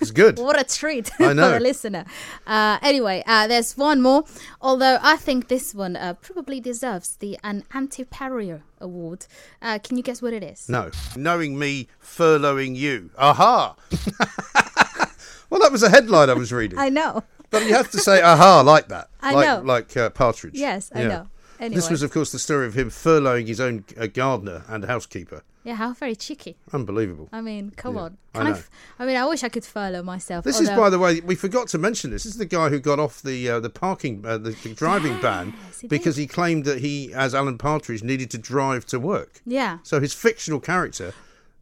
It's 0.00 0.10
good. 0.12 0.38
what 0.46 0.60
a 0.60 0.64
treat 0.64 1.10
I 1.20 1.32
know. 1.38 1.50
for 1.50 1.56
a 1.56 1.60
listener. 1.60 2.04
Uh, 2.46 2.78
anyway, 2.82 3.24
uh, 3.26 3.46
there's 3.48 3.76
one 3.76 4.00
more. 4.00 4.24
Although 4.60 4.98
I 5.02 5.16
think 5.16 5.48
this 5.48 5.74
one 5.74 5.96
uh, 5.96 6.14
probably 6.14 6.60
deserves 6.60 7.16
the 7.16 7.38
an 7.42 7.64
anti-Perrier 7.74 8.62
award. 8.80 9.26
Uh, 9.60 9.78
can 9.82 9.96
you 9.96 10.02
guess 10.02 10.22
what 10.22 10.32
it 10.32 10.42
is? 10.44 10.68
No, 10.68 10.90
knowing 11.16 11.58
me, 11.58 11.88
furloughing 12.00 12.76
you. 12.76 13.10
Aha! 13.18 13.74
well, 15.50 15.60
that 15.60 15.72
was 15.72 15.82
a 15.82 15.90
headline 15.90 16.30
I 16.30 16.34
was 16.34 16.52
reading. 16.52 16.78
I 16.78 16.88
know. 16.88 17.24
But 17.50 17.66
you 17.66 17.74
have 17.74 17.90
to 17.90 17.98
say 17.98 18.22
aha 18.22 18.62
like 18.62 18.88
that. 18.88 19.08
I 19.20 19.34
like, 19.34 19.46
know. 19.46 19.60
Like 19.62 19.96
uh, 19.96 20.08
Partridge. 20.10 20.54
Yes, 20.54 20.90
I 20.94 21.02
Yeah. 21.02 21.08
know. 21.08 21.26
This 21.70 21.90
was, 21.90 22.02
of 22.02 22.12
course, 22.12 22.32
the 22.32 22.38
story 22.38 22.66
of 22.66 22.74
him 22.74 22.90
furloughing 22.90 23.46
his 23.46 23.60
own 23.60 23.84
uh, 23.98 24.06
gardener 24.06 24.64
and 24.68 24.84
housekeeper. 24.84 25.42
Yeah, 25.64 25.74
how 25.76 25.92
very 25.92 26.16
cheeky. 26.16 26.56
Unbelievable. 26.72 27.28
I 27.32 27.40
mean, 27.40 27.70
come 27.76 27.94
Yeah, 27.94 28.00
on. 28.02 28.16
I 28.34 28.38
Can 28.38 28.46
I, 28.46 28.50
know. 28.50 28.56
f- 28.56 28.70
I 28.98 29.06
mean, 29.06 29.16
I 29.16 29.26
wish 29.26 29.44
I 29.44 29.48
could 29.48 29.64
furlough 29.64 30.02
myself. 30.02 30.44
This 30.44 30.58
is, 30.58 30.68
by 30.70 30.90
the 30.90 30.98
way, 30.98 31.20
we 31.20 31.36
forgot 31.36 31.68
to 31.68 31.78
mention 31.78 32.10
this. 32.10 32.24
This 32.24 32.32
is 32.32 32.38
the 32.38 32.46
guy 32.46 32.68
who 32.68 32.80
got 32.80 32.98
off 32.98 33.22
the 33.22 33.48
uh, 33.48 33.60
the 33.60 33.70
parking, 33.70 34.26
uh, 34.26 34.38
the, 34.38 34.50
the 34.50 34.74
driving 34.74 35.20
ban 35.20 35.54
he 35.80 35.86
because 35.86 36.16
he 36.16 36.26
claimed 36.26 36.64
that 36.64 36.78
he, 36.80 37.14
as 37.14 37.32
Alan 37.32 37.58
Partridge, 37.58 38.02
needed 38.02 38.28
to 38.32 38.38
drive 38.38 38.84
to 38.86 38.98
work. 38.98 39.40
Yeah. 39.46 39.78
So 39.84 40.00
his 40.00 40.12
fictional 40.12 40.58
character 40.58 41.14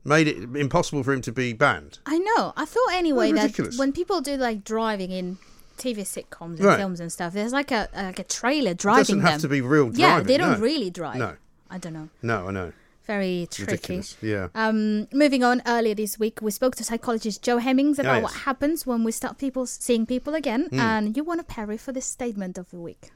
made 0.02 0.26
it 0.28 0.36
impossible 0.56 1.02
for 1.02 1.12
him 1.12 1.20
to 1.20 1.32
be 1.32 1.52
banned. 1.52 1.98
I 2.06 2.16
know. 2.18 2.54
I 2.56 2.64
thought 2.64 2.92
anyway 2.94 3.32
that 3.32 3.74
when 3.76 3.92
people 3.92 4.22
do 4.22 4.38
like 4.38 4.64
driving 4.64 5.10
in 5.10 5.36
TV 5.80 6.02
sitcoms 6.02 6.56
and 6.58 6.64
Right. 6.64 6.78
films 6.78 7.00
and 7.00 7.10
stuff, 7.10 7.32
there's 7.32 7.52
like 7.52 7.70
a 7.70 7.88
like 7.94 8.18
a 8.18 8.24
trailer 8.24 8.72
It 8.72 8.78
driving 8.78 9.00
doesn't 9.00 9.20
have 9.22 9.32
them. 9.40 9.40
to 9.42 9.48
be 9.48 9.60
real 9.60 9.90
Yeah, 9.94 10.20
they 10.20 10.36
don't 10.36 10.58
no. 10.58 10.66
really 10.68 10.90
drive. 10.90 11.16
No, 11.16 11.32
I 11.70 11.78
don't 11.78 11.94
know. 11.94 12.08
no, 12.22 12.48
I 12.48 12.50
know. 12.52 12.72
Very 13.06 13.48
tricky. 13.50 13.72
Ridiculous. 13.72 14.16
Yeah. 14.22 14.48
Um, 14.54 15.08
moving 15.12 15.42
on, 15.42 15.62
earlier 15.66 15.96
this 15.96 16.16
week, 16.18 16.38
we 16.40 16.52
spoke 16.52 16.76
to 16.76 16.84
psychologist 16.84 17.42
Jo 17.42 17.58
Hemmings 17.58 17.98
about 17.98 18.16
yes. 18.16 18.22
what 18.22 18.32
happens 18.48 18.86
when 18.86 19.02
we 19.02 19.10
start 19.10 19.36
people 19.36 19.66
seeing 19.66 20.06
people 20.06 20.34
again, 20.36 20.68
Mm. 20.70 20.78
and 20.78 21.16
you 21.16 21.24
want 21.24 21.40
to 21.40 21.44
parry 21.44 21.76
for 21.76 21.90
this 21.92 22.06
statement 22.06 22.56
of 22.56 22.70
the 22.70 22.78
week. 22.78 23.10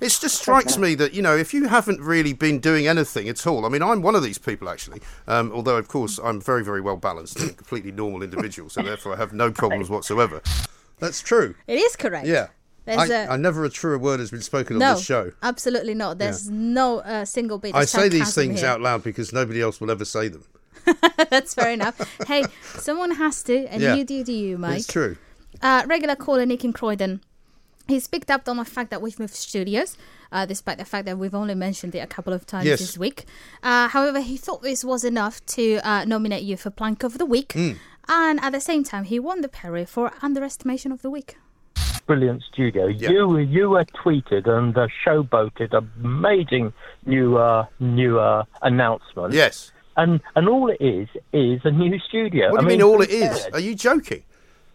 It 0.00 0.08
just 0.20 0.36
strikes 0.42 0.76
me 0.78 0.94
that 0.96 1.12
you 1.14 1.22
know 1.22 1.36
if 1.36 1.52
you 1.54 1.68
haven't 1.68 2.00
really 2.00 2.32
been 2.32 2.58
doing 2.58 2.86
anything 2.86 3.28
at 3.28 3.46
all. 3.46 3.64
I 3.66 3.68
mean, 3.68 3.82
I'm 3.82 4.00
one 4.02 4.14
of 4.14 4.22
these 4.22 4.38
people 4.38 4.68
actually. 4.68 5.00
Um, 5.28 5.52
although 5.52 5.76
of 5.76 5.88
course 5.88 6.18
I'm 6.22 6.40
very 6.40 6.64
very 6.64 6.80
well 6.80 6.96
balanced 6.96 7.38
and 7.40 7.50
a 7.50 7.52
completely 7.52 7.92
normal 7.92 8.22
individual, 8.22 8.68
so 8.70 8.82
therefore 8.82 9.14
I 9.14 9.16
have 9.16 9.32
no 9.32 9.50
problems 9.62 9.88
whatsoever. 9.90 10.40
That's 11.04 11.20
true. 11.22 11.54
It 11.66 11.78
is 11.78 11.96
correct. 11.96 12.26
Yeah. 12.26 12.48
There's 12.86 13.10
I, 13.10 13.14
a- 13.24 13.28
I 13.30 13.36
never 13.36 13.64
a 13.64 13.70
truer 13.70 13.98
word 13.98 14.20
has 14.20 14.30
been 14.30 14.42
spoken 14.42 14.78
no, 14.78 14.90
on 14.90 14.94
this 14.96 15.04
show. 15.04 15.32
absolutely 15.42 15.94
not. 15.94 16.18
There's 16.18 16.50
no 16.50 16.98
uh, 17.00 17.24
single 17.24 17.58
bit. 17.58 17.74
I 17.74 17.84
say 17.86 18.08
these 18.10 18.34
things 18.34 18.60
here. 18.60 18.68
out 18.68 18.80
loud 18.82 19.02
because 19.02 19.32
nobody 19.32 19.62
else 19.62 19.80
will 19.80 19.90
ever 19.90 20.04
say 20.04 20.28
them. 20.28 20.44
That's 21.30 21.54
fair 21.54 21.70
enough. 21.70 21.96
Hey, 22.28 22.44
someone 22.78 23.12
has 23.12 23.42
to, 23.44 23.66
and 23.68 23.80
Yeah. 23.82 23.94
you 23.94 24.04
do 24.04 24.22
do 24.22 24.32
you, 24.34 24.58
Mike. 24.58 24.78
It's 24.80 24.86
true. 24.86 25.16
Uh, 25.62 25.82
regular 25.86 26.14
caller 26.16 26.44
Nick 26.44 26.62
in 26.64 26.74
Croydon. 26.74 27.22
He's 27.88 28.06
picked 28.06 28.30
up 28.30 28.48
on 28.48 28.56
the 28.58 28.64
fact 28.66 28.90
that 28.90 29.00
we've 29.00 29.18
moved 29.18 29.34
studios, 29.34 29.96
uh, 30.32 30.44
despite 30.46 30.76
the 30.78 30.84
fact 30.86 31.04
that 31.06 31.16
we've 31.18 31.34
only 31.34 31.54
mentioned 31.54 31.94
it 31.94 31.98
a 32.00 32.06
couple 32.06 32.32
of 32.34 32.44
times 32.46 32.66
Yes. 32.66 32.80
this 32.80 32.98
week. 32.98 33.24
Uh, 33.62 33.88
however, 33.88 34.20
he 34.20 34.36
thought 34.36 34.62
this 34.62 34.84
was 34.84 35.04
enough 35.04 35.44
to 35.46 35.78
uh, 35.88 36.04
nominate 36.04 36.42
you 36.42 36.56
for 36.58 36.68
Plank 36.70 37.02
of 37.02 37.16
the 37.18 37.26
Week. 37.26 37.52
Hmm. 37.52 37.72
And 38.08 38.38
at 38.40 38.52
the 38.52 38.60
same 38.60 38.84
time, 38.84 39.04
he 39.04 39.18
won 39.18 39.40
the 39.40 39.48
Perrier 39.48 39.86
for 39.86 40.12
Underestimation 40.22 40.92
of 40.92 41.02
the 41.02 41.10
Week. 41.10 41.36
brilliant 42.06 42.42
studio. 42.52 42.86
You 42.86 43.38
you 43.38 43.70
were 43.70 43.86
tweeted 44.04 44.46
and 44.48 44.76
uh, 44.76 44.86
showboated 45.06 45.72
an 45.72 45.90
amazing 46.02 46.72
new 47.06 47.38
uh, 47.38 47.66
new 47.80 48.18
uh, 48.20 48.44
announcement. 48.62 49.32
Yes. 49.32 49.72
And 49.96 50.20
and 50.36 50.48
all 50.48 50.68
it 50.70 50.80
is 50.80 51.08
is 51.32 51.60
a 51.64 51.70
new 51.70 51.98
studio. 52.08 52.50
What 52.50 52.60
do 52.60 52.66
I 52.66 52.70
you 52.72 52.78
mean, 52.78 52.78
mean, 52.78 52.94
all 52.94 53.00
it 53.00 53.10
is? 53.10 53.28
cares? 53.40 53.46
Are 53.54 53.60
you 53.60 53.74
joking? 53.74 54.22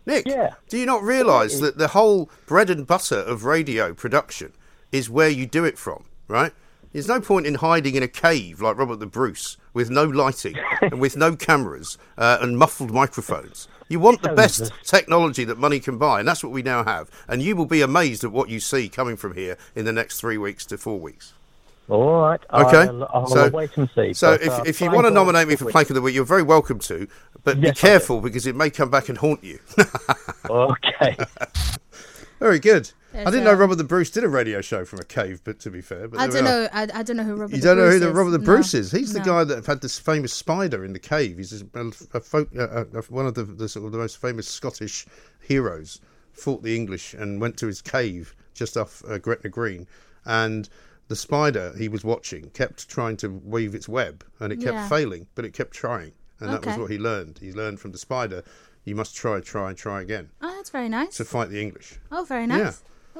Nick, 0.06 0.26
Yeah. 0.26 0.54
do 0.70 0.78
you 0.78 0.86
not 0.88 1.04
realise 1.04 1.60
that 1.60 1.78
the 1.78 1.90
whole 1.90 2.32
bread 2.48 2.70
and 2.72 2.88
butter 2.88 3.18
of 3.20 3.44
radio 3.46 3.94
production 3.94 4.54
is 4.92 5.08
where 5.10 5.30
you 5.30 5.46
do 5.46 5.66
it 5.66 5.78
from, 5.78 6.06
right? 6.28 6.52
There's 6.92 7.08
no 7.08 7.22
point 7.22 7.46
in 7.46 7.56
hiding 7.56 7.96
in 7.96 8.04
a 8.04 8.08
cave 8.08 8.62
like 8.62 8.78
Robert 8.78 9.00
the 9.00 9.06
Bruce 9.06 9.58
with 9.74 9.92
no 9.92 10.06
lighting 10.06 10.56
and 10.82 11.00
with 11.00 11.16
no 11.16 11.36
cameras 11.36 11.98
uh, 12.18 12.40
and 12.42 12.58
muffled 12.58 12.92
microphones. 12.92 13.68
You 13.90 14.00
want 14.00 14.22
the 14.22 14.34
best 14.34 14.72
technology 14.84 15.44
that 15.46 15.58
money 15.58 15.80
can 15.80 15.98
buy, 15.98 16.20
and 16.20 16.28
that's 16.28 16.44
what 16.44 16.52
we 16.52 16.62
now 16.62 16.84
have. 16.84 17.10
And 17.28 17.42
you 17.42 17.56
will 17.56 17.66
be 17.66 17.82
amazed 17.82 18.24
at 18.24 18.32
what 18.32 18.50
you 18.50 18.60
see 18.60 18.88
coming 18.90 19.18
from 19.18 19.36
here 19.36 19.58
in 19.76 19.86
the 19.86 19.94
next 19.94 20.20
three 20.20 20.38
weeks 20.38 20.66
to 20.68 20.78
four 20.78 21.00
weeks. 21.00 21.34
All 21.90 22.22
right. 22.22 22.40
Okay. 22.54 22.88
I'll, 22.88 23.10
I'll 23.12 23.28
so, 23.28 23.50
wait 23.50 23.76
and 23.78 23.90
see. 23.96 24.14
So 24.14 24.38
But, 24.38 24.42
if, 24.44 24.52
uh, 24.52 24.64
if 24.66 24.80
you 24.80 24.92
want 24.92 25.08
to 25.08 25.12
nominate 25.12 25.48
me 25.48 25.56
for 25.56 25.70
Plank 25.72 25.90
of 25.90 25.96
the 25.96 26.02
Week, 26.02 26.14
you're 26.14 26.24
very 26.24 26.44
welcome 26.44 26.78
to. 26.80 27.08
But 27.44 27.58
Yes, 27.58 27.76
be 27.76 27.82
careful 27.82 28.22
because 28.22 28.46
it 28.46 28.56
may 28.56 28.70
come 28.70 28.92
back 28.92 29.10
and 29.10 29.18
haunt 29.18 29.44
you. 29.44 29.60
okay. 30.50 31.18
Very 32.40 32.60
good. 32.60 32.92
There's 33.12 33.26
I 33.28 33.32
didn't 33.32 33.46
know 33.46 33.54
Robert 33.54 33.76
the 33.76 33.84
Bruce 33.84 34.12
did 34.12 34.24
a 34.24 34.30
radio 34.30 34.62
show 34.62 34.86
from 34.86 35.00
a 35.00 35.04
cave, 35.04 35.42
but 35.44 35.60
to 35.62 35.72
be 35.72 35.82
fair, 35.82 36.08
but 36.08 36.20
I 36.20 36.28
don't 36.28 36.44
know. 36.44 36.68
I, 36.72 36.84
I 36.94 37.02
don't 37.04 37.18
know 37.18 37.24
who 37.24 37.36
Robert. 37.36 37.56
You 37.56 37.62
the 37.62 37.68
don't 37.70 37.78
know 37.78 37.84
who 37.86 37.90
Bruce 37.92 38.02
the 38.02 38.10
is. 38.10 38.16
Robert 38.16 38.30
the 38.32 38.38
No. 38.38 38.46
Bruce 38.46 38.74
is? 38.76 38.92
He's 38.92 39.14
the 39.14 39.20
No. 39.20 39.26
guy 39.26 39.44
that 39.46 39.66
had 39.66 39.82
this 39.82 39.98
famous 39.98 40.32
spider 40.34 40.86
in 40.86 40.94
the 40.94 41.00
cave. 41.00 41.38
He's 41.38 41.64
a, 41.64 41.92
a 42.14 42.20
folk, 42.20 42.50
uh, 42.56 42.62
uh, 42.64 43.02
one 43.10 43.26
of 43.26 43.34
the, 43.34 43.44
the 43.46 43.68
sort 43.68 43.86
of 43.88 43.92
the 43.92 43.98
most 43.98 44.18
famous 44.22 44.48
Scottish 44.48 45.08
heroes. 45.42 46.00
Fought 46.34 46.62
the 46.64 46.76
English 46.76 47.14
and 47.16 47.42
went 47.42 47.58
to 47.58 47.68
his 47.68 47.82
cave 47.82 48.36
just 48.54 48.78
off 48.78 49.04
uh, 49.10 49.18
Gretna 49.18 49.50
Green, 49.50 49.88
and 50.26 50.70
the 51.08 51.16
spider 51.16 51.74
he 51.78 51.90
was 51.90 52.04
watching 52.04 52.50
kept 52.52 52.88
trying 52.88 53.18
to 53.18 53.30
weave 53.44 53.74
its 53.74 53.90
web, 53.90 54.24
and 54.40 54.54
it 54.54 54.58
kept 54.62 54.74
Yeah. 54.76 54.88
failing, 54.88 55.26
but 55.36 55.44
it 55.46 55.54
kept 55.54 55.72
trying, 55.74 56.12
and 56.40 56.54
that 56.54 56.66
was 56.66 56.78
what 56.78 56.92
he 56.92 56.98
learned. 57.00 57.40
He 57.42 57.52
learned 57.52 57.80
from 57.80 57.92
the 57.92 57.98
spider, 57.98 58.44
you 58.86 58.96
must 58.96 59.16
try, 59.16 59.40
try, 59.42 59.70
and 59.70 59.78
try 59.78 60.02
again 60.02 60.30
Oh, 60.42 60.54
that's 60.56 60.70
very 60.70 60.88
nice. 60.90 61.18
to 61.18 61.26
fight 61.26 61.50
the 61.50 61.60
English. 61.62 62.00
Oh, 62.12 62.24
very 62.24 62.46
nice. 62.48 62.60
Yeah. 62.60 62.72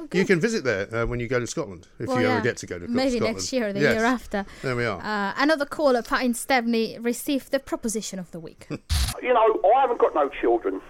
Oh, 0.02 0.08
You 0.18 0.24
can 0.24 0.40
visit 0.40 0.64
there 0.64 0.92
uh, 0.94 1.06
when 1.06 1.20
you 1.20 1.28
go 1.28 1.38
to 1.40 1.46
Scotland, 1.46 1.88
if 1.98 2.06
Well, 2.08 2.18
you 2.20 2.26
yeah. 2.26 2.34
ever 2.34 2.40
get 2.42 2.56
to 2.58 2.66
go 2.66 2.78
to 2.78 2.88
Maybe 2.88 3.16
Scotland. 3.16 3.36
next 3.36 3.52
year 3.52 3.68
or 3.68 3.72
the 3.72 3.80
Yes. 3.80 3.94
year 3.96 4.04
after. 4.04 4.46
There 4.62 4.76
we 4.76 4.84
are. 4.84 5.00
Uh, 5.00 5.34
another 5.36 5.64
caller, 5.66 6.02
Pat 6.02 6.22
in 6.24 6.34
Stepney, 6.34 6.98
received 6.98 7.50
the 7.50 7.58
proposition 7.58 8.18
of 8.18 8.30
the 8.30 8.40
week. 8.40 8.66
you 9.22 9.34
know, 9.34 9.60
I 9.76 9.80
haven't 9.82 9.98
got 10.00 10.14
no 10.14 10.28
children. 10.40 10.80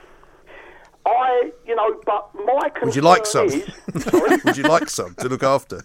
I, 1.07 1.51
you 1.67 1.75
know, 1.75 1.99
but 2.05 2.31
my 2.35 2.69
concern 2.69 2.87
Would 2.89 2.97
you 2.97 3.03
like 3.03 3.27
some? 3.27 3.47
is, 3.47 3.65
Would 4.45 4.57
you 4.59 4.65
like 4.65 4.89
some 4.91 5.15
to 5.17 5.29
look 5.29 5.43
after? 5.43 5.81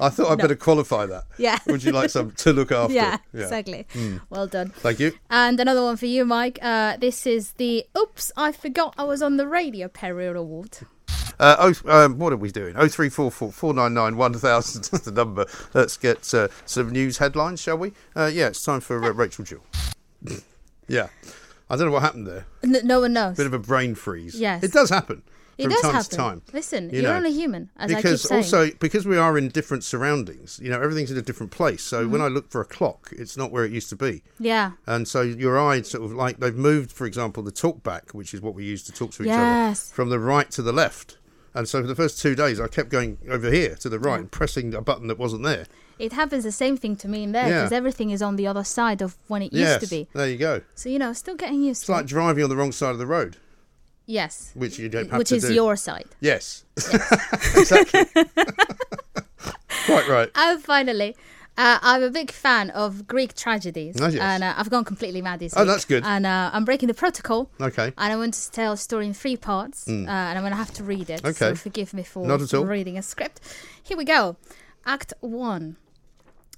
I 0.00 0.10
thought 0.10 0.28
I'd 0.30 0.38
No. 0.38 0.42
better 0.42 0.54
qualify 0.54 1.06
that. 1.06 1.24
Yeah. 1.38 1.58
Would 1.66 1.82
you 1.82 1.90
like 1.90 2.10
some 2.10 2.30
to 2.30 2.52
look 2.52 2.70
after? 2.70 2.94
yeah, 2.94 3.18
exactly. 3.34 3.84
Mm. 3.94 4.20
Well 4.30 4.46
done. 4.46 4.70
Thank 4.76 5.00
you. 5.00 5.12
And 5.28 5.58
another 5.58 5.82
one 5.82 5.96
for 5.96 6.06
you, 6.06 6.24
Mike. 6.24 6.58
Uh, 6.62 6.96
this 6.98 7.26
is 7.26 7.52
the 7.54 7.84
Oops, 7.98 8.30
I 8.36 8.52
Forgot 8.52 8.94
I 8.96 9.02
Was 9.04 9.22
on 9.22 9.38
the 9.38 9.48
Radio 9.48 9.88
Perrier 9.88 10.36
Award. 10.36 10.78
Uh, 11.40 11.72
oh, 11.86 11.90
um, 12.04 12.18
what 12.18 12.32
are 12.32 12.36
we 12.36 12.50
doing? 12.50 12.74
Oh 12.76 12.88
three 12.88 13.08
four 13.08 13.30
four 13.30 13.52
four 13.52 13.72
nine 13.72 13.94
nine 13.94 14.16
one 14.16 14.34
thousand 14.34 14.82
is 14.92 15.02
the 15.02 15.12
number. 15.12 15.46
Let's 15.74 15.96
get 15.96 16.32
uh, 16.34 16.48
some 16.66 16.90
news 16.90 17.18
headlines, 17.18 17.60
shall 17.60 17.78
we? 17.78 17.92
Uh, 18.16 18.30
yeah, 18.32 18.48
it's 18.48 18.64
time 18.64 18.80
for 18.80 19.02
uh, 19.04 19.10
Rachel 19.12 19.44
Jewell. 19.44 19.64
yeah, 20.88 21.08
I 21.70 21.76
don't 21.76 21.86
know 21.86 21.92
what 21.92 22.02
happened 22.02 22.26
there. 22.26 22.46
N- 22.64 22.80
no 22.84 23.00
one 23.00 23.12
knows. 23.12 23.36
Bit 23.36 23.46
of 23.46 23.52
a 23.54 23.58
brain 23.58 23.94
freeze. 23.94 24.34
Yes. 24.34 24.62
it 24.64 24.72
does 24.72 24.90
happen. 24.90 25.22
It 25.58 25.70
does 25.70 25.80
time 25.80 25.92
happen. 25.94 26.10
to 26.10 26.16
time. 26.16 26.42
Listen, 26.52 26.88
You 26.90 27.00
you're 27.02 27.10
know, 27.10 27.16
only 27.16 27.32
human, 27.32 27.68
as 27.78 27.88
because 27.92 28.24
I 28.30 28.36
keep 28.38 28.44
saying. 28.46 28.64
also 28.70 28.76
because 28.78 29.06
we 29.06 29.16
are 29.16 29.36
in 29.36 29.48
different 29.48 29.82
surroundings, 29.82 30.60
you 30.62 30.70
know, 30.70 30.80
everything's 30.80 31.10
in 31.10 31.18
a 31.18 31.22
different 31.22 31.50
place. 31.50 31.82
So 31.82 32.06
when 32.06 32.20
Mhm. 32.20 32.24
I 32.24 32.28
look 32.28 32.48
for 32.48 32.60
a 32.60 32.64
clock, 32.64 33.08
it's 33.10 33.36
not 33.36 33.50
where 33.50 33.64
it 33.64 33.72
used 33.72 33.88
to 33.88 33.96
be. 33.96 34.22
Yeah. 34.38 34.72
And 34.86 35.08
so 35.08 35.22
your 35.22 35.58
eye 35.58 35.82
sort 35.82 36.04
of 36.04 36.12
like 36.12 36.38
they've 36.38 36.54
moved, 36.54 36.92
for 36.92 37.06
example, 37.06 37.42
the 37.42 37.50
talk 37.50 37.82
back, 37.82 38.12
which 38.12 38.34
is 38.34 38.40
what 38.40 38.54
we 38.54 38.64
use 38.64 38.84
to 38.84 38.92
talk 38.92 39.10
to 39.14 39.24
each 39.24 39.28
Yes. 39.30 39.88
other, 39.88 39.94
from 39.96 40.10
the 40.10 40.20
right 40.20 40.48
to 40.52 40.62
the 40.62 40.72
left. 40.72 41.17
And 41.58 41.68
so 41.68 41.80
for 41.80 41.88
the 41.88 41.96
first 41.96 42.20
two 42.20 42.36
days, 42.36 42.60
I 42.60 42.68
kept 42.68 42.88
going 42.88 43.18
over 43.28 43.50
here 43.50 43.74
to 43.80 43.88
the 43.88 43.98
right 43.98 44.12
Yeah. 44.14 44.18
and 44.20 44.30
pressing 44.30 44.72
a 44.74 44.80
button 44.80 45.08
that 45.08 45.18
wasn't 45.18 45.42
there. 45.42 45.66
It 45.98 46.12
happens 46.12 46.44
the 46.44 46.52
same 46.52 46.76
thing 46.76 46.94
to 46.98 47.08
me 47.08 47.24
in 47.24 47.32
there 47.32 47.48
Yeah. 47.48 47.54
because 47.62 47.72
everything 47.72 48.10
is 48.10 48.22
on 48.22 48.36
the 48.36 48.46
other 48.46 48.62
side 48.62 49.02
of 49.02 49.16
when 49.26 49.42
it 49.42 49.52
yes, 49.52 49.80
used 49.82 49.90
to 49.90 49.96
be. 49.96 50.08
there 50.14 50.28
you 50.28 50.38
go. 50.38 50.60
So, 50.76 50.88
you 50.88 51.00
know, 51.00 51.12
still 51.12 51.34
getting 51.34 51.60
used 51.60 51.80
It's 51.80 51.86
to 51.86 51.92
like 51.92 52.04
it. 52.04 52.08
driving 52.10 52.44
on 52.44 52.50
the 52.50 52.54
wrong 52.56 52.70
side 52.70 52.90
of 52.92 52.98
the 52.98 53.06
road, 53.08 53.38
Yes. 54.06 54.52
which 54.54 54.78
you 54.78 54.88
don't 54.88 55.10
have 55.10 55.10
to 55.10 55.14
do. 55.14 55.18
Which 55.18 55.28
to 55.30 55.34
is 55.36 55.44
do. 55.46 55.54
your 55.54 55.74
side. 55.74 56.06
Yes, 56.20 56.62
exactly. 56.76 58.04
Quite 59.86 60.08
right. 60.08 60.30
And 60.36 60.62
finally, 60.62 61.16
uh, 61.58 61.78
I'm 61.82 62.02
a 62.02 62.10
big 62.10 62.30
fan 62.30 62.70
of 62.70 63.06
Greek 63.06 63.34
tragedies. 63.34 63.96
Oh, 64.00 64.06
yes. 64.08 64.20
And 64.20 64.42
uh, 64.44 64.54
I've 64.56 64.70
gone 64.70 64.84
completely 64.84 65.20
mad 65.20 65.40
this 65.40 65.54
Oh, 65.56 65.60
week. 65.60 65.66
that's 65.68 65.84
good. 65.84 66.04
And 66.04 66.24
uh, 66.24 66.50
I'm 66.54 66.64
breaking 66.64 66.86
the 66.88 66.94
protocol. 66.94 67.50
Okay. 67.60 67.92
And 67.98 68.12
I 68.12 68.16
want 68.16 68.34
to 68.34 68.50
tell 68.50 68.72
a 68.72 68.76
story 68.76 69.06
in 69.06 69.12
three 69.14 69.36
parts. 69.36 69.84
Mm. 69.86 70.06
Uh, 70.06 70.10
and 70.10 70.38
I'm 70.38 70.42
going 70.42 70.52
to 70.52 70.56
have 70.56 70.72
to 70.74 70.84
read 70.84 71.10
it. 71.10 71.20
Okay. 71.24 71.32
So 71.34 71.54
forgive 71.54 71.92
me 71.92 72.04
for 72.04 72.26
Not 72.26 72.40
at 72.40 72.54
all. 72.54 72.64
reading 72.64 72.96
a 72.96 73.02
script. 73.02 73.40
Here 73.82 73.96
we 73.96 74.04
go. 74.04 74.36
Act 74.86 75.12
1. 75.20 75.76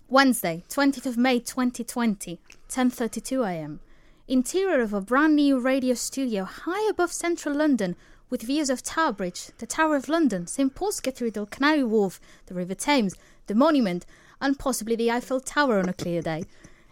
Wednesday, 0.08 0.64
20th 0.68 1.06
of 1.06 1.16
May 1.16 1.38
2020, 1.38 2.40
10:32 2.68 3.46
a.m. 3.48 3.80
Interior 4.26 4.80
of 4.80 4.92
a 4.92 5.00
brand 5.00 5.36
new 5.36 5.58
radio 5.60 5.94
studio 5.94 6.44
high 6.44 6.88
above 6.88 7.12
central 7.12 7.54
London 7.54 7.94
with 8.28 8.42
views 8.42 8.70
of 8.70 8.82
Tower 8.82 9.12
Bridge, 9.12 9.50
the 9.58 9.66
Tower 9.66 9.96
of 9.96 10.08
London, 10.08 10.46
St 10.46 10.74
Paul's 10.74 11.00
Cathedral, 11.00 11.46
Canary 11.46 11.84
Wharf, 11.84 12.20
the 12.46 12.54
River 12.54 12.74
Thames, 12.74 13.14
the 13.46 13.54
Monument, 13.54 14.04
and 14.40 14.58
possibly 14.58 14.96
the 14.96 15.10
Eiffel 15.10 15.40
Tower 15.40 15.78
on 15.78 15.88
a 15.88 15.92
clear 15.92 16.22
day. 16.22 16.44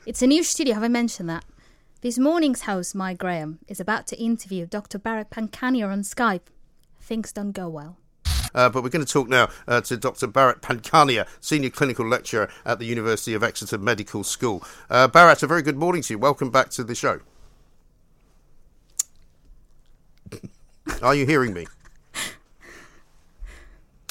It's 0.06 0.22
a 0.22 0.26
new 0.26 0.42
studio, 0.42 0.74
have 0.74 0.82
I 0.82 0.88
mentioned 0.88 1.28
that? 1.28 1.44
This 2.00 2.18
morning's 2.18 2.62
host, 2.62 2.94
Mike 2.94 3.18
Graham, 3.18 3.58
is 3.66 3.80
about 3.80 4.06
to 4.08 4.16
interview 4.22 4.66
Dr. 4.66 4.98
Bharat 4.98 5.30
Pankhania 5.30 5.90
on 5.90 6.02
Skype. 6.02 6.42
Things 7.00 7.32
don't 7.32 7.52
go 7.52 7.68
well. 7.68 7.96
Uh, 8.54 8.68
but 8.68 8.82
we're 8.82 8.88
going 8.88 9.04
to 9.04 9.12
talk 9.12 9.28
now 9.28 9.48
uh, 9.66 9.80
to 9.80 9.96
Dr. 9.96 10.28
Bharat 10.28 10.60
Pankhania, 10.60 11.26
Senior 11.40 11.70
Clinical 11.70 12.06
Lecturer 12.06 12.48
at 12.64 12.78
the 12.78 12.86
University 12.86 13.34
of 13.34 13.42
Exeter 13.42 13.78
Medical 13.78 14.24
School. 14.24 14.62
Uh, 14.88 15.08
Bharat, 15.08 15.42
a 15.42 15.46
very 15.46 15.62
good 15.62 15.76
morning 15.76 16.02
to 16.02 16.14
you. 16.14 16.18
Welcome 16.18 16.50
back 16.50 16.70
to 16.70 16.84
the 16.84 16.94
show. 16.94 17.20
Are 21.02 21.14
you 21.14 21.26
hearing 21.26 21.52
me? 21.52 21.66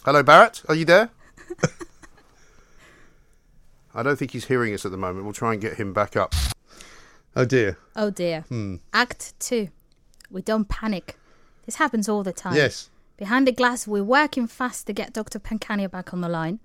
Hello, 0.05 0.23
Bharat. 0.23 0.63
Are 0.69 0.75
you 0.75 0.85
there? 0.85 1.09
I 3.97 4.03
don't 4.03 4.15
think 4.15 4.29
he's 4.29 4.45
hearing 4.45 4.75
us 4.75 4.85
at 4.85 4.91
the 4.91 4.97
moment. 4.97 5.25
We'll 5.25 5.33
try 5.33 5.53
and 5.53 5.61
get 5.61 5.77
him 5.77 5.91
back 5.91 6.15
up. 6.15 6.35
Oh 7.35 7.45
dear. 7.45 7.79
Oh 7.95 8.11
dear. 8.11 8.41
Hmm. 8.41 8.75
Act 8.93 9.33
2. 9.39 9.69
We 10.29 10.43
don't 10.43 10.69
panic. 10.69 11.17
This 11.65 11.77
happens 11.77 12.07
all 12.07 12.21
the 12.21 12.31
time. 12.31 12.55
Yes. 12.55 12.91
Behind 13.17 13.47
the 13.47 13.51
glass, 13.51 13.87
we're 13.87 14.03
working 14.03 14.45
fast 14.45 14.85
to 14.85 14.93
get 14.93 15.13
Dr. 15.13 15.39
Pankhania 15.39 15.89
back 15.89 16.13
on 16.13 16.21
the 16.21 16.29
line. 16.29 16.59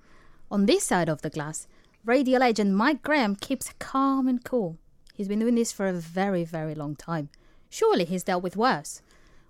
On 0.51 0.67
this 0.67 0.85
side 0.85 1.09
of 1.09 1.23
the 1.23 1.31
glass, 1.31 1.67
radio 2.05 2.39
legend 2.39 2.77
Mike 2.77 3.03
Graham 3.03 3.35
keeps 3.35 3.73
calm 3.79 4.29
and 4.29 4.45
cool. 4.45 4.77
He's 5.15 5.29
been 5.29 5.39
doing 5.39 5.55
this 5.55 5.73
for 5.73 5.87
a 5.87 5.95
very, 5.95 6.45
very 6.45 6.75
long 6.75 6.97
time. 6.97 7.31
Surely 7.71 8.05
he's 8.05 8.25
dealt 8.25 8.43
with 8.43 8.59
worse. 8.59 9.01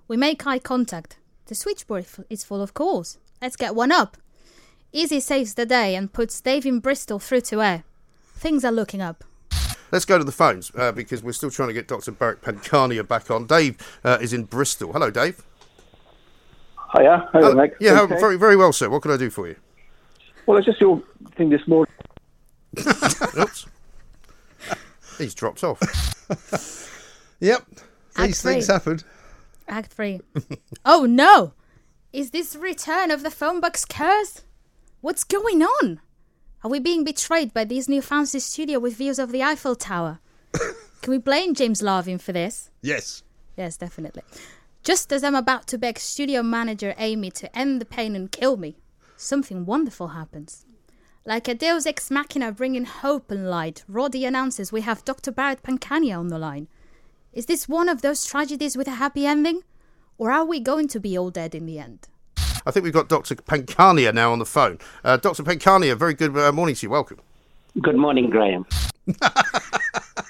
We 0.07 0.17
make 0.17 0.47
eye 0.47 0.61
contact. 0.61 1.19
The 1.47 1.57
switchboard 1.57 2.07
is 2.31 2.45
full 2.45 2.63
of 2.63 2.75
calls. 2.75 3.19
Let's 3.41 3.57
get 3.57 3.75
one 3.75 3.91
up. 3.91 4.17
Easy 4.93 5.21
saves 5.21 5.55
the 5.55 5.65
day 5.67 5.95
and 5.95 6.13
puts 6.13 6.41
Dave 6.41 6.67
in 6.67 6.79
Bristol 6.81 7.19
through 7.19 7.41
to 7.43 7.63
air. 7.63 7.85
Things 8.35 8.65
are 8.65 8.73
looking 8.73 9.01
up. 9.01 9.25
Let's 9.91 10.05
go 10.05 10.19
to 10.19 10.25
the 10.25 10.33
phones 10.33 10.71
uh, 10.75 10.93
because 10.93 11.23
we're 11.23 11.33
still 11.33 11.51
trying 11.51 11.69
to 11.69 11.75
get 11.75 11.87
Dr. 11.89 12.13
Bharat 12.13 12.37
Pankhania 12.41 13.07
back 13.07 13.31
on. 13.31 13.47
Dave 13.47 13.77
uh, 14.05 14.19
is 14.21 14.33
in 14.33 14.45
Bristol. 14.45 14.93
Hello, 14.93 15.11
Dave. 15.11 15.43
Hiya. 16.97 17.29
Hello, 17.33 17.49
Hello. 17.49 17.55
Meg. 17.55 17.75
Yeah, 17.81 18.01
Okay. 18.03 18.19
very, 18.19 18.37
very 18.37 18.57
well, 18.57 18.73
sir. 18.73 18.89
What 18.89 19.03
can 19.03 19.11
I 19.11 19.17
do 19.17 19.31
for 19.31 19.49
you? 19.49 19.57
Well, 20.47 20.57
it's 20.59 20.67
just 20.67 20.81
your 20.81 21.03
thing 21.37 21.51
this 21.51 21.67
morning. 21.67 21.93
Oops. 23.39 23.67
He's 25.19 25.35
dropped 25.35 25.63
off. 25.63 25.79
yep. 27.41 27.63
Act 28.17 28.27
These 28.27 28.43
things 28.43 28.67
three. 28.67 28.73
happen. 28.73 29.01
Act 29.69 29.93
3. 29.93 30.21
oh 30.85 31.05
no! 31.07 31.53
Is 32.13 32.31
this 32.31 32.57
return 32.57 33.11
of 33.11 33.23
the 33.23 33.31
phone 33.31 33.61
box 33.61 33.85
curse? 33.85 34.43
What's 35.03 35.25
going 35.25 35.63
on? 35.63 36.01
Are 36.63 36.71
we 36.71 36.79
being 36.79 37.03
betrayed 37.03 37.53
by 37.53 37.65
this 37.65 37.89
new 37.89 38.01
fancy 38.01 38.39
studio 38.39 38.79
with 38.79 38.95
views 38.95 39.19
of 39.19 39.33
the 39.33 39.43
Eiffel 39.43 39.75
Tower? 39.75 40.21
Can 41.03 41.11
we 41.11 41.19
blame 41.19 41.55
James 41.55 41.83
Larvin 41.83 42.21
for 42.21 42.31
this? 42.31 42.71
Yes. 42.83 43.25
Yes, 43.57 43.77
definitely. 43.77 44.23
Just 44.85 45.13
as 45.13 45.25
I'm 45.25 45.35
about 45.35 45.67
to 45.67 45.77
beg 45.77 45.99
studio 45.99 46.45
manager 46.45 46.95
Amy 46.99 47.33
to 47.33 47.59
end 47.59 47.81
the 47.81 47.85
pain 47.85 48.15
and 48.15 48.31
kill 48.31 48.57
me, 48.57 48.77
something 49.17 49.67
wonderful 49.67 50.09
happens. 50.09 50.67
Like 51.27 51.49
a 51.49 51.55
Deus 51.55 51.85
Ex 51.85 52.09
Machina 52.09 52.53
bringing 52.53 52.85
hope 52.85 53.33
and 53.33 53.51
light, 53.51 53.83
Roddy 53.89 54.25
announces 54.25 54.71
we 54.71 54.83
have 54.83 55.05
Dr. 55.05 55.33
Bharat 55.33 55.63
Pankhania 55.63 56.17
on 56.17 56.29
the 56.29 56.39
line. 56.39 56.69
Is 57.33 57.47
this 57.47 57.69
one 57.69 57.89
of 57.89 58.03
those 58.03 58.25
tragedies 58.25 58.77
with 58.77 58.87
a 58.87 59.03
happy 59.03 59.27
ending? 59.27 59.63
Or 60.17 60.31
are 60.31 60.45
we 60.45 60.61
going 60.61 60.87
to 60.87 61.01
be 61.01 61.19
all 61.19 61.31
dead 61.31 61.57
in 61.57 61.67
the 61.67 61.81
end? 61.81 62.07
I 62.67 62.71
think 62.71 62.85
we've 62.85 62.93
got 62.93 63.09
Dr. 63.09 63.35
Pankhania 63.37 64.13
now 64.15 64.33
on 64.33 64.39
the 64.39 64.47
phone. 64.47 64.79
Uh, 65.05 65.17
Dr. 65.17 65.43
Pankhania, 65.43 65.97
very 65.97 66.15
good 66.15 66.37
uh, 66.37 66.53
morning 66.53 66.75
to 66.77 66.87
you. 66.87 66.91
Welcome. 66.91 67.19
Good 67.81 67.97
morning, 67.97 68.29
Graham. 68.31 68.67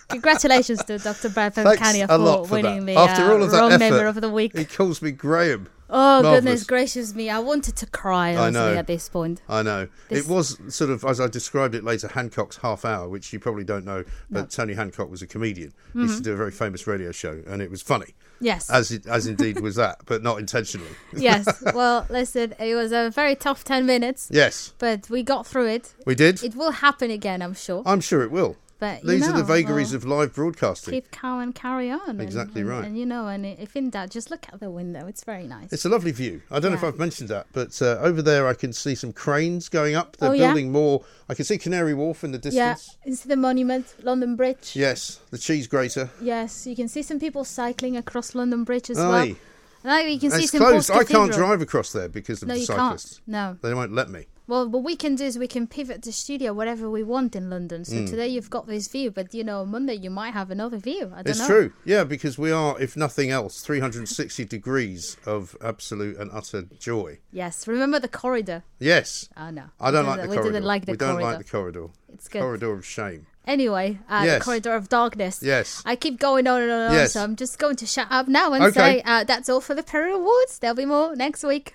Congratulations 0.09 0.83
to 0.85 0.99
Dr. 0.99 1.29
Bharat 1.31 1.55
Thanks 1.55 1.81
Pankhania 1.81 2.07
for 2.07 2.47
for 2.47 2.53
winning 2.53 2.87
that. 2.87 2.93
the 2.93 2.99
After 2.99 3.23
uh, 3.25 3.33
all 3.35 3.43
of 3.43 3.51
that 3.51 3.61
wrong 3.61 3.73
effort, 3.73 3.79
member 3.81 4.07
of 4.07 4.21
the 4.21 4.31
week. 4.31 4.57
he 4.57 4.65
calls 4.65 5.03
me 5.03 5.11
Graham. 5.11 5.69
Oh, 5.95 6.23
Marvellous. 6.23 6.35
goodness 6.41 6.65
gracious 6.65 7.15
me. 7.15 7.29
I 7.29 7.39
wanted 7.39 7.77
to 7.77 7.87
cry, 7.87 8.31
I 8.31 8.37
honestly, 8.37 8.79
at 8.79 8.87
this 8.87 9.09
point. 9.11 9.43
I 9.49 9.63
know. 9.63 9.89
This- 10.09 10.25
It 10.25 10.31
was 10.31 10.59
sort 10.69 10.89
of, 10.91 11.05
as 11.05 11.21
I 11.21 11.29
described 11.29 11.75
it 11.75 11.85
later, 11.85 12.09
Hancock's 12.09 12.57
Half 12.57 12.85
Hour, 12.87 13.09
which 13.09 13.33
you 13.33 13.39
probably 13.39 13.65
don't 13.65 13.85
know, 13.85 14.05
but 14.31 14.41
No. 14.41 14.47
Tony 14.47 14.73
Hancock 14.75 15.11
was 15.11 15.21
a 15.23 15.27
comedian. 15.27 15.73
He 15.93 16.01
used 16.01 16.17
to 16.17 16.21
Mhm. 16.23 16.25
do 16.25 16.33
a 16.33 16.37
very 16.37 16.51
famous 16.51 16.87
radio 16.87 17.13
show, 17.13 17.43
and 17.47 17.61
it 17.61 17.71
was 17.71 17.83
funny. 17.83 18.15
Yes. 18.41 18.69
As, 18.71 18.91
it, 18.91 19.07
as 19.07 19.27
indeed 19.27 19.61
was 19.69 19.77
that, 19.77 19.99
but 20.07 20.23
not 20.23 20.39
intentionally. 20.39 20.89
yes. 21.15 21.47
Well, 21.75 22.07
listen, 22.11 22.55
it 22.59 22.75
was 22.75 22.91
a 22.91 23.11
very 23.11 23.37
tough 23.37 23.63
10 23.63 23.87
minutes. 23.87 24.29
Yes. 24.33 24.73
But 24.79 25.09
we 25.11 25.23
got 25.23 25.47
through 25.47 25.67
it. 25.69 25.93
We 26.07 26.15
did? 26.15 26.43
It 26.43 26.57
will 26.57 26.73
happen 26.73 27.11
again, 27.11 27.41
I'm 27.43 27.55
sure. 27.55 27.83
I'm 27.87 28.01
sure 28.01 28.23
it 28.23 28.31
will. 28.31 28.57
But 28.83 29.05
These 29.05 29.29
are 29.29 29.33
the 29.37 29.45
vagaries 29.45 29.91
well, 29.91 29.97
of 29.99 30.05
live 30.07 30.35
broadcasting. 30.35 30.91
Keep 30.93 31.13
calm 31.13 31.39
and 31.39 31.55
carry 31.55 31.89
on. 31.89 32.21
Exactly 32.21 32.63
and- 32.63 32.71
right. 32.71 32.85
And 32.85 32.99
you 32.99 33.07
know, 33.07 33.29
and 33.29 33.47
if 33.47 33.77
in 33.77 33.91
doubt, 33.91 34.11
just 34.11 34.29
look 34.29 34.45
out 34.53 34.59
the 34.59 34.71
window. 34.73 35.07
It's 35.07 35.23
very 35.23 35.47
nice. 35.47 35.73
It's 35.73 35.85
a 35.85 35.89
lovely 35.89 36.11
view. 36.11 36.43
I 36.51 36.59
don't 36.59 36.73
know 36.73 36.79
if 36.79 36.83
I've 36.83 36.99
mentioned 36.99 37.29
that, 37.29 37.47
but 37.53 37.81
uh, 37.81 37.99
over 38.01 38.23
there 38.23 38.49
I 38.49 38.55
can 38.55 38.73
see 38.73 38.97
some 38.97 39.13
cranes 39.13 39.69
going 39.69 39.95
up. 39.95 40.17
They're 40.17 40.31
Oh, 40.31 40.33
yeah? 40.33 40.49
building 40.49 40.73
more. 40.73 41.05
I 41.29 41.35
can 41.35 41.45
see 41.45 41.59
Canary 41.59 41.95
Wharf 41.95 42.25
in 42.25 42.33
the 42.33 42.39
distance. 42.39 42.97
yeah, 43.05 43.09
it's 43.09 43.23
the 43.23 43.37
monument, 43.37 43.95
London 44.03 44.35
Bridge. 44.35 44.73
Yes, 44.75 45.21
the 45.31 45.39
cheese 45.39 45.69
grater. 45.69 46.11
Yes, 46.21 46.67
you 46.67 46.75
can 46.75 46.89
see 46.89 47.03
some 47.03 47.21
people 47.21 47.45
cycling 47.45 47.97
across 47.97 48.35
London 48.35 48.65
Bridge 48.65 48.91
as 48.91 48.99
Aye. 48.99 49.37
well. 49.85 49.95
And 50.01 50.13
you 50.13 50.19
can 50.19 50.33
see 50.33 50.43
it's 50.43 50.51
some 50.51 50.61
closed. 50.61 50.91
I 50.91 51.05
can't 51.05 51.33
drive 51.33 51.63
across 51.63 51.93
there 51.93 52.09
because 52.09 52.43
of 52.43 52.49
No, 52.49 52.55
the 52.55 52.61
you 52.61 52.67
cyclists. 52.67 53.19
can't. 53.19 53.29
No. 53.29 53.57
They 53.63 53.75
won't 53.75 53.93
let 53.93 54.11
me. 54.11 54.27
Well, 54.49 54.69
what 54.69 54.83
we 54.83 54.97
can 54.97 55.15
do 55.15 55.25
is 55.25 55.39
we 55.39 55.47
can 55.47 55.67
pivot 55.67 56.03
the 56.03 56.11
studio 56.13 56.53
whatever 56.53 56.91
we 56.91 57.03
want 57.03 57.37
in 57.37 57.49
London. 57.49 57.85
So 57.85 57.95
Mm. 57.97 58.11
today 58.11 58.27
you've 58.29 58.51
got 58.51 58.67
this 58.67 58.89
view, 58.89 59.11
but 59.11 59.33
you 59.33 59.45
know, 59.45 59.65
Monday 59.65 59.95
you 59.95 60.11
might 60.11 60.33
have 60.35 60.51
another 60.51 60.79
view. 60.79 61.13
I 61.15 61.23
don't 61.23 61.29
It's 61.29 61.39
know. 61.39 61.47
true. 61.47 61.73
Yeah, 61.85 62.03
because 62.05 62.39
we 62.39 62.51
are, 62.51 62.79
if 62.81 62.97
nothing 62.97 63.31
else, 63.31 63.61
360 63.61 64.45
degrees 64.45 65.17
of 65.25 65.57
absolute 65.63 66.17
and 66.19 66.31
utter 66.33 66.63
joy. 66.79 67.19
Yes, 67.31 67.69
remember 67.69 68.01
the 68.01 68.09
corridor. 68.09 68.65
Yes. 68.81 69.29
Oh, 69.37 69.51
no. 69.51 69.65
I 69.81 69.91
don't 69.93 70.07
like 70.07 70.17
the 70.17 70.23
didn't- 70.23 70.31
we 70.31 70.37
corridor. 70.37 70.53
didn't 70.53 70.67
like 70.67 70.87
the 70.87 70.93
we 70.93 70.99
don't 70.99 71.11
corridor. 71.13 71.31
like 71.31 71.39
the 71.39 71.51
corridor. 71.51 71.87
It's 72.13 72.29
good. 72.29 72.41
Corridor 72.43 72.73
of 72.73 72.85
shame. 72.85 73.27
Anyway, 73.47 73.99
uh, 74.09 74.23
Yes. 74.25 74.39
the 74.41 74.45
corridor 74.45 74.75
of 74.75 74.89
darkness. 74.89 75.41
Yes. 75.43 75.83
I 75.87 75.97
keep 75.97 76.19
going 76.21 76.47
on 76.47 76.63
and 76.63 76.71
on 76.71 76.81
and 76.91 76.97
on, 76.99 77.09
so 77.09 77.23
I'm 77.23 77.37
just 77.37 77.59
going 77.59 77.77
to 77.77 77.87
shut 77.87 78.07
up 78.11 78.29
now 78.29 78.53
and 78.53 78.63
Okay. 78.65 78.75
say 78.99 79.03
uh, 79.05 79.25
that's 79.25 79.49
all 79.49 79.61
for 79.61 79.75
the 79.75 79.83
Perrier 79.83 80.15
Awards. 80.15 80.59
There'll 80.59 80.77
be 80.77 80.85
more 80.85 81.15
next 81.17 81.43
week. 81.45 81.75